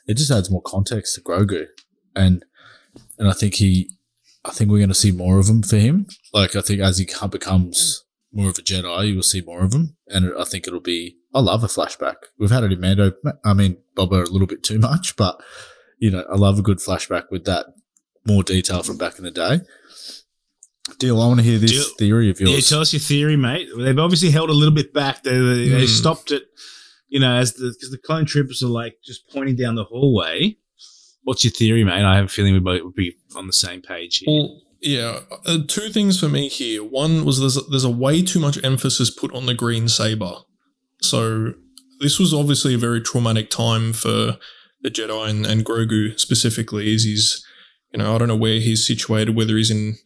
it 0.06 0.14
just 0.14 0.30
adds 0.30 0.50
more 0.50 0.62
context 0.62 1.14
to 1.14 1.20
Grogu, 1.20 1.66
and 2.16 2.42
and 3.18 3.28
I 3.28 3.34
think 3.34 3.56
he, 3.56 3.90
I 4.46 4.50
think 4.50 4.70
we're 4.70 4.78
going 4.78 4.88
to 4.88 4.94
see 4.94 5.12
more 5.12 5.38
of 5.38 5.48
him 5.48 5.62
for 5.62 5.76
him. 5.76 6.06
Like 6.32 6.56
I 6.56 6.62
think 6.62 6.80
as 6.80 6.96
he 6.96 7.06
becomes 7.30 8.02
more 8.32 8.48
of 8.50 8.58
a 8.58 8.62
Jedi, 8.62 9.08
you 9.08 9.14
will 9.16 9.22
see 9.22 9.40
more 9.42 9.62
of 9.62 9.72
him, 9.74 9.96
and 10.08 10.32
I 10.38 10.44
think 10.44 10.66
it'll 10.66 10.80
be. 10.80 11.16
I 11.34 11.40
love 11.40 11.64
a 11.64 11.66
flashback. 11.66 12.16
We've 12.38 12.50
had 12.50 12.64
it 12.64 12.72
in 12.72 12.80
Mando. 12.80 13.12
I 13.44 13.54
mean, 13.54 13.78
Boba 13.96 14.26
a 14.26 14.30
little 14.30 14.46
bit 14.46 14.62
too 14.62 14.78
much, 14.78 15.16
but 15.22 15.40
you 15.98 16.10
know, 16.10 16.24
I 16.30 16.36
love 16.36 16.58
a 16.58 16.62
good 16.62 16.78
flashback 16.78 17.24
with 17.30 17.44
that 17.44 17.66
more 18.26 18.42
detail 18.42 18.82
from 18.82 18.96
back 18.98 19.18
in 19.18 19.24
the 19.24 19.30
day. 19.30 19.60
Deal. 20.98 21.20
I 21.20 21.26
want 21.26 21.38
to 21.40 21.44
hear 21.44 21.58
this 21.58 21.70
Deal. 21.72 21.96
theory 21.98 22.30
of 22.30 22.40
yours. 22.40 22.50
Yeah, 22.50 22.56
yours. 22.56 22.68
tell 22.68 22.80
us 22.80 22.92
your 22.92 23.00
theory, 23.00 23.36
mate. 23.36 23.68
They've 23.76 23.98
obviously 23.98 24.30
held 24.30 24.50
a 24.50 24.54
little 24.54 24.74
bit 24.74 24.92
back. 24.92 25.22
They, 25.22 25.38
they, 25.38 25.68
they 25.68 25.80
Hmm. 25.80 25.86
stopped 25.86 26.32
it, 26.32 26.44
you 27.08 27.20
know, 27.20 27.34
as 27.36 27.54
the 27.54 27.72
because 27.72 27.90
the 27.90 27.98
clone 27.98 28.24
troopers 28.26 28.62
are 28.62 28.66
like 28.68 28.96
just 29.04 29.28
pointing 29.30 29.56
down 29.56 29.74
the 29.76 29.84
hallway. 29.84 30.56
What's 31.24 31.44
your 31.44 31.52
theory, 31.52 31.84
mate? 31.84 32.04
I 32.04 32.16
have 32.16 32.24
a 32.26 32.28
feeling 32.28 32.52
we 32.52 32.58
both 32.60 32.82
would 32.82 32.94
be 32.94 33.14
on 33.36 33.46
the 33.46 33.52
same 33.52 33.80
page 33.80 34.18
here. 34.18 34.34
Well, 34.34 34.61
yeah, 34.82 35.20
uh, 35.46 35.58
two 35.68 35.90
things 35.90 36.18
for 36.18 36.28
me 36.28 36.48
here. 36.48 36.82
One 36.82 37.24
was 37.24 37.38
there's 37.38 37.56
a, 37.56 37.60
there's 37.62 37.84
a 37.84 37.90
way 37.90 38.22
too 38.22 38.40
much 38.40 38.62
emphasis 38.64 39.10
put 39.10 39.32
on 39.32 39.46
the 39.46 39.54
green 39.54 39.88
saber. 39.88 40.34
So 41.00 41.54
this 42.00 42.18
was 42.18 42.34
obviously 42.34 42.74
a 42.74 42.78
very 42.78 43.00
traumatic 43.00 43.48
time 43.48 43.92
for 43.92 44.38
the 44.82 44.90
Jedi 44.90 45.30
and, 45.30 45.46
and 45.46 45.64
Grogu 45.64 46.18
specifically. 46.18 46.92
Is 46.92 47.04
he's 47.04 47.46
you 47.92 48.00
know 48.00 48.14
I 48.14 48.18
don't 48.18 48.28
know 48.28 48.36
where 48.36 48.58
he's 48.58 48.86
situated, 48.86 49.36
whether 49.36 49.56
he's 49.56 49.70
in 49.70 49.96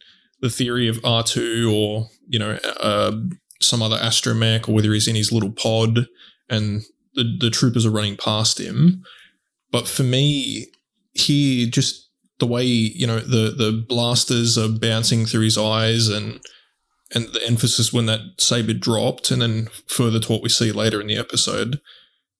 the 0.41 0.49
theory 0.49 0.87
of 0.87 1.03
R 1.03 1.23
two 1.23 1.73
or 1.75 2.09
you 2.27 2.37
know 2.37 2.59
uh, 2.79 3.13
some 3.59 3.81
other 3.81 3.97
astromech, 3.97 4.69
or 4.69 4.73
whether 4.73 4.93
he's 4.93 5.07
in 5.07 5.15
his 5.15 5.31
little 5.31 5.51
pod 5.51 6.05
and 6.49 6.83
the 7.15 7.35
the 7.39 7.49
troopers 7.49 7.85
are 7.85 7.91
running 7.91 8.15
past 8.15 8.59
him. 8.59 9.03
But 9.71 9.87
for 9.87 10.03
me, 10.03 10.67
he 11.13 11.67
just 11.67 12.06
the 12.39 12.47
way 12.47 12.63
you 12.63 13.07
know 13.07 13.19
the 13.19 13.51
the 13.51 13.85
blasters 13.87 14.57
are 14.57 14.69
bouncing 14.69 15.25
through 15.25 15.43
his 15.43 15.57
eyes 15.57 16.07
and 16.07 16.39
and 17.13 17.27
the 17.27 17.45
emphasis 17.45 17.93
when 17.93 18.05
that 18.05 18.19
saber 18.37 18.73
dropped 18.73 19.31
and 19.31 19.41
then 19.41 19.67
further 19.87 20.19
to 20.19 20.31
what 20.31 20.43
we 20.43 20.49
see 20.49 20.71
later 20.71 20.99
in 20.99 21.07
the 21.07 21.17
episode. 21.17 21.79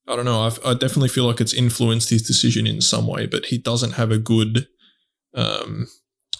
I 0.09 0.15
don't 0.15 0.25
know. 0.25 0.41
I've, 0.41 0.59
i 0.65 0.73
definitely 0.73 1.09
feel 1.09 1.25
like 1.25 1.41
it's 1.41 1.53
influenced 1.53 2.09
his 2.09 2.21
decision 2.21 2.65
in 2.65 2.81
some 2.81 3.07
way 3.07 3.25
but 3.25 3.47
he 3.47 3.57
doesn't 3.57 3.93
have 3.93 4.11
a 4.11 4.17
good 4.17 4.67
um 5.33 5.87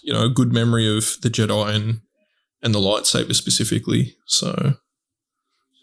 you 0.03 0.13
know 0.13 0.23
a 0.23 0.29
good 0.29 0.53
memory 0.53 0.87
of 0.87 1.17
the 1.21 1.29
jedi 1.29 1.75
and 1.75 2.01
and 2.61 2.73
the 2.73 2.79
lightsaber 2.79 3.35
specifically 3.35 4.15
so. 4.25 4.75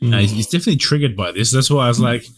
No, 0.00 0.18
he's, 0.18 0.32
he's 0.32 0.46
definitely 0.46 0.76
triggered 0.76 1.16
by 1.16 1.32
this. 1.32 1.50
That's 1.50 1.70
why 1.70 1.86
I 1.86 1.88
was 1.88 2.00
like, 2.00 2.28
you 2.28 2.34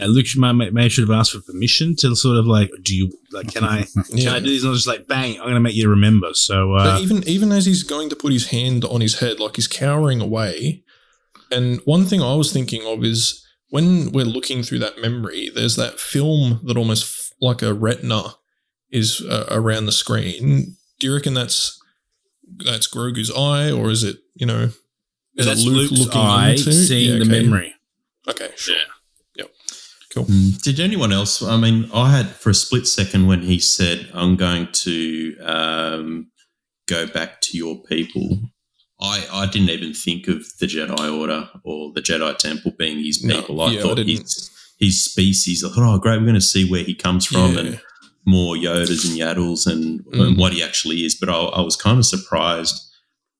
know, 0.00 0.06
Luke 0.06 0.26
should, 0.26 0.40
may, 0.40 0.70
may 0.70 0.88
should 0.88 1.08
have 1.08 1.16
asked 1.16 1.32
for 1.32 1.40
permission 1.40 1.94
to 1.96 2.14
sort 2.16 2.36
of 2.36 2.46
like, 2.46 2.70
do 2.82 2.94
you 2.94 3.12
like, 3.32 3.52
can 3.52 3.64
I, 3.64 3.82
can 4.08 4.18
Yeah. 4.18 4.34
I 4.34 4.40
do 4.40 4.46
this? 4.46 4.64
Not 4.64 4.74
just 4.74 4.86
like, 4.86 5.06
bang, 5.06 5.36
I'm 5.36 5.42
going 5.44 5.54
to 5.54 5.60
make 5.60 5.74
you 5.74 5.88
remember. 5.88 6.28
So, 6.34 6.74
uh, 6.74 6.84
But 6.96 7.02
even 7.02 7.26
even 7.28 7.52
as 7.52 7.66
he's 7.66 7.82
going 7.82 8.08
to 8.10 8.16
put 8.16 8.32
his 8.32 8.48
hand 8.48 8.84
on 8.84 9.00
his 9.00 9.18
head, 9.20 9.40
like 9.40 9.56
he's 9.56 9.68
cowering 9.68 10.20
away. 10.20 10.82
And 11.50 11.80
one 11.84 12.04
thing 12.06 12.22
I 12.22 12.34
was 12.34 12.52
thinking 12.52 12.86
of 12.86 13.04
is 13.04 13.46
when 13.70 14.12
we're 14.12 14.24
looking 14.24 14.62
through 14.62 14.78
that 14.80 14.98
memory, 15.00 15.50
there's 15.54 15.76
that 15.76 16.00
film 16.00 16.60
that 16.64 16.76
almost 16.76 17.04
f- 17.04 17.30
like 17.40 17.62
a 17.62 17.74
retina 17.74 18.34
is 18.90 19.20
uh, 19.20 19.46
around 19.50 19.86
the 19.86 19.92
screen. 19.92 20.76
Do 20.98 21.06
you 21.08 21.14
reckon 21.14 21.34
that's 21.34 21.78
that's 22.64 22.86
Grogu's 22.88 23.30
eye, 23.30 23.70
or 23.70 23.90
is 23.90 24.02
it 24.04 24.16
you 24.34 24.46
know? 24.46 24.70
Is 25.36 25.46
that's 25.46 25.62
it 25.64 25.68
Luke 25.68 25.90
Luke's 25.90 26.00
looking 26.06 26.20
eye 26.20 26.50
into? 26.52 26.72
seeing 26.72 27.12
Yeah, 27.14 27.18
the 27.18 27.24
memory. 27.24 27.74
Okay, 28.28 28.50
sure. 28.56 28.76
Yep. 28.76 28.84
Cool. 30.14 30.24
Mm. 30.26 30.62
Did 30.62 30.80
anyone 30.80 31.12
else? 31.12 31.42
I 31.42 31.56
mean, 31.56 31.90
I 31.92 32.10
had 32.16 32.28
for 32.28 32.50
a 32.50 32.54
split 32.54 32.86
second 32.86 33.26
when 33.26 33.42
he 33.42 33.58
said, 33.58 34.08
"I'm 34.14 34.36
going 34.36 34.68
to 34.72 35.36
um, 35.40 36.30
go 36.86 37.06
back 37.06 37.40
to 37.42 37.58
your 37.58 37.82
people." 37.82 38.38
I, 39.00 39.26
I 39.32 39.46
didn't 39.46 39.70
even 39.70 39.92
think 39.92 40.28
of 40.28 40.44
the 40.60 40.66
Jedi 40.66 41.18
Order 41.18 41.50
or 41.64 41.92
the 41.92 42.00
Jedi 42.00 42.38
Temple 42.38 42.72
being 42.78 43.04
his 43.04 43.22
No, 43.24 43.34
people. 43.40 43.60
I 43.60 43.72
yeah, 43.72 43.80
I 43.80 43.82
thought 43.82 43.96
didn't. 43.96 44.20
his 44.20 44.50
his 44.78 45.04
species. 45.04 45.64
I 45.64 45.68
thought, 45.68 45.94
oh, 45.94 45.98
great, 45.98 46.18
we're 46.18 46.24
going 46.26 46.34
to 46.34 46.40
see 46.40 46.68
where 46.68 46.84
he 46.84 46.94
comes 46.94 47.26
from 47.26 47.54
Yeah. 47.54 47.60
and 47.60 47.80
more 48.26 48.54
Yodas 48.54 49.04
and 49.08 49.18
Yaddles 49.18 49.66
and, 49.66 50.04
Mm. 50.06 50.28
and 50.28 50.38
what 50.38 50.52
he 50.52 50.62
actually 50.62 51.04
is. 51.04 51.14
But 51.14 51.28
I, 51.28 51.34
I 51.36 51.60
was 51.60 51.76
kind 51.76 51.98
of 51.98 52.06
surprised 52.06 52.74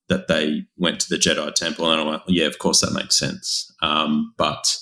that 0.09 0.29
they 0.29 0.63
went 0.77 1.01
to 1.01 1.09
the 1.09 1.17
Jedi 1.17 1.55
Temple, 1.55 1.91
and 1.91 2.01
I 2.01 2.05
went, 2.05 2.23
yeah, 2.29 2.47
of 2.47 2.59
course 2.59 2.81
that 2.83 2.93
makes 2.93 3.17
sense. 3.19 3.73
Um, 3.81 4.35
but 4.37 4.77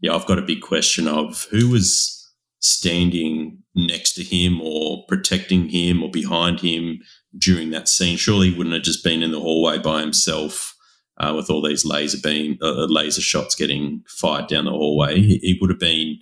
yeah, 0.00 0.14
I've 0.14 0.26
got 0.26 0.38
a 0.38 0.42
big 0.42 0.62
question 0.62 1.06
of 1.06 1.46
who 1.50 1.68
was 1.68 2.16
standing 2.60 3.58
next 3.74 4.14
to 4.14 4.22
him 4.22 4.60
or 4.60 5.04
protecting 5.06 5.68
him 5.68 6.02
or 6.02 6.10
behind 6.10 6.60
him 6.60 7.00
during 7.38 7.70
that 7.70 7.88
scene. 7.88 8.16
Surely 8.16 8.50
he 8.50 8.56
wouldn't 8.56 8.74
have 8.74 8.82
just 8.82 9.04
been 9.04 9.22
in 9.22 9.32
the 9.32 9.40
hallway 9.40 9.78
by 9.78 10.00
himself 10.00 10.74
uh, 11.18 11.32
with 11.34 11.50
all 11.50 11.62
these 11.62 11.84
laser 11.84 12.18
beam 12.22 12.58
uh, 12.62 12.86
laser 12.86 13.20
shots 13.20 13.54
getting 13.54 14.02
fired 14.08 14.46
down 14.46 14.64
the 14.64 14.70
hallway. 14.70 15.20
He, 15.20 15.38
he 15.38 15.58
would 15.60 15.70
have 15.70 15.78
been 15.78 16.18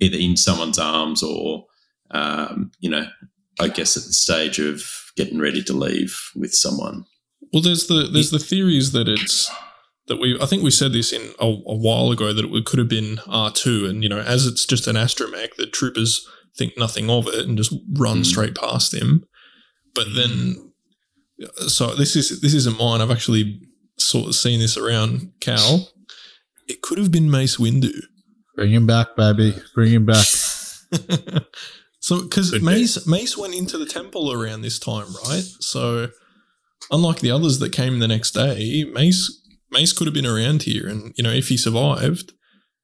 either 0.00 0.18
in 0.18 0.36
someone's 0.36 0.78
arms 0.78 1.22
or 1.22 1.66
um, 2.10 2.70
you 2.80 2.90
know, 2.90 3.06
I 3.58 3.68
guess 3.68 3.96
at 3.96 4.04
the 4.04 4.12
stage 4.12 4.58
of 4.58 4.82
getting 5.16 5.38
ready 5.38 5.62
to 5.64 5.72
leave 5.72 6.18
with 6.36 6.54
someone. 6.54 7.04
Well, 7.52 7.62
there's 7.62 7.86
the 7.86 8.08
there's 8.12 8.30
the 8.30 8.38
theories 8.38 8.92
that 8.92 9.08
it's 9.08 9.50
that 10.08 10.16
we 10.20 10.38
I 10.40 10.46
think 10.46 10.62
we 10.62 10.70
said 10.70 10.92
this 10.92 11.12
in 11.12 11.32
a, 11.40 11.46
a 11.46 11.74
while 11.76 12.10
ago 12.10 12.32
that 12.32 12.44
it 12.44 12.64
could 12.64 12.78
have 12.78 12.88
been 12.88 13.18
R 13.26 13.50
two, 13.50 13.86
and 13.86 14.02
you 14.02 14.08
know, 14.08 14.20
as 14.20 14.46
it's 14.46 14.64
just 14.64 14.86
an 14.86 14.96
astromech, 14.96 15.56
the 15.56 15.66
troopers 15.66 16.26
think 16.56 16.78
nothing 16.78 17.10
of 17.10 17.26
it 17.28 17.46
and 17.46 17.56
just 17.58 17.74
run 17.92 18.18
Mm. 18.20 18.26
straight 18.26 18.54
past 18.54 18.94
him. 18.94 19.24
But 19.94 20.06
then, 20.14 20.72
so 21.68 21.94
this 21.94 22.16
is 22.16 22.40
this 22.40 22.54
isn't 22.54 22.78
mine. 22.78 23.00
I've 23.00 23.10
actually 23.10 23.60
sort 23.98 24.28
of 24.28 24.34
seen 24.34 24.60
this 24.60 24.76
around 24.76 25.32
Cal. 25.40 25.90
It 26.68 26.82
could 26.82 26.98
have 26.98 27.10
been 27.10 27.30
Mace 27.30 27.56
Windu. 27.58 27.92
Bring 28.54 28.72
him 28.72 28.86
back, 28.86 29.16
baby. 29.16 29.54
Bring 29.74 29.92
him 29.92 30.06
back. 30.06 30.24
so, 32.00 32.22
because 32.22 32.60
Mace 32.62 33.06
Mace 33.06 33.36
went 33.36 33.54
into 33.54 33.78
the 33.78 33.86
temple 33.86 34.32
around 34.32 34.62
this 34.62 34.78
time, 34.78 35.06
right? 35.28 35.44
So, 35.60 36.08
unlike 36.90 37.20
the 37.20 37.30
others 37.30 37.58
that 37.58 37.72
came 37.72 37.98
the 37.98 38.08
next 38.08 38.32
day, 38.32 38.84
Mace 38.84 39.42
Mace 39.70 39.92
could 39.92 40.06
have 40.06 40.14
been 40.14 40.26
around 40.26 40.62
here, 40.62 40.86
and 40.86 41.12
you 41.16 41.24
know, 41.24 41.30
if 41.32 41.48
he 41.48 41.56
survived, 41.56 42.32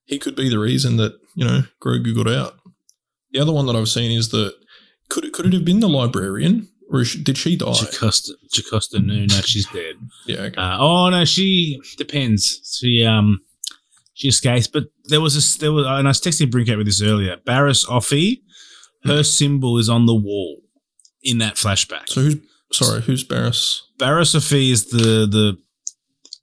he 0.04 0.18
could 0.18 0.34
be 0.34 0.48
the 0.48 0.58
reason 0.58 0.96
that 0.96 1.14
you 1.34 1.44
know 1.44 1.62
Grogu 1.82 2.14
got 2.14 2.30
out. 2.30 2.56
The 3.30 3.40
other 3.40 3.52
one 3.52 3.66
that 3.66 3.76
I've 3.76 3.88
seen 3.88 4.10
is 4.16 4.30
that 4.30 4.54
could 5.08 5.24
it 5.24 5.32
could 5.32 5.46
it 5.46 5.52
have 5.52 5.64
been 5.64 5.80
the 5.80 5.88
librarian, 5.88 6.68
or 6.90 7.04
did 7.04 7.38
she 7.38 7.56
die? 7.56 7.66
Jocasta, 7.72 8.32
Jocasta 8.52 8.98
no, 8.98 9.14
no, 9.14 9.26
she's 9.42 9.68
dead. 9.70 9.96
yeah, 10.26 10.40
okay. 10.40 10.60
Uh, 10.60 10.78
oh 10.78 11.10
no, 11.10 11.24
she 11.24 11.80
depends. 11.96 12.78
She 12.80 13.04
um 13.04 13.40
she 14.14 14.28
escapes, 14.28 14.66
but 14.66 14.84
there 15.04 15.20
was 15.20 15.36
a 15.36 15.58
there 15.60 15.72
was 15.72 15.86
and 15.86 16.06
I 16.06 16.10
was 16.10 16.20
texting 16.20 16.50
Brincat 16.50 16.76
with 16.76 16.86
this 16.86 17.02
earlier. 17.02 17.36
Barriss 17.36 17.86
Offee, 17.86 18.40
her 19.04 19.22
symbol 19.22 19.78
is 19.78 19.88
on 19.88 20.06
the 20.06 20.14
wall 20.14 20.58
in 21.22 21.38
that 21.38 21.54
flashback. 21.54 22.08
so 22.08 22.20
who's 22.22 22.36
sorry? 22.72 23.00
Who's 23.02 23.24
Barriss? 23.24 23.80
Barriss 23.98 24.34
Offee 24.34 24.70
is 24.72 24.86
the 24.86 25.26
the 25.26 25.56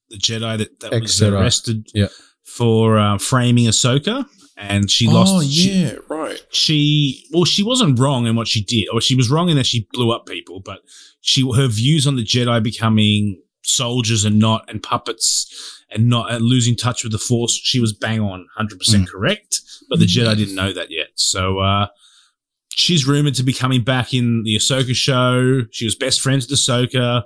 the 0.09 0.17
Jedi 0.17 0.57
that, 0.57 0.79
that 0.81 1.01
was 1.01 1.21
arrested 1.21 1.87
Yeah. 1.93 2.07
for 2.43 2.97
uh, 2.97 3.17
framing 3.17 3.65
Ahsoka, 3.65 4.25
and 4.57 4.89
she 4.89 5.07
lost. 5.07 5.31
oh 5.35 5.41
she- 5.41 5.83
yeah, 5.83 5.93
right. 6.09 6.41
she 6.51 7.25
well 7.31 7.45
she 7.45 7.63
wasn't 7.63 7.97
wrong 7.99 8.25
in 8.27 8.35
what 8.35 8.47
she 8.47 8.63
did 8.63 8.87
or 8.93 8.99
she 9.01 9.15
was 9.15 9.29
wrong 9.29 9.49
in 9.49 9.55
that 9.57 9.65
she 9.65 9.87
blew 9.93 10.11
up 10.11 10.25
people 10.25 10.59
but 10.59 10.79
she 11.21 11.41
her 11.55 11.67
views 11.67 12.05
on 12.05 12.15
the 12.17 12.23
jedi 12.23 12.61
becoming 12.61 13.41
soldiers 13.63 14.25
and 14.25 14.37
not 14.39 14.65
and 14.69 14.83
puppets 14.83 15.47
and 15.91 16.09
not 16.09 16.31
and 16.31 16.43
losing 16.43 16.75
touch 16.75 17.03
with 17.03 17.11
the 17.13 17.17
force 17.17 17.53
she 17.53 17.79
was 17.79 17.93
bang 17.93 18.19
on 18.19 18.47
100% 18.59 18.67
Mm. 18.75 19.07
correct 19.07 19.61
but 19.89 19.99
the 19.99 20.05
jedi 20.05 20.35
didn't 20.35 20.55
know 20.55 20.73
that 20.73 20.91
yet 20.91 21.09
so 21.15 21.59
uh 21.59 21.87
she's 22.69 23.07
rumored 23.07 23.35
to 23.35 23.43
be 23.43 23.53
coming 23.53 23.81
back 23.83 24.13
in 24.13 24.43
the 24.43 24.55
Ahsoka 24.55 24.93
show 24.95 25.61
she 25.71 25.85
was 25.85 25.95
best 25.95 26.19
friends 26.21 26.49
with 26.49 26.59
Ahsoka 26.59 27.23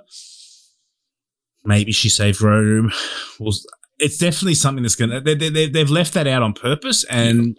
maybe 1.64 1.92
she 1.92 2.08
saved 2.08 2.40
Room 2.40 2.92
well 3.40 3.52
it's 3.98 4.18
definitely 4.18 4.54
something 4.54 4.82
that's 4.82 4.96
gonna 4.96 5.20
they, 5.20 5.34
they, 5.34 5.48
they, 5.48 5.68
they've 5.68 5.90
left 5.90 6.14
that 6.14 6.26
out 6.26 6.42
on 6.42 6.52
purpose 6.52 7.04
and 7.04 7.56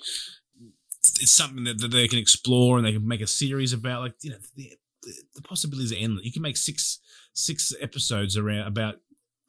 it's 1.22 1.32
something 1.32 1.64
that, 1.64 1.80
that 1.80 1.92
they 1.92 2.08
can 2.08 2.20
explore 2.20 2.78
and 2.78 2.86
they 2.86 2.92
can 2.94 3.08
make 3.08 3.22
a 3.22 3.28
series 3.28 3.72
about. 3.74 4.02
Like 4.02 4.16
you 4.22 4.32
know, 4.32 4.38
the, 4.56 4.74
the, 5.04 5.14
the 5.36 5.42
possibilities 5.42 5.94
are 5.94 5.98
endless. 5.98 6.26
You 6.26 6.32
can 6.34 6.42
make 6.42 6.58
six 6.58 7.00
six 7.34 7.74
episodes 7.82 8.36
around 8.38 8.68
about 8.68 8.96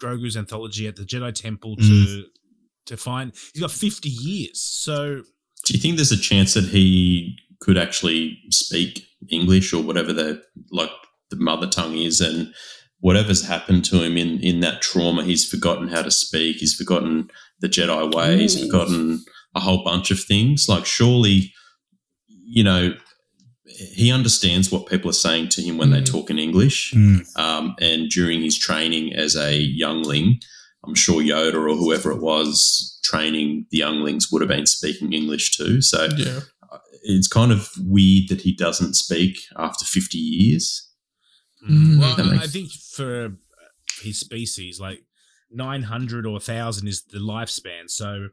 Grogu's 0.00 0.36
anthology 0.36 0.86
at 0.86 0.96
the 0.96 1.02
Jedi 1.02 1.34
Temple 1.34 1.76
to 1.76 1.82
Mm. 1.82 2.22
to 2.86 2.96
find. 2.96 3.32
He's 3.52 3.62
got 3.62 3.70
fifty 3.72 4.10
years, 4.10 4.60
so 4.60 5.22
Do 5.64 5.74
you 5.74 5.80
think 5.80 5.96
there's 5.96 6.12
a 6.12 6.18
chance 6.18 6.54
that 6.54 6.64
he 6.66 7.36
could 7.58 7.78
actually 7.78 8.38
speak 8.50 9.06
English 9.30 9.72
or 9.72 9.82
whatever 9.82 10.12
the 10.12 10.42
like 10.70 10.90
the 11.30 11.36
mother 11.36 11.66
tongue 11.66 11.96
is, 11.96 12.20
and 12.20 12.52
whatever's 13.06 13.46
happened 13.46 13.84
to 13.90 13.96
him 14.04 14.16
in 14.16 14.30
in 14.50 14.56
that 14.60 14.82
trauma, 14.88 15.22
he's 15.30 15.44
forgotten 15.54 15.88
how 15.94 16.02
to 16.02 16.10
speak. 16.10 16.56
He's 16.56 16.74
forgotten 16.74 17.30
the 17.62 17.68
Jedi 17.76 18.04
way. 18.14 18.30
He's 18.42 18.58
forgotten 18.64 19.24
a 19.54 19.60
whole 19.60 19.82
bunch 19.90 20.10
of 20.10 20.20
things. 20.30 20.68
Like 20.68 20.84
surely, 20.86 21.52
you 22.58 22.64
know, 22.64 22.94
he 24.00 24.10
understands 24.12 24.70
what 24.72 24.86
people 24.92 25.08
are 25.10 25.22
saying 25.26 25.48
to 25.50 25.62
him 25.62 25.76
when 25.78 25.90
they 25.90 26.00
Mm. 26.02 26.06
talk 26.14 26.30
in 26.30 26.38
English. 26.38 26.78
Mm. 26.94 27.18
Um, 27.46 27.74
and 27.80 28.10
during 28.10 28.42
his 28.42 28.56
training 28.58 29.12
as 29.24 29.36
a 29.36 29.52
youngling, 29.84 30.40
I'm 30.84 30.94
sure 30.94 31.20
Yoda 31.22 31.54
or 31.54 31.76
whoever 31.76 32.10
it 32.12 32.20
was 32.32 32.98
training 33.10 33.66
the 33.70 33.78
younglings 33.84 34.30
would 34.30 34.42
have 34.42 34.54
been 34.56 34.66
speaking 34.66 35.12
English 35.12 35.46
too. 35.58 35.80
So 35.92 35.98
Yeah. 36.24 36.40
it's 37.02 37.28
kind 37.28 37.52
of 37.52 37.60
weird 37.78 38.24
that 38.30 38.40
he 38.46 38.52
doesn't 38.66 38.94
speak 38.94 39.34
after 39.66 39.84
50 39.84 40.18
years. 40.18 40.82
Mm. 41.68 42.00
well, 42.00 42.16
That 42.16 42.26
I, 42.26 42.44
I 42.44 42.46
think 42.46 42.70
for 42.70 43.32
his 44.02 44.20
species, 44.20 44.80
like 44.80 45.02
nine 45.50 45.82
hundred 45.82 46.26
or 46.26 46.40
thousand 46.40 46.88
is 46.88 47.02
the 47.04 47.18
lifespan. 47.18 47.90
So 47.90 48.28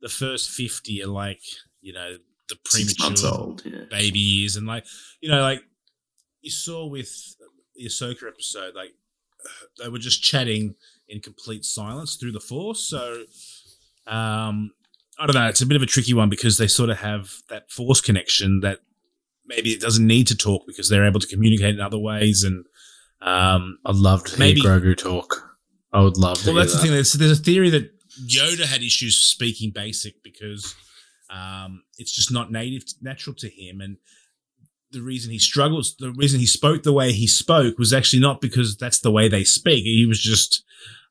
the 0.00 0.08
first 0.08 0.50
fifty 0.50 1.02
are 1.02 1.08
like 1.08 1.40
you 1.80 1.92
know 1.92 2.16
the 2.48 2.56
Six 2.66 2.94
premature 2.94 3.06
months 3.06 3.24
old. 3.24 3.62
Yeah. 3.64 3.84
baby 3.90 4.18
years 4.18 4.56
and 4.56 4.66
like 4.66 4.84
you 5.20 5.30
know 5.30 5.42
like 5.42 5.62
you 6.40 6.50
saw 6.50 6.86
with 6.86 7.36
the 7.76 7.86
Ahsoka 7.86 8.28
episode 8.28 8.74
like 8.74 8.90
they 9.78 9.88
were 9.88 9.98
just 9.98 10.22
chatting 10.22 10.74
in 11.08 11.20
complete 11.20 11.64
silence 11.64 12.16
through 12.16 12.32
the 12.32 12.40
force 12.40 12.80
so 12.88 13.24
um 14.06 14.72
I 15.18 15.26
don't 15.26 15.34
know 15.34 15.48
it's 15.48 15.62
a 15.62 15.66
bit 15.66 15.76
of 15.76 15.82
a 15.82 15.86
tricky 15.86 16.14
one 16.14 16.28
because 16.28 16.58
they 16.58 16.66
sort 16.66 16.90
of 16.90 16.98
have 16.98 17.30
that 17.48 17.70
force 17.70 18.00
connection 18.00 18.60
that 18.60 18.80
maybe 19.46 19.70
it 19.70 19.80
doesn't 19.80 20.06
need 20.06 20.26
to 20.26 20.36
talk 20.36 20.66
because 20.66 20.88
they're 20.88 21.06
able 21.06 21.20
to 21.20 21.26
communicate 21.26 21.74
in 21.74 21.80
other 21.80 21.98
ways 21.98 22.42
and 22.42 22.66
um 23.22 23.78
I'd 23.86 23.94
love 23.96 24.24
to 24.24 24.38
Maybe- 24.38 24.60
hear 24.60 24.80
Grogu 24.80 24.96
talk. 24.96 25.48
I 25.92 26.00
would 26.00 26.16
love 26.16 26.38
to 26.38 26.46
well, 26.46 26.54
hear 26.56 26.62
that's 26.64 26.74
the 26.74 26.78
thing. 26.80 26.90
There's, 26.92 27.12
there's 27.12 27.38
a 27.38 27.42
theory 27.42 27.68
that 27.70 27.90
Yoda 28.26 28.64
had 28.64 28.82
issues 28.82 29.16
speaking 29.16 29.70
basic 29.74 30.22
because 30.22 30.74
um, 31.30 31.82
it's 31.98 32.12
just 32.12 32.32
not 32.32 32.50
native, 32.50 32.84
natural 33.02 33.34
to 33.36 33.48
him, 33.48 33.80
and 33.80 33.96
the 34.90 35.02
reason 35.02 35.30
he 35.32 35.38
struggles, 35.38 35.94
the 35.98 36.12
reason 36.12 36.40
he 36.40 36.46
spoke 36.46 36.82
the 36.82 36.92
way 36.92 37.12
he 37.12 37.26
spoke, 37.26 37.78
was 37.78 37.92
actually 37.92 38.20
not 38.20 38.40
because 38.40 38.76
that's 38.76 39.00
the 39.00 39.10
way 39.10 39.28
they 39.28 39.44
speak. 39.44 39.84
He 39.84 40.06
was 40.06 40.20
just 40.20 40.62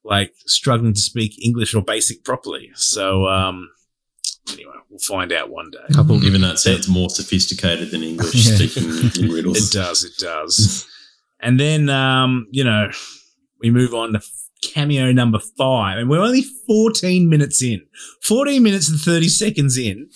like 0.04 0.34
struggling 0.48 0.94
to 0.94 1.00
speak 1.02 1.44
English 1.44 1.74
or 1.76 1.84
basic 1.84 2.24
properly. 2.24 2.72
So 2.76 3.28
um, 3.28 3.70
anyway, 4.52 4.74
we'll 4.90 5.00
find 5.00 5.32
out 5.32 5.50
one 5.50 5.70
day. 5.72 5.80
Couple 5.94 6.24
Even 6.24 6.42
though 6.42 6.52
it 6.52 6.60
sounds 6.60 6.88
more 6.88 7.10
sophisticated 7.10 7.92
than 7.92 8.04
English 8.04 8.34
Yeah. 8.50 8.56
speaking 8.56 9.24
in 9.24 9.32
riddles. 9.32 9.58
It 9.70 9.74
does. 9.78 10.04
It 10.04 10.18
does. 10.18 10.88
and 11.42 11.60
then, 11.60 11.90
um, 11.90 12.48
you 12.52 12.64
know, 12.64 12.90
we 13.60 13.72
move 13.72 13.94
on 13.94 14.14
to 14.14 14.22
cameo 14.64 15.12
number 15.12 15.40
five, 15.58 15.98
and 15.98 16.10
we're 16.10 16.22
only 16.22 16.44
14 16.68 17.28
minutes 17.28 17.62
in. 17.64 17.82
14 18.24 18.62
minutes 18.62 18.90
and 18.90 19.00
30 19.00 19.28
seconds 19.28 19.78
in, 19.78 20.10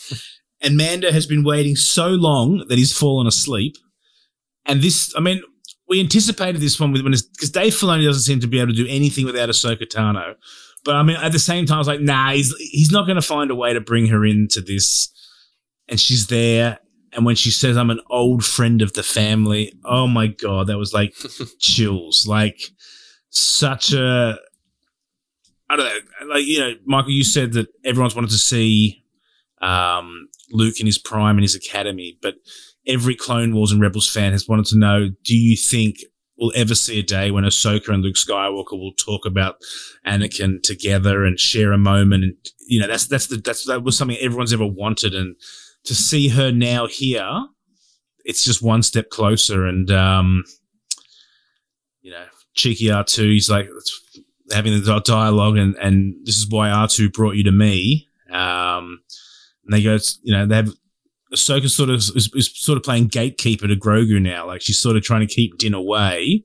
and 0.61 0.77
Mando 0.77 1.11
has 1.11 1.25
been 1.25 1.43
waiting 1.43 1.75
so 1.75 2.07
long 2.09 2.65
that 2.69 2.77
he's 2.77 2.95
fallen 2.95 3.27
asleep. 3.27 3.75
And 4.65 4.81
this, 4.81 5.13
I 5.15 5.19
mean, 5.19 5.41
we 5.87 5.99
anticipated 5.99 6.61
this 6.61 6.79
one 6.79 6.91
when 6.91 7.03
because 7.03 7.51
Dave 7.51 7.73
Filoni 7.73 8.03
doesn't 8.05 8.23
seem 8.23 8.39
to 8.39 8.47
be 8.47 8.59
able 8.59 8.71
to 8.71 8.83
do 8.83 8.87
anything 8.89 9.25
without 9.25 9.49
Ahsoka 9.49 9.83
Tano. 9.83 10.35
But 10.83 10.95
I 10.95 11.03
mean, 11.03 11.17
at 11.17 11.31
the 11.31 11.39
same 11.39 11.65
time, 11.65 11.75
I 11.75 11.79
was 11.79 11.87
like, 11.87 12.01
nah, 12.01 12.31
he's 12.31 12.55
he's 12.57 12.91
not 12.91 13.05
going 13.05 13.15
to 13.15 13.21
find 13.21 13.51
a 13.51 13.55
way 13.55 13.73
to 13.73 13.81
bring 13.81 14.07
her 14.07 14.25
into 14.25 14.61
this. 14.61 15.11
And 15.87 15.99
she's 15.99 16.27
there, 16.27 16.79
and 17.15 17.25
when 17.25 17.35
she 17.35 17.51
says, 17.51 17.77
"I'm 17.77 17.89
an 17.89 18.01
old 18.09 18.45
friend 18.45 18.81
of 18.81 18.93
the 18.93 19.03
family," 19.03 19.73
oh 19.83 20.07
my 20.07 20.27
god, 20.27 20.67
that 20.67 20.77
was 20.77 20.93
like 20.93 21.15
chills. 21.59 22.25
Like 22.27 22.71
such 23.29 23.93
a, 23.93 24.37
I 25.69 25.75
don't 25.75 25.85
know, 25.85 26.33
like 26.33 26.45
you 26.45 26.59
know, 26.59 26.73
Michael, 26.85 27.11
you 27.11 27.23
said 27.23 27.53
that 27.53 27.67
everyone's 27.83 28.15
wanted 28.15 28.31
to 28.31 28.37
see 28.37 29.03
um, 29.61 30.27
Luke 30.51 30.79
in 30.79 30.85
his 30.85 30.97
prime 30.97 31.37
and 31.37 31.43
his 31.43 31.55
academy, 31.55 32.17
but 32.21 32.35
every 32.85 33.15
Clone 33.15 33.55
Wars 33.55 33.71
and 33.71 33.81
Rebels 33.81 34.09
fan 34.09 34.31
has 34.31 34.47
wanted 34.47 34.65
to 34.67 34.77
know: 34.77 35.09
Do 35.23 35.35
you 35.35 35.55
think 35.55 35.97
we'll 36.37 36.51
ever 36.55 36.75
see 36.75 36.99
a 36.99 37.03
day 37.03 37.31
when 37.31 37.43
Ahsoka 37.43 37.89
and 37.89 38.03
Luke 38.03 38.15
Skywalker 38.15 38.73
will 38.73 38.93
talk 38.93 39.25
about 39.25 39.57
Anakin 40.05 40.61
together 40.61 41.23
and 41.23 41.39
share 41.39 41.71
a 41.71 41.77
moment. 41.77 42.23
And 42.23 42.35
you 42.67 42.81
know, 42.81 42.87
that's 42.87 43.07
that's 43.07 43.27
the 43.27 43.37
that's 43.37 43.65
that 43.65 43.83
was 43.83 43.97
something 43.97 44.17
everyone's 44.17 44.53
ever 44.53 44.67
wanted. 44.67 45.13
And 45.15 45.35
to 45.85 45.95
see 45.95 46.29
her 46.29 46.51
now 46.51 46.87
here, 46.87 47.45
it's 48.23 48.43
just 48.43 48.61
one 48.61 48.83
step 48.83 49.09
closer. 49.09 49.65
And 49.65 49.89
um, 49.91 50.43
you 52.01 52.11
know, 52.11 52.25
cheeky 52.53 52.91
R 52.91 53.03
two, 53.03 53.29
he's 53.29 53.49
like 53.49 53.69
having 54.51 54.73
the 54.73 55.01
dialogue, 55.01 55.57
and 55.57 55.75
and 55.75 56.15
this 56.25 56.37
is 56.37 56.47
why 56.49 56.69
R 56.69 56.87
two 56.87 57.09
brought 57.09 57.35
you 57.35 57.43
to 57.43 57.51
me. 57.51 58.07
Um, 58.31 59.01
and 59.63 59.73
they 59.73 59.81
go, 59.81 59.97
you 60.23 60.33
know, 60.33 60.45
they 60.45 60.57
have 60.57 60.73
Ahsoka 61.33 61.69
sort 61.69 61.89
of 61.89 61.97
is, 61.97 62.29
is, 62.33 62.51
sort 62.53 62.77
of 62.77 62.83
playing 62.83 63.07
gatekeeper 63.07 63.67
to 63.67 63.75
Grogu 63.75 64.21
now. 64.21 64.47
Like 64.47 64.61
she's 64.61 64.79
sort 64.79 64.95
of 64.95 65.03
trying 65.03 65.27
to 65.27 65.33
keep 65.33 65.57
Din 65.57 65.73
away, 65.73 66.43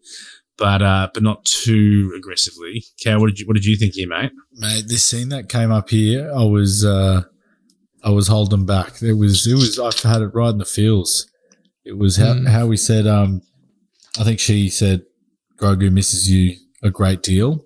but 0.56 0.82
uh, 0.82 1.08
but 1.12 1.22
not 1.22 1.44
too 1.44 2.12
aggressively. 2.16 2.84
Cal, 3.02 3.20
what 3.20 3.26
did 3.26 3.38
you 3.38 3.46
what 3.46 3.54
did 3.54 3.64
you 3.64 3.76
think 3.76 3.94
here, 3.94 4.08
mate? 4.08 4.32
Mate, 4.52 4.84
this 4.88 5.04
scene 5.04 5.28
that 5.30 5.48
came 5.48 5.70
up 5.70 5.90
here, 5.90 6.30
I 6.34 6.44
was 6.44 6.84
uh, 6.84 7.22
I 8.02 8.10
was 8.10 8.28
holding 8.28 8.64
back. 8.66 9.02
It 9.02 9.14
was 9.14 9.46
it 9.46 9.54
was 9.54 9.78
I 9.78 10.08
had 10.08 10.22
it 10.22 10.34
right 10.34 10.50
in 10.50 10.58
the 10.58 10.64
feels. 10.64 11.26
It 11.84 11.98
was 11.98 12.16
how 12.16 12.34
Mm. 12.34 12.48
how 12.48 12.66
we 12.66 12.76
said. 12.76 13.06
Um, 13.06 13.42
I 14.18 14.24
think 14.24 14.40
she 14.40 14.68
said 14.70 15.02
Grogu 15.56 15.90
misses 15.92 16.30
you 16.30 16.56
a 16.82 16.90
great 16.90 17.22
deal. 17.22 17.64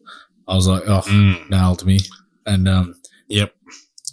I 0.49 0.55
was 0.57 0.67
like, 0.67 0.83
oh, 0.87 1.03
Mm. 1.07 1.49
nailed 1.51 1.85
me. 1.87 2.01
And 2.47 2.69
um, 2.69 2.95
Yep. 3.29 3.55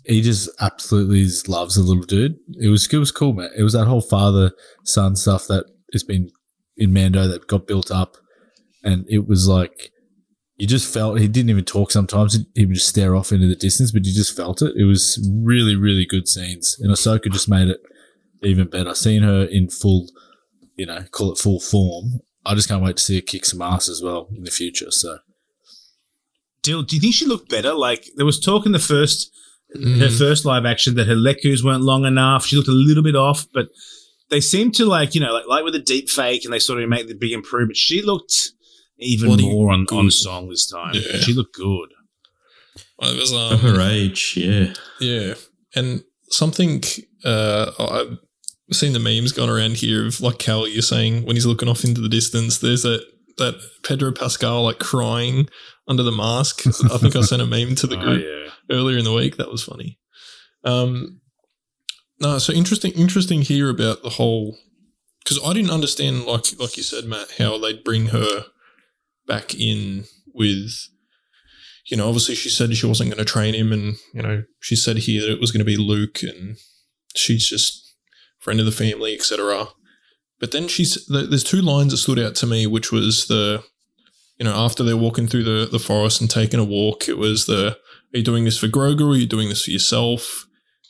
he 0.06 0.22
just 0.22 0.50
absolutely 0.62 1.26
loves 1.48 1.76
the 1.76 1.82
little 1.82 2.04
dude. 2.04 2.38
It 2.60 2.70
was 2.70 2.88
it 2.92 2.98
was 2.98 3.12
cool, 3.12 3.34
man. 3.34 3.50
It 3.58 3.64
was 3.64 3.74
that 3.74 3.86
whole 3.88 4.02
father 4.02 4.52
son 4.86 5.16
stuff 5.16 5.48
that 5.48 5.66
has 5.94 6.04
been 6.04 6.30
in 6.78 6.94
Mando 6.94 7.28
that 7.28 7.48
got 7.48 7.68
built 7.68 7.92
up, 7.92 8.16
and 8.84 9.06
it 9.10 9.28
was 9.28 9.48
like 9.48 9.92
you 10.62 10.68
just 10.68 10.94
felt 10.94 11.20
he 11.20 11.28
didn't 11.28 11.50
even 11.50 11.66
talk. 11.66 11.90
Sometimes 11.90 12.38
he 12.54 12.68
would 12.68 12.76
just 12.76 12.88
stare 12.88 13.16
off 13.16 13.32
into 13.32 13.48
the 13.48 13.56
distance, 13.56 13.92
but 13.92 14.06
you 14.06 14.14
just 14.14 14.36
felt 14.38 14.62
it. 14.62 14.76
It 14.78 14.84
was 14.86 15.20
really 15.44 15.76
really 15.76 16.06
good 16.06 16.28
scenes, 16.28 16.78
and 16.80 16.92
Ahsoka 16.92 17.32
just 17.32 17.50
made 17.50 17.68
it 17.68 17.82
even 18.44 18.68
better. 18.68 18.94
Seeing 18.94 19.24
her 19.24 19.44
in 19.46 19.70
full, 19.70 20.08
you 20.76 20.86
know, 20.86 21.02
call 21.10 21.32
it 21.32 21.40
full 21.40 21.60
form. 21.60 22.20
I 22.46 22.54
just 22.54 22.68
can't 22.70 22.84
wait 22.84 22.98
to 22.98 23.04
see 23.04 23.16
her 23.16 23.22
kick 23.22 23.46
some 23.46 23.62
ass 23.64 23.90
as 23.90 24.04
well 24.04 24.30
in 24.38 24.44
the 24.44 24.52
future. 24.52 24.92
So 24.92 25.18
Dill, 26.62 26.84
do 26.84 26.96
you 26.96 27.02
think 27.02 27.16
she 27.16 27.26
looked 27.26 27.50
better? 27.50 27.74
Like 27.74 28.06
there 28.16 28.26
was 28.26 28.40
talk 28.40 28.68
in 28.68 28.72
the 28.72 28.80
first 28.80 29.32
her 29.74 29.80
Mm. 29.80 30.18
first 30.20 30.46
live 30.46 30.66
action 30.66 30.94
that 30.96 31.08
her 31.08 31.16
lekkus 31.16 31.64
weren't 31.64 31.82
long 31.82 32.06
enough. 32.06 32.46
She 32.46 32.56
looked 32.56 32.68
a 32.68 32.74
little 32.74 33.04
bit 33.04 33.16
off, 33.16 33.48
but 33.54 33.70
they 34.30 34.42
seemed 34.42 34.76
to 34.76 34.86
like 34.86 35.16
you 35.16 35.22
know 35.22 35.34
like 35.34 35.48
like 35.48 35.64
with 35.64 35.74
a 35.76 35.80
deep 35.80 36.08
fake 36.08 36.44
and 36.46 36.54
they 36.54 36.60
sort 36.60 36.84
of 36.84 36.88
make 36.90 37.08
the 37.08 37.16
big 37.16 37.32
improvement. 37.32 37.78
She 37.78 38.02
looked 38.04 38.52
even 39.02 39.28
Bloody 39.28 39.50
more 39.50 39.72
on, 39.72 39.86
on 39.92 40.12
song 40.12 40.50
this 40.50 40.68
time. 40.68 40.94
Yeah. 40.94 41.18
She 41.18 41.34
looked 41.34 41.56
good. 41.56 41.90
Well, 43.00 43.14
it 43.14 43.20
was, 43.20 43.32
For 43.32 43.38
um, 43.38 43.60
her 43.76 43.82
age, 43.82 44.36
yeah. 44.38 44.74
Yeah, 45.00 45.34
and 45.76 46.04
something 46.30 46.84
uh, 47.26 47.72
I've 47.80 48.18
seen 48.76 48.94
the 48.94 49.00
memes 49.00 49.32
going 49.32 49.50
around 49.50 49.78
here 49.78 50.06
of 50.08 50.22
like 50.22 50.38
Cal, 50.38 50.68
you're 50.68 50.82
saying 50.82 51.26
when 51.26 51.36
he's 51.36 51.46
looking 51.46 51.68
off 51.68 51.84
into 51.84 52.00
the 52.02 52.10
distance. 52.10 52.60
There's 52.60 52.84
that 52.84 53.04
that 53.38 53.56
Pedro 53.84 54.12
Pascal 54.12 54.64
like 54.64 54.80
crying 54.80 55.50
under 55.88 56.04
the 56.04 56.12
mask. 56.12 56.66
I 56.92 56.98
think 56.98 57.16
I 57.16 57.22
sent 57.22 57.42
a 57.42 57.46
meme 57.48 57.76
to 57.76 57.88
the 57.88 57.98
Oh, 58.00 58.04
group 58.04 58.24
yeah. 58.24 58.76
earlier 58.76 58.98
in 58.98 59.04
the 59.04 59.14
week. 59.14 59.38
That 59.38 59.52
was 59.52 59.64
funny. 59.64 59.98
Um, 60.64 61.22
no, 62.20 62.38
so 62.38 62.54
interesting. 62.54 62.92
Interesting 62.92 63.42
here 63.42 63.70
about 63.70 64.04
the 64.04 64.10
whole 64.10 64.58
because 65.24 65.40
I 65.44 65.54
didn't 65.54 65.72
understand 65.72 66.26
like 66.26 66.46
like 66.60 66.78
you 66.78 66.84
said, 66.84 67.06
Matt, 67.06 67.32
how 67.40 67.58
they'd 67.58 67.84
bring 67.84 68.08
her 68.08 68.46
back 69.28 69.54
in 69.56 70.06
with 70.34 70.72
you 71.92 71.98
know, 71.98 72.08
obviously 72.08 72.36
she 72.36 72.50
said 72.50 72.76
she 72.76 72.86
wasn't 72.86 73.10
going 73.10 73.24
to 73.24 73.32
train 73.32 73.54
him, 73.54 73.72
and 73.72 73.98
you 74.14 74.22
know, 74.22 74.44
she 74.60 74.76
said 74.76 74.98
here 74.98 75.22
that 75.22 75.32
it 75.32 75.42
was 75.42 75.52
going 75.52 75.60
to 75.60 75.66
be 75.66 75.78
Luke, 75.78 76.24
and 76.24 76.58
she's 77.16 77.48
just 77.48 77.96
friend 78.40 78.60
of 78.60 78.66
the 78.66 78.72
family, 78.72 79.14
etc. 79.14 79.68
But 80.40 80.52
then 80.52 80.68
she's 80.68 81.06
there's 81.08 81.44
two 81.44 81.62
lines 81.62 81.92
that 81.92 81.98
stood 81.98 82.20
out 82.20 82.36
to 82.36 82.48
me, 82.48 82.68
which 82.68 82.92
was 82.92 83.28
the, 83.28 83.64
you 84.38 84.46
know, 84.46 84.56
after 84.56 84.84
they're 84.84 84.98
walking 84.98 85.28
through 85.28 85.44
the 85.44 85.68
the 85.70 85.80
forest 85.80 86.22
and 86.22 86.30
taking 86.30 86.60
a 86.60 86.64
walk, 86.64 87.10
it 87.10 87.18
was 87.18 87.46
the, 87.46 87.72
are 88.14 88.18
you 88.18 88.24
doing 88.24 88.46
this 88.46 88.58
for 88.58 88.68
Grogu? 88.68 89.02
Or 89.02 89.12
are 89.12 89.18
you 89.18 89.28
doing 89.28 89.50
this 89.50 89.66
for 89.66 89.72
yourself? 89.72 90.46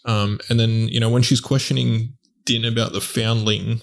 Um, 0.05 0.39
and 0.49 0.59
then 0.59 0.87
you 0.87 0.99
know 0.99 1.09
when 1.09 1.23
she's 1.23 1.41
questioning 1.41 2.13
Din 2.45 2.65
about 2.65 2.93
the 2.93 3.01
foundling, 3.01 3.81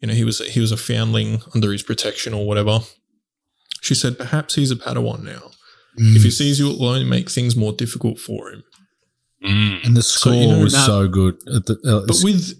you 0.00 0.08
know, 0.08 0.14
he 0.14 0.24
was 0.24 0.38
he 0.38 0.60
was 0.60 0.72
a 0.72 0.76
foundling 0.76 1.42
under 1.54 1.72
his 1.72 1.82
protection 1.82 2.34
or 2.34 2.46
whatever. 2.46 2.80
She 3.80 3.94
said, 3.94 4.18
perhaps 4.18 4.54
he's 4.56 4.70
a 4.70 4.76
Padawan 4.76 5.22
now. 5.22 5.50
If 6.00 6.22
he 6.22 6.30
sees 6.30 6.60
you, 6.60 6.70
it 6.70 6.78
will 6.78 6.88
only 6.90 7.04
make 7.04 7.28
things 7.28 7.56
more 7.56 7.72
difficult 7.72 8.18
for 8.20 8.50
him. 8.52 8.62
Mm. 9.44 9.84
and 9.86 9.96
the 9.96 10.02
So, 10.02 10.18
score 10.20 10.34
you 10.34 10.46
know, 10.48 10.58
was 10.62 10.72
now- 10.72 10.86
so 10.86 11.08
good. 11.08 11.34
At 11.54 11.66
the, 11.66 11.74
uh, 11.84 12.06
But 12.06 12.20
with, 12.22 12.54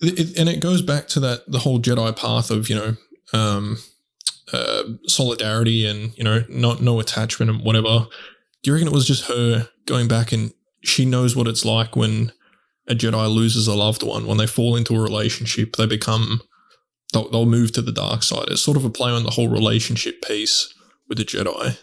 it, 0.00 0.36
and 0.38 0.48
it 0.48 0.60
goes 0.60 0.82
back 0.82 1.08
to 1.08 1.20
that 1.20 1.42
the 1.50 1.60
whole 1.60 1.78
Jedi 1.80 2.14
path 2.16 2.50
of 2.50 2.68
you 2.68 2.76
know, 2.76 2.96
um, 3.32 3.78
uh, 4.52 4.82
solidarity 5.06 5.86
and 5.86 6.12
you 6.16 6.24
know, 6.24 6.44
not 6.48 6.82
no 6.82 7.00
attachment 7.00 7.50
and 7.50 7.62
whatever. 7.64 8.06
Do 8.62 8.70
you 8.70 8.74
reckon 8.74 8.88
it 8.88 8.94
was 8.94 9.06
just 9.06 9.26
her 9.26 9.68
going 9.86 10.08
back 10.08 10.32
and 10.32 10.52
she 10.82 11.04
knows 11.04 11.34
what 11.36 11.46
it's 11.48 11.64
like 11.64 11.96
when 11.96 12.32
a 12.88 12.94
Jedi 12.94 13.32
loses 13.32 13.66
a 13.66 13.74
loved 13.74 14.02
one 14.02 14.26
when 14.26 14.36
they 14.36 14.46
fall 14.46 14.76
into 14.76 14.94
a 14.94 15.00
relationship, 15.00 15.76
they 15.76 15.86
become 15.86 16.42
they'll, 17.14 17.30
they'll 17.30 17.46
move 17.46 17.72
to 17.72 17.82
the 17.82 17.92
dark 17.92 18.22
side. 18.22 18.48
It's 18.48 18.60
sort 18.60 18.76
of 18.76 18.84
a 18.84 18.90
play 18.90 19.10
on 19.10 19.22
the 19.22 19.30
whole 19.30 19.48
relationship 19.48 20.20
piece 20.20 20.74
with 21.08 21.16
the 21.16 21.24
Jedi. 21.24 21.78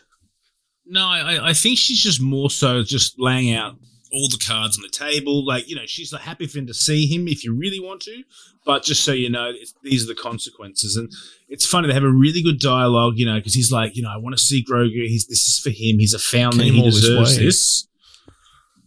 No, 0.86 1.06
I, 1.08 1.50
I 1.50 1.54
think 1.54 1.80
she's 1.80 2.00
just 2.00 2.22
more 2.22 2.52
so 2.52 2.84
just 2.84 3.20
laying 3.20 3.54
out 3.54 3.78
all 4.12 4.28
the 4.28 4.44
cards 4.46 4.78
on 4.78 4.84
the 4.84 4.90
table. 4.90 5.46
Like, 5.46 5.70
you 5.70 5.76
know, 5.76 5.86
she's 5.86 6.12
like 6.12 6.22
happy 6.24 6.46
for 6.46 6.60
him 6.60 6.68
to 6.68 6.74
see 6.74 7.08
him 7.08 7.28
if 7.28 7.44
you 7.44 7.56
really 7.56 7.80
want 7.80 8.02
to, 8.02 8.24
but 8.66 8.84
just 8.84 9.04
so 9.04 9.14
you 9.14 9.30
know, 9.30 9.52
it's, 9.56 9.74
these 9.84 10.04
are 10.04 10.08
the 10.08 10.22
consequences. 10.22 10.98
And 10.98 11.10
it's 11.48 11.66
funny, 11.66 11.88
they 11.88 11.94
have 11.94 12.04
a 12.04 12.12
really 12.12 12.44
good 12.44 12.60
dialogue, 12.60 13.14
you 13.16 13.26
know, 13.26 13.36
because 13.36 13.54
he's 13.54 13.72
like, 13.72 13.96
you 13.96 14.04
know, 14.04 14.12
I 14.14 14.18
want 14.18 14.38
to 14.38 14.44
see 14.44 14.64
Grogu. 14.64 15.08
He's 15.08 15.28
This 15.28 15.48
is 15.48 15.60
for 15.60 15.70
him. 15.70 16.00
He's 16.00 16.14
a 16.14 16.20
foundling. 16.20 16.74
He 16.74 16.82
this 16.84 16.96
deserves 16.96 17.38
way. 17.38 17.46
this. 17.46 17.88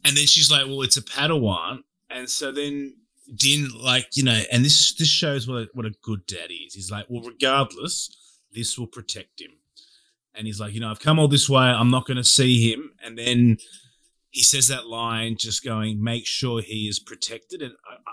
And 0.04 0.16
then 0.16 0.26
she's 0.26 0.50
like, 0.50 0.66
well, 0.66 0.82
it's 0.82 0.98
a 0.98 1.02
Padawan. 1.02 1.78
And 2.10 2.28
so 2.28 2.52
then 2.52 2.94
Din, 3.36 3.68
like, 3.76 4.08
you 4.16 4.22
know, 4.22 4.40
and 4.52 4.64
this 4.64 4.94
this 4.94 5.08
shows 5.08 5.46
what 5.48 5.56
a, 5.56 5.68
what 5.74 5.86
a 5.86 5.94
good 6.02 6.26
dad 6.26 6.50
is. 6.50 6.74
He's 6.74 6.90
like, 6.90 7.06
well, 7.08 7.22
regardless, 7.22 8.16
this 8.52 8.78
will 8.78 8.86
protect 8.86 9.40
him. 9.40 9.52
And 10.34 10.46
he's 10.46 10.58
like, 10.60 10.74
you 10.74 10.80
know, 10.80 10.90
I've 10.90 11.00
come 11.00 11.18
all 11.18 11.28
this 11.28 11.48
way. 11.48 11.62
I'm 11.62 11.90
not 11.90 12.06
going 12.06 12.16
to 12.16 12.24
see 12.24 12.72
him. 12.72 12.92
And 13.04 13.16
then 13.16 13.58
he 14.30 14.42
says 14.42 14.66
that 14.68 14.86
line, 14.86 15.36
just 15.38 15.62
going, 15.64 16.02
make 16.02 16.26
sure 16.26 16.60
he 16.60 16.88
is 16.88 16.98
protected. 16.98 17.62
And 17.62 17.74
I, 17.88 17.94
I, 17.94 18.12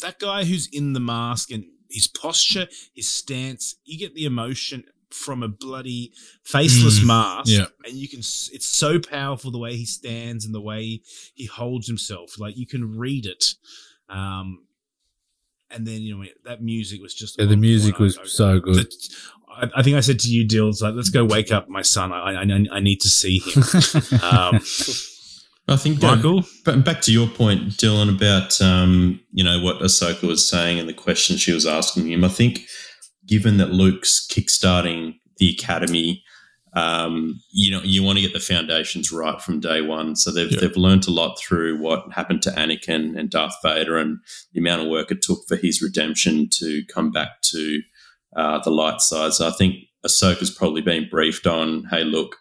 that 0.00 0.18
guy 0.18 0.44
who's 0.44 0.66
in 0.72 0.94
the 0.94 1.00
mask 1.00 1.50
and 1.50 1.64
his 1.90 2.06
posture, 2.06 2.68
his 2.94 3.10
stance, 3.10 3.74
you 3.84 3.98
get 3.98 4.14
the 4.14 4.24
emotion 4.24 4.84
from 5.10 5.42
a 5.42 5.48
bloody 5.48 6.10
faceless 6.42 7.00
Mm, 7.00 7.06
mask. 7.06 7.50
yeah. 7.50 7.66
And 7.84 7.94
you 7.96 8.08
can, 8.08 8.20
it's 8.20 8.64
so 8.66 8.98
powerful 8.98 9.50
the 9.50 9.58
way 9.58 9.76
he 9.76 9.84
stands 9.84 10.46
and 10.46 10.54
the 10.54 10.60
way 10.62 11.02
he 11.34 11.44
holds 11.44 11.86
himself. 11.86 12.38
Like 12.38 12.56
you 12.56 12.66
can 12.66 12.96
read 12.96 13.26
it. 13.26 13.44
Um, 14.12 14.66
and 15.70 15.86
then, 15.86 16.02
you 16.02 16.16
know, 16.16 16.24
that 16.44 16.62
music 16.62 17.00
was 17.00 17.14
just, 17.14 17.38
yeah, 17.38 17.46
the 17.46 17.56
music 17.56 17.98
was 17.98 18.18
so 18.24 18.60
good. 18.60 18.76
the- 18.76 19.16
I, 19.54 19.68
I 19.76 19.82
think 19.82 19.96
I 19.96 20.00
said 20.00 20.18
to 20.20 20.28
you, 20.28 20.46
Dills, 20.46 20.80
like, 20.82 20.94
let's 20.94 21.10
go 21.10 21.24
wake 21.24 21.52
up 21.52 21.68
my 21.68 21.82
son. 21.82 22.12
I, 22.12 22.42
I, 22.42 22.64
I 22.76 22.80
need 22.80 23.00
to 23.00 23.08
see 23.08 23.38
him. 23.38 23.62
Um, 24.22 24.60
I 25.68 25.76
think 25.76 26.02
Michael? 26.02 26.42
But 26.64 26.84
back 26.84 27.00
to 27.02 27.12
your 27.12 27.28
point, 27.28 27.68
Dylan, 27.70 28.14
about 28.14 28.60
um, 28.60 29.20
you 29.32 29.44
know 29.44 29.60
what 29.60 29.78
Ahsoka 29.80 30.24
was 30.26 30.46
saying 30.48 30.78
and 30.80 30.88
the 30.88 30.92
question 30.92 31.36
she 31.36 31.52
was 31.52 31.66
asking 31.66 32.10
him. 32.10 32.24
I 32.24 32.28
think, 32.28 32.62
given 33.26 33.58
that 33.58 33.70
Luke's 33.70 34.26
kickstarting 34.26 35.14
the 35.38 35.50
academy, 35.50 36.24
um, 36.74 37.40
you 37.50 37.70
know, 37.70 37.82
you 37.82 38.02
want 38.02 38.16
to 38.18 38.22
get 38.22 38.32
the 38.32 38.40
foundations 38.40 39.12
right 39.12 39.40
from 39.42 39.60
day 39.60 39.82
one. 39.82 40.16
So 40.16 40.30
they've 40.30 40.50
Yeah. 40.50 40.60
they've 40.60 40.76
learned 40.76 41.06
a 41.06 41.10
lot 41.10 41.38
through 41.38 41.78
what 41.78 42.12
happened 42.12 42.42
to 42.42 42.50
Anakin 42.50 43.18
and 43.18 43.30
Darth 43.30 43.56
Vader, 43.62 43.96
and 43.98 44.18
the 44.52 44.60
amount 44.60 44.82
of 44.82 44.88
work 44.88 45.10
it 45.10 45.22
took 45.22 45.40
for 45.46 45.56
his 45.56 45.82
redemption 45.82 46.48
to 46.58 46.82
come 46.86 47.10
back 47.10 47.42
to 47.52 47.82
uh, 48.36 48.58
the 48.60 48.70
light 48.70 49.00
side. 49.00 49.34
So 49.34 49.46
I 49.46 49.50
think 49.50 49.76
Ahsoka's 50.06 50.50
probably 50.50 50.80
been 50.80 51.08
briefed 51.10 51.46
on, 51.46 51.84
hey, 51.90 52.04
look, 52.04 52.36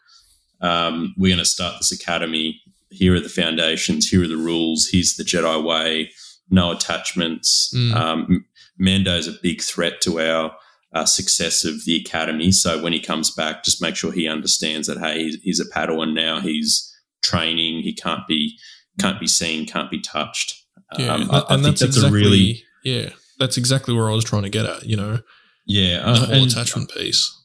um, 0.62 1.14
we're 1.18 1.30
going 1.36 1.40
to 1.40 1.46
start 1.46 1.76
this 1.80 1.92
academy. 1.92 2.62
Here 2.90 3.14
are 3.16 3.20
the 3.20 3.30
foundations. 3.30 4.08
Here 4.08 4.24
are 4.24 4.28
the 4.28 4.38
rules. 4.38 4.88
Here's 4.92 5.16
the 5.16 5.24
Jedi 5.24 5.62
way. 5.64 6.12
No 6.50 6.72
attachments. 6.72 7.74
Mm. 7.76 7.94
Um, 7.96 8.46
Mando's 8.78 9.28
a 9.28 9.34
big 9.44 9.62
threat 9.62 10.02
to 10.02 10.20
our 10.20 10.54
uh, 10.94 11.06
success 11.06 11.64
of 11.64 11.86
the 11.86 11.96
academy. 11.96 12.52
So 12.52 12.82
when 12.82 12.94
he 12.94 13.00
comes 13.00 13.32
back, 13.32 13.64
just 13.64 13.82
make 13.82 13.96
sure 13.96 14.12
he 14.12 14.28
understands 14.28 14.88
that 14.88 15.00
hey, 15.00 15.24
he's, 15.24 15.42
he's 15.42 15.60
a 15.60 15.66
Padawan 15.66 16.14
now. 16.14 16.40
He's 16.40 16.88
training. 17.22 17.82
He 17.84 17.94
can't 17.94 18.28
be 18.28 18.58
can't 19.00 19.20
be 19.20 19.28
seen. 19.28 19.66
Can't 19.66 19.90
be 19.90 20.00
touched. 20.02 20.56
Yeah, 20.98 21.14
Um, 21.14 21.22
and, 21.22 21.32
I- 21.32 21.40
I 21.40 21.54
and 21.56 21.64
think 21.64 21.78
that's, 21.78 21.96
exactly 21.96 22.10
a 22.10 22.24
really 22.24 22.64
yeah, 22.84 23.10
that's 23.40 23.58
exactly 23.58 23.94
where 23.94 24.10
I 24.10 24.14
was 24.14 24.26
trying 24.26 24.44
to 24.44 24.50
get 24.50 24.66
at. 24.66 24.86
You 24.86 24.98
know, 24.98 25.20
yeah. 25.66 26.00
the 26.00 26.08
uh, 26.08 26.16
whole 26.26 26.36
and- 26.44 26.52
attachment 26.52 26.92
piece. 26.94 27.38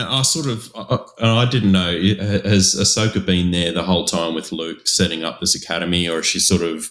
I 0.00 0.22
sort 0.22 0.46
of, 0.46 0.70
I, 0.76 1.40
I 1.40 1.44
didn't 1.50 1.72
know. 1.72 1.90
Has 1.90 2.76
Ahsoka 2.76 3.26
been 3.26 3.50
there 3.50 3.72
the 3.72 3.82
whole 3.82 4.04
time 4.04 4.32
with 4.32 4.52
Luke 4.52 4.86
setting 4.86 5.24
up 5.24 5.40
this 5.40 5.56
academy, 5.56 6.08
or 6.08 6.20
is 6.20 6.26
she 6.26 6.38
sort 6.38 6.62
of 6.62 6.90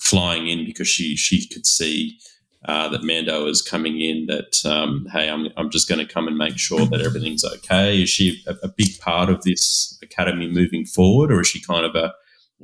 flying 0.00 0.48
in 0.48 0.64
because 0.64 0.88
she 0.88 1.14
she 1.16 1.46
could 1.46 1.64
see 1.64 2.18
uh, 2.66 2.88
that 2.88 3.02
Mando 3.02 3.46
is 3.46 3.62
coming 3.62 4.00
in? 4.00 4.26
That 4.26 4.64
um, 4.64 5.06
hey, 5.12 5.28
I'm 5.28 5.48
I'm 5.56 5.70
just 5.70 5.88
going 5.88 6.04
to 6.04 6.12
come 6.12 6.28
and 6.28 6.36
make 6.36 6.58
sure 6.58 6.86
that 6.86 7.00
everything's 7.00 7.44
okay. 7.44 8.02
Is 8.02 8.10
she 8.10 8.42
a, 8.46 8.54
a, 8.62 8.68
big 8.68 8.98
part 9.00 9.30
of 9.30 9.42
this 9.42 9.98
academy 10.02 10.48
moving 10.48 10.84
forward, 10.84 11.32
or 11.32 11.40
is 11.40 11.48
she 11.48 11.60
kind 11.62 11.84
of 11.84 11.94
a 11.94 12.12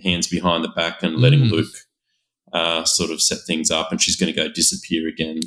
hands 0.03 0.27
behind 0.27 0.65
the 0.65 0.69
back 0.69 1.03
and 1.03 1.17
letting 1.17 1.45
mm. 1.45 1.51
Luke 1.51 1.75
uh, 2.53 2.85
sort 2.85 3.11
of 3.11 3.23
set 3.23 3.39
things 3.47 3.71
up, 3.71 3.91
and 3.91 4.01
she's 4.01 4.17
going 4.17 4.33
to 4.33 4.39
go 4.39 4.49
disappear 4.49 5.09
again? 5.09 5.41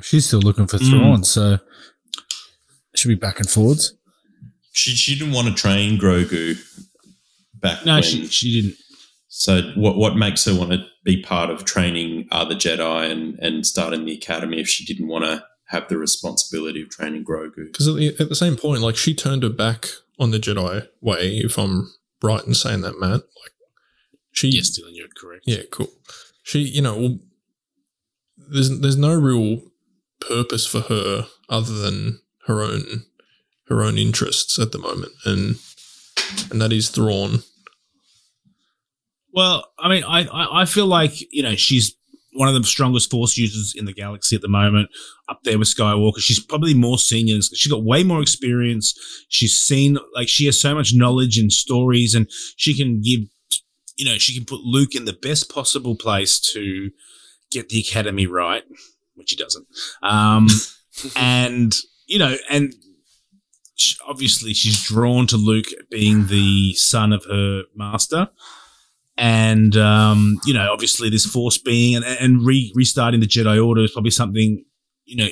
She's 0.00 0.26
still 0.26 0.40
looking 0.40 0.66
for 0.66 0.78
Thrawn, 0.78 1.20
mm. 1.20 1.26
so 1.26 1.58
should 2.94 3.08
be 3.08 3.14
back 3.14 3.40
and 3.40 3.48
forwards. 3.48 3.94
She 4.72 4.92
she 4.92 5.18
didn't 5.18 5.34
want 5.34 5.48
to 5.48 5.54
train 5.54 5.98
Grogu 5.98 6.56
back. 7.54 7.84
No, 7.86 7.94
when. 7.94 8.02
she 8.02 8.26
she 8.26 8.62
didn't. 8.62 8.76
So 9.34 9.62
what 9.76 9.96
what 9.96 10.14
makes 10.14 10.44
her 10.44 10.54
want 10.54 10.72
to 10.72 10.84
be 11.04 11.22
part 11.22 11.48
of 11.48 11.64
training 11.64 12.28
other 12.30 12.54
Jedi 12.54 13.10
and 13.10 13.38
and 13.38 13.66
starting 13.66 14.04
the 14.04 14.12
academy 14.12 14.60
if 14.60 14.68
she 14.68 14.84
didn't 14.84 15.08
want 15.08 15.24
to 15.24 15.42
have 15.68 15.88
the 15.88 15.96
responsibility 15.96 16.82
of 16.82 16.90
training 16.90 17.24
Grogu? 17.24 17.64
Because 17.64 17.88
at, 17.88 17.94
the, 17.94 18.14
at 18.20 18.28
the 18.28 18.34
same 18.34 18.56
point, 18.56 18.82
like 18.82 18.94
she 18.94 19.14
turned 19.14 19.42
her 19.42 19.48
back 19.48 19.86
on 20.20 20.32
the 20.32 20.38
Jedi 20.38 20.86
way. 21.00 21.38
If 21.38 21.56
I'm 21.58 21.94
right 22.22 22.44
in 22.44 22.52
saying 22.52 22.82
that, 22.82 23.00
Matt, 23.00 23.22
like 23.22 23.54
she 24.32 24.48
yes, 24.48 24.78
Dylan, 24.78 24.90
you're 24.92 25.08
correct. 25.16 25.44
Yeah, 25.46 25.62
cool. 25.70 25.88
She, 26.42 26.58
you 26.58 26.82
know, 26.82 27.18
there's 28.36 28.80
there's 28.80 28.98
no 28.98 29.14
real 29.18 29.62
purpose 30.20 30.66
for 30.66 30.82
her 30.82 31.26
other 31.48 31.72
than 31.72 32.20
her 32.48 32.62
own 32.62 33.06
her 33.68 33.82
own 33.82 33.96
interests 33.96 34.58
at 34.58 34.72
the 34.72 34.78
moment, 34.78 35.12
and 35.24 35.56
and 36.50 36.60
that 36.60 36.70
is 36.70 36.90
Thrawn. 36.90 37.44
Well, 39.32 39.66
I 39.78 39.88
mean, 39.88 40.04
I, 40.04 40.26
I 40.62 40.64
feel 40.64 40.86
like 40.86 41.12
you 41.32 41.42
know 41.42 41.54
she's 41.54 41.94
one 42.34 42.48
of 42.48 42.54
the 42.54 42.64
strongest 42.64 43.10
force 43.10 43.36
users 43.36 43.74
in 43.76 43.84
the 43.84 43.92
galaxy 43.92 44.34
at 44.34 44.42
the 44.42 44.48
moment, 44.48 44.88
up 45.28 45.40
there 45.44 45.58
with 45.58 45.68
Skywalker. 45.68 46.18
She's 46.18 46.40
probably 46.40 46.74
more 46.74 46.98
senior. 46.98 47.40
She's 47.42 47.70
got 47.70 47.84
way 47.84 48.04
more 48.04 48.22
experience. 48.22 48.94
She's 49.28 49.60
seen 49.60 49.98
like 50.14 50.28
she 50.28 50.46
has 50.46 50.60
so 50.60 50.74
much 50.74 50.94
knowledge 50.94 51.38
and 51.38 51.52
stories, 51.52 52.14
and 52.14 52.28
she 52.56 52.76
can 52.76 53.00
give, 53.00 53.20
you 53.96 54.06
know, 54.06 54.18
she 54.18 54.34
can 54.34 54.44
put 54.44 54.60
Luke 54.60 54.94
in 54.94 55.04
the 55.04 55.12
best 55.12 55.52
possible 55.52 55.96
place 55.96 56.40
to 56.52 56.90
get 57.50 57.68
the 57.68 57.80
academy 57.80 58.26
right, 58.26 58.64
which 59.14 59.30
he 59.30 59.36
doesn't. 59.36 59.66
Um, 60.02 60.48
and 61.16 61.76
you 62.06 62.18
know, 62.18 62.36
and 62.50 62.74
she, 63.74 63.96
obviously 64.06 64.54
she's 64.54 64.82
drawn 64.82 65.26
to 65.28 65.36
Luke 65.36 65.66
being 65.90 66.26
the 66.26 66.74
son 66.74 67.12
of 67.12 67.24
her 67.26 67.64
master. 67.74 68.30
And, 69.16 69.76
um, 69.76 70.38
you 70.44 70.54
know, 70.54 70.72
obviously 70.72 71.10
this 71.10 71.26
force 71.26 71.58
being 71.58 71.96
and, 71.96 72.04
and 72.04 72.46
re- 72.46 72.72
restarting 72.74 73.20
the 73.20 73.26
Jedi 73.26 73.64
Order 73.64 73.82
is 73.82 73.92
probably 73.92 74.10
something, 74.10 74.64
you 75.04 75.16
know, 75.16 75.28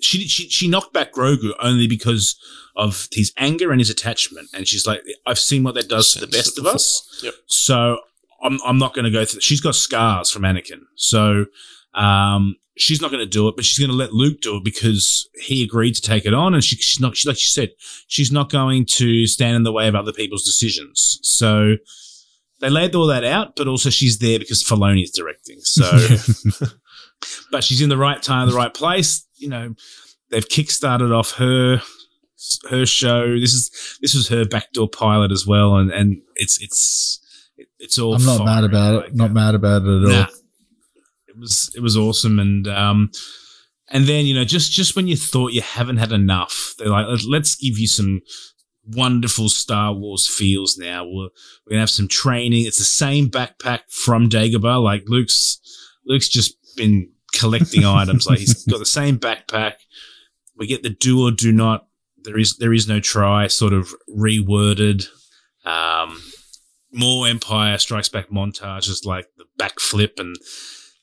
she, 0.00 0.26
she, 0.28 0.48
she 0.48 0.68
knocked 0.68 0.92
back 0.92 1.12
Grogu 1.12 1.52
only 1.60 1.86
because 1.86 2.38
of 2.76 3.08
his 3.12 3.32
anger 3.38 3.70
and 3.70 3.80
his 3.80 3.90
attachment. 3.90 4.48
And 4.52 4.68
she's 4.68 4.86
like, 4.86 5.00
I've 5.26 5.38
seen 5.38 5.62
what 5.62 5.74
that 5.74 5.88
does 5.88 6.12
to 6.12 6.20
the 6.20 6.26
best 6.26 6.58
of 6.58 6.66
us. 6.66 7.20
Yep. 7.22 7.34
So 7.46 7.98
I'm, 8.42 8.58
I'm 8.66 8.78
not 8.78 8.94
going 8.94 9.04
to 9.04 9.10
go 9.10 9.24
through. 9.24 9.40
She's 9.40 9.60
got 9.60 9.74
scars 9.74 10.30
from 10.30 10.42
Anakin. 10.42 10.80
So, 10.96 11.46
um, 11.94 12.56
she's 12.76 13.00
not 13.00 13.10
going 13.10 13.24
to 13.24 13.30
do 13.30 13.48
it, 13.48 13.56
but 13.56 13.64
she's 13.64 13.78
going 13.78 13.90
to 13.90 13.96
let 13.96 14.12
Luke 14.12 14.40
do 14.40 14.56
it 14.56 14.64
because 14.64 15.28
he 15.34 15.62
agreed 15.62 15.94
to 15.94 16.02
take 16.02 16.24
it 16.24 16.34
on, 16.34 16.54
and 16.54 16.64
she, 16.64 16.76
she's 16.76 17.00
not. 17.00 17.16
She, 17.16 17.28
like 17.28 17.38
she 17.38 17.48
said, 17.48 17.70
she's 18.06 18.32
not 18.32 18.50
going 18.50 18.86
to 18.92 19.26
stand 19.26 19.56
in 19.56 19.62
the 19.62 19.72
way 19.72 19.88
of 19.88 19.94
other 19.94 20.12
people's 20.12 20.44
decisions. 20.44 21.18
So 21.22 21.76
they 22.62 22.70
laid 22.70 22.94
all 22.94 23.08
that 23.08 23.24
out, 23.24 23.56
but 23.56 23.68
also 23.68 23.90
she's 23.90 24.18
there 24.18 24.38
because 24.38 24.64
Filoni 24.64 25.02
is 25.02 25.10
directing. 25.10 25.60
So, 25.60 25.84
but 27.50 27.62
she's 27.62 27.82
in 27.82 27.90
the 27.90 27.98
right 27.98 28.22
time, 28.22 28.48
the 28.48 28.56
right 28.56 28.72
place. 28.72 29.26
You 29.36 29.50
know, 29.50 29.74
they've 30.30 30.48
kickstarted 30.48 31.14
off 31.14 31.32
her 31.32 31.82
her 32.70 32.86
show. 32.86 33.38
This 33.38 33.52
is 33.52 33.98
this 34.00 34.14
was 34.14 34.28
her 34.28 34.46
backdoor 34.46 34.88
pilot 34.88 35.30
as 35.30 35.46
well, 35.46 35.76
and 35.76 35.90
and 35.90 36.22
it's 36.36 36.58
it's 36.62 37.20
it's 37.78 37.98
all. 37.98 38.14
I'm 38.14 38.24
not 38.24 38.44
mad 38.44 38.64
about 38.64 39.04
it. 39.04 39.14
Not 39.14 39.32
mad 39.32 39.54
about 39.54 39.82
it 39.82 40.04
at 40.04 40.08
nah, 40.08 40.20
all 40.20 40.26
it 41.32 41.40
was 41.40 41.70
it 41.74 41.80
was 41.80 41.96
awesome 41.96 42.38
and 42.38 42.68
um 42.68 43.10
and 43.88 44.04
then 44.04 44.26
you 44.26 44.34
know 44.34 44.44
just 44.44 44.72
just 44.72 44.96
when 44.96 45.08
you 45.08 45.16
thought 45.16 45.52
you 45.52 45.62
haven't 45.62 45.96
had 45.96 46.12
enough 46.12 46.74
they're 46.78 46.88
like 46.88 47.06
let's 47.28 47.54
give 47.56 47.78
you 47.78 47.88
some 47.88 48.20
wonderful 48.86 49.48
star 49.48 49.94
wars 49.94 50.26
feels 50.26 50.76
now. 50.76 51.04
We're, 51.04 51.28
we're 51.66 51.70
gonna 51.70 51.80
have 51.80 51.90
some 51.90 52.08
training. 52.08 52.66
It's 52.66 52.78
the 52.78 52.84
same 52.84 53.28
backpack 53.28 53.80
from 53.88 54.28
dagobah. 54.28 54.82
Like 54.82 55.04
luke's 55.06 55.60
luke's 56.06 56.28
just 56.28 56.56
been 56.76 57.10
collecting 57.34 57.84
items. 57.84 58.26
Like 58.26 58.38
he's 58.38 58.64
got 58.64 58.78
the 58.78 58.86
same 58.86 59.18
backpack. 59.18 59.74
We 60.56 60.66
get 60.66 60.82
the 60.82 60.90
do 60.90 61.26
or 61.26 61.30
do 61.30 61.52
not. 61.52 61.86
There 62.24 62.38
is 62.38 62.56
there 62.58 62.72
is 62.72 62.88
no 62.88 63.00
try 63.00 63.46
sort 63.46 63.72
of 63.72 63.92
reworded. 64.08 65.06
Um 65.64 66.20
more 66.94 67.26
empire 67.26 67.78
strikes 67.78 68.10
back 68.10 68.28
montages 68.28 69.06
like 69.06 69.26
the 69.38 69.44
backflip 69.58 70.20
and 70.20 70.36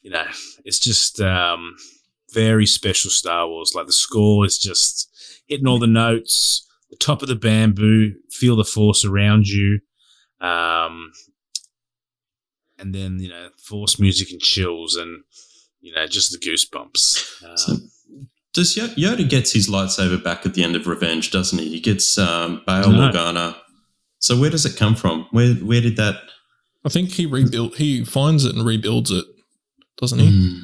you 0.01 0.11
know, 0.11 0.25
it's 0.65 0.79
just 0.79 1.19
um, 1.21 1.75
very 2.33 2.65
special 2.65 3.11
Star 3.11 3.47
Wars. 3.47 3.73
Like 3.75 3.87
the 3.87 3.93
score 3.93 4.45
is 4.45 4.57
just 4.57 5.09
hitting 5.47 5.67
all 5.67 5.79
the 5.79 5.87
notes, 5.87 6.67
the 6.89 6.97
top 6.97 7.21
of 7.21 7.27
the 7.27 7.35
bamboo, 7.35 8.13
feel 8.31 8.55
the 8.55 8.63
force 8.63 9.05
around 9.05 9.47
you. 9.47 9.79
Um, 10.41 11.11
and 12.77 12.95
then, 12.95 13.19
you 13.19 13.29
know, 13.29 13.49
force 13.57 13.99
music 13.99 14.31
and 14.31 14.39
chills 14.39 14.95
and, 14.95 15.23
you 15.81 15.93
know, 15.93 16.07
just 16.07 16.31
the 16.31 16.37
goosebumps. 16.37 17.43
Um, 17.43 17.57
so 17.57 17.73
does 18.53 18.75
Yoda 18.75 19.29
gets 19.29 19.51
his 19.51 19.69
lightsaber 19.69 20.21
back 20.23 20.45
at 20.45 20.53
the 20.53 20.63
end 20.63 20.75
of 20.75 20.87
Revenge, 20.87 21.31
doesn't 21.31 21.59
he? 21.59 21.69
He 21.69 21.79
gets 21.79 22.17
um, 22.17 22.63
Bail 22.65 22.91
no. 22.91 23.11
Organa. 23.11 23.55
So 24.19 24.39
where 24.39 24.49
does 24.49 24.65
it 24.65 24.77
come 24.77 24.95
from? 24.95 25.27
Where 25.31 25.53
where 25.55 25.81
did 25.81 25.97
that? 25.97 26.15
I 26.85 26.89
think 26.89 27.11
he 27.11 27.25
rebuilt. 27.25 27.75
He 27.75 28.03
finds 28.03 28.45
it 28.45 28.55
and 28.55 28.65
rebuilds 28.65 29.11
it 29.11 29.25
doesn't 29.99 30.19
he? 30.19 30.27
Mm. 30.29 30.61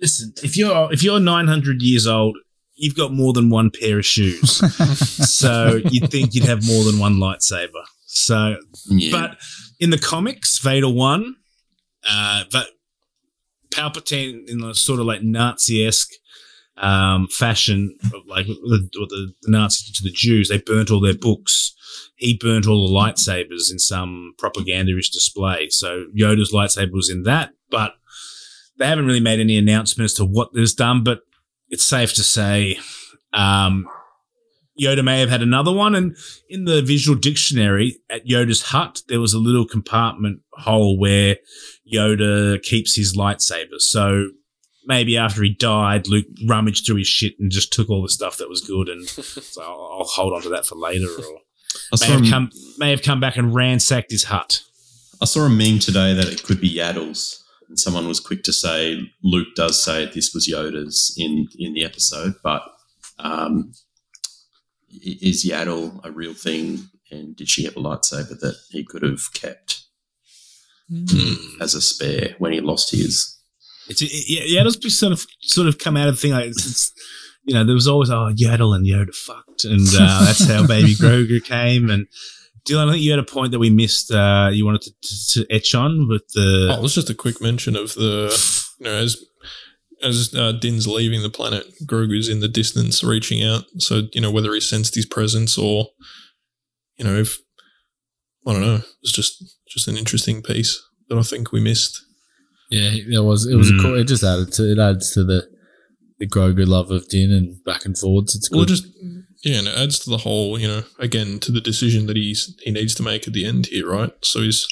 Listen, 0.00 0.32
if 0.42 0.56
you're 0.56 0.92
if 0.92 1.02
you're 1.02 1.18
900 1.18 1.82
years 1.82 2.06
old, 2.06 2.36
you've 2.78 2.96
got 2.96 3.12
more 3.12 3.32
than 3.32 3.50
one 3.50 3.70
pair 3.70 3.98
of 3.98 4.06
shoes, 4.06 4.50
so 5.36 5.80
you'd 5.90 6.10
think 6.10 6.34
you'd 6.34 6.44
have 6.44 6.66
more 6.66 6.84
than 6.84 6.98
one 6.98 7.16
lightsaber. 7.16 7.84
So, 8.06 8.56
yeah. 8.88 9.10
but 9.10 9.38
in 9.78 9.90
the 9.90 9.98
comics, 9.98 10.58
Vader 10.58 10.90
won, 10.90 11.36
uh, 12.08 12.44
but 12.50 12.68
Palpatine 13.70 14.48
in 14.48 14.62
a 14.64 14.74
sort 14.74 15.00
of 15.00 15.06
like 15.06 15.22
Nazi 15.22 15.86
esque 15.86 16.12
um, 16.78 17.28
fashion, 17.28 17.96
like 18.26 18.46
the, 18.46 18.88
the, 18.92 19.32
the 19.42 19.50
Nazis 19.50 19.92
to 19.92 20.02
the 20.02 20.10
Jews, 20.10 20.48
they 20.48 20.58
burnt 20.58 20.90
all 20.90 21.00
their 21.00 21.14
books. 21.14 21.74
He 22.16 22.36
burnt 22.36 22.66
all 22.66 22.88
the 22.88 22.94
lightsabers 22.94 23.70
in 23.70 23.78
some 23.78 24.34
propagandist 24.38 25.12
display. 25.12 25.68
So 25.70 26.06
Yoda's 26.16 26.52
lightsaber 26.52 26.92
was 26.92 27.10
in 27.10 27.24
that, 27.24 27.50
but 27.70 27.94
they 28.78 28.86
haven't 28.86 29.06
really 29.06 29.20
made 29.20 29.40
any 29.40 29.58
announcement 29.58 30.06
as 30.06 30.14
to 30.14 30.24
what 30.24 30.50
there's 30.52 30.74
done, 30.74 31.02
but 31.04 31.20
it's 31.70 31.84
safe 31.84 32.14
to 32.14 32.22
say 32.22 32.78
um, 33.32 33.88
Yoda 34.80 35.04
may 35.04 35.20
have 35.20 35.30
had 35.30 35.42
another 35.42 35.72
one. 35.72 35.94
And 35.94 36.16
in 36.48 36.64
the 36.64 36.82
visual 36.82 37.18
dictionary 37.18 37.98
at 38.08 38.26
Yoda's 38.26 38.62
hut, 38.62 39.02
there 39.08 39.20
was 39.20 39.34
a 39.34 39.38
little 39.38 39.66
compartment 39.66 40.40
hole 40.52 40.98
where 40.98 41.36
Yoda 41.92 42.62
keeps 42.62 42.94
his 42.94 43.16
lightsaber. 43.16 43.80
So 43.80 44.30
maybe 44.86 45.16
after 45.16 45.42
he 45.42 45.50
died, 45.50 46.08
Luke 46.08 46.26
rummaged 46.46 46.86
through 46.86 46.96
his 46.96 47.08
shit 47.08 47.34
and 47.38 47.50
just 47.50 47.72
took 47.72 47.90
all 47.90 48.02
the 48.02 48.08
stuff 48.08 48.36
that 48.38 48.48
was 48.48 48.60
good. 48.60 48.88
And 48.88 49.06
so 49.08 49.62
I'll, 49.62 49.98
I'll, 50.00 50.04
hold 50.04 50.32
on 50.32 50.42
to 50.42 50.48
that 50.50 50.66
for 50.66 50.76
later. 50.76 51.08
Or 51.08 51.98
may 52.00 52.06
have, 52.06 52.30
come, 52.30 52.50
may 52.78 52.90
have 52.90 53.02
come 53.02 53.20
back 53.20 53.36
and 53.36 53.54
ransacked 53.54 54.10
his 54.10 54.24
hut. 54.24 54.62
I 55.20 55.24
saw 55.24 55.46
a 55.46 55.50
meme 55.50 55.80
today 55.80 56.14
that 56.14 56.28
it 56.28 56.44
could 56.44 56.60
be 56.60 56.72
Yaddles 56.72 57.42
and 57.42 57.47
someone 57.74 58.08
was 58.08 58.20
quick 58.20 58.42
to 58.44 58.52
say 58.52 59.10
Luke 59.22 59.48
does 59.54 59.82
say 59.82 60.06
this 60.06 60.32
was 60.32 60.48
Yoda's 60.48 61.14
in 61.18 61.48
in 61.58 61.74
the 61.74 61.84
episode, 61.84 62.34
but 62.42 62.62
um, 63.18 63.72
is 65.02 65.44
Yaddle 65.44 66.00
a 66.04 66.10
real 66.10 66.34
thing? 66.34 66.88
And 67.10 67.34
did 67.34 67.48
she 67.48 67.64
have 67.64 67.76
a 67.76 67.80
lightsaber 67.80 68.38
that 68.40 68.56
he 68.70 68.84
could 68.84 69.02
have 69.02 69.32
kept 69.32 69.84
mm. 70.92 71.36
as 71.60 71.74
a 71.74 71.80
spare 71.80 72.34
when 72.38 72.52
he 72.52 72.60
lost 72.60 72.90
his? 72.90 73.38
It's, 73.88 74.02
it, 74.02 74.50
Yaddle's 74.50 74.98
sort 74.98 75.12
of 75.12 75.24
sort 75.40 75.68
of 75.68 75.78
come 75.78 75.96
out 75.96 76.08
of 76.08 76.16
the 76.16 76.20
thing 76.20 76.32
like 76.32 76.46
it's, 76.46 76.66
it's, 76.66 76.92
you 77.44 77.54
know 77.54 77.64
there 77.64 77.74
was 77.74 77.88
always 77.88 78.10
oh 78.10 78.30
Yaddle 78.34 78.76
and 78.76 78.86
Yoda 78.86 79.14
fucked 79.14 79.64
and 79.64 79.88
uh, 79.98 80.24
that's 80.24 80.46
how 80.46 80.66
Baby 80.66 80.94
Grogu 80.94 81.42
came 81.42 81.88
and 81.88 82.06
Dylan, 82.68 82.88
I 82.88 82.92
think 82.92 83.02
you 83.02 83.10
had 83.10 83.18
a 83.18 83.24
point 83.24 83.52
that 83.52 83.58
we 83.58 83.70
missed. 83.70 84.10
Uh, 84.10 84.50
you 84.52 84.64
wanted 84.66 84.82
to, 84.82 84.90
to, 85.00 85.44
to 85.44 85.54
etch 85.54 85.74
on 85.74 86.08
with 86.08 86.26
the. 86.34 86.68
Oh, 86.72 86.78
it 86.78 86.82
was 86.82 86.94
just 86.94 87.10
a 87.10 87.14
quick 87.14 87.40
mention 87.40 87.76
of 87.76 87.94
the, 87.94 88.30
you 88.78 88.84
know, 88.84 88.92
as 88.94 89.16
as 90.02 90.32
uh, 90.34 90.52
Din's 90.52 90.86
leaving 90.86 91.22
the 91.22 91.30
planet, 91.30 91.66
Grogu's 91.84 92.28
in 92.28 92.40
the 92.40 92.48
distance 92.48 93.02
reaching 93.02 93.42
out. 93.42 93.64
So, 93.78 94.02
you 94.12 94.20
know, 94.20 94.30
whether 94.30 94.52
he 94.54 94.60
sensed 94.60 94.94
his 94.94 95.06
presence 95.06 95.58
or, 95.58 95.88
you 96.96 97.04
know, 97.04 97.16
if, 97.16 97.38
I 98.46 98.52
don't 98.52 98.62
know, 98.62 98.80
it's 99.02 99.12
just 99.12 99.42
just 99.68 99.88
an 99.88 99.96
interesting 99.96 100.42
piece 100.42 100.80
that 101.08 101.18
I 101.18 101.22
think 101.22 101.50
we 101.52 101.60
missed. 101.60 102.00
Yeah, 102.70 102.90
it 102.92 103.24
was. 103.24 103.46
It 103.46 103.56
was 103.56 103.72
Mm. 103.72 103.78
a 103.78 103.82
cool. 103.82 103.98
It 103.98 104.04
just 104.04 104.22
added 104.22 104.52
to 104.52 104.70
it 104.70 104.78
adds 104.78 105.12
to 105.14 105.24
the 105.24 105.48
the 106.18 106.26
Grogu 106.28 106.66
love 106.66 106.90
of 106.90 107.08
Din 107.08 107.32
and 107.32 107.62
back 107.64 107.84
and 107.84 107.96
forwards. 107.96 108.34
It's 108.36 108.50
Well, 108.50 108.60
good. 108.60 108.68
just, 108.68 108.86
yeah, 109.44 109.58
and 109.58 109.68
it 109.68 109.76
adds 109.76 109.98
to 110.00 110.10
the 110.10 110.18
whole, 110.18 110.58
you 110.58 110.66
know, 110.66 110.82
again, 110.98 111.38
to 111.40 111.52
the 111.52 111.60
decision 111.60 112.06
that 112.06 112.16
he's 112.16 112.56
he 112.62 112.70
needs 112.70 112.94
to 112.96 113.02
make 113.02 113.26
at 113.26 113.34
the 113.34 113.44
end 113.44 113.66
here, 113.66 113.88
right? 113.88 114.12
So 114.22 114.40
he's 114.40 114.66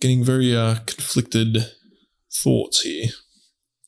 getting 0.00 0.22
very 0.22 0.54
uh, 0.54 0.76
conflicted 0.86 1.72
thoughts 2.32 2.82
here. 2.82 3.08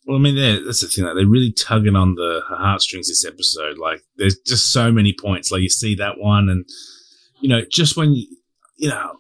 Well, 0.07 0.17
I 0.17 0.21
mean, 0.21 0.37
yeah, 0.37 0.59
that's 0.65 0.81
the 0.81 0.89
thing. 0.89 1.05
Like, 1.05 1.15
they're 1.17 1.27
really 1.27 1.53
tugging 1.53 1.95
on 1.95 2.15
the 2.15 2.41
heartstrings 2.49 3.09
this 3.09 3.27
episode. 3.27 3.77
Like, 3.77 4.01
there's 4.17 4.39
just 4.39 4.73
so 4.73 4.91
many 4.91 5.13
points. 5.13 5.53
Like, 5.53 5.61
you 5.61 5.69
see 5.69 5.95
that 5.97 6.19
one, 6.19 6.49
and 6.49 6.65
you 7.41 7.49
know, 7.51 7.63
just 7.71 7.97
when 7.97 8.13
you, 8.15 8.27
you 8.77 8.89
know, 8.89 9.19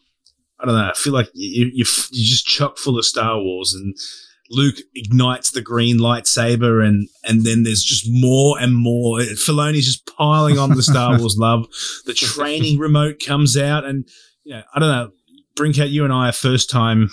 I 0.59 0.65
don't 0.65 0.75
know. 0.75 0.89
I 0.89 0.95
feel 0.95 1.13
like 1.13 1.29
you, 1.35 1.67
you 1.67 1.85
you're 2.11 2.27
just 2.27 2.47
chock 2.47 2.79
full 2.79 2.99
of 2.99 3.05
Star 3.05 3.39
Wars, 3.39 3.75
and 3.75 3.95
Luke 4.51 4.77
ignites 4.95 5.51
the 5.51 5.61
green 5.61 5.99
lightsaber, 5.99 6.87
and 6.87 7.09
and 7.25 7.45
then 7.45 7.65
there's 7.65 7.83
just 7.83 8.07
more 8.09 8.59
and 8.59 8.75
more. 8.75 9.19
Filoni's 9.21 9.85
just 9.85 10.07
piling 10.17 10.59
on 10.59 10.71
the 10.71 10.83
Star 10.83 11.19
Wars 11.19 11.37
love. 11.39 11.67
The 12.07 12.15
training 12.15 12.79
remote 12.79 13.21
comes 13.25 13.57
out, 13.57 13.85
and 13.85 14.09
you 14.45 14.55
know, 14.55 14.63
I 14.75 14.81
don't 14.81 14.89
know. 14.91 15.11
Brincat, 15.55 15.91
you 15.91 16.05
and 16.05 16.13
I 16.13 16.29
are 16.29 16.33
first 16.33 16.71
time 16.71 17.11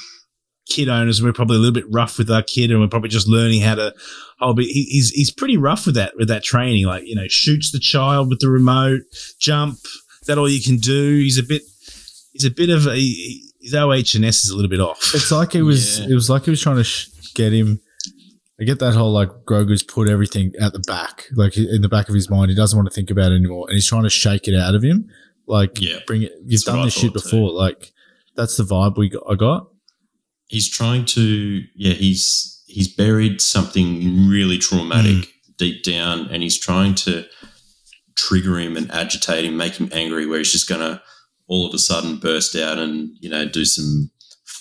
kid 0.69 0.87
owners. 0.87 1.19
And 1.19 1.27
we're 1.27 1.33
probably 1.33 1.57
a 1.57 1.59
little 1.59 1.73
bit 1.73 1.91
rough 1.91 2.17
with 2.17 2.29
our 2.31 2.41
kid, 2.43 2.71
and 2.71 2.79
we're 2.79 2.87
probably 2.87 3.09
just 3.09 3.27
learning 3.27 3.61
how 3.61 3.75
to. 3.75 3.93
Oh, 4.39 4.53
but 4.53 4.65
he- 4.65 4.83
he's 4.89 5.09
he's 5.11 5.31
pretty 5.31 5.57
rough 5.57 5.85
with 5.85 5.95
that 5.95 6.13
with 6.15 6.27
that 6.29 6.43
training. 6.43 6.85
Like 6.85 7.03
you 7.05 7.15
know, 7.15 7.27
shoots 7.27 7.71
the 7.71 7.79
child 7.79 8.29
with 8.29 8.39
the 8.39 8.49
remote, 8.49 9.01
jump. 9.39 9.75
Is 10.21 10.27
that 10.27 10.37
all 10.37 10.47
you 10.49 10.61
can 10.61 10.77
do? 10.77 11.17
He's 11.17 11.37
a 11.37 11.43
bit. 11.43 11.63
He's 12.31 12.45
a 12.45 12.49
bit 12.51 12.69
of 12.69 12.87
a. 12.87 12.95
he- 12.95 13.41
His 13.61 13.73
OH 13.73 14.15
and 14.15 14.23
S 14.25 14.43
is 14.45 14.51
a 14.51 14.55
little 14.55 14.69
bit 14.69 14.79
off. 14.79 15.11
It's 15.15 15.31
like 15.31 15.55
it 15.55 15.63
was. 15.63 15.99
Yeah. 15.99 16.07
It 16.11 16.13
was 16.13 16.29
like 16.29 16.43
he 16.45 16.51
was 16.51 16.61
trying 16.61 16.75
to 16.77 16.83
sh- 16.83 17.07
get 17.35 17.53
him. 17.53 17.79
I 18.59 18.63
get 18.63 18.79
that 18.79 18.93
whole 18.93 19.11
like 19.11 19.29
Grogu's 19.45 19.83
put 19.83 20.09
everything 20.09 20.53
at 20.61 20.71
the 20.73 20.79
back, 20.79 21.25
like 21.35 21.57
in 21.57 21.81
the 21.81 21.89
back 21.89 22.07
of 22.09 22.15
his 22.15 22.29
mind. 22.29 22.49
He 22.49 22.55
doesn't 22.55 22.77
want 22.77 22.89
to 22.89 22.95
think 22.95 23.11
about 23.11 23.31
it 23.31 23.35
anymore, 23.35 23.65
and 23.67 23.75
he's 23.75 23.87
trying 23.87 24.03
to 24.03 24.09
shake 24.09 24.47
it 24.47 24.55
out 24.55 24.75
of 24.75 24.81
him. 24.83 25.09
Like, 25.47 25.79
Yeah. 25.79 25.99
bring 26.07 26.23
it. 26.23 26.31
You've 26.45 26.63
done 26.63 26.83
this 26.85 26.93
shit 26.93 27.13
thought 27.13 27.23
too. 27.23 27.29
before. 27.29 27.51
Like, 27.51 27.91
that's 28.35 28.57
the 28.57 28.63
vibe 28.63 28.97
we 28.97 29.09
got, 29.09 29.23
I 29.29 29.35
got. 29.35 29.67
he's 30.47 30.69
trying 30.69 31.05
to 31.05 31.61
yeah 31.75 31.93
he's 31.93 32.63
he's 32.67 32.87
buried 32.87 33.41
something 33.41 34.27
really 34.29 34.57
traumatic 34.57 35.15
mm. 35.15 35.27
deep 35.57 35.83
down 35.83 36.27
and 36.31 36.43
he's 36.43 36.57
trying 36.57 36.93
to 36.95 37.25
trigger 38.15 38.57
him 38.59 38.77
and 38.77 38.89
agitate 38.91 39.43
him 39.45 39.57
make 39.57 39.75
him 39.75 39.89
angry 39.91 40.25
where 40.25 40.37
he's 40.39 40.51
just 40.51 40.69
gonna 40.69 41.01
all 41.47 41.67
of 41.67 41.73
a 41.73 41.79
sudden 41.79 42.17
burst 42.17 42.55
out 42.55 42.77
and 42.77 43.09
you 43.19 43.29
know 43.29 43.45
do 43.47 43.65
some 43.65 44.11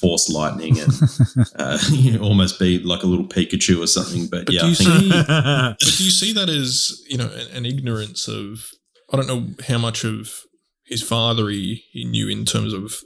force 0.05 0.29
lightning 0.29 0.79
and 0.79 0.93
uh, 1.57 1.79
you 1.91 2.13
know, 2.13 2.23
almost 2.23 2.59
be 2.59 2.79
like 2.79 3.03
a 3.03 3.07
little 3.07 3.27
Pikachu 3.27 3.83
or 3.83 3.87
something 3.87 4.27
but, 4.27 4.45
But 4.45 4.55
yeah 4.55 4.61
do 4.61 4.67
I 4.67 4.69
you 4.69 4.75
think 4.75 4.91
see? 4.91 5.09
but 5.27 5.79
do 5.79 6.05
you 6.05 6.11
see 6.11 6.33
that 6.35 6.49
as 6.51 7.03
you 7.09 7.17
know 7.17 7.29
an, 7.29 7.57
an 7.57 7.67
ignorance 7.67 8.29
of? 8.29 8.71
I 9.13 9.17
don't 9.17 9.27
know 9.27 9.65
how 9.69 9.79
much 9.79 10.05
of 10.05 10.43
his 10.85 11.03
father 11.03 11.49
he, 11.49 11.85
he 11.93 12.05
knew 12.05 12.29
in 12.29 12.45
terms 12.45 12.73
of 12.73 12.97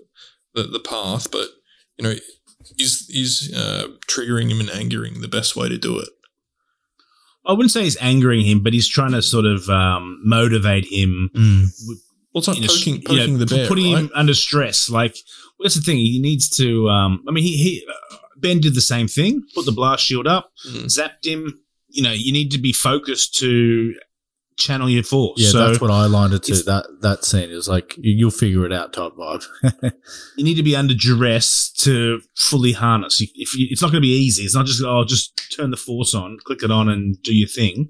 the, 0.55 0.63
the 0.63 0.81
path, 0.81 1.31
but 1.31 1.49
you 1.97 2.05
know, 2.05 2.15
is 2.79 3.09
is 3.11 3.53
uh, 3.55 3.89
triggering 4.09 4.51
him 4.51 4.61
and 4.61 4.71
angering 4.71 5.21
the 5.21 5.29
best 5.29 5.55
way 5.55 5.69
to 5.69 5.79
do 5.79 5.99
it? 5.99 6.09
I 7.45 7.53
wouldn't 7.53 7.71
say 7.71 7.83
he's 7.83 7.97
angering 8.01 8.45
him, 8.45 8.63
but 8.63 8.73
he's 8.73 8.89
trying 8.89 9.13
to 9.13 9.23
sort 9.23 9.45
of 9.45 9.69
um, 9.69 10.21
motivate 10.25 10.87
him. 10.91 11.31
Well, 11.35 12.41
it's 12.41 12.49
like 12.49 12.59
you 12.59 12.63
know, 12.63 12.69
poking, 12.69 12.95
you 12.95 13.01
know, 13.01 13.23
poking 13.23 13.39
the 13.39 13.47
bear, 13.47 13.69
putting 13.69 13.93
right? 13.93 14.05
him 14.05 14.11
under 14.15 14.35
stress. 14.35 14.91
Like 14.91 15.17
well, 15.59 15.65
that's 15.65 15.75
the 15.75 15.81
thing. 15.83 15.99
He 15.99 16.21
needs 16.21 16.49
to. 16.57 16.89
Um, 16.89 17.25
I 17.29 17.33
mean, 17.33 17.45
he, 17.45 17.57
he 17.57 17.87
uh, 17.89 18.17
Ben 18.37 18.61
did 18.61 18.75
the 18.75 18.81
same 18.81 19.09
thing. 19.09 19.43
Put 19.55 19.65
the 19.67 19.73
blast 19.73 20.05
shield 20.05 20.27
up, 20.27 20.53
Mm. 20.69 20.85
zapped 20.85 21.25
him. 21.27 21.61
You 21.91 22.03
know, 22.03 22.13
you 22.13 22.33
need 22.33 22.51
to 22.53 22.59
be 22.59 22.73
focused 22.73 23.35
to 23.39 23.95
channel 24.57 24.91
your 24.91 25.05
force. 25.05 25.41
Yeah, 25.41 25.51
so 25.51 25.59
that's 25.69 25.81
what 25.81 25.91
I 25.91 26.05
aligned 26.05 26.35
it 26.35 26.43
to. 26.45 26.53
it's- 26.53 26.65
That 26.67 26.85
that 27.01 27.25
scene. 27.25 27.51
is 27.51 27.69
like 27.69 27.97
you, 27.97 28.13
you'll 28.13 28.31
figure 28.31 28.67
it 28.67 28.73
out 28.73 28.93
type 28.93 29.13
vibe. 29.13 29.45
you 30.37 30.45
need 30.45 30.57
to 30.57 30.63
be 30.63 30.75
under 30.77 30.95
duress 30.95 31.71
to 31.79 32.21
fully 32.37 32.73
harness. 32.73 33.21
You- 33.21 33.29
If 33.35 33.57
you, 33.57 33.67
it's 33.71 33.81
not 33.83 33.89
going 33.93 34.03
to 34.03 34.07
be 34.07 34.13
easy. 34.15 34.43
It's 34.43 34.55
not 34.55 34.67
just 34.67 34.83
oh, 34.85 35.05
just 35.05 35.41
turn 35.57 35.71
the 35.71 35.77
force 35.77 36.13
on, 36.15 36.39
click 36.45 36.63
it 36.63 36.71
on, 36.71 36.89
and 36.89 37.21
do 37.23 37.35
your 37.35 37.49
thing. 37.49 37.89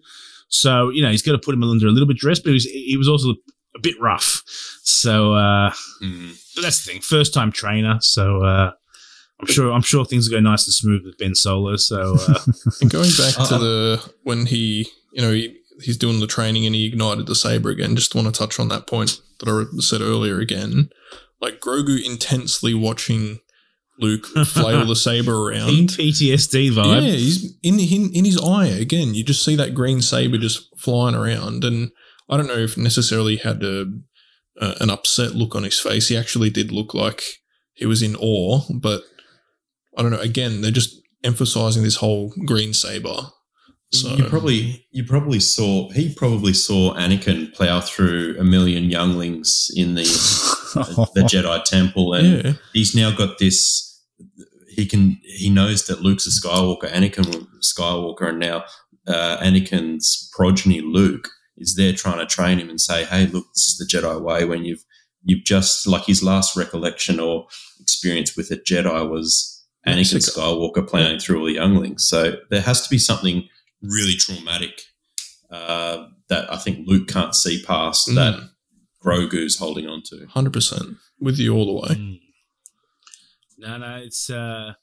So 0.48 0.90
you 0.90 1.02
know 1.02 1.10
he's 1.10 1.22
got 1.22 1.32
to 1.32 1.38
put 1.38 1.54
him 1.54 1.62
under 1.62 1.86
a 1.86 1.90
little 1.90 2.06
bit 2.06 2.16
of 2.16 2.20
duress, 2.20 2.38
but 2.40 2.50
he 2.50 2.54
was, 2.54 2.64
he 2.64 2.96
was 2.96 3.08
also 3.08 3.34
a 3.76 3.78
bit 3.80 3.94
rough. 4.00 4.42
So, 4.82 5.34
uh, 5.34 5.72
mm, 6.02 6.32
but 6.54 6.62
that's 6.62 6.84
the 6.84 6.92
thing. 6.92 7.00
First 7.00 7.34
time 7.34 7.52
trainer, 7.52 7.98
so 8.00 8.42
uh, 8.42 8.72
I'm 9.40 9.46
sure 9.46 9.72
I'm 9.72 9.82
sure 9.82 10.04
things 10.04 10.28
go 10.28 10.40
nice 10.40 10.66
and 10.66 10.74
smooth 10.74 11.04
with 11.04 11.18
Ben 11.18 11.34
Solo. 11.34 11.76
So 11.76 12.16
uh, 12.18 12.38
And 12.80 12.90
going 12.90 13.10
back 13.16 13.38
Uh-uh. 13.38 13.46
to 13.48 13.58
the 13.58 14.12
when 14.24 14.46
he, 14.46 14.88
you 15.12 15.22
know, 15.22 15.32
he, 15.32 15.56
he's 15.82 15.96
doing 15.96 16.20
the 16.20 16.26
training 16.26 16.66
and 16.66 16.74
he 16.74 16.86
ignited 16.86 17.26
the 17.26 17.34
saber 17.34 17.70
again. 17.70 17.94
Just 17.96 18.14
want 18.14 18.26
to 18.26 18.32
touch 18.36 18.58
on 18.58 18.68
that 18.68 18.86
point 18.86 19.20
that 19.40 19.48
I 19.48 19.80
said 19.80 20.00
earlier 20.00 20.40
again. 20.40 20.90
Like 21.40 21.60
Grogu 21.60 22.04
intensely 22.04 22.74
watching 22.74 23.38
Luke 24.00 24.26
flail 24.46 24.84
the 24.86 24.96
saber 24.96 25.50
around. 25.50 25.70
PTSD 25.90 26.72
vibe. 26.72 27.02
Yeah, 27.02 27.12
he's 27.12 27.56
in, 27.62 27.78
in 27.78 28.10
in 28.12 28.24
his 28.24 28.40
eye 28.40 28.66
again. 28.66 29.14
You 29.14 29.22
just 29.22 29.44
see 29.44 29.54
that 29.56 29.74
green 29.74 30.00
saber 30.02 30.38
just 30.38 30.68
flying 30.76 31.14
around, 31.14 31.62
and 31.64 31.92
I 32.28 32.36
don't 32.36 32.46
know 32.46 32.54
if 32.54 32.76
necessarily 32.76 33.36
had 33.36 33.62
a, 33.62 33.86
uh, 34.60 34.74
an 34.80 34.90
upset 34.90 35.34
look 35.34 35.54
on 35.54 35.62
his 35.62 35.80
face. 35.80 36.08
He 36.08 36.16
actually 36.16 36.50
did 36.50 36.70
look 36.70 36.94
like 36.94 37.22
he 37.74 37.86
was 37.86 38.02
in 38.02 38.16
awe, 38.16 38.62
but 38.74 39.02
I 39.96 40.02
don't 40.02 40.10
know. 40.10 40.20
Again, 40.20 40.60
they're 40.60 40.70
just 40.70 41.00
emphasizing 41.24 41.82
this 41.82 41.96
whole 41.96 42.32
green 42.44 42.74
saber. 42.74 43.16
So 43.90 44.16
you 44.16 44.24
probably 44.24 44.86
you 44.90 45.04
probably 45.04 45.40
saw 45.40 45.88
he 45.90 46.12
probably 46.14 46.52
saw 46.52 46.94
Anakin 46.94 47.54
plow 47.54 47.80
through 47.80 48.36
a 48.38 48.44
million 48.44 48.90
younglings 48.90 49.70
in 49.74 49.94
the 49.94 50.02
the 51.14 51.22
Jedi 51.22 51.64
Temple, 51.64 52.12
and 52.12 52.44
yeah, 52.44 52.52
he's 52.74 52.94
now 52.94 53.10
got 53.16 53.38
this. 53.38 54.04
He 54.68 54.84
can 54.84 55.18
he 55.22 55.48
knows 55.48 55.86
that 55.86 56.02
Luke's 56.02 56.26
a 56.26 56.30
Skywalker, 56.30 56.90
Anakin 56.90 57.46
Skywalker, 57.62 58.28
and 58.28 58.38
now 58.38 58.64
uh, 59.06 59.38
Anakin's 59.38 60.30
progeny 60.36 60.82
Luke 60.82 61.30
is 61.58 61.74
there 61.76 61.92
trying 61.92 62.18
to 62.18 62.26
train 62.26 62.58
him 62.58 62.70
and 62.70 62.80
say, 62.80 63.04
"Hey, 63.04 63.26
look, 63.26 63.46
this 63.54 63.66
is 63.66 63.76
the 63.78 63.84
Jedi 63.84 64.20
way." 64.20 64.44
When 64.44 64.64
you've 64.64 64.84
you've 65.24 65.44
just 65.44 65.86
like 65.86 66.06
his 66.06 66.22
last 66.22 66.56
recollection 66.56 67.18
or 67.20 67.46
experience 67.80 68.36
with 68.36 68.50
a 68.50 68.56
Jedi 68.56 69.08
was 69.10 69.64
Anakin 69.86 70.14
Mexico. 70.14 70.40
Skywalker 70.40 70.86
plowing 70.88 71.18
through 71.18 71.40
all 71.40 71.46
the 71.46 71.54
younglings. 71.54 72.06
So 72.08 72.36
there 72.50 72.60
has 72.62 72.82
to 72.82 72.88
be 72.90 72.98
something 72.98 73.48
really 73.82 74.14
traumatic 74.14 74.82
uh, 75.50 76.06
that 76.28 76.52
I 76.52 76.56
think 76.56 76.86
Luke 76.86 77.08
can't 77.08 77.34
see 77.34 77.62
past 77.62 78.08
Mm. 78.08 78.14
that 78.16 78.50
Grogu's 79.04 79.58
holding 79.58 79.86
on 79.86 80.02
to. 80.06 80.26
hundred 80.26 80.52
percent 80.52 80.96
with 81.20 81.38
you 81.38 81.54
all 81.54 81.66
the 81.66 81.72
way. 81.88 81.94
Mm. 82.00 82.20
No, 83.58 83.76
no, 83.78 83.96
it's 83.96 84.30
uh, 84.30 84.74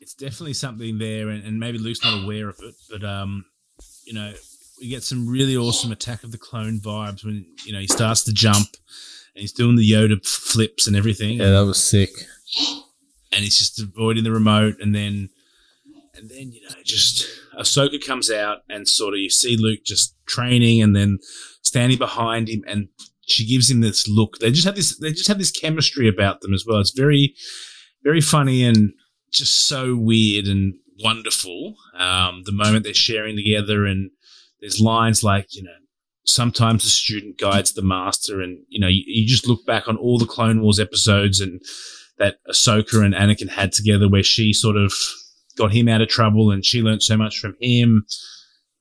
it's 0.00 0.14
definitely 0.14 0.54
something 0.54 0.98
there, 0.98 1.28
and, 1.28 1.44
and 1.44 1.58
maybe 1.58 1.78
Luke's 1.78 2.04
not 2.04 2.22
aware 2.24 2.48
of 2.48 2.56
it, 2.62 2.74
but 2.90 3.02
um, 3.04 3.44
you 4.04 4.12
know, 4.12 4.32
we 4.84 4.90
get 4.90 5.02
some 5.02 5.26
really 5.26 5.56
awesome 5.56 5.90
Attack 5.90 6.24
of 6.24 6.30
the 6.30 6.36
Clone 6.36 6.78
vibes 6.78 7.24
when 7.24 7.46
you 7.64 7.72
know 7.72 7.78
he 7.78 7.86
starts 7.86 8.22
to 8.24 8.34
jump 8.34 8.68
and 9.34 9.40
he's 9.40 9.52
doing 9.52 9.76
the 9.76 9.90
Yoda 9.90 10.24
flips 10.24 10.86
and 10.86 10.94
everything, 10.94 11.38
yeah, 11.38 11.50
that 11.50 11.64
was 11.64 11.82
sick. 11.82 12.10
and 13.32 13.42
he's 13.42 13.58
just 13.58 13.80
avoiding 13.80 14.24
the 14.24 14.30
remote, 14.30 14.74
and 14.80 14.94
then 14.94 15.30
and 16.14 16.28
then 16.28 16.52
you 16.52 16.60
know 16.68 16.76
just 16.84 17.26
Ahsoka 17.58 18.04
comes 18.04 18.30
out 18.30 18.58
and 18.68 18.86
sort 18.86 19.14
of 19.14 19.20
you 19.20 19.30
see 19.30 19.56
Luke 19.56 19.80
just 19.86 20.14
training, 20.26 20.82
and 20.82 20.94
then 20.94 21.18
standing 21.62 21.96
behind 21.96 22.50
him, 22.50 22.62
and 22.66 22.88
she 23.26 23.46
gives 23.46 23.70
him 23.70 23.80
this 23.80 24.06
look. 24.06 24.38
They 24.38 24.50
just 24.50 24.66
have 24.66 24.76
this. 24.76 24.98
They 24.98 25.12
just 25.12 25.28
have 25.28 25.38
this 25.38 25.50
chemistry 25.50 26.08
about 26.08 26.42
them 26.42 26.52
as 26.52 26.66
well. 26.66 26.78
It's 26.78 26.90
very, 26.90 27.34
very 28.02 28.20
funny 28.20 28.62
and 28.62 28.92
just 29.32 29.66
so 29.66 29.96
weird 29.96 30.44
and 30.44 30.74
wonderful. 31.02 31.74
Um, 31.96 32.42
the 32.44 32.52
moment 32.52 32.84
they're 32.84 32.92
sharing 32.92 33.34
together, 33.34 33.86
and 33.86 34.10
there's 34.64 34.80
lines 34.80 35.22
like 35.22 35.54
you 35.54 35.62
know. 35.62 35.70
Sometimes 36.26 36.84
the 36.84 36.88
student 36.88 37.36
guides 37.38 37.74
the 37.74 37.82
master, 37.82 38.40
and 38.40 38.58
you 38.68 38.80
know 38.80 38.88
you, 38.88 39.02
you 39.06 39.26
just 39.26 39.46
look 39.46 39.66
back 39.66 39.86
on 39.88 39.98
all 39.98 40.18
the 40.18 40.24
Clone 40.24 40.62
Wars 40.62 40.80
episodes 40.80 41.38
and 41.38 41.60
that 42.16 42.36
Ahsoka 42.48 43.04
and 43.04 43.12
Anakin 43.12 43.50
had 43.50 43.72
together, 43.72 44.08
where 44.08 44.22
she 44.22 44.54
sort 44.54 44.76
of 44.76 44.94
got 45.58 45.72
him 45.72 45.86
out 45.86 46.00
of 46.00 46.08
trouble, 46.08 46.50
and 46.50 46.64
she 46.64 46.80
learned 46.80 47.02
so 47.02 47.16
much 47.18 47.38
from 47.38 47.56
him. 47.60 48.06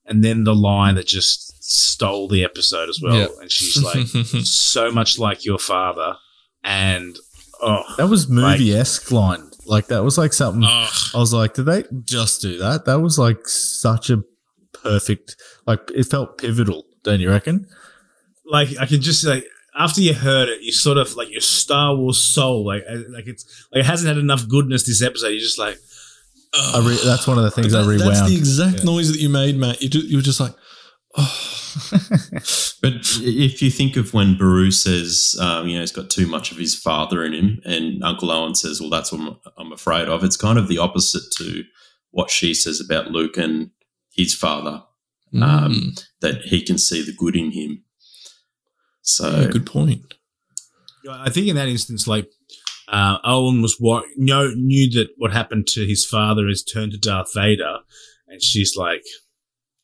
And 0.06 0.24
then 0.24 0.46
the 0.46 0.56
line 0.56 0.96
that 0.96 1.08
just 1.08 1.62
stole 1.64 2.28
the 2.30 2.44
episode 2.46 2.88
as 2.88 3.00
well, 3.04 3.16
Yeah. 3.18 3.28
and 3.42 3.52
she's 3.52 3.84
like, 3.84 4.08
"So 4.46 4.90
much 4.92 5.20
like 5.20 5.44
your 5.44 5.60
father," 5.60 6.16
and 6.64 7.16
oh, 7.62 7.84
That 7.98 8.08
was 8.10 8.30
movie 8.30 8.74
esque 8.74 9.12
line. 9.12 9.50
Like 9.66 9.88
that 9.88 10.04
was 10.04 10.18
like 10.18 10.32
something. 10.34 10.64
Ugh. 10.66 10.94
I 11.14 11.18
was 11.18 11.34
like, 11.34 11.54
did 11.56 11.66
they 11.66 11.84
just 12.06 12.42
do 12.42 12.58
that? 12.60 12.86
That 12.86 13.00
was 13.02 13.18
like 13.20 13.48
such 13.48 14.10
a 14.10 14.24
perfect. 14.84 15.36
Like 15.66 15.90
it 15.96 16.04
felt 16.04 16.38
pivotal. 16.38 16.86
Don't 17.04 17.20
you 17.20 17.30
reckon? 17.30 17.68
like 18.46 18.68
I 18.80 18.86
can 18.86 19.02
just 19.02 19.26
like 19.26 19.46
after 19.80 20.02
you 20.02 20.14
heard 20.14 20.50
it, 20.50 20.62
you 20.62 20.72
sort 20.74 20.98
of 20.98 21.16
like 21.16 21.32
your 21.32 21.42
Star 21.42 21.96
Wars 21.96 22.22
soul, 22.22 22.66
like 22.66 22.84
uh, 22.90 22.98
like 23.10 23.26
it's 23.28 23.46
like 23.72 23.80
it 23.80 23.86
hasn't 23.86 24.08
had 24.10 24.18
enough 24.18 24.48
goodness 24.48 24.86
this 24.86 25.02
episode. 25.02 25.30
You're 25.30 25.40
just 25.40 25.58
like, 25.58 25.78
I 26.54 26.80
re- 26.86 27.00
that's 27.04 27.26
one 27.26 27.38
of 27.38 27.44
the 27.46 27.52
things 27.52 27.74
I 27.74 27.82
rewound. 27.82 28.02
That's 28.16 28.30
the 28.30 28.36
exact 28.36 28.80
Yeah. 28.80 28.84
noise 28.84 29.12
that 29.12 29.20
you 29.20 29.30
made, 29.30 29.58
Matt. 29.58 29.82
You, 29.82 29.90
ju- 29.90 30.06
you 30.06 30.18
were 30.18 30.22
just 30.24 30.40
like, 30.40 30.54
oh. 31.18 31.50
But 32.82 32.94
if 33.22 33.62
you 33.62 33.72
think 33.72 33.96
of 33.96 34.14
when 34.14 34.38
Beru 34.38 34.70
says, 34.70 35.36
um, 35.40 35.68
you 35.68 35.76
know, 35.76 35.80
he's 35.80 35.92
got 35.94 36.10
too 36.10 36.28
much 36.28 36.52
of 36.52 36.58
his 36.58 36.76
father 36.76 37.24
in 37.24 37.34
him, 37.34 37.62
and 37.64 38.04
Uncle 38.04 38.30
Owen 38.30 38.56
says, 38.56 38.82
well, 38.82 38.90
that's 38.90 39.12
what 39.12 39.22
I'm, 39.22 39.38
I'm 39.58 39.72
afraid 39.72 40.10
of, 40.10 40.24
it's 40.24 40.36
kind 40.38 40.60
of 40.60 40.68
the 40.68 40.78
opposite 40.80 41.24
to 41.38 41.64
what 42.12 42.30
she 42.30 42.54
says 42.54 42.82
about 42.82 43.12
Luke 43.12 43.38
and 43.38 43.72
his 44.16 44.34
father, 44.34 44.84
um, 45.34 45.42
Mm. 45.74 46.06
that 46.22 46.42
he 46.44 46.62
can 46.62 46.78
see 46.78 47.02
the 47.02 47.14
good 47.14 47.36
in 47.36 47.52
him. 47.52 47.84
So, 49.02 49.42
Yeah, 49.42 49.48
good 49.48 49.66
point. 49.66 50.02
I 51.10 51.30
think 51.30 51.48
in 51.48 51.56
that 51.58 51.68
instance, 51.68 52.08
like 52.08 52.30
uh, 52.88 53.18
Owen 53.24 53.62
was 53.62 53.78
what 53.80 54.06
know, 54.18 54.50
knew 54.56 54.90
that 54.92 55.10
what 55.18 55.32
happened 55.34 55.68
to 55.68 55.86
his 55.86 56.06
father 56.06 56.48
is 56.48 56.64
turned 56.64 56.92
to 56.94 56.98
Darth 56.98 57.34
Vader, 57.34 57.80
and 58.28 58.42
she's 58.42 58.76
like, 58.78 59.02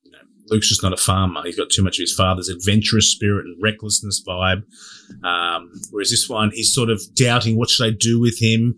you 0.04 0.12
know, 0.12 0.20
Luke's 0.48 0.70
just 0.70 0.84
not 0.84 0.94
a 0.94 0.98
farmer. 0.98 1.42
He's 1.44 1.56
got 1.58 1.70
too 1.70 1.84
much 1.84 1.98
of 1.98 2.04
his 2.04 2.14
father's 2.14 2.50
adventurous 2.50 3.12
spirit 3.12 3.46
and 3.46 3.62
recklessness 3.62 4.24
vibe. 4.26 4.64
Um, 5.24 5.72
whereas 5.92 6.10
this 6.12 6.30
one, 6.30 6.52
he's 6.54 6.74
sort 6.74 6.90
of 6.90 7.02
doubting 7.16 7.58
what 7.58 7.70
should 7.70 7.86
I 7.88 7.92
do 7.98 8.20
with 8.20 8.40
him, 8.40 8.76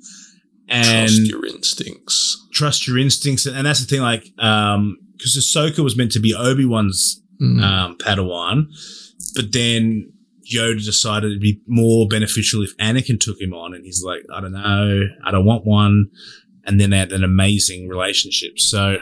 and 0.68 1.10
Trust 1.10 1.22
your 1.30 1.46
instincts. 1.46 2.48
trust 2.54 2.88
your 2.88 2.98
instincts. 2.98 3.46
And 3.46 3.66
that's 3.68 3.82
the 3.82 3.86
thing, 3.88 4.02
like, 4.02 4.26
um, 4.40 4.98
because 5.22 5.38
Ahsoka 5.38 5.84
was 5.84 5.96
meant 5.96 6.12
to 6.14 6.20
be 6.20 6.34
Obi 6.34 6.66
Wan's 6.66 7.20
Mm. 7.42 7.64
um, 7.64 7.98
Padawan, 7.98 8.68
but 9.34 9.52
then 9.52 10.14
Yoda 10.46 10.86
decided 10.86 11.32
it'd 11.32 11.42
be 11.42 11.60
more 11.66 12.08
beneficial 12.08 12.62
if 12.62 12.78
Anakin 12.78 13.20
took 13.20 13.42
him 13.42 13.52
on, 13.52 13.74
and 13.74 13.84
he's 13.84 14.04
like, 14.04 14.24
I 14.32 14.40
don't 14.42 14.52
know, 14.52 15.08
I 15.26 15.32
don't 15.32 15.46
want 15.46 15.66
one. 15.66 16.12
And 16.66 16.80
then 16.80 16.92
they 16.92 17.00
had 17.00 17.12
an 17.12 17.24
amazing 17.24 17.88
relationship. 17.88 18.60
So, 18.60 18.98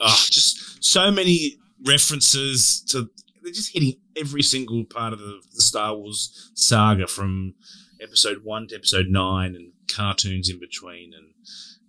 oh, 0.00 0.24
just 0.28 0.82
so 0.84 1.12
many 1.12 1.56
references 1.86 2.82
to. 2.88 3.08
They're 3.44 3.52
just 3.52 3.72
hitting 3.72 3.94
every 4.16 4.42
single 4.42 4.84
part 4.84 5.12
of 5.12 5.20
the, 5.20 5.40
the 5.54 5.62
Star 5.62 5.94
Wars 5.96 6.50
saga 6.54 7.06
from 7.06 7.54
episode 8.00 8.38
one 8.42 8.66
to 8.68 8.74
episode 8.74 9.06
nine, 9.08 9.54
and 9.54 9.70
cartoons 9.94 10.48
in 10.50 10.58
between. 10.58 11.12
And 11.14 11.26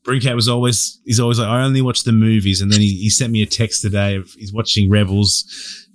Brincat 0.04 0.36
was 0.36 0.48
always 0.48 1.00
he's 1.06 1.20
always 1.20 1.40
like, 1.40 1.48
I 1.48 1.62
only 1.62 1.82
watch 1.82 2.04
the 2.04 2.12
movies, 2.12 2.62
and 2.62 2.72
then 2.72 2.82
he, 2.82 2.96
he 2.96 3.10
sent 3.10 3.32
me 3.32 3.42
a 3.42 3.46
text 3.46 3.82
today 3.82 4.16
of 4.16 4.30
he's 4.38 4.54
watching 4.54 4.90
Rebels, 4.90 5.46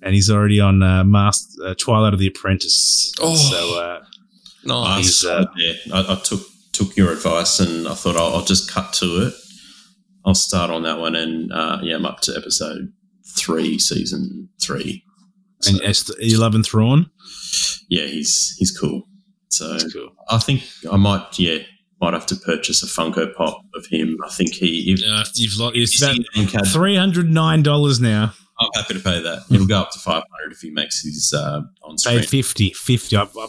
and 0.03 0.15
he's 0.15 0.31
already 0.31 0.61
on 0.61 0.83
uh, 0.83 1.05
Master, 1.05 1.67
uh, 1.67 1.75
Twilight 1.79 2.13
of 2.13 2.19
the 2.21 2.27
Apprentice. 2.27 3.13
Oh. 3.21 3.35
so 3.35 3.79
uh, 3.81 4.01
I, 4.71 4.97
Nice. 4.97 5.25
Uh, 5.25 5.47
yeah, 5.57 5.73
I, 5.93 6.13
I 6.13 6.21
took 6.23 6.43
took 6.73 6.97
your 6.97 7.13
advice 7.13 7.61
and 7.61 7.87
I 7.87 7.95
thought 7.95 8.17
I'll, 8.17 8.35
I'll 8.35 8.45
just 8.45 8.71
cut 8.71 8.93
to 8.95 9.27
it. 9.27 9.35
I'll 10.27 10.35
start 10.35 10.71
on 10.71 10.83
that 10.85 10.99
one, 10.99 11.15
and 11.15 11.53
uh, 11.53 11.79
yeah, 11.83 11.97
I'm 11.97 12.07
up 12.07 12.21
to 12.23 12.35
episode 12.37 12.93
three, 13.37 13.79
season 13.79 14.49
three. 14.61 15.05
and 15.67 15.81
Est- 15.83 16.11
are 16.11 16.23
you 16.23 16.39
loving 16.39 16.63
Thrawn? 16.63 17.11
Yeah, 17.89 18.07
he's 18.07 18.55
he's 18.59 18.77
cool. 18.77 19.03
So 19.49 19.77
cool. 19.93 20.11
I 20.29 20.39
think 20.39 20.63
I 20.91 20.97
might, 20.97 21.39
yeah, 21.39 21.59
might 22.05 22.13
have 22.15 22.27
to 22.27 22.37
purchase 22.37 22.83
a 22.83 22.87
Funko 22.87 23.35
Pop 23.35 23.59
of 23.75 23.87
him. 23.87 24.17
I 24.25 24.29
think 24.29 24.55
he. 24.55 24.93
If, 24.93 25.01
Uh, 25.07 25.25
you've 25.35 25.57
lo- 25.59 25.71
it's 25.75 26.03
about 26.03 26.17
he's 26.35 26.73
three 26.73 26.97
hundred 26.97 27.31
nine 27.31 27.63
dollars 27.63 28.01
now. 28.01 28.35
I'm 28.61 28.69
happy 28.75 28.95
to 28.95 29.01
pay 29.01 29.21
that. 29.21 29.43
It'll 29.51 29.67
go 29.67 29.81
up 29.81 29.91
to 29.93 29.99
five 29.99 30.23
hundred 30.31 30.53
if 30.53 30.61
he 30.61 30.71
makes 30.71 31.03
his 31.03 31.33
uh, 31.37 31.63
on 31.83 31.99
screen. 31.99 32.21
Paid 32.21 32.29
50, 32.29 32.71
50. 32.75 33.17
I've, 33.17 33.37
I've, 33.37 33.49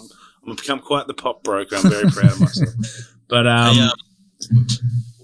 I've 0.50 0.58
become 0.58 0.80
quite 0.80 1.08
the 1.08 1.14
pop 1.14 1.44
broker. 1.44 1.76
I'm 1.76 1.90
very 1.90 2.10
proud 2.10 2.32
of 2.32 2.40
myself. 2.42 2.70
But 3.28 3.48
um, 3.48 3.76
Hey, 3.76 3.82
um, 3.82 4.68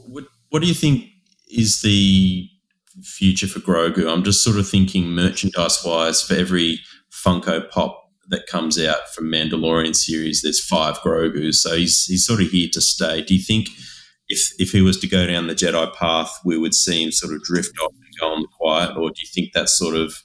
what, 0.07 0.23
what 0.49 0.61
do 0.63 0.67
you 0.67 0.73
think 0.73 1.05
is 1.51 1.81
the 1.81 2.47
future 3.03 3.47
for 3.47 3.59
Grogu? 3.59 4.11
I'm 4.11 4.23
just 4.23 4.43
sort 4.43 4.57
of 4.57 4.67
thinking 4.67 5.05
merchandise 5.09 5.83
wise, 5.85 6.23
for 6.23 6.33
every 6.33 6.79
Funko 7.11 7.69
Pop 7.69 8.10
that 8.31 8.47
comes 8.47 8.79
out 8.79 9.13
from 9.13 9.25
Mandalorian 9.31 9.95
series, 9.95 10.41
there's 10.41 10.63
five 10.63 10.97
Grogus. 10.99 11.55
So 11.55 11.75
he's, 11.75 12.05
he's 12.05 12.25
sort 12.25 12.41
of 12.41 12.49
here 12.49 12.69
to 12.73 12.81
stay. 12.81 13.21
Do 13.21 13.35
you 13.35 13.43
think 13.43 13.67
if, 14.27 14.51
if 14.57 14.71
he 14.71 14.81
was 14.81 14.99
to 15.01 15.07
go 15.07 15.27
down 15.27 15.47
the 15.47 15.53
Jedi 15.53 15.93
path, 15.95 16.39
we 16.43 16.57
would 16.57 16.73
see 16.73 17.03
him 17.03 17.11
sort 17.11 17.33
of 17.33 17.43
drift 17.43 17.77
off 17.83 17.91
and 17.93 18.19
go 18.19 18.33
on 18.33 18.41
the 18.41 18.47
quiet? 18.59 18.97
Or 18.97 19.09
do 19.09 19.21
you 19.21 19.27
think 19.31 19.53
that's 19.53 19.77
sort 19.77 19.95
of 19.95 20.23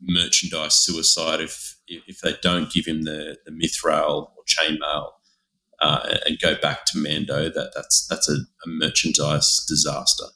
merchandise 0.00 0.74
suicide 0.74 1.40
if, 1.40 1.76
if, 1.86 2.02
if 2.08 2.20
they 2.22 2.34
don't 2.42 2.72
give 2.72 2.86
him 2.86 3.02
the, 3.02 3.36
the 3.46 3.52
Mithril 3.52 4.22
or 4.36 4.42
chainmail? 4.48 5.10
uh, 5.82 6.16
and 6.26 6.38
go 6.40 6.54
back 6.62 6.84
to 6.86 6.96
Mando, 6.98 7.50
that 7.50 7.72
that's 7.74 8.06
that's 8.06 8.28
a, 8.28 8.34
a 8.34 8.68
merchandise 8.68 9.64
disaster. 9.68 10.26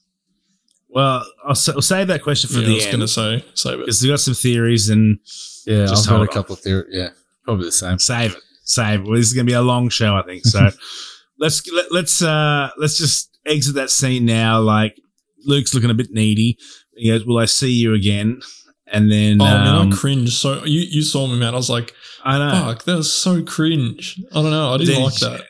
well, 0.88 1.24
I'll, 1.44 1.54
sa- 1.54 1.72
I'll 1.72 1.82
save 1.82 2.08
that 2.08 2.22
question 2.22 2.50
for 2.50 2.58
yeah, 2.58 2.64
I 2.64 2.66
the 2.66 2.74
was 2.74 2.84
going 2.86 2.94
end 2.94 3.02
to 3.02 3.08
say, 3.08 3.44
save 3.54 3.74
it. 3.74 3.78
because 3.80 4.02
we've 4.02 4.10
got 4.10 4.20
some 4.20 4.34
theories 4.34 4.88
and 4.88 5.18
Yeah, 5.66 5.86
Just 5.86 6.06
I've 6.06 6.10
got 6.10 6.16
hold 6.18 6.28
a 6.28 6.32
couple 6.32 6.54
of 6.54 6.60
theories. 6.60 6.88
Yeah, 6.90 7.08
probably 7.44 7.66
the 7.66 7.72
same. 7.72 7.98
save 7.98 8.34
it, 8.36 8.42
save 8.64 9.00
it. 9.00 9.04
Well, 9.06 9.16
this 9.16 9.26
is 9.26 9.32
going 9.32 9.46
to 9.46 9.50
be 9.50 9.54
a 9.54 9.62
long 9.62 9.88
show, 9.88 10.14
I 10.16 10.22
think. 10.22 10.44
So 10.44 10.70
let's 11.38 11.68
let, 11.72 11.92
let's 11.92 12.22
uh 12.22 12.70
let's 12.78 12.98
just 12.98 13.36
exit 13.44 13.74
that 13.74 13.90
scene 13.90 14.24
now. 14.24 14.60
Like 14.60 14.96
Luke's 15.44 15.74
looking 15.74 15.90
a 15.90 15.94
bit 15.94 16.10
needy. 16.12 16.58
He 16.94 17.08
goes, 17.10 17.24
"Will 17.26 17.38
I 17.38 17.44
see 17.46 17.72
you 17.72 17.94
again?" 17.94 18.40
And 18.88 19.10
then 19.10 19.40
Oh 19.40 19.44
man, 19.44 19.66
um, 19.74 19.92
I 19.92 19.96
cringed. 19.96 20.32
So 20.34 20.64
you, 20.64 20.80
you 20.80 21.02
saw 21.02 21.26
me, 21.26 21.36
man. 21.38 21.54
I 21.54 21.56
was 21.56 21.68
like, 21.68 21.92
I 22.24 22.38
know. 22.38 22.66
fuck, 22.66 22.84
that 22.84 22.96
was 22.96 23.12
so 23.12 23.42
cringe. 23.42 24.20
I 24.30 24.34
don't 24.42 24.50
know. 24.52 24.74
I 24.74 24.78
didn't 24.78 24.94
Then- 24.94 25.02
like 25.02 25.14
that. 25.16 25.44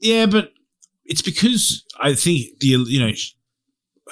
Yeah, 0.00 0.26
but 0.26 0.50
it's 1.04 1.22
because 1.22 1.84
I 2.00 2.14
think 2.14 2.58
the 2.60 2.66
you 2.86 3.00
know 3.00 3.12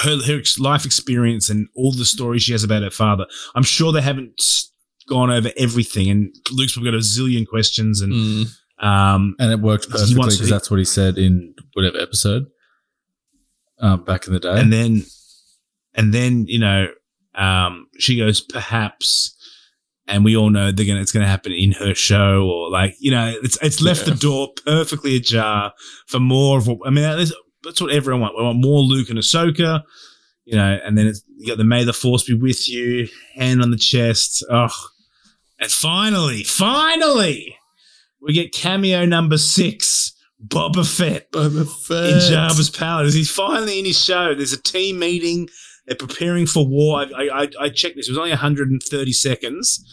her 0.00 0.22
her 0.26 0.40
life 0.58 0.86
experience 0.86 1.50
and 1.50 1.68
all 1.74 1.92
the 1.92 2.04
stories 2.04 2.42
she 2.44 2.52
has 2.52 2.64
about 2.64 2.82
her 2.82 2.90
father. 2.90 3.26
I'm 3.54 3.62
sure 3.62 3.92
they 3.92 4.00
haven't 4.00 4.34
s- 4.38 4.70
gone 5.10 5.30
over 5.30 5.50
everything, 5.56 6.08
and 6.08 6.34
Luke's 6.52 6.72
probably 6.74 6.92
got 6.92 6.96
a 6.96 7.00
zillion 7.02 7.46
questions, 7.46 8.00
and 8.00 8.12
Mm. 8.12 8.46
um, 8.90 9.34
And 9.38 9.52
it 9.52 9.60
worked 9.60 9.90
perfectly 9.90 10.14
because 10.14 10.48
that's 10.48 10.70
what 10.70 10.78
he 10.78 10.84
said 10.86 11.18
in 11.18 11.54
whatever 11.74 11.98
episode 11.98 12.46
um, 13.80 14.04
back 14.04 14.26
in 14.26 14.32
the 14.32 14.40
day. 14.40 14.58
and 14.60 14.72
then 14.72 15.04
and 15.94 16.14
then 16.14 16.46
you 16.46 16.58
know 16.58 16.88
um, 17.34 17.86
she 17.98 18.16
goes 18.16 18.40
perhaps. 18.40 19.36
And 20.12 20.24
we 20.24 20.36
all 20.36 20.50
know 20.50 20.72
they're 20.72 20.86
gonna 20.86 21.00
it's 21.02 21.12
gonna 21.12 21.28
happen 21.28 21.52
in 21.52 21.70
her 21.72 21.94
show 21.94 22.42
or 22.44 22.68
like 22.68 22.96
you 22.98 23.12
know 23.12 23.32
it's 23.44 23.56
it's 23.62 23.80
left 23.80 24.08
Yeah. 24.08 24.14
the 24.14 24.18
door 24.20 24.48
perfectly 24.66 25.14
ajar 25.14 25.72
for 26.08 26.18
more 26.18 26.58
of 26.58 26.66
what 26.66 26.78
I 26.84 26.90
mean 26.90 27.04
that's, 27.04 27.32
that's 27.62 27.80
what 27.80 27.92
everyone 27.92 28.22
wants. 28.22 28.34
We 28.36 28.42
want 28.44 28.58
more 28.60 28.80
Luke 28.82 29.08
and 29.08 29.20
Ahsoka, 29.20 29.84
you 30.46 30.56
know, 30.56 30.80
and 30.84 30.98
then 30.98 31.06
it's, 31.06 31.22
you 31.36 31.46
got 31.46 31.58
the 31.58 31.64
May 31.64 31.84
the 31.84 31.92
Force 31.92 32.24
be 32.24 32.34
with 32.34 32.68
you, 32.68 33.06
hand 33.36 33.62
on 33.62 33.70
the 33.70 33.76
chest. 33.76 34.44
Oh, 34.50 34.66
and 35.60 35.70
finally, 35.70 36.42
finally, 36.42 37.56
we 38.20 38.32
get 38.32 38.52
cameo 38.52 39.04
number 39.04 39.38
six, 39.38 40.12
Boba 40.44 40.86
Fett 40.86 41.30
Boba 41.32 41.68
Fett. 41.68 42.10
in 42.10 42.18
Jabba's 42.18 42.70
palace. 42.70 43.14
He's 43.14 43.30
finally 43.30 43.78
in 43.78 43.84
his 43.84 44.02
show. 44.02 44.34
There's 44.34 44.52
a 44.52 44.62
team 44.62 44.98
meeting. 44.98 45.48
They're 45.86 45.96
preparing 45.96 46.46
for 46.46 46.66
war. 46.66 47.00
I, 47.00 47.28
I, 47.28 47.48
I 47.60 47.68
checked 47.68 47.96
this. 47.96 48.08
It 48.08 48.12
was 48.12 48.18
only 48.18 48.30
130 48.30 49.12
seconds. 49.12 49.84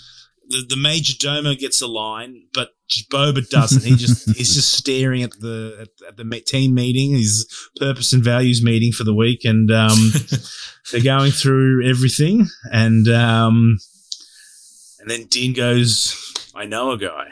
The, 0.49 0.65
the 0.67 0.77
major 0.77 1.13
domo 1.19 1.55
gets 1.55 1.81
a 1.81 1.87
line, 1.87 2.43
but 2.53 2.69
Boba 3.11 3.47
doesn't. 3.49 3.83
He 3.83 3.95
just 3.95 4.29
he's 4.37 4.53
just 4.55 4.71
staring 4.71 5.23
at 5.23 5.31
the 5.31 5.77
at, 5.81 6.07
at 6.07 6.17
the 6.17 6.41
team 6.45 6.73
meeting, 6.73 7.11
his 7.11 7.45
purpose 7.75 8.13
and 8.13 8.23
values 8.23 8.63
meeting 8.63 8.93
for 8.93 9.03
the 9.03 9.13
week, 9.13 9.43
and 9.43 9.69
um, 9.71 10.13
they're 10.91 11.03
going 11.03 11.31
through 11.31 11.85
everything. 11.85 12.47
And 12.71 13.09
um, 13.09 13.77
and 15.07 15.11
then 15.21 15.27
Din 15.29 15.53
goes, 15.53 16.33
"I 16.53 16.65
know 16.65 16.91
a 16.91 16.97
guy," 16.97 17.27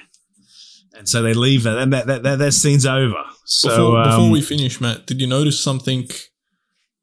and 0.97 1.09
so 1.09 1.21
they 1.21 1.34
leave 1.34 1.63
that, 1.63 1.78
and 1.78 1.91
that 1.91 2.07
that, 2.07 2.23
that, 2.23 2.39
that 2.39 2.51
scene's 2.53 2.86
over. 2.86 3.21
So 3.45 3.69
before, 3.69 3.97
um, 4.01 4.09
before 4.09 4.32
we 4.32 4.41
finish, 4.41 4.80
Matt, 4.80 5.05
did 5.05 5.19
you 5.19 5.28
notice 5.28 5.59
something 5.59 6.07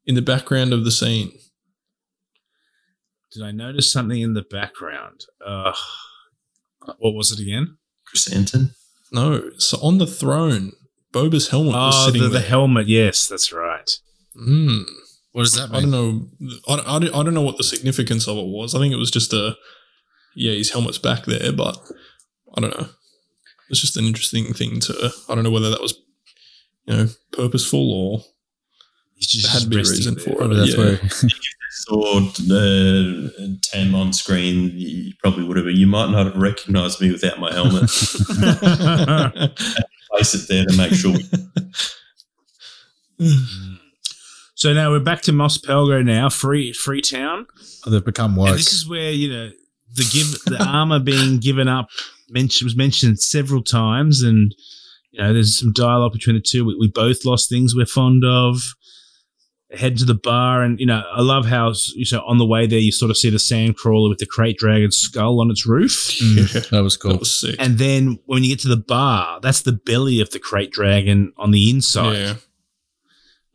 in 0.05 0.15
the 0.15 0.21
background 0.21 0.73
of 0.73 0.83
the 0.83 0.91
scene? 0.91 1.31
Did 3.31 3.43
I 3.43 3.51
notice 3.51 3.91
something 3.91 4.19
in 4.19 4.33
the 4.33 4.43
background? 4.49 5.21
Uh, 5.45 5.73
what 6.97 7.13
was 7.13 7.31
it 7.31 7.39
again? 7.39 7.77
Chris 8.05 8.31
Anton. 8.31 8.71
No. 9.11 9.51
So 9.57 9.77
on 9.81 9.97
the 9.97 10.07
throne, 10.07 10.71
Boba's 11.11 11.49
helmet 11.49 11.73
was 11.73 11.95
Oh, 11.95 12.05
sitting 12.07 12.21
the, 12.23 12.29
the 12.29 12.41
helmet. 12.41 12.87
Yes, 12.87 13.27
that's 13.27 13.51
right. 13.53 13.89
Mm. 14.35 14.83
what 15.31 15.43
does 15.43 15.53
that 15.53 15.69
I 15.71 15.81
mean? 15.81 15.91
don't 15.91 15.91
know. 15.91 16.27
I, 16.67 16.75
don't- 16.75 16.87
I, 17.15 17.19
I 17.19 17.23
don't 17.23 17.33
know 17.33 17.41
what 17.41 17.57
the 17.57 17.63
significance 17.63 18.27
of 18.27 18.37
it 18.37 18.45
was. 18.47 18.75
I 18.75 18.79
think 18.79 18.93
it 18.93 18.97
was 18.97 19.11
just 19.11 19.31
a, 19.33 19.55
yeah, 20.35 20.53
his 20.53 20.71
helmet's 20.71 20.97
back 20.97 21.25
there, 21.25 21.51
but 21.51 21.77
I 22.55 22.61
don't 22.61 22.77
know. 22.77 22.89
It's 23.69 23.81
just 23.81 23.97
an 23.97 24.05
interesting 24.05 24.53
thing 24.53 24.79
to. 24.81 25.11
I 25.29 25.35
don't 25.35 25.43
know 25.43 25.51
whether 25.51 25.69
that 25.69 25.81
was, 25.81 25.95
you 26.85 26.95
know, 26.95 27.07
purposeful 27.31 27.91
or 27.91 28.21
He's 29.15 29.27
just 29.27 29.47
had 29.53 29.71
to 29.71 29.75
a 29.75 29.79
reason 29.79 30.15
there. 30.15 30.23
for 30.23 30.29
it. 30.31 30.37
Probably 30.37 30.57
that's 30.57 30.71
yeah. 30.71 30.83
where 30.83 30.99
Saw 31.75 32.19
uh, 32.19 33.29
Tam 33.61 33.95
on 33.95 34.13
screen, 34.13 34.71
you 34.75 35.13
probably 35.23 35.43
would 35.43 35.57
have. 35.57 35.65
You 35.67 35.87
might 35.87 36.11
not 36.11 36.27
have 36.27 36.35
recognised 36.35 37.01
me 37.01 37.11
without 37.11 37.39
my 37.39 37.51
helmet. 37.51 37.89
Place 40.11 40.35
it 40.35 40.47
there 40.47 40.65
to 40.65 40.77
make 40.77 40.93
sure. 40.93 41.13
We, 43.17 43.37
So 44.55 44.71
now 44.71 44.91
we're 44.91 44.99
back 44.99 45.21
to 45.23 45.31
Mos 45.33 45.57
Pelgo 45.57 46.05
now, 46.05 46.29
free 46.29 46.71
Freetown. 46.73 47.47
they've 47.85 48.05
become 48.05 48.31
And 48.31 48.37
woke. 48.39 48.55
this 48.55 48.71
is 48.71 48.87
where, 48.87 49.11
you 49.11 49.29
know, 49.33 49.51
the 49.95 50.03
give 50.11 50.43
the 50.57 50.63
armor 50.63 50.99
being 50.99 51.39
given 51.39 51.67
up 51.67 51.87
mention, 52.29 52.65
was 52.65 52.75
mentioned 52.75 53.19
several 53.19 53.61
times 53.63 54.21
and 54.23 54.53
you 55.11 55.21
know, 55.21 55.31
there's 55.31 55.59
some 55.59 55.71
dialogue 55.73 56.13
between 56.13 56.35
the 56.35 56.41
two. 56.41 56.65
We, 56.65 56.75
we 56.79 56.87
both 56.87 57.23
lost 57.23 57.47
things 57.47 57.75
we're 57.75 57.85
fond 57.85 58.23
of. 58.25 58.61
Head 59.71 59.97
to 59.97 60.05
the 60.05 60.13
bar, 60.15 60.61
and 60.61 60.79
you 60.79 60.85
know, 60.85 61.01
I 61.11 61.21
love 61.21 61.45
how 61.47 61.73
you 61.95 62.05
know 62.11 62.23
on 62.27 62.37
the 62.37 62.45
way 62.45 62.67
there 62.67 62.77
you 62.79 62.91
sort 62.91 63.09
of 63.09 63.17
see 63.17 63.31
the 63.31 63.37
sandcrawler 63.37 64.07
with 64.07 64.19
the 64.19 64.27
krayt 64.27 64.57
dragon 64.57 64.91
skull 64.91 65.39
on 65.41 65.49
its 65.49 65.65
roof. 65.67 66.11
Mm, 66.21 66.69
that 66.71 66.83
was 66.83 66.95
cool. 66.97 67.11
That 67.13 67.19
was 67.21 67.35
sick. 67.35 67.55
And 67.57 67.79
then 67.79 68.19
when 68.25 68.43
you 68.43 68.49
get 68.49 68.59
to 68.61 68.67
the 68.67 68.77
bar, 68.77 69.39
that's 69.39 69.61
the 69.63 69.71
belly 69.71 70.19
of 70.19 70.29
the 70.29 70.39
krayt 70.39 70.69
dragon 70.71 71.33
on 71.37 71.49
the 71.51 71.71
inside. 71.71 72.13
yeah. 72.17 72.35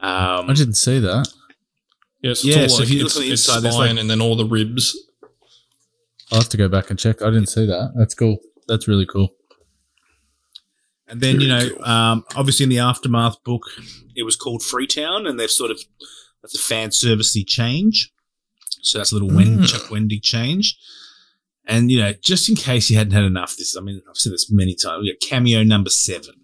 Um, 0.01 0.51
I 0.51 0.55
didn't 0.55 0.74
see 0.74 0.99
that. 1.01 1.28
Yes, 2.22 2.39
it's 2.39 2.45
Yeah, 2.45 2.62
all 2.62 2.68
so 2.68 2.74
like 2.76 2.82
if 2.84 2.91
you 2.91 2.99
look 2.99 3.07
it's, 3.07 3.16
on 3.16 3.22
the 3.22 3.30
inside, 3.30 3.61
there's 3.61 3.74
spine 3.74 3.89
like- 3.95 4.01
and 4.01 4.11
then 4.11 4.20
all 4.20 4.36
the 4.36 4.45
ribs. 4.45 4.97
I'll 6.30 6.40
have 6.40 6.48
to 6.50 6.56
go 6.56 6.68
back 6.68 6.90
and 6.90 6.98
check. 6.98 7.22
I 7.22 7.30
didn't 7.30 7.48
see 7.48 7.66
that. 7.66 7.92
That's 7.96 8.14
cool. 8.14 8.38
That's 8.66 8.86
really 8.86 9.06
cool. 9.06 9.34
And 11.08 11.22
then, 11.22 11.40
you 11.40 11.48
know, 11.48 11.70
um, 11.84 12.24
obviously 12.36 12.64
in 12.64 12.70
the 12.70 12.80
Aftermath 12.80 13.42
book, 13.42 13.62
it 14.14 14.24
was 14.24 14.36
called 14.36 14.62
Freetown, 14.62 15.26
and 15.26 15.40
they've 15.40 15.50
sort 15.50 15.70
of, 15.70 15.80
that's 16.42 16.54
a 16.54 16.58
fan 16.58 16.90
servicey 16.90 17.46
change. 17.46 18.12
So 18.82 18.98
that's 18.98 19.10
a 19.10 19.14
little 19.14 19.30
Mm. 19.30 19.66
Chuck 19.66 19.88
Wendig 19.90 20.22
change. 20.22 20.76
And, 21.64 21.90
you 21.90 21.98
know, 22.00 22.12
just 22.22 22.48
in 22.48 22.56
case 22.56 22.90
you 22.90 22.96
hadn't 22.96 23.12
had 23.12 23.24
enough, 23.24 23.56
this, 23.56 23.76
I 23.76 23.80
mean, 23.80 24.02
I've 24.08 24.16
said 24.16 24.32
this 24.32 24.50
many 24.50 24.74
times, 24.74 25.02
we 25.02 25.12
got 25.12 25.20
cameo 25.26 25.62
number 25.62 25.90
seven. 25.90 26.34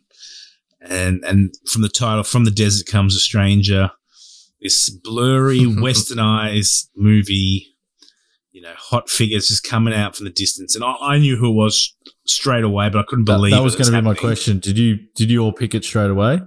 And, 0.81 1.25
and 1.25 1.55
from 1.67 1.83
the 1.83 1.89
title, 1.89 2.25
From 2.25 2.45
the 2.45 2.51
Desert 2.51 2.87
Comes 2.87 3.17
a 3.17 3.19
Stranger, 3.19 3.91
this 4.61 4.91
blurry, 4.91 5.61
westernized 5.61 6.89
movie, 6.97 7.74
you 8.55 8.63
know, 8.63 8.73
hot 8.77 9.11
figures 9.11 9.49
just 9.49 9.65
coming 9.65 9.93
out 9.93 10.15
from 10.17 10.25
the 10.25 10.31
distance. 10.31 10.75
And 10.77 10.85
I, 10.85 10.95
I 11.01 11.19
knew 11.19 11.37
who 11.37 11.51
it 11.51 11.55
was 11.55 11.95
straight 12.25 12.63
away, 12.65 12.89
but 12.89 13.01
I 13.01 13.03
couldn't 13.07 13.25
believe 13.25 13.51
that 13.53 13.63
was 13.63 13.75
it 13.75 13.79
going 13.79 13.93
to 13.93 13.99
be 13.99 14.03
my 14.05 14.15
question. 14.15 14.61
Did 14.61 14.79
you 14.79 14.99
did 15.17 15.29
you 15.31 15.41
all 15.41 15.53
pick 15.53 15.75
it 15.75 15.85
straight 15.85 16.11
away? 16.11 16.41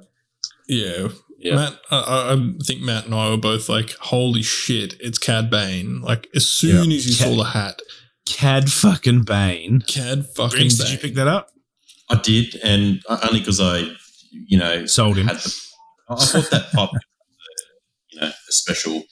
Yeah. 0.70 1.10
Yeah. 1.40 1.56
Matt, 1.56 1.80
I- 1.92 1.98
I, 2.00 2.34
I 2.34 2.52
think 2.66 2.82
Matt 2.82 3.06
and 3.06 3.14
I 3.14 3.30
were 3.30 3.38
both 3.38 3.70
like, 3.70 3.92
"Holy 4.00 4.42
shit, 4.42 4.96
it's 5.00 5.18
Cad 5.20 5.50
Bane!" 5.52 6.02
Like 6.02 6.28
as 6.34 6.48
soon 6.50 6.92
as 6.92 7.06
you 7.08 7.16
Cad- 7.16 7.28
saw 7.28 7.36
the 7.36 7.50
hat, 7.50 7.80
Cad 8.26 8.72
fucking 8.72 9.24
Bane. 9.24 9.82
Cad 9.88 10.26
fucking 10.36 10.58
Briggs, 10.58 10.78
Bane. 10.80 10.88
did 10.88 10.94
you 10.94 11.00
pick 11.00 11.16
that 11.16 11.28
up? 11.28 11.50
I 12.10 12.16
did, 12.16 12.56
and 12.64 13.04
only 13.08 13.40
because 13.40 13.60
I, 13.60 13.84
you 14.32 14.58
know, 14.58 14.86
Sold 14.86 15.18
him. 15.18 15.28
had 15.28 15.38
the. 15.38 15.54
I 16.10 16.16
thought 16.16 16.50
that 16.52 16.72
pop, 16.72 16.92
you 18.12 18.22
know, 18.22 18.28
a 18.28 18.34
special 18.52 19.04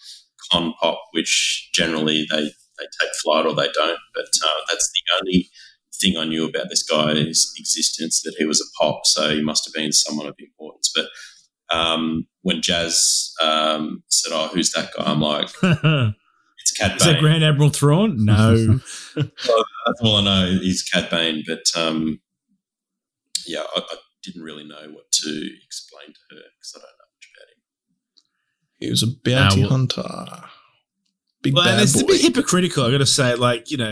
con 0.52 0.74
pop, 0.82 1.00
which 1.12 1.70
generally 1.74 2.26
they 2.32 2.50
they 2.78 2.86
take 3.01 3.15
flight 3.23 3.45
or 3.45 3.53
they 3.53 3.69
don't. 3.73 3.99
But 4.13 4.26
uh, 4.43 4.61
that's 4.69 4.91
the 4.91 5.01
only 5.21 5.49
thing 6.01 6.17
I 6.17 6.26
knew 6.26 6.45
about 6.45 6.69
this 6.69 6.84
guy's 6.84 7.51
existence 7.57 8.21
that 8.23 8.36
he 8.38 8.45
was 8.45 8.61
a 8.61 8.84
pop, 8.84 9.05
so 9.05 9.30
he 9.30 9.41
must 9.41 9.65
have 9.65 9.73
been 9.73 9.91
someone 9.91 10.28
of 10.28 10.36
importance. 10.39 10.91
But 10.93 11.07
um, 11.76 12.28
when 12.41 12.61
Jazz 12.61 13.32
um, 13.41 14.03
said, 14.09 14.32
"Oh, 14.34 14.49
who's 14.53 14.71
that 14.71 14.91
guy?" 14.95 15.03
I'm 15.05 15.21
like, 15.21 15.49
"It's 15.63 16.71
Cad 16.80 16.99
that 16.99 16.99
Bane." 16.99 17.21
Grand 17.21 17.43
Admiral 17.43 17.69
Thrawn? 17.69 18.23
No. 18.26 18.80
That's 19.15 20.01
all 20.01 20.17
I 20.17 20.23
know. 20.23 20.59
He's 20.61 20.84
Cad 20.84 21.09
Bane, 21.09 21.43
but 21.47 21.63
um, 21.76 22.19
yeah, 23.47 23.63
I, 23.76 23.80
I 23.80 23.95
didn't 24.23 24.43
really 24.43 24.67
know 24.67 24.89
what 24.91 25.11
to 25.11 25.49
explain 25.63 26.07
to 26.07 26.36
her 26.36 26.41
because 26.57 26.73
I 26.76 26.80
don't 26.80 26.84
know 26.84 27.05
much 27.13 27.30
about 27.36 27.49
him. 27.51 27.61
He 28.80 28.89
was 28.89 29.03
a 29.03 29.07
bounty 29.23 29.61
well- 29.61 29.69
hunter. 29.69 30.49
Big 31.46 31.54
well, 31.56 31.64
bad 31.66 31.82
it's 31.84 31.93
boy. 31.93 32.02
a 32.02 32.06
bit 32.08 32.22
hypocritical, 32.22 32.84
I 32.86 32.91
gotta 32.91 33.06
say. 33.06 33.36
Like, 33.36 33.72
you 33.72 33.78
know, 33.78 33.91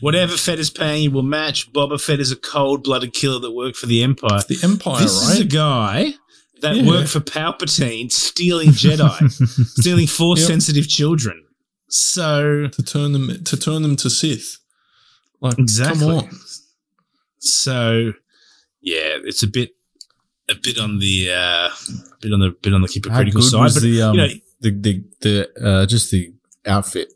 whatever 0.00 0.36
Fett 0.36 0.58
is 0.58 0.68
paying 0.70 1.04
you 1.04 1.10
will 1.10 1.22
match. 1.22 1.72
Boba 1.72 2.00
Fett 2.00 2.20
is 2.20 2.30
a 2.32 2.36
cold 2.36 2.84
blooded 2.84 3.12
killer 3.14 3.38
that 3.38 3.52
worked 3.52 3.76
for 3.76 3.86
the 3.86 4.02
Empire. 4.02 4.40
the 4.48 4.58
Empire, 4.62 5.00
this 5.02 5.12
is 5.30 5.40
a 5.40 5.44
guy 5.44 6.14
that 6.60 6.76
Yeah. 6.76 6.86
worked 6.86 7.08
for 7.08 7.20
Palpatine 7.20 8.10
stealing 8.12 8.70
Jedi, 8.70 9.30
stealing 9.78 10.06
force 10.06 10.46
sensitive 10.46 10.88
children. 10.88 11.44
So, 11.88 12.66
to 12.66 12.82
turn 12.82 13.12
them 13.12 13.42
to 13.44 13.56
turn 13.56 13.82
them 13.82 13.96
to 13.96 14.10
Sith. 14.10 14.58
Like 15.40 15.58
exactly. 15.58 16.00
come 16.00 16.14
on. 16.16 16.30
So, 17.38 18.12
yeah, 18.80 19.18
it's 19.24 19.42
a 19.42 19.46
bit. 19.46 19.70
A 20.50 20.54
bit 20.54 20.78
on 20.78 20.98
the, 20.98 21.30
uh, 21.30 21.68
bit 22.22 22.32
on 22.32 22.40
the, 22.40 22.56
bit 22.62 22.72
on 22.72 22.80
the 22.80 22.88
hypocritical 22.90 23.42
side, 23.42 23.60
was 23.64 23.74
but 23.74 23.82
the 23.82 24.00
um 24.00 24.14
you 24.14 24.20
know, 24.22 24.28
the 24.62 24.70
the 24.70 25.04
the 25.20 25.62
uh, 25.62 25.84
just 25.86 26.10
the 26.10 26.32
outfit, 26.68 27.12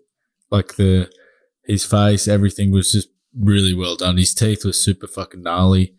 like 0.50 0.76
the 0.76 1.10
his 1.64 1.84
face, 1.84 2.26
everything 2.26 2.72
was 2.72 2.90
just 2.92 3.08
really 3.38 3.74
well 3.74 3.96
done. 3.96 4.16
His 4.16 4.34
teeth 4.34 4.64
were 4.64 4.72
super 4.72 5.06
fucking 5.06 5.42
gnarly. 5.42 5.94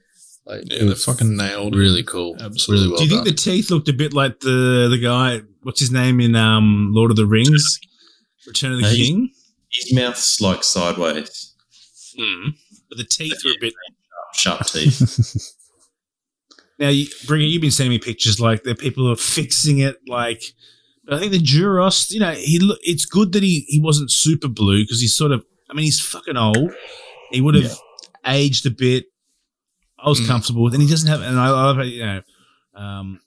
Like 0.45 0.63
Yeah, 0.65 0.77
it 0.77 0.79
they 0.81 0.85
was 0.89 1.05
fucking 1.05 1.37
nailed. 1.37 1.73
it. 1.75 1.77
really 1.77 2.03
cool. 2.03 2.35
Absolutely. 2.39 2.85
Really 2.87 2.91
well 2.91 2.97
Do 2.97 3.03
you 3.05 3.09
think 3.09 3.25
done. 3.25 3.33
the 3.35 3.39
teeth 3.41 3.71
looked 3.71 3.87
a 3.87 3.93
bit 3.93 4.13
like 4.13 4.39
the 4.41 4.87
the 4.89 4.97
guy? 5.01 5.41
What's 5.61 5.79
his 5.79 5.91
name 5.91 6.19
in 6.19 6.35
um, 6.35 6.89
Lord 6.93 7.11
of 7.11 7.17
the 7.17 7.25
Rings? 7.25 7.79
Return 8.45 8.73
of 8.73 8.81
the 8.81 8.87
Hey. 8.87 8.97
King. 8.97 9.29
His 9.71 9.93
mouth's 9.93 10.41
like 10.41 10.63
sideways, 10.63 11.55
Hmm. 12.19 12.49
But 12.89 12.97
the 12.97 13.05
teeth 13.05 13.41
were 13.45 13.51
a 13.51 13.59
bit. 13.59 13.73
sharp 14.35 14.65
teeth. 14.67 15.49
Now, 16.79 16.89
you, 16.89 17.05
Bringer, 17.27 17.45
you've 17.45 17.61
been 17.61 17.71
sending 17.71 17.91
me 17.91 17.99
pictures 17.99 18.39
like 18.39 18.63
the 18.63 18.73
people 18.75 19.09
are 19.09 19.15
fixing 19.15 19.77
it. 19.79 19.97
Like, 20.07 20.41
but 21.05 21.15
I 21.15 21.19
think 21.19 21.31
the 21.31 21.39
Duros, 21.39 22.11
you 22.11 22.19
know, 22.19 22.31
he. 22.31 22.59
It's 22.83 23.05
good 23.05 23.31
that 23.33 23.43
he 23.43 23.65
he 23.67 23.79
wasn't 23.81 24.11
super 24.11 24.47
blue 24.47 24.83
because 24.83 25.01
he's 25.01 25.15
sort 25.15 25.31
of. 25.31 25.43
I 25.69 25.73
mean, 25.73 25.85
he's 25.85 25.99
fucking 25.99 26.37
old. 26.37 26.71
He 27.31 27.41
would 27.41 27.55
have 27.55 27.75
aged 28.25 28.65
a 28.65 28.69
bit. 28.71 29.05
I 29.99 30.09
was 30.09 30.19
Mm. 30.21 30.27
comfortable 30.27 30.63
with, 30.63 30.73
and 30.73 30.83
he 30.83 30.89
doesn't 30.89 31.07
have. 31.09 31.21
And 31.21 31.39
I 31.39 31.49
love 31.49 31.79
it. 31.79 31.87
You 31.87 32.05
know, 32.05 32.21
um, 32.75 33.19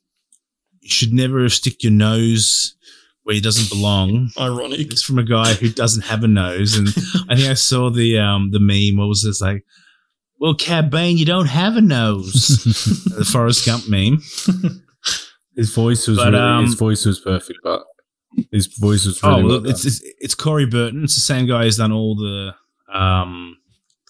you 0.80 0.88
should 0.90 1.12
never 1.12 1.42
have 1.42 1.52
stick 1.52 1.82
your 1.82 1.92
nose 1.92 2.74
where 3.24 3.34
he 3.34 3.40
doesn't 3.40 3.68
belong. 3.68 4.30
Ironic. 4.38 4.92
It's 4.92 5.02
from 5.02 5.18
a 5.18 5.24
guy 5.24 5.54
who 5.54 5.68
doesn't 5.70 6.04
have 6.04 6.22
a 6.22 6.28
nose, 6.28 6.76
and 6.76 6.88
I 7.28 7.34
think 7.36 7.48
I 7.48 7.54
saw 7.54 7.90
the 7.90 8.18
um 8.18 8.50
the 8.52 8.60
meme. 8.60 8.96
What 8.98 9.08
was 9.08 9.22
this 9.24 9.40
like? 9.40 9.64
Well, 10.38 10.54
Cad 10.54 10.90
Bane, 10.90 11.16
you 11.16 11.24
don't 11.24 11.46
have 11.46 11.76
a 11.76 11.80
nose. 11.80 12.62
the 13.16 13.24
Forrest 13.24 13.64
Gump 13.66 13.88
meme. 13.88 14.22
his 15.56 15.72
voice 15.74 16.06
was 16.06 16.18
But, 16.18 16.32
really, 16.32 16.44
um, 16.44 16.64
his 16.64 16.74
voice 16.74 17.04
was 17.06 17.18
perfect, 17.18 17.60
but 17.62 17.82
his 18.52 18.66
voice 18.66 19.06
was 19.06 19.22
really 19.22 19.34
oh, 19.34 19.46
well 19.46 19.60
well, 19.62 19.70
it's, 19.70 19.84
it's 19.84 20.02
it's 20.20 20.34
Corey 20.34 20.66
Burton. 20.66 21.04
It's 21.04 21.14
the 21.14 21.20
same 21.20 21.46
guy 21.46 21.64
who's 21.64 21.78
done 21.78 21.92
all 21.92 22.14
the 22.14 22.54
um 22.92 23.56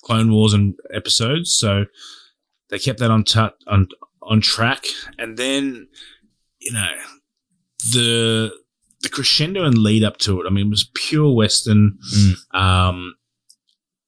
Clone 0.03 0.33
Wars 0.33 0.53
and 0.53 0.75
episodes. 0.93 1.53
So 1.53 1.87
they 2.71 2.79
kept 2.79 2.99
that 2.99 3.11
on 3.11 3.25
tu- 3.25 3.51
on 3.67 3.89
on 4.23 4.41
track, 4.41 4.87
and 5.19 5.37
then 5.37 5.89
you 6.59 6.73
know 6.73 6.93
the 7.93 8.53
the 9.03 9.09
crescendo 9.09 9.65
and 9.65 9.79
lead 9.79 10.03
up 10.03 10.19
to 10.19 10.41
it. 10.41 10.47
I 10.47 10.51
mean, 10.51 10.67
it 10.67 10.71
was 10.71 10.91
pure 10.95 11.33
Western. 11.33 11.99
Mm. 12.15 12.55
Um, 12.59 13.15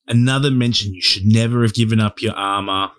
another 0.09 0.51
mention: 0.51 0.93
you 0.95 1.03
should 1.03 1.27
never 1.27 1.63
have 1.63 1.75
given 1.75 2.01
up 2.01 2.21
your 2.21 2.35
armor, 2.35 2.91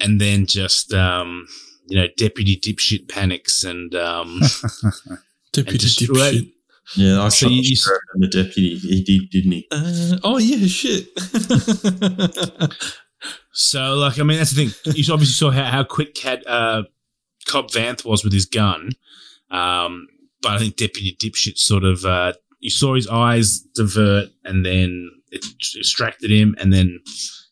and 0.00 0.20
then 0.20 0.46
just 0.46 0.92
um, 0.92 1.46
you 1.92 1.98
know, 2.00 2.06
deputy 2.16 2.56
dipshit 2.56 3.08
panics 3.08 3.64
and 3.64 3.94
um, 3.94 4.40
Deputy 5.52 6.06
and 6.06 6.16
dipshit. 6.16 6.52
yeah, 6.96 7.20
I 7.22 7.28
So 7.28 7.46
shot 7.46 7.50
you- 7.52 7.62
you- 7.62 7.98
the 8.20 8.28
deputy. 8.28 8.76
He 8.78 9.02
did, 9.02 9.28
didn't 9.30 9.52
he? 9.52 9.66
Uh, 9.70 10.16
oh 10.24 10.38
yeah, 10.38 10.66
shit. 10.66 11.08
So, 13.54 13.94
like, 13.94 14.18
I 14.18 14.22
mean, 14.22 14.38
that's 14.38 14.52
the 14.52 14.66
thing. 14.66 14.94
You 14.96 15.12
obviously 15.12 15.34
saw 15.34 15.50
how, 15.50 15.64
how 15.64 15.84
quick 15.84 16.14
Cad, 16.14 16.42
uh, 16.46 16.84
Cobb 17.46 17.68
Vanth 17.68 18.02
was 18.04 18.24
with 18.24 18.32
his 18.32 18.46
gun. 18.46 18.92
Um, 19.50 20.08
but 20.40 20.52
I 20.52 20.58
think 20.58 20.76
Deputy 20.76 21.14
Dipshit 21.20 21.58
sort 21.58 21.84
of, 21.84 22.04
uh, 22.04 22.32
you 22.60 22.70
saw 22.70 22.94
his 22.94 23.06
eyes 23.08 23.60
divert 23.74 24.30
and 24.44 24.64
then 24.64 25.10
it 25.30 25.44
distracted 25.74 26.30
him. 26.30 26.56
And 26.58 26.72
then, 26.72 26.98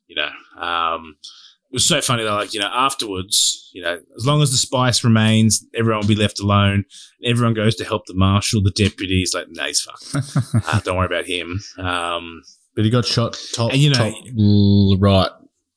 you 0.07 0.16
know, 0.16 0.30
um, 0.61 1.16
it 1.22 1.30
was 1.73 1.85
so 1.87 2.01
funny 2.01 2.25
that, 2.25 2.31
like, 2.33 2.53
you 2.55 2.61
know, 2.61 2.71
afterwards, 2.73 3.71
you 3.73 3.83
know, 3.83 4.01
as 4.16 4.27
long 4.27 4.43
as 4.43 4.51
the 4.51 4.57
spice 4.57 5.05
remains, 5.05 5.64
everyone 5.75 6.01
will 6.01 6.09
be 6.09 6.14
left 6.14 6.41
alone. 6.41 6.85
Everyone 7.25 7.55
goes 7.55 7.77
to 7.77 7.85
help 7.85 8.07
the 8.07 8.14
marshal, 8.14 8.62
the 8.62 8.71
deputy. 8.73 9.18
He's 9.21 9.35
like, 9.35 9.47
nah, 9.51 9.66
he's 9.66 9.81
fucked. 9.81 10.37
uh, 10.68 10.81
don't 10.81 10.97
worry 10.97 11.07
about 11.07 11.27
him. 11.27 11.61
Um, 11.79 12.43
but 12.75 12.85
he 12.85 12.91
got 12.91 13.05
shot 13.05 13.39
top, 13.55 13.73
And, 13.73 13.81
you 13.81 13.91
know- 13.91 13.97
top 13.97 15.01
right. 15.01 15.31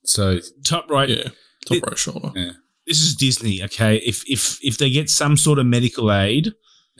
So 0.05 0.39
top 0.63 0.89
right, 0.89 1.07
yeah, 1.09 1.29
top 1.65 1.81
right 1.83 1.97
shoulder. 1.97 2.31
Yeah. 2.35 2.51
This 2.85 3.01
is 3.01 3.15
Disney, 3.15 3.63
okay? 3.63 3.97
If 3.97 4.29
if 4.29 4.59
if 4.61 4.77
they 4.77 4.89
get 4.89 5.09
some 5.09 5.37
sort 5.37 5.59
of 5.59 5.65
medical 5.65 6.11
aid, 6.11 6.51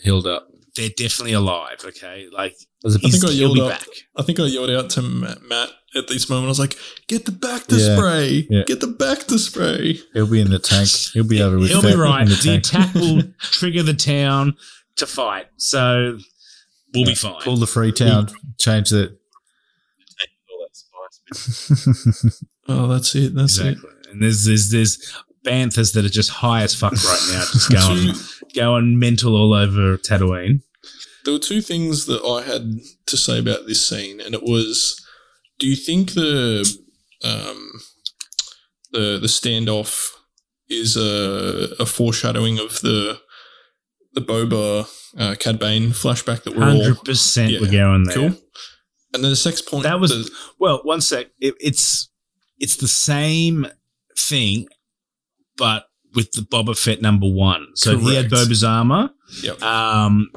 healed 0.02 0.26
up. 0.26 0.48
they're 0.78 0.88
definitely 0.88 1.34
alive. 1.34 1.84
Okay, 1.84 2.28
like 2.32 2.56
I 2.86 2.90
think 2.92 3.04
I 3.04 3.08
he's- 3.08 3.22
yelled 3.36 3.58
he'll 3.58 3.68
be 3.68 3.70
back. 3.70 3.86
I 4.16 4.22
think 4.24 4.40
I 4.40 4.46
yelled 4.46 4.70
out 4.70 4.90
to 4.92 5.02
Matt, 5.02 5.42
Matt 5.44 5.70
at 5.96 6.08
this 6.08 6.30
moment. 6.30 6.46
I 6.46 6.50
was 6.50 6.60
like, 6.60 6.78
"Get 7.08 7.26
the 7.26 7.32
back 7.32 7.68
to 7.68 7.76
Yeah, 7.76 7.96
spray! 7.96 8.48
yeah. 8.50 8.64
Get 8.66 8.80
the 8.80 8.88
back 8.88 9.20
to 9.28 9.40
spray!" 9.40 10.00
He'll 10.14 10.28
be 10.28 10.42
in 10.42 10.50
the 10.52 10.60
tank. 10.60 10.90
He'll 11.14 11.24
be 11.28 11.42
over 11.42 11.58
with. 11.58 11.70
He'll 11.70 11.82
be 11.82 11.96
right. 11.96 12.28
The 12.28 12.36
The 12.36 12.56
attack 12.56 12.94
will 12.96 13.24
trigger 13.40 13.84
the 13.84 13.94
town 13.94 14.56
to 14.98 15.06
fight, 15.08 15.48
so 15.58 16.18
we'll 16.94 17.06
be 17.06 17.16
fine. 17.16 17.42
Pull 17.42 17.58
the 17.58 17.68
Freetown. 17.68 18.30
Change 18.60 18.90
the. 18.90 19.18
Oh, 22.68 22.88
that's 22.88 23.14
it. 23.16 23.36
That's 23.36 23.58
exactly. 23.58 23.90
And 24.10 24.22
there's 24.22 24.46
there's 24.46 24.70
there's 24.70 25.14
banthas 25.46 25.94
that 25.94 26.06
are 26.06 26.10
just 26.10 26.30
high 26.30 26.64
as 26.64 26.74
fuck 26.74 26.94
right 26.94 27.28
now, 27.32 27.44
just 27.52 27.70
going 27.74 28.14
going 28.56 28.98
mental 29.00 29.36
all 29.36 29.54
over 29.54 29.98
Tatooine. 29.98 30.62
There 31.26 31.34
were 31.34 31.40
two 31.40 31.62
things 31.62 32.06
that 32.06 32.24
I 32.24 32.44
had 32.50 32.80
to 33.08 33.18
say 33.18 33.38
about 33.40 33.68
this 33.68 33.86
scene, 33.86 34.22
and 34.22 34.34
it 34.34 34.44
was: 34.44 35.03
Do 35.64 35.70
you 35.70 35.78
think 35.78 36.12
the 36.12 36.70
um, 37.24 37.72
the 38.92 39.18
the 39.18 39.28
standoff 39.28 40.10
is 40.70 40.98
a, 40.98 41.70
a 41.80 41.86
foreshadowing 41.86 42.60
of 42.60 42.82
the 42.82 43.22
the 44.12 44.20
Boba 44.20 44.86
uh, 45.18 45.36
Cad 45.40 45.60
Bane 45.60 45.92
flashback 45.92 46.44
that 46.44 46.54
we're 46.58 46.66
all 46.66 46.82
Hundred 46.84 47.06
percent, 47.06 47.62
we're 47.62 47.72
going 47.72 48.04
there. 48.04 48.16
cool? 48.16 48.38
And 49.14 49.24
then 49.24 49.30
the 49.32 49.38
sex 49.38 49.62
point 49.62 49.84
That 49.84 50.02
was 50.02 50.12
the- 50.12 50.30
well. 50.60 50.82
One 50.84 51.00
sec. 51.00 51.28
It, 51.40 51.56
it's 51.62 52.10
it's 52.60 52.76
the 52.76 52.90
same 52.90 53.66
thing, 54.20 54.68
but 55.56 55.86
with 56.14 56.34
the 56.34 56.42
Boba 56.42 56.78
Fett 56.78 57.02
number 57.02 57.28
one. 57.30 57.68
So 57.76 57.98
he 57.98 58.16
had 58.16 58.30
Boba's 58.30 58.66
armor, 58.66 59.12
Yep. 59.42 59.62
um, 59.64 60.30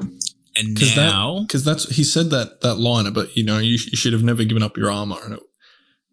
and 0.57 0.73
because 0.75 0.95
now 0.95 1.39
that 1.39 1.47
because 1.47 1.63
that's 1.63 1.89
he 1.95 2.03
said 2.03 2.29
that 2.31 2.61
that 2.61 2.75
liner, 2.75 3.11
but 3.11 3.35
you 3.37 3.43
know 3.43 3.59
you, 3.59 3.77
sh- 3.77 3.87
you 3.91 3.97
should 3.97 4.13
have 4.13 4.23
never 4.23 4.43
given 4.43 4.63
up 4.63 4.77
your 4.77 4.91
armor, 4.91 5.17
and 5.23 5.33
it, 5.35 5.39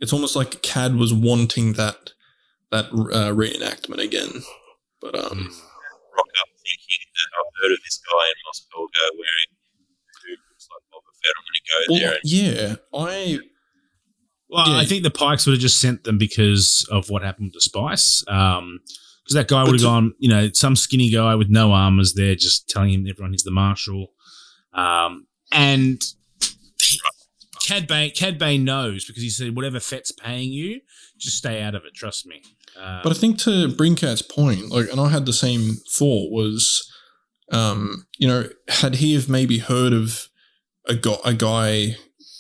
it's 0.01 0.13
almost 0.13 0.37
like 0.37 0.63
Cad 0.63 0.97
was 0.97 1.13
wanting 1.15 1.75
that 1.75 2.11
that 2.71 2.87
uh, 2.87 3.33
reenactment 3.33 4.03
again. 4.03 4.43
But 5.01 5.15
um, 5.17 5.39
rock 6.17 6.31
up 6.41 6.49
thinking 6.63 7.03
that 7.15 7.31
I've 7.39 7.63
heard 7.63 7.73
of 7.73 7.79
this 7.85 8.01
guy 8.05 8.27
in 8.27 8.35
Mos 8.47 8.67
Pelgo 8.75 9.07
wearing 9.15 9.51
who 10.25 10.31
looks 10.51 10.69
like 10.71 10.83
Boba 10.93 11.13
Fett. 11.23 11.35
I'm 11.37 11.45
going 11.45 11.61
to 11.61 11.71
go 11.71 11.99
there 11.99 12.15
and 12.15 12.21
yeah, 12.25 12.77
I 12.95 13.39
Well, 14.49 14.69
Yeah. 14.71 14.79
I 14.79 14.85
think 14.87 15.03
the 15.03 15.11
Pikes 15.11 15.47
would 15.47 15.53
have 15.53 15.61
just 15.61 15.81
sent 15.81 16.05
them 16.05 16.19
because 16.19 16.87
of 16.91 17.11
what 17.11 17.23
happened 17.23 17.53
to 17.53 17.57
the 17.57 17.61
Spice. 17.61 18.25
Um, 18.29 18.81
because 19.25 19.35
that 19.37 19.49
guy 19.49 19.63
But 19.65 19.73
would 19.73 19.81
have 19.81 19.81
to- 19.81 19.85
gone, 19.87 20.15
you 20.19 20.29
know, 20.29 20.51
some 20.53 20.77
skinny 20.77 21.11
guy 21.11 21.35
with 21.35 21.49
no 21.49 21.73
armors 21.73 22.13
there, 22.15 22.35
just 22.35 22.69
telling 22.69 22.91
him 22.93 23.07
everyone 23.09 23.33
he's 23.33 23.43
the 23.43 23.51
marshal. 23.51 24.09
Um, 24.75 25.27
and 25.53 26.03
he- 26.83 27.01
Cad 27.63 27.87
Bane, 27.87 28.11
Cad 28.11 28.39
Bane 28.39 28.65
knows 28.65 29.05
because 29.07 29.23
he 29.23 29.31
said, 29.31 29.57
whatever 29.57 29.81
Fett's 29.81 30.13
paying 30.13 30.53
you, 30.53 30.81
just 31.19 31.39
stay 31.39 31.63
out 31.63 31.75
of 31.75 31.85
it. 31.85 31.95
Trust 31.95 32.27
me. 32.27 32.43
Uh, 32.79 33.01
But 33.03 33.13
I 33.13 33.15
think 33.15 33.39
to 33.41 33.69
Brincat's 33.69 34.21
point, 34.23 34.69
like, 34.71 34.91
and 34.91 35.01
I 35.01 35.09
had 35.09 35.25
the 35.27 35.33
same 35.33 35.77
thought 35.93 36.31
was, 36.33 36.91
um, 37.53 38.07
you 38.19 38.27
know, 38.29 38.49
had 38.69 38.97
he 38.97 39.15
have 39.15 39.29
maybe 39.29 39.59
heard 39.59 39.93
of 39.93 40.29
a 40.87 40.95
guy, 40.95 41.17
a 41.25 41.33
guy, 41.35 41.97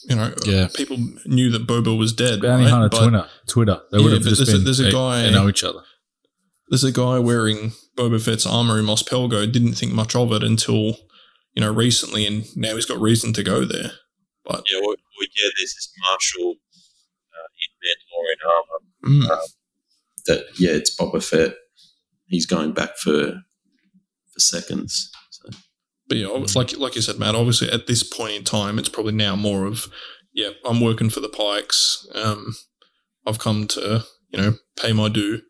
you 0.09 0.17
know, 0.17 0.35
Yeah. 0.45 0.69
people 0.75 0.99
knew 1.25 1.51
that 1.53 1.67
Boba 1.67 1.97
was 1.97 2.13
dead. 2.13 2.43
Bounty 2.43 2.65
right? 2.65 2.71
Hunter 2.71 2.89
But 2.91 2.99
Twitter. 3.01 3.29
Twitter. 3.47 3.81
They 3.93 3.99
Yeah, 3.99 4.05
would 4.05 4.13
have 4.13 4.23
just 4.25 4.37
there's 4.39 4.49
a- 4.49 4.53
been. 4.53 4.65
there's 4.65 4.81
a 4.81 4.91
guy- 4.91 5.23
They 5.23 5.31
know 5.31 5.49
each 5.49 5.65
other. 5.65 5.81
There's 6.69 6.85
a 6.85 6.93
guy 6.93 7.19
wearing 7.19 7.73
Boba 7.97 8.21
Fett's 8.21 8.45
armor 8.45 8.79
in 8.79 8.85
Mos 8.87 9.03
Pelgo. 9.03 9.51
Didn't 9.51 9.75
think 9.75 9.93
much 9.93 10.15
of 10.17 10.33
it 10.33 10.43
until, 10.43 10.99
you 11.55 11.61
know, 11.61 11.73
recently, 11.73 12.27
and 12.27 12.45
now 12.57 12.75
he's 12.75 12.87
got 12.87 13.01
reason 13.01 13.33
to 13.35 13.43
go 13.43 13.65
there. 13.65 13.93
But 14.45 14.65
yeah, 14.71 14.79
well, 14.81 14.89
well, 14.91 15.29
yeah, 15.37 15.51
there's 15.59 15.75
this 15.75 15.93
Marshall 16.01 16.55
uh, 17.33 17.49
in 17.63 17.71
Mandalorian 17.83 19.27
armor 19.27 19.37
mm, 19.39 19.49
that 20.27 20.45
yeah, 20.59 20.73
it's 20.73 20.95
Boba 20.95 21.23
Fett. 21.25 21.55
He's 22.27 22.47
going 22.47 22.73
back 22.73 22.97
for 22.99 23.33
for 24.33 24.41
seconds. 24.41 25.11
So 25.31 25.49
But 26.09 26.19
yeah, 26.19 26.29
like 26.55 26.77
like 26.77 26.95
you 26.97 27.03
said, 27.03 27.19
Matt. 27.19 27.35
Obviously, 27.35 27.71
at 27.71 27.87
this 27.87 28.03
point 28.03 28.35
in 28.35 28.45
time, 28.45 28.79
it's 28.79 28.89
probably 28.89 29.13
now 29.15 29.37
more 29.37 29.67
of, 29.67 29.87
yeah, 30.33 30.51
I'm 30.65 30.81
working 30.81 31.09
for 31.11 31.21
the 31.21 31.29
Pikes. 31.29 32.07
Um, 32.15 32.55
I've 33.27 33.39
come 33.39 33.67
to 33.69 34.03
you 34.31 34.41
know 34.41 34.55
pay 34.77 34.93
my 34.93 35.09
due. 35.09 35.41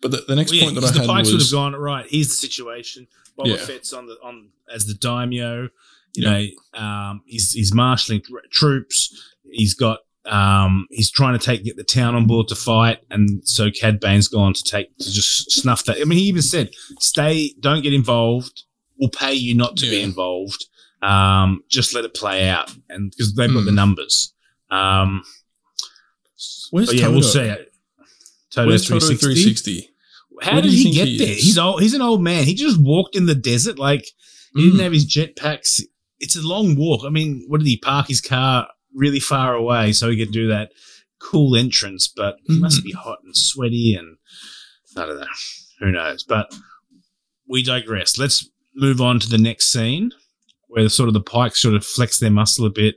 But 0.00 0.10
the, 0.10 0.24
the 0.28 0.36
next 0.36 0.52
Well, 0.52 0.58
yeah, 0.58 0.64
point 0.66 0.74
that 0.76 0.80
'cause 0.82 0.90
I 0.90 0.94
the 0.94 1.00
had 1.00 1.08
Pikes 1.08 1.32
would 1.32 1.40
have 1.40 1.50
gone 1.50 1.74
right. 1.74 2.06
Here's 2.08 2.28
the 2.28 2.34
situation. 2.34 3.08
Boba 3.38 3.48
Yeah. 3.48 3.56
Fett's 3.56 3.92
on 3.92 4.06
the 4.06 4.16
on 4.22 4.50
as 4.72 4.86
the 4.86 4.94
daimyo. 4.94 5.68
You 6.14 6.22
Yeah. 6.22 6.30
know, 6.74 6.80
um, 6.82 7.22
he's 7.26 7.52
he's 7.52 7.74
marshalling 7.74 8.22
troops. 8.50 9.14
He's 9.50 9.74
got 9.74 10.00
um, 10.24 10.86
he's 10.90 11.10
trying 11.10 11.38
to 11.38 11.44
take 11.44 11.62
get 11.64 11.76
the 11.76 11.84
town 11.84 12.14
on 12.16 12.26
board 12.26 12.48
to 12.48 12.56
fight, 12.56 12.98
and 13.10 13.46
so 13.48 13.70
Cad 13.70 14.00
Bane's 14.00 14.26
gone 14.28 14.54
to 14.54 14.62
take 14.64 14.96
to 14.98 15.12
just 15.12 15.52
snuff 15.52 15.84
that. 15.84 16.00
I 16.00 16.04
mean, 16.04 16.18
he 16.18 16.24
even 16.24 16.42
said, 16.42 16.70
"Stay, 16.98 17.54
don't 17.60 17.82
get 17.82 17.92
involved. 17.94 18.64
We'll 18.98 19.10
pay 19.10 19.34
you 19.34 19.54
not 19.54 19.76
to 19.76 19.86
be 19.88 20.02
involved. 20.02 20.64
Um, 21.02 21.62
just 21.68 21.94
let 21.94 22.04
it 22.04 22.14
play 22.14 22.48
out." 22.48 22.74
And 22.88 23.10
because 23.12 23.34
they've 23.34 23.52
got 23.52 23.66
the 23.66 23.70
Mm. 23.70 23.74
numbers. 23.74 24.32
Um, 24.70 25.22
Where's 26.70 26.92
yeah, 26.92 27.08
we'll 27.08 27.22
see 27.22 27.40
it. 27.40 27.72
Todo 28.50 28.66
where's 28.68 28.86
Todo 28.88 28.98
360. 28.98 29.90
360? 30.42 30.50
How 30.50 30.52
Where 30.54 30.62
did 30.62 30.72
he 30.72 30.90
get 30.92 31.08
he 31.08 31.18
there? 31.18 31.36
is? 31.36 31.42
He's 31.44 31.58
old. 31.58 31.82
He's 31.82 31.94
an 31.94 32.02
old 32.02 32.22
man. 32.22 32.44
He 32.44 32.54
just 32.54 32.80
walked 32.80 33.16
in 33.16 33.26
the 33.26 33.34
desert. 33.34 33.78
Like 33.78 34.06
he 34.54 34.60
Mm. 34.62 34.64
didn't 34.72 34.80
have 34.84 34.92
his 34.92 35.06
jetpacks. 35.06 35.80
It's 36.18 36.36
a 36.36 36.40
long 36.46 36.76
walk. 36.76 37.02
I 37.04 37.10
mean, 37.10 37.44
what 37.48 37.58
did 37.58 37.66
he 37.66 37.76
park 37.78 38.08
his 38.08 38.20
car 38.20 38.68
really 38.94 39.20
far 39.20 39.54
away 39.54 39.92
so 39.92 40.08
he 40.10 40.16
could 40.16 40.32
do 40.32 40.48
that 40.48 40.70
cool 41.20 41.56
entrance? 41.56 42.08
But 42.08 42.36
he 42.46 42.58
must 42.58 42.78
Mm-hmm. 42.78 42.86
be 42.86 42.92
hot 42.92 43.18
and 43.24 43.36
sweaty 43.36 43.94
and 43.98 44.16
I 44.96 45.06
don't 45.06 45.20
know. 45.20 45.26
Who 45.80 45.92
knows? 45.92 46.24
But 46.24 46.54
we 47.48 47.62
digress. 47.62 48.16
Let's 48.18 48.48
move 48.74 49.00
on 49.00 49.20
to 49.20 49.28
the 49.28 49.38
next 49.38 49.70
scene 49.70 50.12
where 50.68 50.82
the 50.84 50.90
sort 50.90 51.08
of 51.08 51.12
the 51.14 51.20
pikes 51.20 51.60
sort 51.62 51.74
of 51.74 51.84
flex 51.84 52.18
their 52.18 52.30
muscle 52.30 52.64
a 52.66 52.70
bit. 52.70 52.96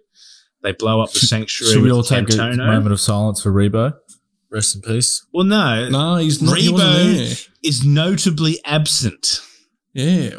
They 0.62 0.72
blow 0.74 1.02
up 1.02 1.12
the 1.14 1.20
sanctuary. 1.20 1.74
Should 1.74 1.84
we 1.84 1.92
all 1.92 2.04
take 2.04 2.30
a 2.34 2.38
moment 2.58 2.92
of 2.92 3.00
silence 3.00 3.42
for 3.44 3.52
Rebo? 3.52 3.94
Rest 4.52 4.76
in 4.76 4.82
peace. 4.82 5.26
Well, 5.32 5.45
no. 5.45 5.89
No, 5.89 6.16
he's 6.18 6.41
not. 6.41 6.58
He 6.58 6.72
wasn't 6.72 6.89
Rebo- 6.91 7.16
there. 7.28 7.36
Is 7.64 7.86
notably 7.86 8.60
absent. 8.66 9.41
Yeah, 9.93 10.38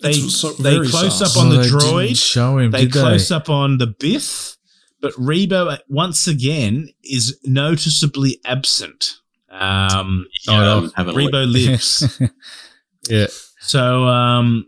They 0.00 0.12
so- 0.14 0.52
they 0.54 0.76
close 0.78 1.18
sus. 1.18 1.36
up 1.36 1.42
on 1.42 1.48
Oh, 1.48 1.50
the 1.50 1.56
they 1.58 1.62
didn't 1.64 1.78
droid. 1.80 2.16
Show 2.22 2.58
him. 2.58 2.70
They 2.70 2.82
did 2.84 2.92
close 2.92 3.28
they? 3.28 3.34
up 3.34 3.48
on 3.50 3.78
the 3.78 3.86
Biff, 3.88 4.56
but 5.00 5.12
Rebo 5.14 5.78
once 5.88 6.26
again 6.26 6.88
is 7.02 7.38
noticeably 7.44 8.38
absent. 8.44 9.10
Um, 9.50 10.26
yeah, 10.48 10.72
um, 10.74 10.92
haven't 10.96 11.14
looked. 11.14 11.34
Rebo 11.34 11.50
lives, 11.52 12.20
yeah. 13.10 13.26
so 13.60 14.06
um, 14.06 14.66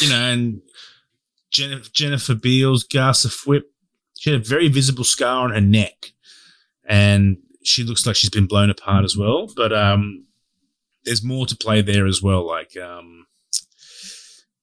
you 0.00 0.08
know, 0.10 0.16
and 0.16 0.60
Jennifer, 1.50 1.90
Jennifer 1.92 2.34
Beals, 2.34 2.86
Garsa 2.86 3.28
Fwip, 3.28 3.62
she 4.18 4.30
had 4.30 4.40
a 4.40 4.44
very 4.44 4.68
visible 4.68 5.04
scar 5.04 5.44
on 5.44 5.50
her 5.50 5.60
neck, 5.60 6.12
and 6.84 7.38
she 7.64 7.84
looks 7.84 8.06
like 8.06 8.16
she's 8.16 8.30
been 8.30 8.46
blown 8.46 8.70
apart 8.70 9.04
as 9.04 9.16
well. 9.16 9.48
But 9.54 9.72
um, 9.72 10.26
there's 11.04 11.22
more 11.24 11.46
to 11.46 11.56
play 11.56 11.82
there 11.82 12.06
as 12.06 12.22
well. 12.22 12.46
Like 12.46 12.76
um, 12.76 13.26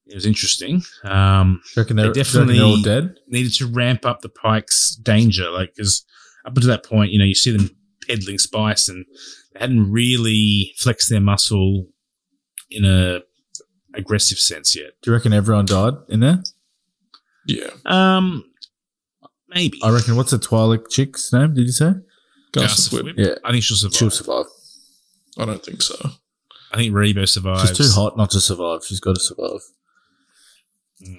it 0.06 0.14
was 0.14 0.26
interesting. 0.26 0.82
Um, 1.04 1.60
Do 1.64 1.70
you 1.80 1.82
reckon 1.82 1.96
They 1.96 2.02
they're, 2.04 2.12
definitely 2.12 2.56
they're 2.56 2.64
all 2.66 2.76
definitely- 2.76 3.08
dead? 3.14 3.18
needed 3.28 3.54
to 3.54 3.66
ramp 3.66 4.04
up 4.04 4.20
the 4.22 4.28
Pikes' 4.28 4.94
danger, 4.96 5.50
like 5.50 5.74
because 5.74 6.04
up 6.46 6.54
until 6.56 6.70
that 6.70 6.84
point, 6.84 7.12
you 7.12 7.18
know, 7.18 7.24
you 7.24 7.34
see 7.34 7.56
them 7.56 7.70
peddling 8.08 8.38
spice, 8.38 8.88
and 8.88 9.04
they 9.52 9.60
hadn't 9.60 9.90
really 9.92 10.72
flexed 10.78 11.10
their 11.10 11.20
muscle 11.20 11.86
in 12.70 12.84
a 12.84 13.20
aggressive 13.94 14.38
sense 14.38 14.76
yet. 14.76 14.92
Do 15.02 15.10
you 15.10 15.16
reckon 15.16 15.32
everyone 15.32 15.66
died 15.66 15.94
in 16.08 16.20
there? 16.20 16.42
yeah. 17.46 17.70
Um, 17.84 18.44
maybe. 19.48 19.78
I 19.82 19.90
reckon. 19.90 20.16
What's 20.16 20.30
the 20.30 20.38
Twi'lek 20.38 20.88
chick's 20.90 21.32
name? 21.32 21.54
Did 21.54 21.66
you 21.66 21.72
say? 21.72 21.92
Gus 22.52 22.88
Garsa 22.88 22.94
Fwip. 22.94 23.02
Fwip. 23.02 23.14
Yeah. 23.16 23.34
I 23.44 23.52
think 23.52 23.64
she'll 23.64 23.76
survive. 23.76 23.96
She'll 23.96 24.10
survive. 24.10 24.46
I 25.38 25.44
don't 25.44 25.64
think 25.64 25.82
so. 25.82 25.96
I 26.72 26.76
think 26.76 26.94
Rebo 26.94 27.28
survives. 27.28 27.68
She's 27.68 27.78
too 27.78 28.00
hot 28.00 28.16
not 28.16 28.30
to 28.30 28.40
survive. 28.40 28.84
She's 28.84 29.00
got 29.00 29.16
to 29.16 29.20
survive. 29.20 29.60
Mm. 31.02 31.18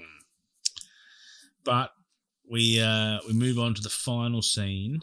But 1.64 1.92
we 2.50 2.82
uh, 2.82 3.20
we 3.28 3.34
move 3.34 3.60
on 3.60 3.74
to 3.74 3.82
the 3.82 3.90
final 3.90 4.42
scene, 4.42 5.02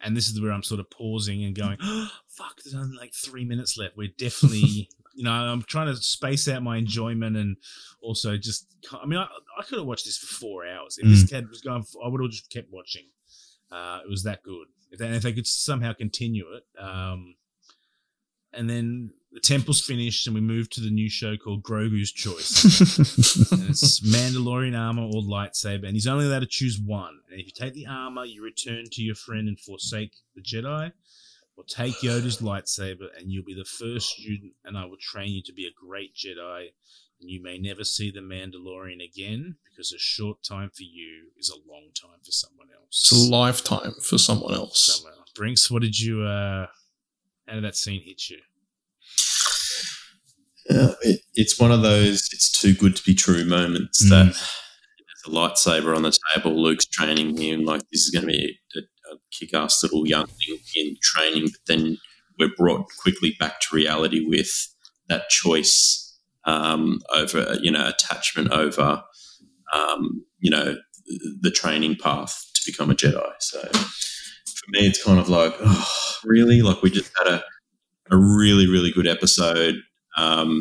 and 0.00 0.16
this 0.16 0.28
is 0.28 0.40
where 0.40 0.52
I'm 0.52 0.62
sort 0.62 0.80
of 0.80 0.90
pausing 0.90 1.44
and 1.44 1.54
going, 1.54 1.78
oh, 1.82 2.10
"Fuck!" 2.28 2.60
There's 2.62 2.74
only 2.74 2.96
like 2.96 3.12
three 3.12 3.44
minutes 3.44 3.76
left. 3.76 3.96
We're 3.96 4.12
definitely, 4.16 4.88
you 5.14 5.24
know, 5.24 5.32
I'm 5.32 5.62
trying 5.62 5.86
to 5.88 5.96
space 5.96 6.48
out 6.48 6.62
my 6.62 6.76
enjoyment 6.76 7.36
and 7.36 7.56
also 8.02 8.36
just. 8.36 8.66
I 8.92 9.06
mean, 9.06 9.18
I, 9.18 9.26
I 9.58 9.62
could 9.64 9.78
have 9.78 9.86
watched 9.86 10.06
this 10.06 10.18
for 10.18 10.26
four 10.26 10.66
hours. 10.66 10.98
If 10.98 11.08
this 11.08 11.24
kid 11.28 11.48
was 11.48 11.60
going, 11.60 11.84
I 12.04 12.08
would 12.08 12.22
have 12.22 12.30
just 12.30 12.50
kept 12.50 12.72
watching. 12.72 13.04
Uh, 13.70 14.00
it 14.02 14.08
was 14.08 14.22
that 14.22 14.42
good. 14.42 14.66
If 14.90 14.98
they, 14.98 15.08
if 15.08 15.22
they 15.22 15.32
could 15.32 15.46
somehow 15.46 15.92
continue 15.92 16.46
it, 16.54 16.64
um, 16.82 17.36
and 18.52 18.68
then 18.68 19.10
the 19.32 19.40
temple's 19.40 19.80
finished, 19.80 20.26
and 20.26 20.34
we 20.34 20.40
move 20.40 20.70
to 20.70 20.80
the 20.80 20.90
new 20.90 21.10
show 21.10 21.36
called 21.36 21.62
Grogu's 21.62 22.12
Choice. 22.12 22.64
and 23.52 23.68
it's 23.68 24.00
Mandalorian 24.14 24.78
armor 24.78 25.02
or 25.02 25.22
lightsaber, 25.22 25.84
and 25.84 25.92
he's 25.92 26.06
only 26.06 26.26
allowed 26.26 26.40
to 26.40 26.46
choose 26.46 26.80
one. 26.84 27.20
And 27.30 27.40
if 27.40 27.46
you 27.46 27.52
take 27.54 27.74
the 27.74 27.86
armor, 27.86 28.24
you 28.24 28.42
return 28.42 28.84
to 28.90 29.02
your 29.02 29.14
friend 29.14 29.46
and 29.46 29.60
forsake 29.60 30.12
the 30.34 30.42
Jedi, 30.42 30.92
or 31.56 31.64
take 31.64 31.96
Yoda's 31.96 32.38
lightsaber, 32.38 33.08
and 33.18 33.30
you'll 33.30 33.44
be 33.44 33.54
the 33.54 33.64
first 33.64 34.10
student, 34.10 34.52
and 34.64 34.78
I 34.78 34.86
will 34.86 34.96
train 35.00 35.32
you 35.32 35.42
to 35.42 35.52
be 35.52 35.66
a 35.66 35.86
great 35.86 36.14
Jedi. 36.14 36.68
And 37.20 37.28
you 37.30 37.42
may 37.42 37.58
never 37.58 37.82
see 37.84 38.10
the 38.10 38.20
Mandalorian 38.20 39.04
again 39.04 39.56
because 39.64 39.92
a 39.92 39.98
short 39.98 40.42
time 40.42 40.70
for 40.70 40.84
you 40.84 41.30
is 41.36 41.50
a 41.50 41.70
long 41.70 41.88
time 42.00 42.18
for 42.24 42.30
someone 42.30 42.68
else. 42.74 43.10
It's 43.10 43.12
a 43.12 43.30
lifetime 43.30 43.94
for 44.02 44.18
someone 44.18 44.54
else. 44.54 44.94
Someone 44.98 45.18
else. 45.18 45.30
Brinks, 45.34 45.70
what 45.70 45.82
did 45.82 45.98
you? 45.98 46.22
uh 46.22 46.66
How 47.48 47.54
did 47.54 47.64
that 47.64 47.76
scene 47.76 48.02
hit 48.04 48.28
you? 48.30 48.38
Uh, 50.70 50.92
it, 51.00 51.20
it's 51.34 51.58
one 51.58 51.72
of 51.72 51.80
those 51.82 52.28
it's 52.32 52.52
too 52.60 52.74
good 52.74 52.94
to 52.94 53.02
be 53.02 53.14
true 53.14 53.44
moments 53.44 54.04
Mm. 54.04 54.10
that 54.10 54.24
there's 54.26 55.24
a 55.26 55.30
lightsaber 55.30 55.96
on 55.96 56.02
the 56.02 56.16
table. 56.34 56.60
Luke's 56.62 56.84
training 56.86 57.36
him 57.38 57.64
like 57.64 57.80
this 57.90 58.02
is 58.02 58.10
going 58.10 58.26
to 58.26 58.32
be 58.32 58.58
a, 58.76 58.80
a 59.14 59.16
kick-ass 59.32 59.82
little 59.82 60.06
young 60.06 60.26
thing 60.26 60.58
in 60.76 60.96
training, 61.02 61.44
but 61.44 61.60
then 61.66 61.96
we're 62.38 62.54
brought 62.56 62.86
quickly 63.00 63.34
back 63.40 63.60
to 63.60 63.74
reality 63.74 64.24
with 64.26 64.50
that 65.08 65.30
choice 65.30 66.07
um, 66.48 67.00
over 67.14 67.56
you 67.60 67.70
know 67.70 67.86
attachment 67.86 68.50
over 68.50 69.02
um, 69.74 70.24
you 70.38 70.50
know 70.50 70.76
the 71.40 71.50
training 71.50 71.96
path 71.96 72.42
to 72.54 72.62
become 72.66 72.90
a 72.90 72.94
Jedi. 72.94 73.32
So 73.40 73.60
for 73.60 74.66
me, 74.70 74.86
it's 74.86 75.02
kind 75.02 75.18
of 75.18 75.28
like, 75.28 75.54
oh, 75.60 75.88
really? 76.24 76.62
Like 76.62 76.82
we 76.82 76.90
just 76.90 77.12
had 77.18 77.32
a 77.32 77.42
a 78.10 78.16
really 78.16 78.66
really 78.66 78.90
good 78.90 79.06
episode 79.06 79.76
um, 80.18 80.60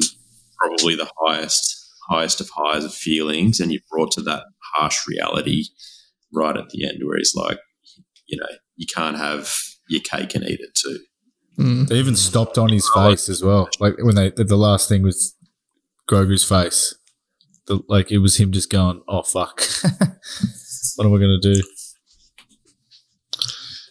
probably 0.58 0.96
the 0.96 1.10
highest 1.26 1.76
highest 2.10 2.40
of 2.40 2.50
highs 2.56 2.86
of 2.86 2.94
feelings, 2.94 3.60
and 3.60 3.72
you're 3.72 3.82
brought 3.90 4.12
to 4.12 4.22
that 4.22 4.44
harsh 4.76 5.00
reality 5.08 5.66
right 6.34 6.56
at 6.56 6.70
the 6.70 6.88
end, 6.88 7.00
where 7.04 7.18
he's 7.18 7.36
like, 7.36 7.60
you 8.28 8.38
know, 8.38 8.48
you 8.76 8.86
can't 8.94 9.18
have 9.18 9.54
your 9.90 10.02
cake 10.02 10.36
and 10.36 10.44
eat 10.46 10.60
it 10.60 10.76
too. 10.76 11.00
Mm. 11.58 11.88
They 11.88 11.96
even 11.96 12.16
stopped 12.16 12.58
on 12.58 12.70
his 12.70 12.88
face 12.94 13.30
as 13.30 13.44
well. 13.44 13.68
Like 13.80 13.96
when 14.00 14.16
they 14.16 14.30
the 14.30 14.58
last 14.58 14.88
thing 14.88 15.02
was 15.02 15.36
Grogu's 16.08 16.44
face. 16.44 16.96
The, 17.68 17.82
like 17.88 18.12
it 18.12 18.20
was 18.20 18.38
him 18.38 18.52
just 18.52 18.70
going, 18.70 19.02
"Oh 19.08 19.24
fuck, 19.24 19.62
what 20.96 21.06
am 21.06 21.14
I 21.14 21.18
gonna 21.18 21.40
do?" 21.42 21.62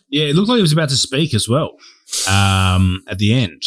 Yeah, 0.09 0.24
it 0.26 0.36
looked 0.36 0.48
like 0.48 0.56
he 0.56 0.62
was 0.62 0.72
about 0.72 0.88
to 0.90 0.97
speak 0.97 1.34
as 1.34 1.48
well 1.48 1.76
um, 2.28 3.02
at 3.09 3.18
the 3.18 3.32
end, 3.34 3.62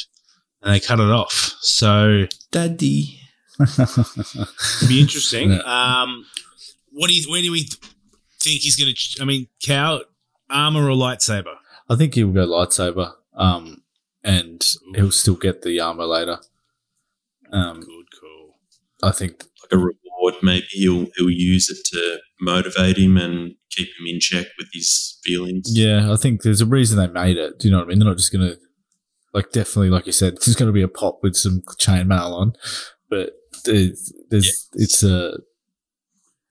and 0.62 0.74
they 0.74 0.80
cut 0.80 1.00
it 1.00 1.10
off. 1.12 1.56
So 1.62 2.26
Daddy. 2.52 3.20
it'd 3.60 4.88
be 4.88 5.02
interesting. 5.02 5.52
Yeah. 5.66 6.02
Um, 6.04 6.26
what 6.92 7.08
do 7.10 7.14
you? 7.16 7.30
Where 7.30 7.42
do 7.42 7.52
we 7.52 7.68
think 8.42 8.62
he's 8.62 8.76
going 8.76 8.94
to? 8.94 9.22
I 9.22 9.26
mean, 9.26 9.48
cow 9.62 10.02
armor 10.50 10.88
or 10.90 10.96
lightsaber? 10.96 11.54
I 11.90 11.96
think 11.96 12.16
he'll 12.16 12.32
go 12.32 12.48
lightsaber, 12.48 13.14
um, 13.36 13.84
and 14.24 14.66
he'll 14.96 15.12
still 15.12 15.36
get 15.36 15.62
the 15.62 15.80
armor 15.80 16.06
later. 16.06 16.40
Um, 17.52 17.82
Good 17.82 17.86
call. 17.88 17.99
I 19.02 19.12
think 19.12 19.44
Like 19.64 19.74
a 19.74 19.78
reward, 19.78 20.36
maybe 20.42 20.66
he'll 20.72 21.08
he'll 21.16 21.30
use 21.30 21.70
it 21.70 21.78
to 21.94 22.20
motivate 22.42 22.98
him 22.98 23.18
and 23.18 23.56
keep 23.72 23.88
him 23.88 24.08
in 24.08 24.20
check 24.20 24.48
with 24.58 24.68
his 24.74 25.20
feelings. 25.24 25.68
Yeah, 25.72 26.12
I 26.12 26.16
think 26.16 26.42
there's 26.42 26.62
a 26.62 26.66
reason 26.66 26.98
they 26.98 27.08
made 27.08 27.38
it. 27.38 27.60
Do 27.60 27.68
you 27.68 27.72
know 27.72 27.80
what 27.80 27.86
I 27.86 27.90
mean? 27.90 28.00
They're 28.00 28.08
not 28.08 28.18
just 28.18 28.32
gonna 28.32 28.56
like 29.34 29.52
definitely, 29.52 29.90
like 29.90 30.06
you 30.06 30.12
said, 30.12 30.34
there's 30.36 30.56
gonna 30.56 30.72
be 30.72 30.82
a 30.82 30.88
pop 30.88 31.20
with 31.22 31.36
some 31.36 31.62
chainmail 31.80 32.34
on, 32.34 32.54
but 33.10 33.34
there's, 33.66 34.14
there's 34.30 34.70
it's 34.74 35.04
a. 35.04 35.38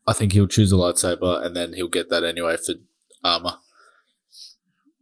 I 0.07 0.15
think 0.15 0.33
he'll 0.33 0.47
choose 0.47 0.73
a 0.73 0.77
lightsaber 0.77 1.45
and 1.45 1.55
then 1.55 1.75
he'll 1.75 1.89
get 1.89 2.09
that 2.09 2.25
anyway 2.25 2.57
for 2.57 2.75
armor. 3.23 3.57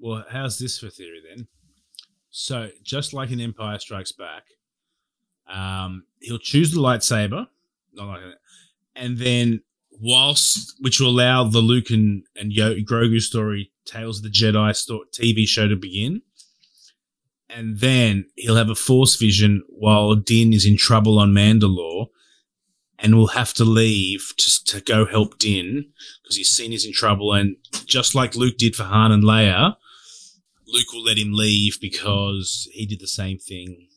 Well, 0.01 0.25
how's 0.31 0.59
this 0.59 0.79
for 0.79 0.91
theory 0.91 1.21
then? 1.29 1.47
So, 2.31 2.71
just 2.83 3.15
like 3.15 3.31
in 3.31 3.41
Empire 3.41 3.79
Strikes 3.79 4.13
Back, 4.13 4.43
um, 5.49 6.05
he'll 6.21 6.39
choose 6.39 6.73
the 6.73 6.81
lightsaber, 6.81 7.47
not 7.93 8.09
like 8.09 8.21
that, 8.21 8.39
and 8.95 9.19
then 9.19 9.63
whilst 10.01 10.75
which 10.81 11.01
will 11.01 11.09
allow 11.09 11.45
the 11.45 11.61
Luke 11.61 11.91
and 11.91 12.25
and 12.35 12.53
Yo- 12.53 12.77
Grogu 12.81 13.21
story, 13.21 13.71
Tales 13.85 14.19
of 14.19 14.25
the 14.25 14.31
Jedi 14.31 14.75
sto- 14.75 15.05
TV 15.13 15.47
show 15.47 15.69
to 15.69 15.77
begin, 15.77 16.23
and 17.49 17.79
then 17.79 18.27
he'll 18.37 18.57
have 18.57 18.71
a 18.71 18.75
Force 18.75 19.17
vision 19.17 19.63
while 19.69 20.15
Din 20.15 20.53
is 20.53 20.67
in 20.67 20.77
trouble 20.77 21.19
on 21.19 21.33
Mandalore. 21.33 22.09
And 22.99 23.15
will 23.15 23.27
have 23.27 23.53
to 23.55 23.65
leave 23.65 24.33
to, 24.39 24.65
to 24.65 24.81
go 24.81 25.05
help 25.05 25.39
Din 25.39 25.93
because 26.23 26.37
he's 26.37 26.49
seen 26.49 26.71
he's 26.71 26.87
in 26.87 26.95
trouble. 26.95 27.35
And 27.35 27.57
just 27.85 28.15
like 28.15 28.35
Luke 28.35 28.57
did 28.57 28.75
for 28.75 28.85
Han 28.85 29.13
and 29.13 29.23
Leia, 29.23 29.77
Luke 30.67 30.93
will 30.95 31.05
let 31.05 31.19
him 31.19 31.35
leave 31.35 31.79
because 31.79 32.67
he 32.73 32.87
did 32.87 33.01
the 33.01 33.07
same 33.07 33.39
thing, 33.39 33.89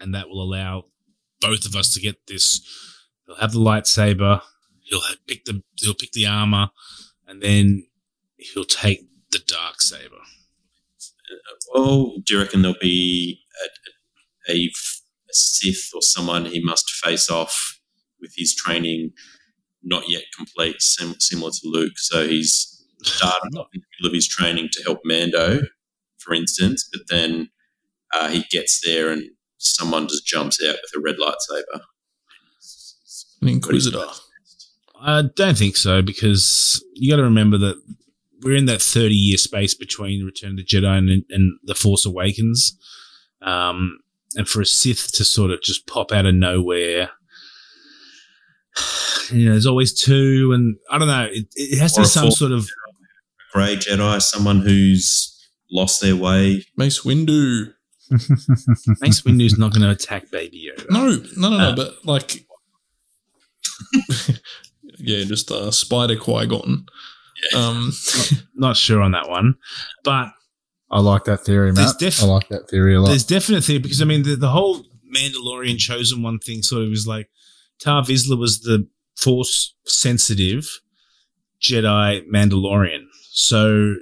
and 0.00 0.12
that 0.12 0.28
will 0.28 0.42
allow 0.42 0.86
both 1.40 1.64
of 1.66 1.74
us 1.74 1.92
to 1.94 2.00
get 2.00 2.26
this. 2.26 2.60
He'll 3.26 3.36
have 3.36 3.52
the 3.52 3.58
lightsaber. 3.58 4.42
He'll 4.82 5.02
have, 5.02 5.18
pick 5.26 5.44
the 5.44 5.62
he'll 5.76 5.94
pick 5.94 6.12
the 6.12 6.26
armor, 6.26 6.70
and 7.26 7.42
then 7.42 7.86
he'll 8.36 8.64
take 8.64 9.06
the 9.30 9.40
dark 9.46 9.80
saber. 9.80 10.16
Well, 11.74 12.14
do 12.24 12.34
you 12.34 12.40
reckon 12.40 12.62
there'll 12.62 12.76
be 12.80 13.40
a, 14.48 14.52
a, 14.52 14.54
a 14.54 14.70
Sith 15.32 15.90
or 15.94 16.02
someone 16.02 16.46
he 16.46 16.62
must 16.62 16.90
face 16.90 17.28
off 17.28 17.78
with 18.20 18.32
his 18.36 18.54
training 18.54 19.10
not 19.82 20.08
yet 20.08 20.24
complete, 20.36 20.80
sim- 20.80 21.20
similar 21.20 21.50
to 21.50 21.60
Luke? 21.64 21.98
So 21.98 22.26
he's 22.26 22.84
started 23.02 23.50
off 23.56 23.68
in 23.74 23.80
the 23.80 23.86
middle 23.98 24.10
of 24.10 24.14
his 24.14 24.26
training 24.26 24.68
to 24.72 24.82
help 24.84 25.00
Mando, 25.04 25.60
for 26.18 26.34
instance, 26.34 26.88
but 26.90 27.02
then 27.08 27.50
uh, 28.14 28.28
he 28.28 28.44
gets 28.50 28.80
there 28.84 29.10
and 29.10 29.24
someone 29.58 30.08
just 30.08 30.26
jumps 30.26 30.58
out 30.66 30.76
with 30.76 30.96
a 30.96 31.00
red 31.00 31.16
lightsaber. 31.16 31.80
An 33.42 33.48
Inquisitor. 33.48 34.04
I 35.00 35.22
don't 35.34 35.56
think 35.56 35.76
so 35.76 36.02
because 36.02 36.84
you 36.94 37.10
got 37.10 37.18
to 37.18 37.22
remember 37.22 37.58
that 37.58 37.80
we're 38.42 38.56
in 38.56 38.66
that 38.66 38.82
thirty 38.82 39.14
year 39.14 39.36
space 39.36 39.74
between 39.74 40.24
Return 40.24 40.50
of 40.50 40.56
the 40.56 40.64
Jedi 40.64 40.98
and, 40.98 41.24
and 41.30 41.58
the 41.64 41.74
Force 41.74 42.04
Awakens, 42.04 42.76
um, 43.42 43.98
and 44.34 44.48
for 44.48 44.60
a 44.60 44.66
Sith 44.66 45.12
to 45.12 45.24
sort 45.24 45.50
of 45.50 45.62
just 45.62 45.86
pop 45.86 46.12
out 46.12 46.26
of 46.26 46.34
nowhere. 46.34 47.10
You 49.30 49.44
know, 49.44 49.50
there's 49.50 49.66
always 49.66 49.92
two, 49.92 50.52
and 50.54 50.76
I 50.90 50.96
don't 50.96 51.06
know. 51.06 51.28
It, 51.30 51.48
it 51.54 51.78
has 51.80 51.92
to 51.92 52.00
Or 52.00 52.04
be 52.04 52.08
some 52.08 52.30
sort 52.30 52.50
of 52.50 52.66
Grey 53.52 53.76
Jedi, 53.76 54.22
someone 54.22 54.60
who's 54.60 55.38
lost 55.70 56.00
their 56.00 56.16
way. 56.16 56.64
Mace 56.78 57.02
Windu. 57.02 57.74
Mace 59.00 59.24
Windu's 59.24 59.58
not 59.58 59.72
going 59.72 59.82
to 59.82 59.90
attack 59.90 60.30
Baby 60.30 60.70
Yoda. 60.70 60.86
No, 60.90 61.08
no, 61.36 61.50
no, 61.50 61.58
no. 61.58 61.68
Uh. 61.70 61.76
but 61.76 61.94
like, 62.04 62.46
yeah, 64.98 65.24
just 65.24 65.50
uh, 65.50 65.70
Spider 65.70 66.16
Qui 66.16 66.46
Gon. 66.46 66.86
Um, 67.54 67.92
Not 68.54 68.76
sure 68.76 69.00
on 69.00 69.12
that 69.12 69.28
one, 69.28 69.54
but 70.02 70.28
I 70.90 71.00
like 71.00 71.24
that 71.24 71.44
theory, 71.44 71.72
Matt. 71.72 71.98
def- 71.98 72.22
I 72.22 72.26
like 72.26 72.48
that 72.48 72.68
theory 72.68 72.94
a 72.94 73.00
lot. 73.00 73.08
There's 73.10 73.24
definitely 73.24 73.78
because 73.78 74.02
I 74.02 74.04
mean 74.04 74.22
the, 74.24 74.36
the 74.36 74.48
whole 74.48 74.82
Mandalorian 75.14 75.78
chosen 75.78 76.22
one 76.22 76.38
thing 76.38 76.62
sort 76.62 76.82
of 76.82 76.90
was 76.90 77.06
like 77.06 77.30
Tar 77.80 78.02
Vizsla 78.02 78.38
was 78.38 78.60
the 78.60 78.88
Force 79.16 79.74
sensitive 79.86 80.80
Jedi 81.62 82.26
Mandalorian, 82.28 83.04
so 83.30 83.94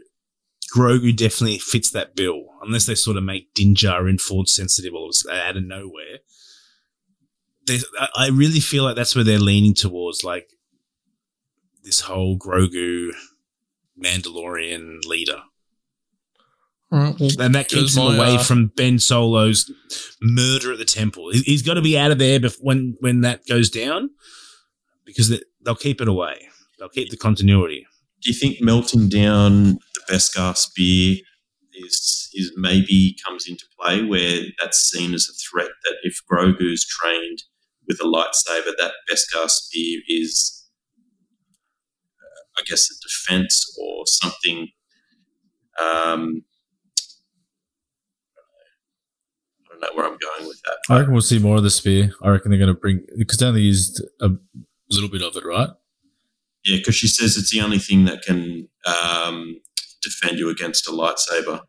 Grogu 0.74 1.14
definitely 1.16 1.58
fits 1.58 1.90
that 1.90 2.14
bill. 2.16 2.44
Unless 2.62 2.86
they 2.86 2.94
sort 2.94 3.16
of 3.16 3.22
make 3.24 3.52
Din 3.54 3.74
Djarin 3.74 4.20
Force 4.20 4.54
sensitive 4.54 4.94
all 4.94 5.08
of 5.10 5.14
a 5.30 5.40
out 5.40 5.56
of 5.56 5.64
nowhere. 5.64 6.18
There's, 7.66 7.84
I 7.98 8.08
I 8.16 8.28
really 8.28 8.60
feel 8.60 8.84
like 8.84 8.96
that's 8.96 9.14
where 9.14 9.24
they're 9.24 9.38
leaning 9.38 9.74
towards, 9.74 10.22
like 10.24 10.48
this 11.82 12.00
whole 12.00 12.38
Grogu 12.38 13.10
Mandalorian 14.02 15.04
leader 15.04 15.42
all 16.92 17.00
right, 17.00 17.16
well, 17.18 17.30
and 17.40 17.54
that 17.56 17.68
keeps 17.68 17.94
There's 17.94 17.96
him 17.96 18.04
my, 18.04 18.16
away 18.16 18.34
uh, 18.36 18.42
from 18.42 18.68
Ben 18.76 19.00
Solo's 19.00 19.68
murder 20.22 20.72
at 20.72 20.78
the 20.78 20.84
temple. 20.84 21.30
He- 21.32 21.40
He's 21.42 21.62
got 21.62 21.74
to 21.74 21.82
be 21.82 21.98
out 21.98 22.12
of 22.12 22.18
there 22.18 22.38
bef- 22.38 22.58
when 22.60 22.96
when 23.00 23.22
that 23.22 23.44
goes 23.48 23.70
down, 23.70 24.10
because 25.04 25.28
they- 25.28 25.42
they'll 25.64 25.74
keep 25.74 26.00
it 26.00 26.06
away. 26.06 26.46
They'll 26.78 26.88
keep 26.88 27.10
the 27.10 27.16
continuity. 27.16 27.86
Do 28.22 28.30
you 28.30 28.34
think 28.34 28.60
melting 28.60 29.08
down 29.08 29.74
the 29.94 30.00
Beskar 30.10 30.56
spear 30.56 31.16
is 31.74 32.28
is 32.34 32.52
maybe 32.56 33.16
comes 33.24 33.46
into 33.48 33.64
play 33.78 34.02
where 34.02 34.40
that's 34.60 34.78
seen 34.90 35.14
as 35.14 35.28
a 35.28 35.34
threat 35.34 35.70
that 35.84 35.96
if 36.02 36.18
Grogu's 36.30 36.86
trained 36.86 37.42
with 37.86 37.98
a 38.00 38.04
lightsaber, 38.04 38.72
that 38.78 38.92
Beskar 39.10 39.48
spear 39.48 40.00
is, 40.08 40.66
uh, 42.20 42.60
I 42.60 42.62
guess, 42.66 42.88
a 42.90 42.94
defense 43.06 43.76
or 43.80 44.04
something. 44.06 44.68
Um, 45.80 46.42
I 49.64 49.68
don't 49.70 49.80
know 49.80 49.88
where 49.94 50.06
I'm 50.06 50.18
going 50.18 50.48
with 50.48 50.60
that. 50.62 50.78
I 50.88 50.98
reckon 50.98 51.12
we'll 51.12 51.22
see 51.22 51.38
more 51.38 51.56
of 51.56 51.62
the 51.62 51.70
spear. 51.70 52.12
I 52.22 52.30
reckon 52.30 52.50
they're 52.50 52.58
going 52.58 52.74
to 52.74 52.80
bring 52.80 53.04
because 53.18 53.38
they 53.38 53.46
only 53.46 53.62
used 53.62 54.02
a 54.20 54.30
little 54.90 55.10
bit 55.10 55.22
of 55.22 55.36
it, 55.36 55.44
right? 55.44 55.70
Yeah, 56.66 56.78
because 56.78 56.96
she 56.96 57.06
says 57.06 57.36
it's 57.36 57.52
the 57.52 57.60
only 57.60 57.78
thing 57.78 58.06
that 58.06 58.22
can 58.22 58.68
um, 58.86 59.60
defend 60.02 60.38
you 60.38 60.50
against 60.50 60.88
a 60.88 60.90
lightsaber. 60.90 61.60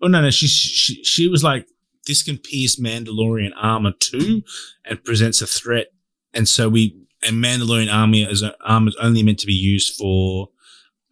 Oh 0.00 0.08
no, 0.08 0.22
no, 0.22 0.30
she 0.30 0.46
she 0.48 1.04
she 1.04 1.28
was 1.28 1.44
like, 1.44 1.66
this 2.06 2.22
can 2.22 2.38
pierce 2.38 2.76
Mandalorian 2.80 3.52
armor 3.56 3.92
too, 3.92 4.42
and 4.84 5.04
presents 5.04 5.42
a 5.42 5.46
threat. 5.46 5.88
And 6.32 6.48
so 6.48 6.68
we 6.70 6.96
and 7.22 7.44
Mandalorian 7.44 7.92
armor 7.92 8.30
is 8.30 8.42
armor 8.64 8.88
is 8.88 8.96
only 8.96 9.22
meant 9.22 9.38
to 9.40 9.46
be 9.46 9.52
used 9.52 9.94
for, 9.94 10.48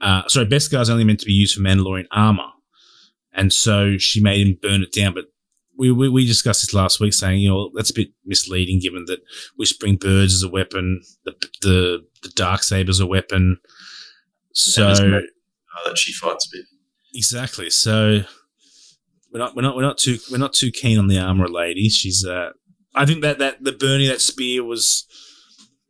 uh, 0.01 0.27
sorry, 0.27 0.47
Beskar 0.47 0.81
is 0.81 0.91
only 0.91 1.05
meant 1.05 1.21
to 1.21 1.27
be 1.27 1.33
used 1.33 1.55
for 1.55 1.61
Mandalorian 1.61 2.07
armor, 2.11 2.49
and 3.33 3.53
so 3.53 3.99
she 3.99 4.21
made 4.23 4.47
him 4.47 4.59
burn 4.61 4.83
it 4.83 4.93
down. 4.93 5.15
But 5.15 5.27
we 5.81 5.91
we, 5.91 6.09
we 6.09 6.27
discussed 6.27 6.61
this 6.63 6.75
last 6.75 7.01
week, 7.01 7.15
saying 7.15 7.41
you 7.41 7.49
know 7.49 7.71
that's 7.75 7.91
a 7.91 7.95
bit 7.95 8.09
misleading, 8.25 8.79
given 8.81 9.05
that 9.07 9.21
whispering 9.57 9.97
birds 9.97 10.33
is 10.35 10.43
a 10.43 10.49
weapon, 10.49 11.03
the 11.25 11.33
the 11.63 12.07
the 12.23 12.29
dark 12.31 12.63
saber 12.63 12.91
is 12.91 13.01
a 13.01 13.07
weapon. 13.07 13.59
So 14.53 14.83
And 14.83 14.91
it's 14.93 15.01
not- 15.01 15.23
that 15.87 15.97
she 15.99 16.13
fights 16.13 16.49
with. 16.53 16.67
Exactly. 17.15 17.71
So 17.71 18.21
we're 19.33 19.39
not 19.39 19.57
we're 19.57 19.63
not 19.63 19.75
we're 19.77 19.83
not 19.91 19.97
too 19.99 20.19
we're 20.31 20.39
not 20.47 20.53
too 20.53 20.71
keen 20.71 20.99
on 20.99 21.07
the 21.09 21.19
armor 21.19 21.49
lady. 21.49 21.89
She's 21.89 22.25
uh 22.27 22.51
I 22.95 23.07
think 23.07 23.23
that 23.23 23.39
that 23.39 23.65
the 23.65 23.73
burning 23.73 24.09
that 24.09 24.21
spear 24.21 24.63
was 24.65 25.07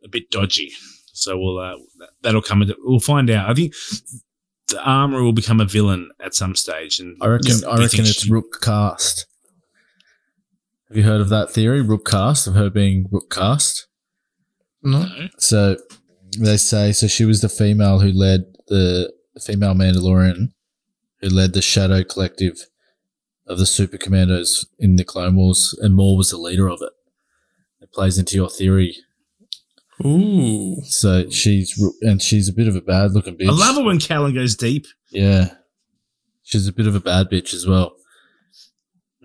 a 0.04 0.08
bit 0.08 0.30
dodgy. 0.30 0.70
So 1.12 1.36
we'll 1.38 1.58
uh 1.58 1.74
that- 1.98 2.10
that'll 2.22 2.42
come 2.42 2.62
into 2.62 2.76
we'll 2.84 3.00
find 3.00 3.28
out. 3.30 3.50
I 3.50 3.54
think 3.54 3.74
the 4.68 4.80
armor 4.84 5.22
will 5.24 5.32
become 5.32 5.60
a 5.60 5.64
villain 5.64 6.10
at 6.24 6.34
some 6.34 6.54
stage 6.54 7.00
and 7.00 7.16
I 7.20 7.26
reckon. 7.26 7.56
I 7.68 7.76
reckon 7.78 8.00
it's 8.00 8.22
she- 8.22 8.30
Rook 8.30 8.60
Kast. 8.62 9.26
Have 10.90 10.96
you 10.96 11.04
heard 11.04 11.20
of 11.20 11.28
that 11.28 11.50
theory, 11.50 11.80
Rook 11.80 12.04
Kast, 12.04 12.48
of 12.48 12.54
her 12.54 12.68
being 12.68 13.06
Rook 13.12 13.30
Kast? 13.30 13.86
No. 14.82 15.06
So 15.38 15.76
they 16.36 16.56
say 16.56 16.90
so. 16.90 17.06
She 17.06 17.24
was 17.24 17.40
the 17.42 17.48
female 17.48 18.00
who 18.00 18.10
led 18.10 18.44
the 18.66 19.12
female 19.40 19.74
Mandalorian 19.74 20.52
who 21.20 21.28
led 21.28 21.52
the 21.52 21.62
Shadow 21.62 22.02
Collective 22.02 22.66
of 23.46 23.58
the 23.58 23.66
Super 23.66 23.98
Commandos 23.98 24.66
in 24.78 24.96
the 24.96 25.04
Clone 25.04 25.36
Wars, 25.36 25.78
and 25.80 25.94
Maul 25.94 26.16
was 26.16 26.30
the 26.30 26.38
leader 26.38 26.68
of 26.68 26.80
it. 26.82 26.92
It 27.80 27.92
plays 27.92 28.18
into 28.18 28.36
your 28.36 28.48
theory. 28.50 28.96
Ooh. 30.04 30.76
So 30.84 31.28
she's 31.30 31.76
Rook- 31.80 31.94
and 32.00 32.22
she's 32.22 32.48
a 32.48 32.52
bit 32.52 32.66
of 32.68 32.74
a 32.74 32.80
bad 32.80 33.12
looking 33.12 33.36
bitch. 33.36 33.48
I 33.48 33.52
love 33.52 33.76
it 33.76 33.84
when 33.84 33.98
Callan 34.00 34.34
goes 34.34 34.56
deep. 34.56 34.86
Yeah, 35.10 35.54
she's 36.42 36.66
a 36.66 36.72
bit 36.72 36.86
of 36.86 36.94
a 36.96 37.00
bad 37.00 37.28
bitch 37.30 37.52
as 37.54 37.66
well. 37.66 37.94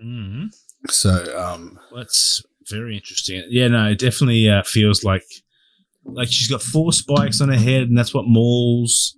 Mm-hmm. 0.02 0.46
So 0.88 1.36
um, 1.36 1.78
That's 1.94 2.42
very 2.68 2.96
interesting. 2.96 3.44
Yeah, 3.48 3.68
no, 3.68 3.86
it 3.90 3.98
definitely 3.98 4.48
uh, 4.48 4.62
feels 4.62 5.04
like 5.04 5.24
like 6.04 6.28
she's 6.28 6.48
got 6.48 6.62
four 6.62 6.92
spikes 6.92 7.40
on 7.40 7.48
her 7.48 7.58
head, 7.58 7.82
and 7.82 7.98
that's 7.98 8.14
what 8.14 8.26
Maul's 8.26 9.16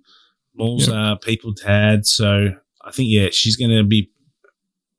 Maul's 0.55 0.89
uh, 0.89 1.15
people 1.15 1.53
had. 1.65 2.05
So 2.05 2.49
I 2.83 2.91
think 2.91 3.09
yeah, 3.11 3.29
she's 3.31 3.55
going 3.55 3.71
to 3.71 3.83
be 3.83 4.11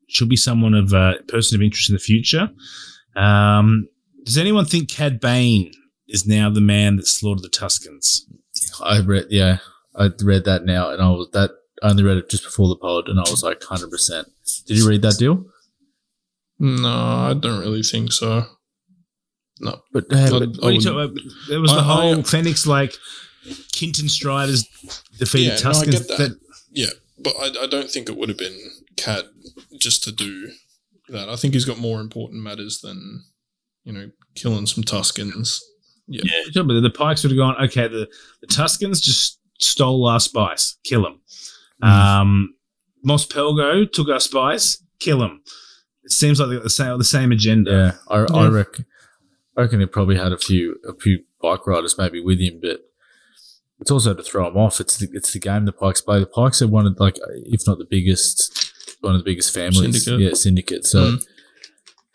she'll 0.08 0.28
be 0.28 0.36
someone 0.36 0.74
of 0.74 0.94
uh, 0.94 1.14
person 1.28 1.56
of 1.56 1.62
interest 1.62 1.88
in 1.90 1.94
the 1.94 2.00
future. 2.00 2.50
Um, 3.16 3.88
does 4.24 4.38
anyone 4.38 4.64
think 4.64 4.88
Cad 4.88 5.20
Bane 5.20 5.72
is 6.08 6.26
now 6.26 6.50
the 6.50 6.60
man 6.60 6.96
that 6.96 7.06
slaughtered 7.06 7.42
the 7.42 7.48
Tuscans? 7.48 8.26
I 8.82 9.00
read 9.00 9.26
yeah, 9.30 9.58
I 9.96 10.10
read 10.22 10.44
that 10.44 10.64
now, 10.64 10.90
and 10.90 11.02
I 11.02 11.08
was 11.10 11.28
that 11.32 11.50
I 11.82 11.90
only 11.90 12.02
read 12.02 12.18
it 12.18 12.30
just 12.30 12.44
before 12.44 12.68
the 12.68 12.76
pod, 12.76 13.08
and 13.08 13.18
I 13.18 13.22
was 13.30 13.42
like 13.42 13.62
hundred 13.62 13.90
percent. 13.90 14.28
Did 14.66 14.78
you 14.78 14.88
read 14.88 15.02
that 15.02 15.18
deal? 15.18 15.44
No, 16.60 16.88
I 16.88 17.34
don't 17.34 17.58
really 17.60 17.82
think 17.82 18.12
so. 18.12 18.44
No. 19.60 19.80
But, 19.92 20.04
uh, 20.04 20.08
but 20.08 20.16
I 20.20 20.20
What 20.26 20.42
are 20.42 20.44
you 20.44 20.46
wouldn't- 20.46 20.84
talking 20.84 20.88
about? 20.88 21.14
There 21.48 21.60
was 21.60 21.70
the 21.70 21.78
I- 21.78 21.82
whole 21.82 22.18
I- 22.18 22.22
Phoenix 22.22 22.66
like 22.66 22.96
Kintan 23.74 24.08
Striders 24.10 24.64
defeated 25.18 25.46
Yeah, 25.46 25.54
no, 25.64 25.70
I 25.70 25.72
Tuscans. 25.72 25.98
get 26.00 26.08
that. 26.18 26.38
Yeah, 26.72 26.90
but 27.18 27.34
I, 27.38 27.64
I 27.64 27.66
don't 27.66 27.90
think 27.90 28.08
it 28.08 28.16
would 28.16 28.28
have 28.28 28.38
been 28.38 28.58
Cad 28.96 29.24
just 29.78 30.04
to 30.04 30.12
do 30.12 30.50
that. 31.08 31.28
I 31.28 31.36
think 31.36 31.54
he's 31.54 31.64
got 31.64 31.78
more 31.78 32.00
important 32.00 32.42
matters 32.42 32.80
than, 32.80 33.24
you 33.84 33.92
know, 33.92 34.10
killing 34.34 34.66
some 34.66 34.84
Tuscans. 34.84 35.60
Yeah. 36.06 36.22
Sure, 36.52 36.64
but 36.64 36.80
the 36.80 36.90
Pikes 36.90 37.22
would 37.22 37.30
have 37.32 37.38
gone, 37.38 37.56
okay, 37.64 37.88
the, 37.88 38.08
the 38.40 38.46
Tuscans 38.48 39.00
just 39.00 39.38
stole 39.60 40.06
our 40.06 40.20
spice, 40.20 40.76
kill 40.84 41.02
them. 41.02 41.20
Um, 41.82 42.54
Mos 43.02 43.26
Pelgo 43.26 43.90
took 43.90 44.08
our 44.08 44.20
spice, 44.20 44.82
kill 44.98 45.20
them. 45.20 45.42
It 46.05 46.12
seems 46.12 46.40
like 46.40 46.48
they 46.48 46.55
got 46.56 46.64
the 46.64 46.70
same, 46.70 46.97
the 46.98 47.05
same 47.05 47.31
agenda. 47.32 47.70
Yeah, 47.70 47.93
I, 48.09 48.27
I 48.32 48.48
reckon. 48.48 48.86
I 49.56 49.62
reckon 49.62 49.81
he 49.81 49.86
probably 49.86 50.16
had 50.16 50.32
a 50.32 50.39
few 50.39 50.77
a 50.89 50.94
few 50.94 51.24
bike 51.43 51.66
riders 51.66 51.97
maybe 51.98 52.20
with 52.20 52.40
him, 52.40 52.60
but 52.62 52.81
it's 53.81 53.90
also 53.90 54.14
to 54.14 54.22
throw 54.22 54.47
him 54.48 54.56
off. 54.56 54.81
It's 54.81 54.97
the, 54.98 55.09
it's 55.12 55.32
the 55.32 55.39
game 55.40 55.64
the 55.66 55.72
Pikes 55.72 56.01
play. 56.01 56.20
The 56.20 56.27
Pikes 56.27 56.62
are 56.62 56.68
one 56.68 56.86
of 56.86 56.98
like 56.98 57.18
if 57.47 57.66
not 57.66 57.78
the 57.78 57.86
biggest, 57.89 58.72
one 59.01 59.14
of 59.14 59.20
the 59.20 59.24
biggest 59.24 59.52
families. 59.55 60.05
Syndicate. 60.05 60.20
Yeah, 60.28 60.35
syndicate. 60.35 60.86
So, 60.86 61.16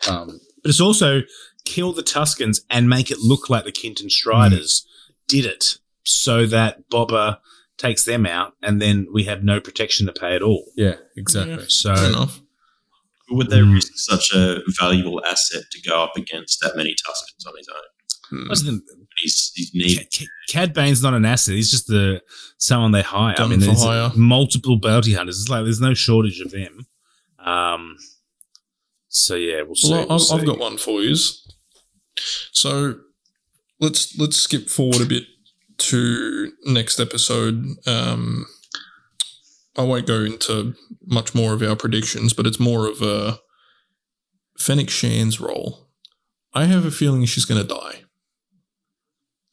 Mm. 0.02 0.10
um, 0.10 0.40
But 0.62 0.70
it's 0.70 0.80
also 0.80 1.22
kill 1.64 1.92
the 1.92 2.02
Tuscans 2.02 2.60
and 2.70 2.88
make 2.88 3.10
it 3.10 3.18
look 3.18 3.48
like 3.50 3.64
the 3.64 3.72
Kintan 3.72 4.10
Striders 4.10 4.86
did 5.28 5.44
it 5.44 5.78
so 6.04 6.46
that 6.46 6.88
Bobber 6.88 7.38
takes 7.76 8.04
them 8.04 8.24
out 8.26 8.54
and 8.62 8.80
then 8.80 9.06
we 9.12 9.24
have 9.24 9.42
no 9.44 9.60
protection 9.60 10.06
to 10.06 10.12
pay 10.12 10.34
at 10.34 10.42
all. 10.42 10.64
yeah, 10.76 10.94
exactly. 11.16 11.54
Yeah. 11.56 11.64
So 11.68 11.94
Fair 11.94 12.08
enough. 12.10 12.40
Would 13.30 13.50
they 13.50 13.58
Mm. 13.60 13.74
risk 13.74 13.92
such 13.96 14.32
a 14.32 14.60
valuable 14.78 15.20
asset 15.26 15.64
to 15.72 15.80
go 15.82 16.02
up 16.02 16.16
against 16.16 16.60
that 16.60 16.76
many 16.76 16.94
Tuscans 17.04 17.44
on 17.46 17.54
his 17.56 17.68
own? 17.74 17.82
Hmm. 18.28 18.48
what's 18.48 18.62
the, 18.62 18.80
He's, 19.18 19.52
he's 19.54 19.72
needed. 19.74 20.08
Ca- 20.12 20.24
Ca- 20.24 20.30
Cad 20.52 20.74
Bane's 20.74 21.02
not 21.02 21.14
an 21.14 21.24
asset. 21.24 21.54
He's 21.54 21.70
just 21.70 21.86
the 21.86 22.20
someone 22.58 22.90
they 22.92 23.02
hire. 23.02 23.34
I 23.38 23.46
mean, 23.46 23.60
there's 23.60 23.82
hire. 23.82 24.10
multiple 24.14 24.78
bounty 24.78 25.14
hunters. 25.14 25.40
It's 25.40 25.48
like 25.48 25.64
there's 25.64 25.80
no 25.80 25.94
shortage 25.94 26.40
of 26.40 26.50
them. 26.50 26.86
Um, 27.38 27.96
so 29.08 29.36
yeah, 29.36 29.62
we'll 29.62 29.74
see. 29.76 29.90
Well, 29.90 30.06
we'll 30.08 30.12
I've, 30.16 30.32
I've 30.32 30.40
see. 30.40 30.46
got 30.46 30.58
one 30.58 30.76
for 30.76 31.00
you. 31.02 31.16
So 32.52 32.98
let's 33.80 34.18
let's 34.18 34.36
skip 34.36 34.68
forward 34.68 35.00
a 35.02 35.06
bit 35.06 35.24
to 35.78 36.52
next 36.64 36.98
episode. 37.00 37.64
Um, 37.86 38.46
I 39.78 39.82
won't 39.82 40.06
go 40.06 40.22
into 40.24 40.74
much 41.06 41.34
more 41.34 41.52
of 41.52 41.62
our 41.62 41.76
predictions, 41.76 42.32
but 42.32 42.46
it's 42.46 42.60
more 42.60 42.86
of 42.88 43.02
a 43.02 43.38
Fennec 44.58 44.88
Shand's 44.90 45.40
role. 45.40 45.88
I 46.54 46.64
have 46.64 46.84
a 46.86 46.90
feeling 46.90 47.24
she's 47.26 47.44
going 47.44 47.60
to 47.60 47.66
die 47.68 48.02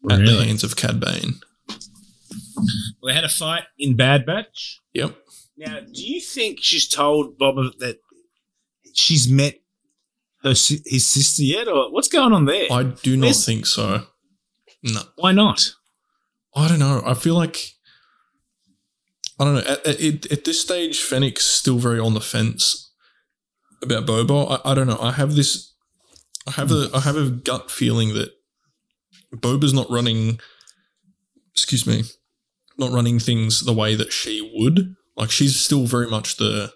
at 0.09 0.19
the 0.25 0.43
hands 0.45 0.63
of 0.63 0.75
Cad 0.75 0.99
Bane. 0.99 1.35
Well, 3.01 3.07
they 3.07 3.13
had 3.13 3.23
a 3.25 3.29
fight 3.29 3.63
in 3.77 3.95
Bad 3.97 4.25
Batch. 4.25 4.79
Yep. 4.93 5.15
Now, 5.57 5.79
do 5.81 6.03
you 6.05 6.21
think 6.21 6.59
she's 6.61 6.87
told 6.87 7.37
Bob 7.37 7.55
that 7.79 7.97
she's 8.93 9.29
met 9.29 9.55
her 10.43 10.49
his 10.49 11.05
sister 11.05 11.43
yet, 11.43 11.67
or 11.67 11.91
what's 11.91 12.07
going 12.07 12.33
on 12.33 12.45
there? 12.45 12.71
I 12.71 12.83
do 12.83 13.17
not 13.17 13.25
Where's- 13.27 13.45
think 13.45 13.65
so. 13.65 14.07
No. 14.83 15.01
Why 15.15 15.31
not? 15.31 15.69
I 16.55 16.67
don't 16.67 16.79
know. 16.79 17.01
I 17.05 17.13
feel 17.13 17.35
like 17.35 17.73
I 19.39 19.45
don't 19.45 19.55
know. 19.55 19.61
At, 19.61 19.85
at, 19.87 20.31
at- 20.31 20.45
this 20.45 20.61
stage, 20.61 21.01
Fennec's 21.01 21.45
still 21.45 21.77
very 21.77 21.99
on 21.99 22.13
the 22.13 22.21
fence 22.21 22.91
about 23.81 24.05
Boba. 24.05 24.59
I, 24.63 24.71
I 24.71 24.73
don't 24.75 24.87
know. 24.87 24.99
I 25.01 25.11
have 25.13 25.35
this. 25.35 25.73
I 26.47 26.51
have 26.51 26.71
a. 26.71 26.89
I 26.93 26.99
have 27.01 27.15
a 27.17 27.29
gut 27.29 27.71
feeling 27.71 28.13
that 28.13 28.31
Boba's 29.35 29.73
not 29.73 29.89
running. 29.89 30.39
Excuse 31.51 31.85
me, 31.87 32.03
not 32.77 32.91
running 32.91 33.19
things 33.19 33.61
the 33.61 33.73
way 33.73 33.95
that 33.95 34.11
she 34.11 34.51
would. 34.55 34.95
Like 35.15 35.31
she's 35.31 35.59
still 35.59 35.85
very 35.85 36.07
much 36.09 36.37
the 36.37 36.73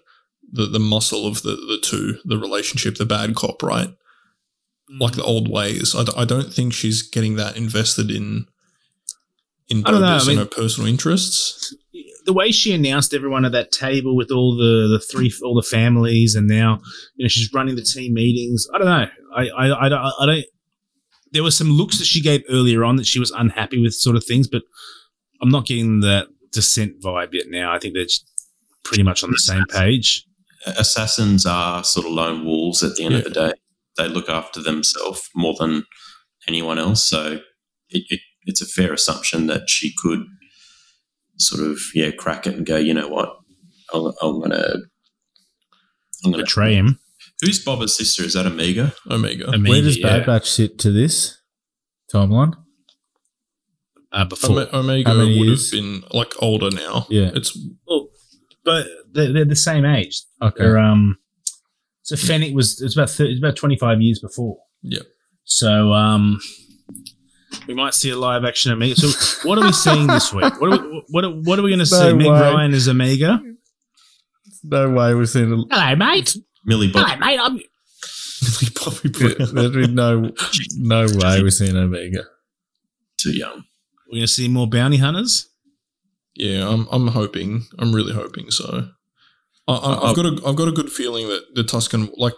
the, 0.50 0.66
the 0.66 0.78
muscle 0.78 1.26
of 1.26 1.42
the 1.42 1.50
the 1.50 1.78
two, 1.82 2.18
the 2.24 2.38
relationship, 2.38 2.96
the 2.96 3.04
bad 3.06 3.34
cop, 3.34 3.62
right? 3.62 3.88
Mm. 4.90 5.00
Like 5.00 5.14
the 5.14 5.22
old 5.24 5.48
ways. 5.50 5.94
I 5.94 6.24
don't 6.24 6.52
think 6.52 6.72
she's 6.72 7.02
getting 7.02 7.36
that 7.36 7.56
invested 7.56 8.10
in 8.10 8.46
in 9.68 9.84
I 9.86 9.90
don't 9.90 10.00
know, 10.00 10.06
I 10.06 10.18
mean- 10.20 10.30
and 10.30 10.38
her 10.38 10.44
personal 10.46 10.88
interests. 10.88 11.74
The 12.28 12.34
way 12.34 12.52
she 12.52 12.74
announced 12.74 13.14
everyone 13.14 13.46
at 13.46 13.52
that 13.52 13.72
table 13.72 14.14
with 14.14 14.30
all 14.30 14.54
the 14.54 14.86
the 14.86 15.00
three 15.00 15.32
all 15.42 15.54
the 15.54 15.62
families, 15.62 16.34
and 16.34 16.46
now 16.46 16.78
you 17.16 17.24
know 17.24 17.28
she's 17.28 17.50
running 17.54 17.74
the 17.74 17.82
team 17.82 18.12
meetings. 18.12 18.66
I 18.74 18.78
don't 18.78 18.86
know. 18.86 19.06
I 19.34 19.48
I, 19.48 19.86
I, 19.86 19.88
don't, 19.88 20.12
I 20.20 20.26
don't. 20.26 20.44
There 21.32 21.42
were 21.42 21.50
some 21.50 21.70
looks 21.70 21.96
that 21.96 22.04
she 22.04 22.20
gave 22.20 22.42
earlier 22.50 22.84
on 22.84 22.96
that 22.96 23.06
she 23.06 23.18
was 23.18 23.30
unhappy 23.30 23.80
with, 23.80 23.94
sort 23.94 24.14
of 24.14 24.24
things, 24.24 24.46
but 24.46 24.60
I'm 25.40 25.48
not 25.48 25.64
getting 25.64 26.00
that 26.00 26.26
dissent 26.52 27.00
vibe 27.00 27.32
yet. 27.32 27.46
Now 27.48 27.72
I 27.72 27.78
think 27.78 27.94
they're 27.94 28.04
pretty 28.84 29.02
much 29.02 29.24
on 29.24 29.30
the 29.30 29.38
same 29.38 29.64
page. 29.70 30.26
Assassins 30.66 31.46
are 31.46 31.82
sort 31.82 32.04
of 32.04 32.12
lone 32.12 32.44
wolves 32.44 32.82
at 32.82 32.94
the 32.96 33.06
end 33.06 33.14
of 33.14 33.24
the 33.24 33.30
day. 33.30 33.52
They 33.96 34.06
look 34.06 34.28
after 34.28 34.60
themselves 34.60 35.30
more 35.34 35.54
than 35.58 35.84
anyone 36.46 36.78
else. 36.78 37.08
So 37.08 37.40
it, 37.88 38.02
it, 38.10 38.20
it's 38.42 38.60
a 38.60 38.66
fair 38.66 38.92
assumption 38.92 39.46
that 39.46 39.70
she 39.70 39.94
could 40.02 40.20
sort 41.38 41.66
of, 41.66 41.78
yeah, 41.94 42.10
crack 42.10 42.46
it 42.46 42.54
and 42.54 42.66
go, 42.66 42.76
you 42.76 42.94
know 42.94 43.08
what? 43.08 43.36
I'm, 43.92 44.12
I'm 44.22 44.38
going 44.38 44.50
to. 44.50 44.78
I'm 46.24 46.32
going 46.32 46.44
to 46.44 46.44
Betray 46.44 46.74
him. 46.74 46.98
Who's 47.42 47.64
Boba's 47.64 47.94
sister? 47.96 48.24
Is 48.24 48.34
that 48.34 48.44
Amiga? 48.44 48.92
Omega. 49.08 49.48
Amiga, 49.48 49.70
Where 49.70 49.82
does 49.82 49.98
Bad 49.98 50.20
yeah. 50.20 50.26
Batch 50.26 50.50
sit 50.50 50.78
to 50.80 50.90
this 50.90 51.40
timeline? 52.12 52.54
uh, 54.12 54.24
before. 54.24 54.66
Omega 54.72 55.14
would 55.16 55.28
years? 55.28 55.70
have 55.70 55.80
been 55.80 56.02
like 56.10 56.32
older 56.42 56.70
now. 56.70 57.06
Yeah. 57.08 57.30
It's 57.34 57.56
Well, 57.86 58.08
but 58.64 58.86
they're, 59.12 59.32
they're 59.32 59.44
the 59.44 59.56
same 59.56 59.84
age. 59.84 60.22
Okay. 60.42 60.64
They're, 60.64 60.78
um, 60.78 61.18
so 62.02 62.16
Fennec 62.16 62.54
was 62.54 62.80
it's 62.80 62.96
about 62.96 63.10
30, 63.10 63.32
it's 63.32 63.38
about 63.38 63.56
twenty 63.56 63.76
five 63.76 64.00
years 64.00 64.18
before. 64.18 64.56
Yeah. 64.82 65.02
So 65.44 65.92
um, 65.92 66.40
we 67.66 67.74
might 67.74 67.94
see 67.94 68.10
a 68.10 68.16
live 68.16 68.44
action 68.44 68.72
Omega. 68.72 68.94
So 68.96 69.48
what 69.48 69.58
are 69.58 69.64
we 69.64 69.72
seeing 69.72 70.06
this 70.06 70.32
week? 70.32 70.60
What 70.60 70.72
are 70.72 70.82
we, 70.82 71.04
what 71.08 71.24
are, 71.24 71.30
what 71.30 71.58
are 71.58 71.62
we 71.62 71.70
going 71.70 71.78
to 71.78 71.86
see? 71.86 71.98
No 71.98 72.14
Meg 72.14 72.26
way. 72.26 72.40
Ryan 72.40 72.74
as 72.74 72.88
Omega. 72.88 73.42
No 74.64 74.90
way 74.90 75.14
we're 75.14 75.26
seeing. 75.26 75.52
a 75.52 75.74
Hello, 75.74 75.96
mate. 75.96 76.36
Millie 76.64 76.90
Bob. 76.90 77.06
Hello, 77.06 77.18
mate. 77.18 77.40
I'm 77.40 77.60
Bobby 78.74 79.08
Brown. 79.08 79.54
There's 79.54 79.72
been 79.72 79.94
no 79.94 80.30
no 80.76 81.06
way 81.06 81.42
we're 81.42 81.50
seeing 81.50 81.76
Omega. 81.76 82.24
Too 83.18 83.32
young. 83.32 83.64
we're 84.08 84.18
going 84.18 84.22
to 84.22 84.28
see 84.28 84.48
more 84.48 84.68
bounty 84.68 84.98
hunters. 84.98 85.48
Yeah, 86.34 86.68
I'm. 86.68 86.86
I'm 86.90 87.08
hoping. 87.08 87.64
I'm 87.78 87.92
really 87.94 88.12
hoping 88.12 88.50
so. 88.50 88.88
I, 89.66 89.74
I, 89.74 90.10
I've 90.10 90.16
got 90.16 90.26
a. 90.26 90.40
I've 90.46 90.56
got 90.56 90.68
a 90.68 90.72
good 90.72 90.90
feeling 90.90 91.28
that 91.28 91.54
the 91.54 91.64
Tuscan, 91.64 92.10
like, 92.16 92.34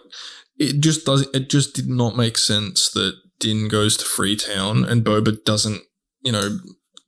it 0.57 0.79
just 0.81 1.05
does. 1.05 1.27
It 1.33 1.49
just 1.49 1.75
did 1.75 1.87
not 1.87 2.17
make 2.17 2.37
sense 2.37 2.89
that 2.91 3.13
Din 3.41 3.67
goes 3.67 3.97
to 3.97 4.05
Freetown 4.05 4.85
and 4.85 5.03
Boba 5.03 5.43
doesn't, 5.43 5.81
you 6.21 6.31
know, 6.31 6.59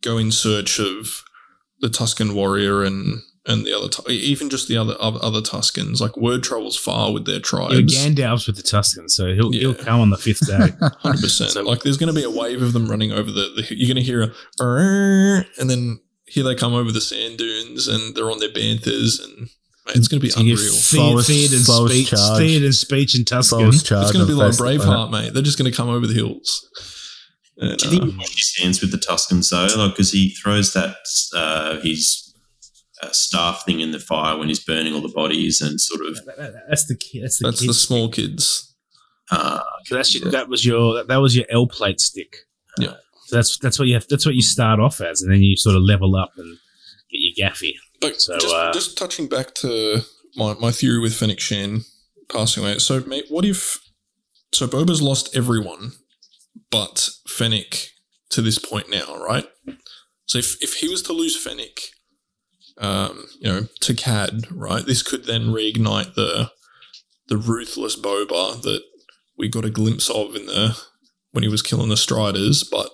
go 0.01 0.17
in 0.17 0.31
search 0.31 0.79
of 0.79 1.23
the 1.79 1.89
Tuscan 1.89 2.35
warrior 2.35 2.83
and 2.83 3.21
and 3.45 3.65
the 3.65 3.73
other, 3.73 3.89
even 4.09 4.49
just 4.49 4.67
the 4.67 4.77
other 4.77 4.95
other 4.99 5.19
other 5.21 5.41
Tuscans. 5.41 5.99
Like, 6.01 6.15
word 6.15 6.43
travels 6.43 6.77
far 6.77 7.11
with 7.11 7.25
their 7.25 7.39
tribes. 7.39 7.73
Yeah, 7.73 8.03
tribes. 8.03 8.19
Gandalf's 8.19 8.47
with 8.47 8.55
the 8.55 8.63
Tuscans, 8.63 9.15
so 9.15 9.33
he'll 9.33 9.51
he'll 9.51 9.75
come 9.75 9.99
on 9.99 10.09
the 10.09 10.17
fifth 10.17 10.47
day. 10.47 10.69
Hundred 10.99 11.21
percent. 11.21 11.65
Like, 11.65 11.83
there's 11.83 11.97
going 11.97 12.13
to 12.13 12.19
be 12.19 12.23
a 12.23 12.29
wave 12.29 12.61
of 12.61 12.73
them 12.73 12.87
running 12.87 13.11
over 13.11 13.31
the. 13.31 13.51
the 13.55 13.75
you're 13.75 13.93
going 13.93 14.03
to 14.03 14.09
hear 14.09 14.33
a, 14.59 15.45
and 15.59 15.69
then 15.69 15.99
here 16.25 16.43
they 16.43 16.55
come 16.55 16.73
over 16.73 16.91
the 16.91 17.01
sand 17.01 17.37
dunes, 17.37 17.87
and 17.87 18.15
they're 18.15 18.31
on 18.31 18.39
their 18.39 18.49
banthas, 18.49 19.21
and 19.21 19.49
mate, 19.49 19.49
it's 19.87 20.07
going 20.07 20.19
to 20.19 20.25
be 20.25 20.29
So 20.29 20.39
you 20.41 20.53
unreal. 20.53 20.71
get 20.71 20.79
Slowest- 20.81 21.29
Theoden 21.29 21.87
speech, 21.89 22.09
charge. 22.09 22.41
Theoden 22.41 22.73
speech 22.73 23.17
in 23.17 23.25
Tuscan. 23.25 23.67
It's 23.67 23.83
going 23.89 24.11
to 24.13 24.25
be 24.25 24.33
like 24.33 24.51
face 24.51 24.59
of 24.59 24.65
the 24.65 24.77
Braveheart, 24.85 25.11
mate. 25.11 25.33
They're 25.33 25.43
just 25.43 25.57
going 25.57 25.69
to 25.69 25.75
come 25.75 25.89
over 25.89 26.07
the 26.07 26.13
hills. 26.13 26.69
And, 27.57 27.77
Do 27.77 27.85
you 27.85 27.91
think 27.91 28.03
uh, 28.03 28.05
he 28.07 28.17
washed 28.17 28.37
his 28.37 28.55
hands 28.63 28.81
with 28.81 28.91
the 28.91 28.97
Tuscans 28.97 29.49
though? 29.49 29.67
Like, 29.77 29.91
because 29.91 30.11
he 30.11 30.29
throws 30.31 30.73
that 30.73 30.95
uh, 31.35 31.79
his 31.81 32.33
uh, 33.01 33.09
staff 33.11 33.63
thing 33.65 33.79
in 33.81 33.91
the 33.91 33.99
fire 33.99 34.37
when 34.37 34.47
he's 34.47 34.63
burning 34.63 34.93
all 34.93 35.01
the 35.01 35.09
bodies 35.09 35.61
and 35.61 35.79
sort 35.79 36.01
of. 36.05 36.15
That- 36.25 36.37
that- 36.37 36.53
That's 36.69 36.85
the 36.87 36.95
kid. 36.95 37.23
That's 37.23 37.39
the 37.39 37.45
that's 37.49 37.59
kid. 37.61 37.69
the 37.69 37.73
small 37.73 38.09
kids. 38.09 38.73
Uh, 39.31 39.59
So 39.85 39.95
that's 39.95 40.13
your, 40.15 40.31
that 40.31 40.47
was 40.49 40.65
your 40.65 40.93
that, 40.95 41.07
that 41.07 41.17
was 41.17 41.35
your 41.35 41.45
L 41.49 41.67
plate 41.67 41.99
stick. 41.99 42.35
Yeah. 42.79 42.93
So 43.27 43.35
that's 43.37 43.57
that's 43.59 43.79
what 43.79 43.87
you 43.87 43.93
have. 43.95 44.07
That's 44.09 44.25
what 44.25 44.35
you 44.35 44.41
start 44.41 44.79
off 44.79 44.99
as, 45.01 45.21
and 45.21 45.31
then 45.31 45.41
you 45.41 45.55
sort 45.57 45.75
of 45.75 45.81
level 45.83 46.15
up 46.15 46.31
and 46.37 46.57
get 47.11 47.19
your 47.19 47.49
gaffy. 47.49 47.73
But 48.03 48.21
So, 48.21 48.37
just, 48.37 48.53
uh, 48.53 48.71
just 48.73 48.97
touching 48.97 49.27
back 49.27 49.53
to 49.55 50.01
my, 50.35 50.53
my 50.55 50.71
theory 50.71 50.99
with 50.99 51.15
Fennec 51.15 51.39
Shand 51.39 51.81
passing 52.31 52.63
away. 52.63 52.77
So, 52.79 52.99
mate, 53.01 53.25
what 53.29 53.45
if. 53.45 53.79
So, 54.53 54.67
Boba's 54.67 55.01
lost 55.01 55.35
everyone 55.35 55.93
but 56.69 57.09
Fennec 57.27 57.89
to 58.29 58.41
this 58.41 58.59
point 58.59 58.89
now, 58.89 59.17
right? 59.23 59.45
So, 60.25 60.37
if, 60.37 60.61
if 60.61 60.75
he 60.75 60.87
was 60.87 61.01
to 61.03 61.13
lose 61.13 61.35
Fennec, 61.35 61.79
um, 62.77 63.25
you 63.39 63.51
know, 63.51 63.67
to 63.81 63.93
Cad, 63.93 64.51
right, 64.51 64.85
this 64.85 65.01
could 65.01 65.25
then 65.25 65.47
reignite 65.47 66.15
the 66.15 66.51
the 67.27 67.37
ruthless 67.37 67.95
Boba 67.95 68.61
that 68.63 68.83
we 69.37 69.47
got 69.47 69.65
a 69.65 69.69
glimpse 69.69 70.09
of 70.09 70.35
in 70.35 70.45
the 70.45 70.77
when 71.31 71.43
he 71.43 71.49
was 71.49 71.61
killing 71.61 71.89
the 71.89 71.97
Striders, 71.97 72.63
but 72.63 72.91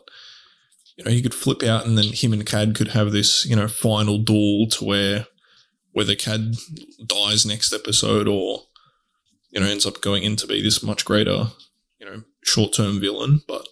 you 0.99 1.05
know, 1.05 1.11
he 1.11 1.21
could 1.21 1.33
flip 1.33 1.63
out 1.63 1.85
and 1.85 1.97
then 1.97 2.11
him 2.11 2.33
and 2.33 2.45
Cad 2.45 2.75
could 2.75 2.89
have 2.89 3.13
this, 3.13 3.45
you 3.45 3.55
know, 3.55 3.69
final 3.69 4.17
duel 4.17 4.67
to 4.71 4.83
where 4.83 5.27
whether 5.93 6.13
Cad 6.13 6.55
dies 7.05 7.45
next 7.45 7.71
episode 7.71 8.27
or, 8.27 8.63
you 9.49 9.61
know, 9.61 9.65
ends 9.65 9.85
up 9.85 10.01
going 10.01 10.23
in 10.23 10.35
to 10.35 10.45
be 10.45 10.61
this 10.61 10.83
much 10.83 11.05
greater, 11.05 11.47
you 11.99 12.05
know, 12.05 12.23
short 12.43 12.73
term 12.73 12.99
villain. 12.99 13.39
But 13.47 13.65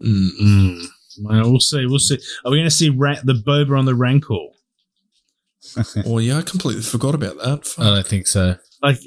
mm, 0.00 0.30
Mm. 0.40 0.84
Well, 1.22 1.50
we'll 1.50 1.60
see. 1.60 1.86
We'll 1.86 1.98
see. 1.98 2.18
Are 2.44 2.52
we 2.52 2.58
going 2.58 2.68
to 2.68 2.70
see 2.70 2.90
Ra- 2.90 3.16
the 3.24 3.32
Boba 3.32 3.76
on 3.76 3.86
the 3.86 3.94
Rancor? 3.96 4.36
well, 6.06 6.20
yeah, 6.20 6.38
I 6.38 6.42
completely 6.42 6.82
forgot 6.82 7.16
about 7.16 7.38
that. 7.38 7.74
I 7.78 7.94
don't 7.94 8.06
think 8.06 8.28
so. 8.28 8.56
Like, 8.80 9.00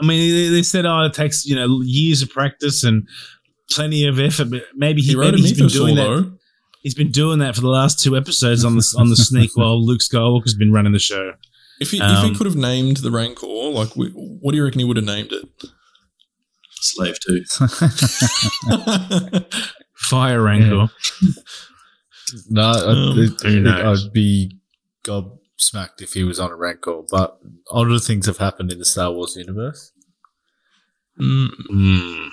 I 0.00 0.06
mean, 0.06 0.34
they, 0.34 0.48
they 0.48 0.62
said, 0.62 0.86
oh, 0.86 1.02
it 1.02 1.12
takes 1.12 1.44
you 1.44 1.56
know 1.56 1.82
years 1.82 2.22
of 2.22 2.30
practice 2.30 2.84
and 2.84 3.06
plenty 3.70 4.06
of 4.06 4.18
effort, 4.18 4.50
but 4.50 4.62
maybe 4.74 5.02
he, 5.02 5.10
he 5.10 5.16
wrote 5.16 5.28
a 5.28 5.32
maybe 5.32 5.42
he's 5.42 5.52
been 5.52 5.66
mythos 5.66 5.78
doing 5.78 5.94
that. 5.96 6.38
He's 6.82 6.94
been 6.94 7.10
doing 7.12 7.38
that 7.38 7.54
for 7.54 7.60
the 7.60 7.68
last 7.68 8.00
two 8.00 8.16
episodes 8.16 8.64
on 8.64 8.76
the 8.76 8.94
on 8.98 9.10
the 9.10 9.16
sneak 9.16 9.50
while 9.56 9.84
Luke 9.84 10.00
Skywalker's 10.00 10.54
been 10.54 10.72
running 10.72 10.92
the 10.92 10.98
show. 10.98 11.32
If 11.80 11.90
he, 11.90 11.98
if 11.98 12.02
Um, 12.02 12.30
he 12.30 12.34
could 12.36 12.46
have 12.46 12.56
named 12.56 12.98
the 12.98 13.10
Rancor, 13.10 13.46
like, 13.46 13.90
what 13.96 14.52
do 14.52 14.56
you 14.56 14.64
reckon 14.64 14.78
he 14.80 14.84
would 14.84 14.96
have 14.96 15.06
named 15.06 15.32
it? 15.32 15.48
slave 16.84 17.16
too. 17.20 17.44
Fire 19.94 20.42
Rancor. 20.42 20.88
No, 22.50 22.62
I, 22.62 22.78
Um, 22.80 22.98
I 22.98 23.12
who 23.14 23.28
think 23.28 23.62
knows? 23.64 24.06
I'd 24.06 24.12
be 24.12 24.58
gobsmacked 25.04 26.00
if 26.00 26.14
he 26.14 26.24
was 26.24 26.40
on 26.40 26.50
a 26.50 26.56
rancor. 26.56 27.02
But 27.10 27.38
other 27.70 27.98
things 27.98 28.26
have 28.26 28.38
happened 28.38 28.72
in 28.72 28.78
the 28.78 28.84
Star 28.84 29.12
Wars 29.12 29.36
universe. 29.36 29.92
Mm, 31.20 31.48
Hmm. 31.68 32.28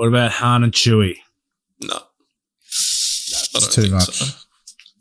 What 0.00 0.08
about 0.08 0.32
Han 0.32 0.64
and 0.64 0.72
Chewie? 0.72 1.16
no, 1.82 1.94
I 1.94 2.00
It's 2.64 3.50
don't 3.74 3.84
too 3.84 3.90
much. 3.92 4.04
so. 4.14 4.24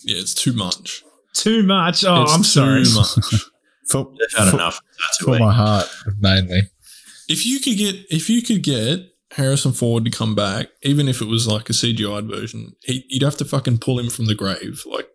Yeah, 0.01 0.17
it's 0.19 0.34
too 0.34 0.51
much. 0.51 1.03
Too 1.34 1.63
much. 1.63 2.03
Oh, 2.03 2.23
It's 2.23 2.34
I'm 2.34 2.43
sorry. 2.43 2.84
Too 2.84 2.95
much. 2.95 3.09
For, 3.88 4.03
They've 4.19 4.38
had 4.38 4.49
for- 4.49 4.55
enough. 4.57 4.81
That's 4.99 5.17
for 5.23 5.39
my 5.39 5.53
heart, 5.53 5.88
mainly. 6.19 6.61
if 7.30 7.45
you 7.45 7.59
could 7.61 7.77
get 7.77 7.95
if 8.11 8.30
you 8.30 8.41
could 8.41 8.61
get 8.61 8.99
Harrison 9.31 9.71
Ford 9.71 10.03
to 10.05 10.11
come 10.11 10.35
back, 10.35 10.67
even 10.84 11.07
if 11.07 11.21
it 11.21 11.27
was 11.27 11.47
like 11.47 11.69
a 11.69 11.73
CGI 11.73 12.30
version, 12.30 12.73
he, 12.84 13.05
you'd 13.07 13.23
have 13.23 13.38
to 13.38 13.45
fucking 13.45 13.77
pull 13.80 13.97
him 13.99 14.09
from 14.09 14.26
the 14.26 14.35
grave. 14.35 14.84
Like, 14.85 15.07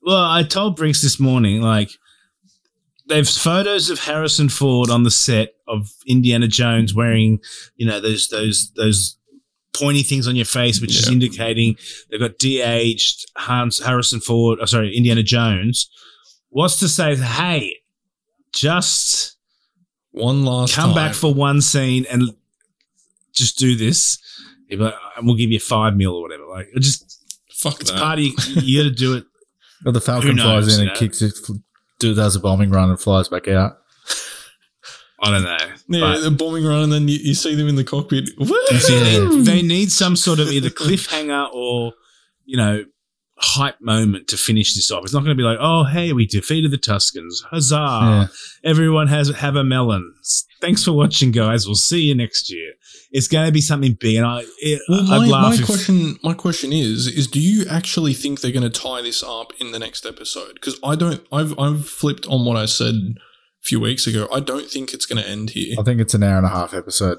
Well, 0.00 0.24
I 0.24 0.42
told 0.44 0.76
Brinks 0.76 1.02
this 1.02 1.18
morning, 1.20 1.60
like, 1.60 1.90
they've 3.06 3.28
photos 3.28 3.90
of 3.90 4.00
Harrison 4.00 4.48
Ford 4.48 4.90
on 4.90 5.02
the 5.02 5.10
set 5.10 5.54
of 5.66 5.92
Indiana 6.06 6.48
Jones 6.48 6.94
wearing, 6.94 7.40
you 7.76 7.86
know, 7.86 8.00
those 8.00 8.28
those 8.28 8.72
those 8.76 9.18
pointy 9.72 10.02
things 10.02 10.28
on 10.28 10.36
your 10.36 10.44
face, 10.44 10.80
which 10.80 10.96
is 10.96 11.08
indicating 11.08 11.76
they've 12.10 12.20
got 12.20 12.38
de-aged 12.38 13.26
Hans 13.36 13.80
Harrison 13.80 14.20
Ford. 14.20 14.58
Oh, 14.60 14.66
sorry, 14.66 14.96
Indiana 14.96 15.22
Jones. 15.22 15.90
What's 16.50 16.78
to 16.78 16.88
say? 16.88 17.16
Hey, 17.16 17.78
just 18.52 19.36
one 20.12 20.44
last 20.44 20.74
come 20.74 20.92
time. 20.92 20.94
back 20.94 21.14
for 21.14 21.34
one 21.34 21.60
scene 21.60 22.06
and 22.08 22.30
just 23.32 23.58
do 23.58 23.74
this. 23.74 24.18
Like, 24.70 24.94
and 25.16 25.26
we'll 25.26 25.36
give 25.36 25.50
you 25.50 25.60
five 25.60 25.96
mil 25.96 26.14
or 26.14 26.22
whatever. 26.22 26.46
Like, 26.46 26.68
just 26.78 27.20
fuck 27.50 27.80
it's 27.80 27.90
that. 27.90 28.00
part 28.00 28.18
of 28.20 28.24
you. 28.24 28.32
You 28.62 28.82
got 28.84 28.88
to 28.88 28.94
do 28.94 29.14
it. 29.14 29.24
Or 29.84 29.92
the 29.92 30.00
Falcon 30.00 30.36
flies 30.36 30.78
in 30.78 30.84
you 30.84 30.90
and 30.90 30.98
kicks 30.98 31.20
it, 31.20 31.34
do 31.98 32.14
does 32.14 32.36
a 32.36 32.40
bombing 32.40 32.70
run 32.70 32.90
and 32.90 33.00
flies 33.00 33.28
back 33.28 33.48
out. 33.48 33.78
I 35.20 35.30
don't 35.30 35.42
know. 35.44 35.56
yeah, 35.88 36.18
the 36.18 36.30
bombing 36.30 36.66
run, 36.66 36.82
and 36.82 36.92
then 36.92 37.08
you, 37.08 37.18
you 37.18 37.34
see 37.34 37.54
them 37.54 37.68
in 37.68 37.76
the 37.76 37.84
cockpit. 37.84 38.28
Yeah. 38.38 39.42
They 39.42 39.62
need 39.62 39.90
some 39.90 40.16
sort 40.16 40.38
of 40.38 40.48
either 40.48 40.68
cliffhanger 40.70 41.48
or 41.52 41.92
you 42.44 42.56
know 42.56 42.84
hype 43.38 43.80
moment 43.80 44.28
to 44.28 44.36
finish 44.36 44.74
this 44.74 44.90
off. 44.90 45.02
It's 45.04 45.12
not 45.12 45.20
going 45.20 45.36
to 45.36 45.40
be 45.40 45.46
like, 45.46 45.58
oh 45.60 45.84
hey, 45.84 46.12
we 46.12 46.26
defeated 46.26 46.70
the 46.70 46.78
Tuscans, 46.78 47.42
huzzah! 47.50 47.74
Yeah. 47.74 48.26
Everyone 48.64 49.06
has 49.08 49.30
have 49.30 49.56
a 49.56 49.64
melon. 49.64 50.14
Thanks 50.64 50.82
for 50.84 50.92
watching, 50.92 51.30
guys. 51.30 51.66
We'll 51.66 51.74
see 51.74 52.00
you 52.04 52.14
next 52.14 52.50
year. 52.50 52.72
It's 53.10 53.28
going 53.28 53.44
to 53.46 53.52
be 53.52 53.60
something 53.60 53.94
big, 54.00 54.16
and 54.16 54.24
I 54.26 54.44
it, 54.60 54.80
Well, 54.88 55.00
I'd 55.12 55.18
my, 55.18 55.26
laugh 55.26 55.54
my 55.54 55.60
if- 55.60 55.66
question, 55.66 56.18
my 56.22 56.32
question 56.34 56.72
is, 56.72 57.06
is 57.06 57.26
do 57.26 57.38
you 57.40 57.66
actually 57.68 58.14
think 58.14 58.40
they're 58.40 58.50
going 58.50 58.62
to 58.70 58.80
tie 58.80 59.02
this 59.02 59.22
up 59.22 59.52
in 59.60 59.72
the 59.72 59.78
next 59.78 60.06
episode? 60.06 60.54
Because 60.54 60.78
I 60.82 60.94
don't. 60.96 61.20
I've 61.30 61.58
I've 61.58 61.86
flipped 61.86 62.26
on 62.28 62.46
what 62.46 62.56
I 62.56 62.64
said 62.64 62.94
a 62.94 63.62
few 63.62 63.78
weeks 63.78 64.06
ago. 64.06 64.26
I 64.32 64.40
don't 64.40 64.66
think 64.70 64.94
it's 64.94 65.04
going 65.06 65.22
to 65.22 65.28
end 65.28 65.50
here. 65.50 65.76
I 65.78 65.82
think 65.82 66.00
it's 66.00 66.14
an 66.14 66.22
hour 66.22 66.38
and 66.38 66.46
a 66.46 66.50
half 66.50 66.72
episode. 66.72 67.18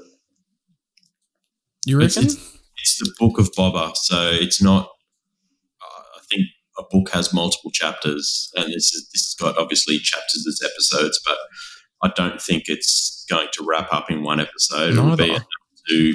You 1.86 2.00
It's, 2.00 2.16
reckon? 2.16 2.30
it's, 2.32 2.58
it's 2.82 2.98
the 2.98 3.14
book 3.20 3.38
of 3.38 3.52
Boba, 3.52 3.92
so 3.94 4.28
it's 4.32 4.60
not. 4.60 4.86
Uh, 5.80 6.02
I 6.16 6.20
think 6.28 6.42
a 6.78 6.82
book 6.90 7.10
has 7.12 7.32
multiple 7.32 7.70
chapters, 7.70 8.50
and 8.56 8.66
this 8.72 8.92
is 8.92 9.08
this 9.14 9.22
has 9.22 9.34
got 9.38 9.56
obviously 9.56 9.98
chapters 9.98 10.44
as 10.48 10.60
episodes, 10.68 11.20
but 11.24 11.36
I 12.02 12.12
don't 12.16 12.42
think 12.42 12.64
it's 12.66 13.12
going 13.28 13.48
to 13.52 13.64
wrap 13.68 13.92
up 13.92 14.10
in 14.10 14.22
one 14.22 14.40
episode. 14.40 14.90
It'll 14.92 15.16
be 15.16 15.30
enough 15.30 15.46
to 15.88 16.14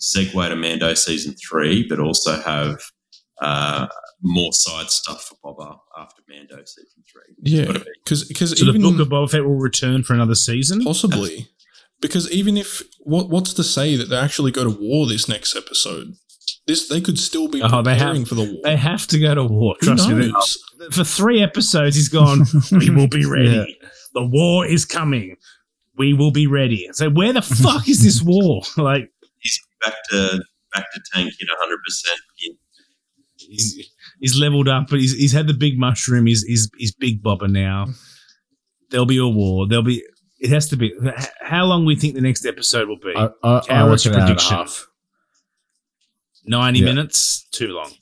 segue 0.00 0.48
to 0.48 0.56
Mando 0.56 0.94
season 0.94 1.34
three, 1.34 1.86
but 1.88 1.98
also 2.00 2.40
have 2.40 2.80
uh, 3.40 3.86
more 4.22 4.52
side 4.52 4.90
stuff 4.90 5.24
for 5.24 5.36
Boba 5.54 5.78
after 5.96 6.18
after 6.18 6.22
Mando 6.28 6.56
season 6.64 7.02
three. 7.12 7.34
Yeah, 7.42 7.64
Gotta 7.66 7.84
because 8.04 8.28
So 8.58 8.66
even 8.66 8.80
the 8.82 8.90
Book 8.90 9.00
of 9.00 9.08
Boba 9.08 9.30
Fett 9.30 9.44
will 9.44 9.56
return 9.58 10.02
for 10.02 10.14
another 10.14 10.34
season. 10.34 10.82
possibly 10.84 11.48
because 12.00 12.30
even 12.30 12.56
if 12.56 12.82
what 13.00 13.28
what's 13.28 13.52
to 13.54 13.64
say 13.64 13.96
that 13.96 14.08
they 14.08 14.16
actually 14.16 14.52
go 14.52 14.64
to 14.64 14.70
war 14.70 15.06
this 15.06 15.28
next 15.28 15.56
episode? 15.56 16.14
This 16.66 16.88
they 16.88 17.00
could 17.00 17.18
still 17.18 17.48
be 17.48 17.62
Oh, 17.62 17.82
they 17.82 17.94
preparing 17.94 18.20
have- 18.20 18.28
for 18.28 18.34
the 18.36 18.44
war. 18.44 18.60
They 18.62 18.76
have 18.76 19.06
to 19.08 19.18
go 19.18 19.34
to 19.34 19.44
war. 19.44 19.74
Trust 19.82 20.08
me. 20.08 20.32
For 20.92 21.02
three 21.04 21.42
episodes, 21.42 21.96
he's 21.96 22.08
gone. 22.08 22.44
we 22.72 22.90
will 22.90 23.08
be 23.08 23.24
ready. 23.24 23.78
The 24.14 24.24
war 24.26 24.64
is 24.66 24.84
coming. 24.84 25.36
We 25.98 26.12
will 26.14 26.30
be 26.30 26.46
ready. 26.46 26.88
So 26.92 27.10
where 27.10 27.32
the 27.32 27.42
fuck 27.62 27.88
is 27.88 28.02
this 28.02 28.22
war? 28.22 28.62
Like 28.76 29.10
He's 29.40 29.60
back 29.84 29.94
to 30.10 30.42
back 30.74 30.86
to 30.92 31.00
tank 31.12 31.30
tanking 31.30 31.48
hundred 31.60 31.78
percent. 31.84 32.18
he's, 33.36 33.90
he's 34.20 34.36
leveled 34.36 34.68
up, 34.68 34.86
but 34.90 34.98
he's, 35.00 35.14
he's 35.14 35.32
had 35.32 35.46
the 35.46 35.54
big 35.54 35.78
mushroom. 35.78 36.26
He's, 36.26 36.42
he's 36.42 36.70
he's 36.78 36.92
big 36.94 37.22
bobber 37.22 37.48
now. 37.48 37.86
There'll 38.90 39.06
be 39.06 39.18
a 39.18 39.26
war. 39.28 39.66
There'll 39.68 39.84
be. 39.84 40.02
It 40.40 40.50
has 40.50 40.68
to 40.70 40.76
be. 40.76 40.92
How 41.40 41.64
long 41.66 41.84
we 41.84 41.94
think 41.96 42.14
the 42.14 42.20
next 42.20 42.46
episode 42.46 42.88
will 42.88 42.98
be? 42.98 43.12
I, 43.16 43.28
I, 43.42 43.60
I 43.70 43.80
Our 43.80 43.90
reckon 43.90 44.12
an 44.14 44.20
hour 44.20 44.20
and 44.20 44.22
a 44.22 44.26
prediction. 44.26 44.56
half. 44.56 44.86
Ninety 46.44 46.78
Yeah. 46.80 46.84
minutes. 46.86 47.46
Too 47.52 47.68
long. 47.68 47.92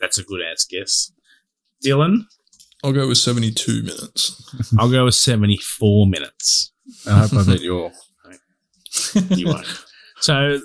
That's 0.00 0.18
a 0.18 0.22
good 0.24 0.40
ass 0.42 0.64
guess. 0.68 1.12
Dylan, 1.84 2.22
I'll 2.84 2.92
go 2.92 3.06
with 3.08 3.18
seventy-two 3.18 3.82
minutes. 3.82 4.72
I'll 4.78 4.90
go 4.90 5.04
with 5.06 5.14
seventy-four 5.14 6.06
minutes. 6.06 6.72
I 7.06 7.20
hope 7.26 7.34
I 7.34 7.44
bet 7.52 7.60
you 7.60 7.78
all. 7.84 7.92
You 9.30 9.46
won't. 9.46 9.66
So 10.20 10.60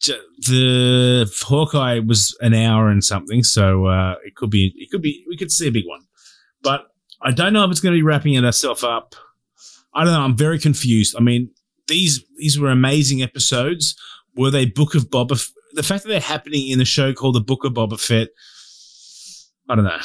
j- 0.00 0.18
the 0.46 1.32
Hawkeye 1.42 2.00
was 2.00 2.36
an 2.40 2.52
hour 2.54 2.88
and 2.90 3.02
something, 3.02 3.42
so 3.42 3.86
uh, 3.86 4.16
it 4.24 4.34
could 4.36 4.50
be. 4.50 4.72
It 4.76 4.90
could 4.90 5.00
be. 5.02 5.24
We 5.28 5.36
could 5.36 5.50
see 5.50 5.68
a 5.68 5.72
big 5.72 5.86
one, 5.86 6.00
but 6.62 6.86
I 7.22 7.30
don't 7.30 7.52
know 7.52 7.64
if 7.64 7.70
it's 7.70 7.80
going 7.80 7.94
to 7.94 7.98
be 7.98 8.02
wrapping 8.02 8.34
it 8.34 8.44
itself 8.44 8.84
up. 8.84 9.14
I 9.94 10.04
don't 10.04 10.12
know. 10.12 10.20
I'm 10.20 10.36
very 10.36 10.58
confused. 10.58 11.14
I 11.16 11.20
mean, 11.20 11.50
these 11.86 12.22
these 12.36 12.58
were 12.58 12.70
amazing 12.70 13.22
episodes. 13.22 13.96
Were 14.36 14.50
they 14.50 14.66
Book 14.66 14.94
of 14.94 15.08
Boba? 15.08 15.32
F- 15.32 15.52
the 15.72 15.82
fact 15.82 16.02
that 16.02 16.08
they're 16.10 16.20
happening 16.20 16.68
in 16.68 16.80
a 16.80 16.84
show 16.84 17.12
called 17.14 17.34
the 17.36 17.40
Book 17.40 17.64
of 17.64 17.72
Boba 17.72 17.98
Fett, 17.98 18.28
I 19.68 19.74
don't 19.74 19.84
know, 19.84 19.98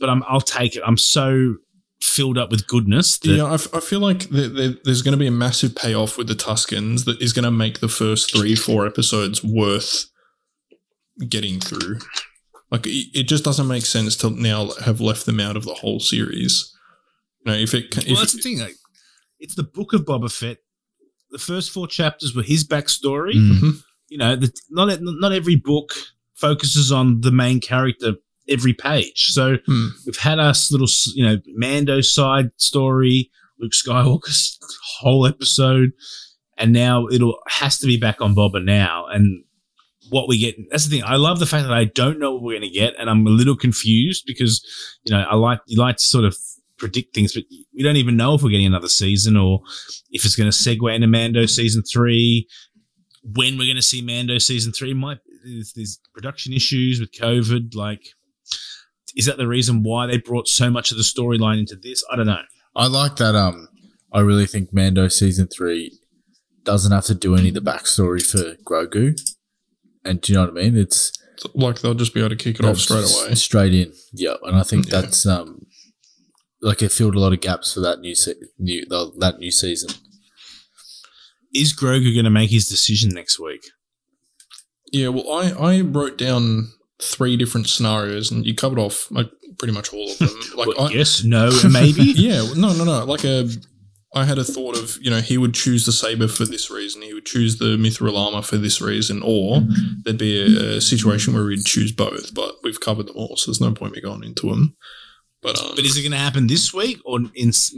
but 0.00 0.08
I'm, 0.10 0.22
I'll 0.28 0.40
take 0.40 0.76
it. 0.76 0.82
I'm 0.86 0.96
so 0.98 1.56
filled 2.02 2.36
up 2.36 2.50
with 2.50 2.66
goodness 2.66 3.18
that 3.18 3.30
Yeah, 3.30 3.44
I, 3.44 3.54
f- 3.54 3.72
I 3.74 3.80
feel 3.80 4.00
like 4.00 4.28
th 4.30 4.54
th 4.54 4.76
there's 4.84 5.02
going 5.02 5.12
to 5.12 5.18
be 5.18 5.26
a 5.26 5.30
massive 5.30 5.74
payoff 5.74 6.18
with 6.18 6.26
the 6.28 6.34
Tuscans 6.34 7.04
that 7.04 7.20
is 7.22 7.32
going 7.32 7.44
to 7.44 7.50
make 7.50 7.80
the 7.80 7.88
first 7.88 8.30
three, 8.34 8.54
four 8.54 8.86
episodes 8.86 9.42
worth 9.42 10.06
getting 11.28 11.60
through. 11.60 11.98
Like, 12.70 12.86
it, 12.86 13.06
it 13.14 13.22
just 13.28 13.44
doesn't 13.44 13.68
make 13.68 13.86
sense 13.86 14.16
to 14.16 14.30
now 14.30 14.70
have 14.84 15.00
left 15.00 15.26
them 15.26 15.40
out 15.40 15.56
of 15.56 15.64
the 15.64 15.74
whole 15.74 16.00
series. 16.00 16.72
You 17.44 17.52
know, 17.52 17.58
if 17.58 17.72
it, 17.74 17.96
if 17.96 18.06
well, 18.08 18.16
that's 18.16 18.32
the 18.32 18.42
thing. 18.42 18.58
Like, 18.58 18.76
it's 19.38 19.54
the 19.54 19.62
book 19.62 19.92
of 19.92 20.04
Boba 20.04 20.30
Fett. 20.32 20.58
The 21.30 21.38
first 21.38 21.70
four 21.70 21.86
chapters 21.86 22.34
were 22.34 22.42
his 22.42 22.66
backstory. 22.66 23.34
Mm. 23.34 23.58
Mhm. 23.60 23.82
You 24.08 24.18
know, 24.18 24.36
the, 24.36 24.52
not 24.70 24.98
not 25.00 25.32
every 25.32 25.56
book 25.56 25.92
focuses 26.34 26.92
on 26.92 27.20
the 27.22 27.30
main 27.32 27.60
character 27.60 28.14
every 28.48 28.74
page. 28.74 29.26
So 29.32 29.56
Hmm. 29.66 29.88
we've 30.06 30.16
had 30.16 30.38
us 30.38 30.70
little, 30.70 30.88
you 31.14 31.24
know, 31.24 31.38
Mando 31.54 32.00
side 32.00 32.50
story, 32.56 33.30
Luke 33.58 33.72
Skywalker's 33.72 34.58
whole 34.98 35.26
episode, 35.26 35.90
and 36.58 36.72
now 36.72 37.06
it'll 37.08 37.38
has 37.48 37.78
to 37.78 37.86
be 37.86 37.96
back 37.96 38.20
on 38.20 38.34
Boba 38.34 38.62
now. 38.64 39.06
And 39.06 39.44
what 40.10 40.28
we 40.28 40.38
get, 40.38 40.54
that's 40.70 40.84
the 40.86 40.90
thing. 40.98 41.04
I 41.06 41.16
love 41.16 41.38
the 41.38 41.46
fact 41.46 41.64
that 41.66 41.72
I 41.72 41.84
don't 41.84 42.18
know 42.18 42.32
what 42.34 42.42
we're 42.42 42.58
going 42.58 42.70
to 42.70 42.78
get, 42.78 42.94
and 42.98 43.08
I'm 43.08 43.26
a 43.26 43.30
little 43.30 43.56
confused 43.56 44.24
because, 44.26 44.62
you 45.04 45.12
know, 45.14 45.22
I 45.22 45.34
like 45.36 45.60
you 45.66 45.78
like 45.80 45.96
to 45.96 46.04
sort 46.04 46.24
of 46.24 46.36
predict 46.76 47.14
things, 47.14 47.32
but 47.32 47.44
we 47.74 47.82
don't 47.82 47.96
even 47.96 48.16
know 48.16 48.34
if 48.34 48.42
we're 48.42 48.50
getting 48.50 48.66
another 48.66 48.88
season 48.88 49.36
or 49.36 49.60
if 50.10 50.24
it's 50.24 50.36
going 50.36 50.50
to 50.50 50.56
segue 50.56 50.94
into 50.94 51.06
Mando 51.06 51.46
season 51.46 51.82
three. 51.90 52.46
When 53.22 53.56
we're 53.56 53.64
going 53.64 53.76
to 53.76 53.82
see 53.82 54.02
Mando 54.02 54.36
season 54.38 54.72
three, 54.72 54.92
might 54.92 55.18
there's, 55.44 55.72
there's 55.74 55.98
production 56.12 56.52
issues 56.52 57.00
with 57.00 57.12
COVID. 57.12 57.74
Like, 57.74 58.02
is 59.16 59.26
that 59.26 59.36
the 59.36 59.46
reason 59.48 59.82
why 59.82 60.06
they 60.06 60.18
brought 60.18 60.48
so 60.48 60.70
much 60.70 60.90
of 60.90 60.96
the 60.96 61.02
storyline 61.04 61.58
into 61.60 61.76
this? 61.76 62.04
I 62.10 62.16
don't 62.16 62.26
know. 62.26 62.42
I 62.76 62.86
like 62.88 63.16
that. 63.16 63.34
Um, 63.34 63.68
I 64.12 64.20
really 64.20 64.46
think 64.46 64.72
Mando 64.72 65.08
season 65.08 65.46
three 65.48 65.98
doesn't 66.64 66.92
have 66.92 67.04
to 67.06 67.14
do 67.14 67.36
any 67.36 67.48
of 67.48 67.54
the 67.54 67.60
backstory 67.60 68.24
for 68.24 68.56
Grogu. 68.64 69.18
And 70.04 70.20
do 70.20 70.32
you 70.32 70.38
know 70.38 70.46
what 70.46 70.50
I 70.58 70.62
mean? 70.64 70.76
It's 70.76 71.12
like 71.54 71.80
they'll 71.80 71.94
just 71.94 72.14
be 72.14 72.20
able 72.20 72.30
to 72.30 72.36
kick 72.36 72.58
it 72.58 72.64
off 72.64 72.78
straight 72.78 73.04
away. 73.04 73.34
Straight 73.34 73.74
in. 73.74 73.92
Yeah, 74.12 74.34
and 74.42 74.56
I 74.56 74.62
think 74.62 74.86
Yeah. 74.86 75.00
that's 75.02 75.26
um, 75.26 75.66
like 76.60 76.82
it 76.82 76.92
filled 76.92 77.14
a 77.14 77.20
lot 77.20 77.32
of 77.32 77.40
gaps 77.40 77.74
for 77.74 77.80
that 77.80 78.00
new 78.00 78.14
se- 78.14 78.34
new 78.58 78.84
the, 78.88 79.12
that 79.18 79.38
new 79.38 79.50
season. 79.50 79.90
Is 81.54 81.74
Grogu 81.74 82.12
going 82.12 82.24
to 82.24 82.30
make 82.30 82.50
his 82.50 82.66
decision 82.68 83.10
next 83.10 83.38
week? 83.38 83.62
Yeah, 84.92 85.08
well, 85.08 85.30
I, 85.32 85.50
I 85.50 85.80
wrote 85.80 86.18
down 86.18 86.72
three 87.02 87.36
different 87.36 87.68
scenarios 87.68 88.30
and 88.30 88.46
you 88.46 88.54
covered 88.54 88.78
off 88.78 89.10
like 89.10 89.28
pretty 89.58 89.74
much 89.74 89.92
all 89.92 90.10
of 90.10 90.18
them. 90.18 90.28
Like, 90.56 90.68
Well, 90.68 90.88
I, 90.88 90.90
yes, 90.92 91.24
no, 91.24 91.50
maybe. 91.70 92.02
yeah, 92.16 92.44
no, 92.56 92.72
no, 92.72 92.84
no. 92.84 93.04
Like 93.04 93.24
a, 93.24 93.48
I 94.14 94.24
had 94.24 94.38
a 94.38 94.44
thought 94.44 94.78
of 94.78 94.96
you 95.00 95.10
know 95.10 95.20
he 95.20 95.36
would 95.36 95.54
choose 95.54 95.84
the 95.86 95.92
saber 95.92 96.28
for 96.28 96.44
this 96.44 96.70
reason, 96.70 97.02
he 97.02 97.12
would 97.14 97.26
choose 97.26 97.58
the 97.58 97.76
mithril 97.76 98.16
armor 98.16 98.42
for 98.42 98.56
this 98.56 98.80
reason, 98.80 99.20
or 99.24 99.62
there'd 100.04 100.18
be 100.18 100.40
a, 100.40 100.76
a 100.76 100.80
situation 100.80 101.34
where 101.34 101.50
he'd 101.50 101.64
choose 101.64 101.90
both. 101.90 102.32
But 102.32 102.54
we've 102.62 102.80
covered 102.80 103.08
them 103.08 103.16
all, 103.16 103.36
so 103.36 103.50
there's 103.50 103.60
no 103.60 103.72
point 103.72 103.94
me 103.94 104.00
going 104.00 104.22
into 104.22 104.48
them. 104.50 104.76
But 105.42 105.60
um, 105.60 105.72
But 105.74 105.84
is 105.84 105.96
it 105.96 106.02
going 106.02 106.12
to 106.12 106.18
happen 106.18 106.46
this 106.46 106.72
week 106.72 107.00
or 107.04 107.18
in 107.34 107.48
s- 107.48 107.74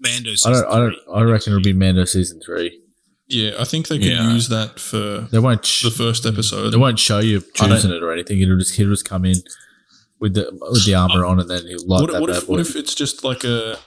Mando 0.00 0.32
I 0.44 0.50
don't. 0.50 0.66
I 0.66 0.76
don't. 0.78 0.90
three? 0.92 1.14
I 1.14 1.22
reckon 1.22 1.52
it'll 1.52 1.62
be 1.62 1.72
Mando 1.72 2.04
season 2.04 2.40
three. 2.44 2.82
Yeah, 3.28 3.52
I 3.58 3.64
think 3.64 3.88
they 3.88 3.98
could 3.98 4.06
Yeah. 4.06 4.32
use 4.32 4.48
that 4.48 4.78
for 4.80 5.28
They 5.30 5.38
won't. 5.38 5.64
Sh- 5.64 5.82
the 5.84 5.90
first 5.90 6.24
episode. 6.26 6.70
they 6.70 6.76
won't 6.76 6.98
show 6.98 7.18
you 7.18 7.42
I 7.60 7.68
choosing 7.68 7.90
it 7.92 8.02
or 8.02 8.12
anything. 8.12 8.40
It'll 8.40 8.58
just 8.58 8.74
he'll 8.76 8.88
just 8.90 9.04
come 9.04 9.24
in 9.24 9.36
with 10.20 10.34
the 10.34 10.48
with 10.70 10.84
the 10.86 10.94
armor 10.94 11.24
on, 11.24 11.40
and 11.40 11.50
then 11.50 11.66
he'll 11.66 11.86
light 11.86 12.02
What, 12.02 12.12
that 12.12 12.20
what 12.20 12.28
bad 12.30 12.36
if 12.38 12.46
boy. 12.46 12.52
what 12.52 12.60
if 12.60 12.76
it's 12.76 12.94
just 12.94 13.24
like 13.24 13.44
a 13.44 13.78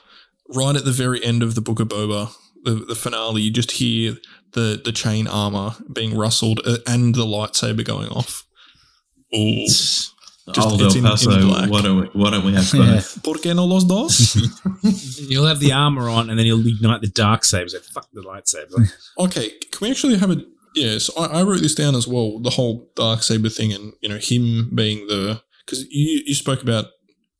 right 0.54 0.76
at 0.76 0.84
the 0.84 0.92
very 0.92 1.22
end 1.24 1.42
of 1.42 1.54
the 1.54 1.60
Book 1.60 1.80
of 1.80 1.88
Boba, 1.88 2.32
the, 2.64 2.74
the 2.74 2.94
finale? 2.94 3.42
You 3.42 3.50
just 3.50 3.72
hear 3.72 4.16
the 4.52 4.80
the 4.84 4.92
chain 4.92 5.26
armor 5.26 5.74
being 5.92 6.16
rustled 6.16 6.60
uh, 6.66 6.76
and 6.86 7.14
the 7.14 7.24
lightsaber 7.24 7.84
going 7.84 8.08
off. 8.08 8.44
Oh, 10.48 10.70
Old 10.70 10.82
it's 10.82 10.94
El 10.94 10.98
in- 11.00 11.04
in 11.04 11.10
Paso. 11.10 11.46
black. 11.48 11.70
why 11.70 11.82
don't 11.82 12.00
we? 12.00 12.06
Why 12.20 12.30
don't 12.30 12.44
we 12.44 12.52
have 12.54 12.72
Yeah. 12.74 12.94
both? 12.96 13.22
¿Por 13.22 13.36
qué 13.38 13.54
no 13.54 13.66
los 13.66 13.84
dos? 13.84 14.34
He'll 15.28 15.46
have 15.46 15.60
the 15.60 15.72
armor 15.72 16.08
on 16.08 16.28
and 16.30 16.38
then 16.38 16.46
you'll 16.46 16.66
ignite 16.66 17.02
the 17.02 17.08
dark 17.08 17.44
saber. 17.44 17.68
So 17.68 17.78
fuck 17.80 18.08
the 18.12 18.22
lightsaber. 18.22 18.90
okay, 19.18 19.50
can 19.70 19.78
we 19.86 19.90
actually 19.90 20.16
have 20.18 20.30
a 20.30 20.42
yes? 20.74 21.10
I, 21.16 21.26
I 21.26 21.42
wrote 21.42 21.60
this 21.60 21.74
down 21.74 21.94
as 21.94 22.08
well. 22.08 22.40
The 22.40 22.50
whole 22.50 22.90
dark 22.96 23.22
saber 23.22 23.48
thing, 23.48 23.72
and 23.72 23.92
you 24.00 24.08
know 24.08 24.18
him 24.18 24.70
being 24.74 25.06
the 25.06 25.40
because 25.64 25.84
you 25.90 26.22
you 26.26 26.34
spoke 26.34 26.62
about 26.62 26.86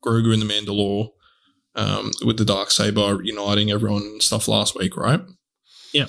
Grogu 0.04 0.32
and 0.32 0.42
the 0.42 0.46
Mandalore 0.46 1.08
um, 1.74 2.10
with 2.24 2.36
the 2.36 2.44
dark 2.44 2.70
saber 2.70 3.18
uniting 3.24 3.70
everyone 3.72 4.02
and 4.02 4.22
stuff 4.22 4.46
last 4.46 4.76
week, 4.78 4.96
right? 4.96 5.20
Yeah. 5.92 6.06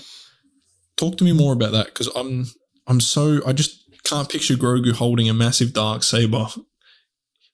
Talk 0.98 1.18
to 1.18 1.24
me 1.24 1.32
more 1.32 1.54
about 1.54 1.72
that 1.72 1.86
because 1.88 2.08
I'm 2.16 2.46
I'm 2.86 3.00
so 3.00 3.42
I 3.48 3.54
just 3.54 3.80
can't 4.04 4.30
picture 4.30 4.56
Grogu 4.56 4.92
holding 4.94 5.30
a 5.30 5.34
massive 5.34 5.74
dark 5.74 6.04
saber 6.04 6.48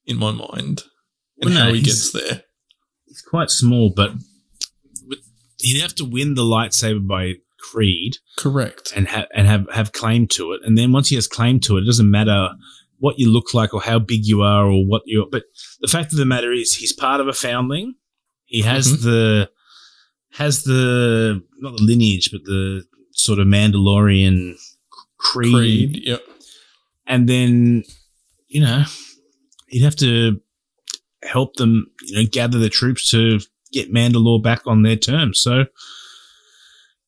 in 0.08 0.18
my 0.18 0.32
mind 0.32 0.84
and 1.42 1.46
Well, 1.46 1.54
no, 1.54 1.60
how 1.66 1.74
he 1.74 1.82
gets 1.82 2.12
there. 2.12 2.44
He's 3.06 3.22
quite 3.22 3.50
small, 3.52 3.92
but 3.96 4.12
he'd 5.60 5.82
have 5.82 5.96
to 5.96 6.06
win 6.06 6.36
the 6.36 6.44
lightsaber 6.44 7.06
by 7.06 7.34
Creed 7.60 8.18
Correct. 8.38 8.94
and 8.96 9.08
have 9.08 9.28
and 9.36 9.48
have 9.48 9.66
have 9.74 9.92
claim 9.92 10.28
to 10.30 10.54
it. 10.54 10.62
And 10.64 10.78
then 10.78 10.92
once 10.92 11.10
he 11.10 11.16
has 11.16 11.28
claim 11.28 11.60
to 11.62 11.78
it, 11.78 11.82
it 11.82 11.86
doesn't 11.86 12.10
matter 12.10 12.50
what 13.00 13.20
you 13.20 13.30
look 13.32 13.54
like 13.54 13.74
or 13.74 13.82
how 13.82 14.00
big 14.00 14.26
you 14.26 14.42
are 14.42 14.66
or 14.66 14.86
what 14.86 15.02
you're. 15.06 15.28
But 15.30 15.44
the 15.82 15.88
fact 15.88 16.12
of 16.14 16.18
the 16.18 16.26
matter 16.26 16.52
is, 16.52 16.76
he's 16.76 16.94
part 16.94 17.20
of 17.22 17.28
a 17.28 17.34
foundling. 17.34 17.96
He 18.46 18.62
has 18.62 18.88
Mhm. 18.88 19.02
the 19.04 19.50
has 20.34 20.64
the 20.64 21.44
not 21.60 21.76
the 21.78 21.84
lineage, 21.84 22.30
but 22.32 22.44
the 22.46 22.86
sort 23.12 23.40
of 23.40 23.48
Mandalorian 23.48 24.56
creed. 25.18 25.54
Creed. 25.54 26.04
Yep. 26.06 26.24
and 27.08 27.28
then 27.28 27.84
you 28.48 28.62
know 28.62 28.84
he'd 29.68 29.84
have 29.84 29.96
to 29.98 30.42
help 31.24 31.56
them, 31.56 31.88
you 32.04 32.16
know, 32.16 32.30
gather 32.30 32.58
the 32.58 32.70
troops 32.70 33.10
to 33.12 33.40
get 33.72 33.94
Mandalore 33.94 34.42
back 34.42 34.62
on 34.66 34.84
their 34.84 34.96
terms. 34.96 35.42
So 35.42 35.66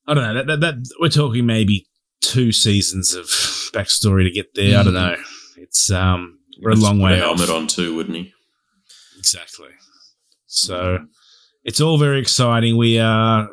I 0.08 0.14
don't 0.14 0.24
know. 0.24 0.34
That, 0.34 0.48
that, 0.48 0.60
that 0.62 0.94
we're 1.00 1.10
talking 1.10 1.46
maybe 1.46 1.88
two 2.22 2.52
seasons 2.52 3.14
of 3.14 3.26
backstory 3.74 4.24
to 4.24 4.32
get 4.32 4.54
there. 4.56 4.80
I 4.80 4.84
don't 4.84 4.94
know. 4.94 5.16
It's 5.58 5.92
um 5.92 6.40
we're 6.62 6.72
a 6.72 6.76
long 6.76 7.00
way 7.00 7.14
a 7.14 7.24
off. 7.24 7.38
helmet 7.38 7.50
on 7.50 7.68
too, 7.68 7.96
wouldn't 7.96 8.18
he? 8.18 8.34
Exactly. 9.18 9.70
So 10.48 11.06
it's 11.64 11.80
all 11.80 11.98
very 11.98 12.20
exciting. 12.20 12.78
We 12.78 13.00
are 13.00 13.50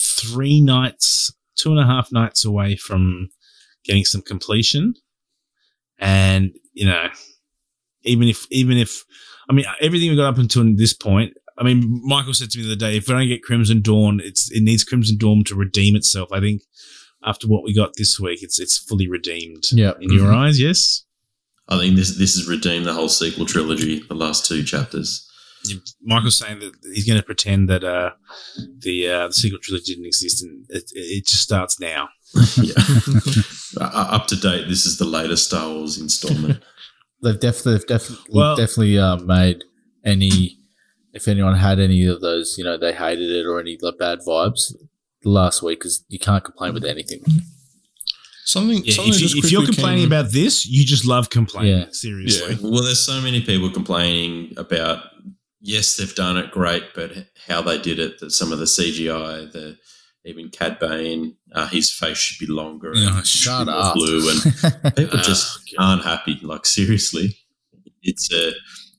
three 0.00 0.60
nights, 0.60 1.32
two 1.56 1.70
and 1.70 1.80
a 1.80 1.86
half 1.86 2.12
nights 2.12 2.44
away 2.44 2.76
from 2.76 3.30
getting 3.84 4.04
some 4.04 4.22
completion. 4.22 4.94
And, 5.98 6.52
you 6.72 6.86
know, 6.86 7.08
even 8.04 8.28
if 8.28 8.46
even 8.50 8.78
if 8.78 9.04
I 9.48 9.52
mean 9.52 9.64
everything 9.80 10.10
we 10.10 10.16
got 10.16 10.32
up 10.32 10.38
until 10.38 10.64
this 10.76 10.92
point. 10.94 11.34
I 11.56 11.62
mean, 11.62 12.00
Michael 12.02 12.34
said 12.34 12.50
to 12.50 12.58
me 12.58 12.64
the 12.64 12.72
other 12.72 12.78
day, 12.80 12.96
if 12.96 13.06
we 13.06 13.14
don't 13.14 13.28
get 13.28 13.44
Crimson 13.44 13.80
Dawn, 13.80 14.20
it's 14.22 14.50
it 14.50 14.62
needs 14.62 14.82
Crimson 14.82 15.16
Dawn 15.16 15.44
to 15.44 15.54
redeem 15.54 15.94
itself. 15.94 16.32
I 16.32 16.40
think 16.40 16.62
after 17.22 17.46
what 17.46 17.62
we 17.62 17.72
got 17.72 17.94
this 17.96 18.18
week, 18.18 18.42
it's 18.42 18.58
it's 18.58 18.76
fully 18.76 19.08
redeemed. 19.08 19.64
Yeah. 19.70 19.92
in 20.00 20.12
your 20.12 20.32
eyes, 20.32 20.60
yes. 20.60 21.04
I 21.68 21.78
think 21.78 21.96
this 21.96 22.18
this 22.18 22.34
has 22.36 22.48
redeemed 22.48 22.86
the 22.86 22.92
whole 22.92 23.08
sequel 23.08 23.46
trilogy, 23.46 24.00
the 24.00 24.14
last 24.14 24.46
two 24.46 24.64
chapters. 24.64 25.30
Michael's 26.02 26.38
saying 26.38 26.58
that 26.58 26.72
he's 26.92 27.06
going 27.06 27.18
to 27.18 27.24
pretend 27.24 27.70
that 27.70 27.84
uh, 27.84 28.10
the 28.80 29.08
uh, 29.08 29.26
the 29.28 29.32
sequel 29.32 29.58
trilogy 29.62 29.94
didn't 29.94 30.06
exist, 30.06 30.42
and 30.42 30.66
it, 30.68 30.90
it 30.92 31.26
just 31.26 31.42
starts 31.42 31.80
now. 31.80 32.08
yeah. 32.56 32.74
Uh, 33.80 34.06
Up 34.10 34.28
to 34.28 34.36
date, 34.36 34.68
this 34.68 34.86
is 34.86 34.98
the 34.98 35.04
latest 35.04 35.46
Star 35.46 35.68
Wars 35.68 35.98
installment. 35.98 36.62
They've 37.24 37.40
definitely, 37.40 37.72
they've 37.78 37.86
definitely, 37.86 38.26
Well- 38.30 38.56
definitely 38.56 38.98
uh, 38.98 39.16
made 39.16 39.64
any. 40.04 40.58
If 41.12 41.28
anyone 41.28 41.54
had 41.56 41.78
any 41.78 42.04
of 42.06 42.20
those, 42.20 42.56
you 42.58 42.64
know, 42.64 42.76
they 42.76 42.92
hated 42.92 43.30
it 43.30 43.46
or 43.46 43.60
any 43.60 43.78
like, 43.80 43.98
bad 43.98 44.18
vibes 44.26 44.74
last 45.24 45.62
week, 45.62 45.78
because 45.78 46.04
you 46.08 46.18
can't 46.18 46.42
complain 46.42 46.74
with 46.74 46.84
anything. 46.84 47.20
Something. 48.44 48.84
Yeah, 48.84 48.94
something 48.94 49.14
if, 49.14 49.34
you, 49.34 49.42
if 49.44 49.52
you're 49.52 49.64
complaining 49.64 50.00
came- 50.00 50.12
about 50.12 50.32
this, 50.32 50.66
you 50.66 50.84
just 50.84 51.06
love 51.06 51.30
complaining. 51.30 51.78
Yeah. 51.78 51.86
Seriously. 51.90 52.58
well, 52.60 52.82
there's 52.82 53.04
so 53.04 53.20
many 53.20 53.40
people 53.40 53.70
complaining 53.70 54.52
about 54.56 55.04
yes, 55.60 55.96
they've 55.96 56.14
done 56.14 56.36
it 56.36 56.50
great, 56.50 56.82
but 56.94 57.12
how 57.48 57.62
they 57.62 57.78
did 57.80 57.98
it, 57.98 58.18
that 58.20 58.30
some 58.32 58.52
of 58.52 58.58
the 58.58 58.66
CGI, 58.66 59.50
the 59.50 59.78
even 60.24 60.48
Cad 60.50 60.78
Bane, 60.78 61.36
uh, 61.54 61.66
his 61.68 61.92
face 61.92 62.16
should 62.16 62.44
be 62.46 62.52
longer 62.52 62.92
Yeah, 62.94 63.18
and 63.18 63.26
shut 63.26 63.68
up. 63.68 63.94
blue, 63.94 64.30
and 64.30 64.96
people 64.96 65.18
just 65.18 65.58
aren't 65.78 66.02
happy. 66.04 66.38
Like 66.42 66.64
seriously, 66.66 67.36
it's 68.02 68.32
a 68.32 68.52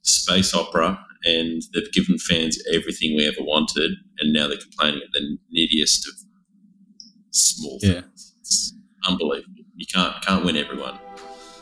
space 0.04 0.54
opera, 0.54 1.04
and 1.26 1.62
they've 1.74 1.92
given 1.94 2.18
fans 2.20 2.58
everything 2.74 3.16
we 3.16 3.26
ever 3.28 3.42
wanted, 3.46 3.92
and 4.20 4.34
now 4.34 4.48
they're 4.48 4.58
complaining 4.58 5.02
at 5.04 5.12
the 5.14 5.38
neediest 5.52 6.08
of 6.08 6.14
small 7.32 7.80
Yeah. 7.82 8.02
things. 8.02 8.34
It's 8.42 8.74
unbelievable. 9.08 9.54
You 9.76 9.86
can't 9.92 10.22
can't 10.26 10.46
win 10.46 10.56
everyone. 10.58 10.98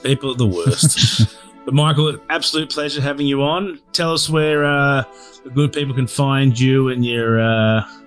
People 0.03 0.31
are 0.31 0.35
the 0.35 0.45
worst. 0.45 1.34
but 1.65 1.73
Michael, 1.73 2.18
absolute 2.30 2.69
pleasure 2.69 3.02
having 3.02 3.26
you 3.26 3.41
on. 3.41 3.80
Tell 3.94 4.14
us 4.14 4.30
where 4.30 4.65
uh, 4.65 5.03
the 5.45 5.49
good 5.49 5.72
people 5.72 5.95
can 5.95 6.07
find 6.07 6.60
you 6.60 6.90
and 6.90 7.06
your, 7.06 7.40
uh, 7.40 7.85
your 8.02 8.02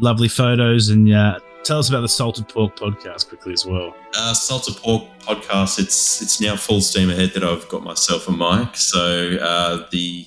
lovely 0.00 0.28
photos, 0.28 0.88
and 0.88 1.12
uh, 1.12 1.38
tell 1.64 1.78
us 1.78 1.88
about 1.88 2.00
the 2.02 2.08
Salted 2.08 2.48
Pork 2.48 2.76
podcast 2.76 3.28
quickly 3.28 3.52
as 3.52 3.66
well. 3.66 3.94
Uh, 4.16 4.34
Salted 4.34 4.76
Pork 4.76 5.04
podcast. 5.20 5.78
It's 5.78 6.22
it's 6.22 6.40
now 6.40 6.56
full 6.56 6.80
steam 6.80 7.10
ahead 7.10 7.32
that 7.34 7.44
I've 7.44 7.68
got 7.68 7.82
myself 7.82 8.28
a 8.28 8.32
mic. 8.32 8.76
So 8.76 9.36
uh, 9.40 9.86
the 9.90 10.26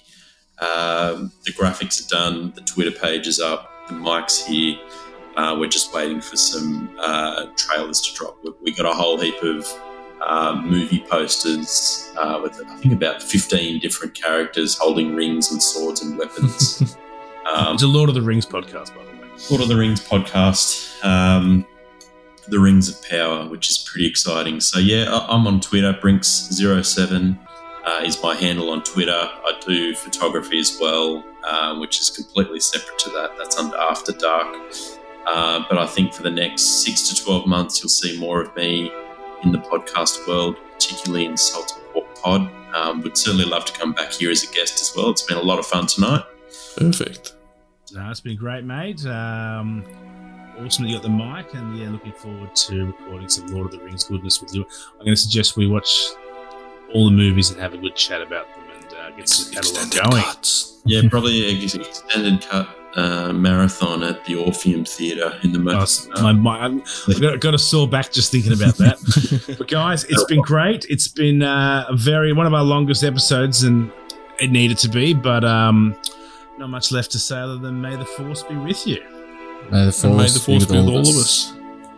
um, 0.60 1.32
the 1.46 1.52
graphics 1.54 2.06
are 2.06 2.10
done, 2.10 2.52
the 2.56 2.62
Twitter 2.62 2.92
page 2.92 3.28
is 3.28 3.40
up, 3.40 3.70
the 3.88 3.96
mic's 3.96 4.46
here. 4.46 4.78
Uh, 5.36 5.56
we're 5.58 5.70
just 5.70 5.94
waiting 5.94 6.20
for 6.22 6.36
some 6.36 6.94
uh, 7.00 7.46
trailers 7.56 8.02
to 8.02 8.14
drop. 8.14 8.38
We, 8.44 8.52
we 8.64 8.72
got 8.76 8.86
a 8.86 8.94
whole 8.94 9.18
heap 9.18 9.42
of 9.42 9.66
uh, 10.22 10.62
movie 10.64 11.04
posters 11.10 12.12
uh, 12.18 12.40
with 12.44 12.62
I 12.68 12.76
think 12.76 12.94
about 12.94 13.24
fifteen 13.24 13.80
different 13.80 14.14
characters 14.14 14.78
holding 14.78 15.16
rings 15.16 15.52
and 15.52 15.64
swords 15.64 16.02
and 16.04 16.18
weapons. 16.18 16.96
um, 17.52 17.74
It's 17.74 17.84
a 17.84 17.88
Lord 17.88 18.10
of 18.10 18.16
the 18.16 18.22
Rings 18.22 18.46
podcast, 18.46 18.96
by 18.96 19.04
the 19.04 19.11
way. 19.11 19.11
Lord 19.50 19.62
of 19.64 19.68
the 19.68 19.76
Rings 19.78 20.00
podcast, 20.00 21.04
um, 21.04 21.66
The 22.48 22.60
Rings 22.60 22.90
of 22.90 23.04
Power, 23.10 23.48
which 23.50 23.70
is 23.70 23.78
pretty 23.90 24.08
exciting. 24.08 24.60
So 24.60 24.80
yeah, 24.80 25.06
I- 25.12 25.34
I'm 25.34 25.48
on 25.48 25.60
Twitter. 25.60 25.94
Brinx07 26.02 27.38
uh, 27.86 28.02
is 28.04 28.22
my 28.22 28.36
handle 28.36 28.70
on 28.70 28.84
Twitter. 28.84 29.12
I 29.14 29.54
do 29.66 29.96
photography 29.96 30.60
as 30.60 30.78
well, 30.80 31.24
uh, 31.44 31.76
which 31.80 32.00
is 32.00 32.10
completely 32.10 32.60
separate 32.60 33.00
to 33.00 33.10
that. 33.12 33.32
That's 33.38 33.58
under 33.58 33.76
After 33.78 34.12
Dark. 34.12 34.56
Uh, 35.28 35.64
but 35.70 35.78
I 35.78 35.86
think 35.86 36.14
for 36.14 36.24
the 36.24 36.32
next 36.32 36.84
six 36.84 37.08
to 37.10 37.24
twelve 37.24 37.46
months, 37.48 37.82
you'll 37.82 37.90
see 37.90 38.18
more 38.20 38.42
of 38.42 38.56
me 38.56 38.92
in 39.44 39.52
the 39.52 39.60
podcast 39.60 40.28
world, 40.28 40.56
particularly 40.74 41.26
in 41.26 41.38
Salt 41.38 41.74
and 41.78 41.94
Pork 41.94 42.16
Pod. 42.22 42.50
Um, 42.76 43.02
would 43.02 43.18
certainly 43.18 43.46
love 43.46 43.66
to 43.66 43.74
come 43.74 43.92
back 43.94 44.14
here 44.14 44.32
as 44.32 44.44
a 44.44 44.54
guest 44.54 44.80
as 44.82 44.94
well. 44.96 45.10
It's 45.10 45.22
been 45.24 45.38
a 45.38 45.42
lot 45.42 45.60
of 45.60 45.66
fun 45.66 45.88
tonight. 45.88 46.24
Perfect. 46.78 47.34
No, 47.94 48.10
it's 48.10 48.20
been 48.22 48.38
great, 48.38 48.64
mate. 48.64 49.06
Um, 49.06 49.84
awesome 50.60 50.84
that 50.86 50.90
you 50.90 50.96
got 50.96 51.04
the 51.04 51.10
mic, 51.10 51.54
and 51.54 51.78
yeah, 51.78 51.90
looking 51.90 52.14
forward 52.14 52.56
to 52.56 52.86
recording 52.86 53.28
some 53.30 53.48
Lord 53.48 53.66
of 53.68 53.72
the 53.72 53.80
Rings 53.86 54.04
goodness 54.06 54.42
with 54.42 54.54
you. 54.56 54.66
I'm 54.94 55.00
going 55.06 55.16
to 55.16 55.22
suggest 55.22 55.58
we 55.58 55.68
watch 55.68 55.94
all 56.94 57.06
the 57.06 57.12
movies 57.16 57.50
and 57.52 57.60
have 57.60 57.74
a 57.74 57.78
good 57.78 57.96
chat 57.96 58.22
about 58.22 58.48
them 58.56 58.64
and 58.76 58.86
uh, 58.94 59.10
get 59.18 59.28
the 59.28 59.50
catalogue 59.54 60.12
going. 60.12 60.36
Yeah, 60.86 61.10
probably 61.10 61.50
an 61.52 61.82
extended 61.82 62.42
cut 62.42 62.70
uh, 62.96 63.32
marathon 63.34 64.04
at 64.04 64.26
the 64.26 64.36
Orpheum 64.36 64.84
Theatre 64.86 65.38
in 65.44 65.52
the 65.54 65.60
Oh, 65.60 65.64
most. 65.80 66.10
s- 66.12 66.22
my, 66.22 66.34
my, 66.34 66.66
I've 66.66 67.22
got, 67.22 67.40
got 67.40 67.54
a 67.54 67.60
sore 67.60 67.88
back 67.88 68.12
just 68.12 68.32
thinking 68.32 68.52
about 68.54 68.76
that. 68.78 69.56
but 69.58 69.68
guys, 69.68 70.04
it's 70.06 70.24
been 70.26 70.42
great. 70.42 70.86
It's 70.90 71.08
been 71.08 71.44
uh, 71.44 71.86
a 71.90 71.96
very 71.96 72.34
one 72.34 72.48
of 72.48 72.54
our 72.54 72.64
longest 72.64 73.04
episodes, 73.04 73.64
and 73.64 73.92
it 74.40 74.52
needed 74.52 74.78
to 74.80 74.90
be. 74.90 75.14
But 75.14 75.46
um, 75.46 75.96
not 76.62 76.70
much 76.70 76.92
left 76.92 77.12
to 77.12 77.20
say 77.20 77.38
other 77.38 77.58
than 77.58 77.82
may 77.82 77.96
the 77.96 78.06
force 78.06 78.44
be 78.44 78.56
with 78.56 78.86
you. 78.86 79.02
May 79.72 79.86
the 79.86 79.92
force, 79.92 80.04
And 80.04 80.18
may 80.18 80.28
the 80.28 80.40
force 80.40 80.66
be 80.66 80.78
with 80.78 80.88
all 80.88 81.00
of 81.00 81.08
us. 81.08 81.54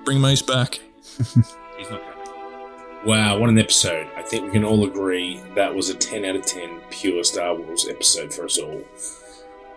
Bring 0.06 0.22
Mace 0.22 0.42
back. 0.42 0.80
He's 1.18 1.90
not 1.90 2.02
coming. 2.02 3.06
Wow, 3.06 3.38
what 3.40 3.50
an 3.50 3.60
episode. 3.60 4.08
I 4.16 4.22
think 4.22 4.46
we 4.46 4.52
can 4.52 4.64
all 4.64 4.86
agree 4.86 5.42
that 5.56 5.76
was 5.76 5.90
a 5.90 5.94
10 5.94 6.24
out 6.24 6.38
of 6.38 6.46
10 6.46 6.80
pure 6.90 7.24
Star 7.26 7.56
Wars 7.56 7.88
episode 7.90 8.34
for 8.34 8.46
us 8.46 8.58
all. 8.58 8.82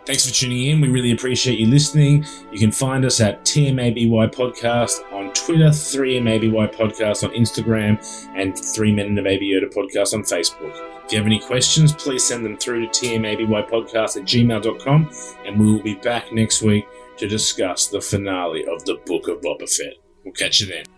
Thanks 0.06 0.24
for 0.24 0.32
tuning 0.32 0.66
in. 0.66 0.80
We 0.80 0.88
really 0.88 1.10
appreciate 1.10 1.58
you 1.58 1.66
listening. 1.66 2.24
You 2.52 2.60
can 2.60 2.70
find 2.70 3.04
us 3.04 3.20
at 3.20 3.44
TMABY 3.44 4.08
Podcast 4.32 5.00
on 5.12 5.32
Twitter, 5.32 5.70
3MABY 5.70 6.52
Podcast 6.76 7.24
on 7.24 7.34
Instagram, 7.34 7.98
and 8.36 8.56
3 8.56 8.92
Men 8.94 9.06
and 9.06 9.18
a 9.18 9.22
Baby 9.22 9.50
Yoda 9.50 9.74
Podcast 9.74 10.14
on 10.14 10.22
Facebook. 10.22 10.95
If 11.06 11.12
you 11.12 11.18
have 11.18 11.26
any 11.26 11.38
questions, 11.38 11.92
please 11.92 12.24
send 12.24 12.44
them 12.44 12.56
through 12.56 12.88
to 12.88 12.88
tmabypodcast 12.88 14.16
at 14.16 14.24
gmail.com, 14.24 15.10
and 15.44 15.60
we 15.60 15.72
will 15.72 15.82
be 15.82 15.94
back 15.94 16.32
next 16.32 16.62
week 16.62 16.84
to 17.18 17.28
discuss 17.28 17.86
the 17.86 18.00
finale 18.00 18.66
of 18.66 18.84
the 18.84 18.96
Book 19.06 19.28
of 19.28 19.40
Boba 19.40 19.70
Fett. 19.72 19.94
We'll 20.24 20.34
catch 20.34 20.60
you 20.60 20.66
then. 20.66 20.95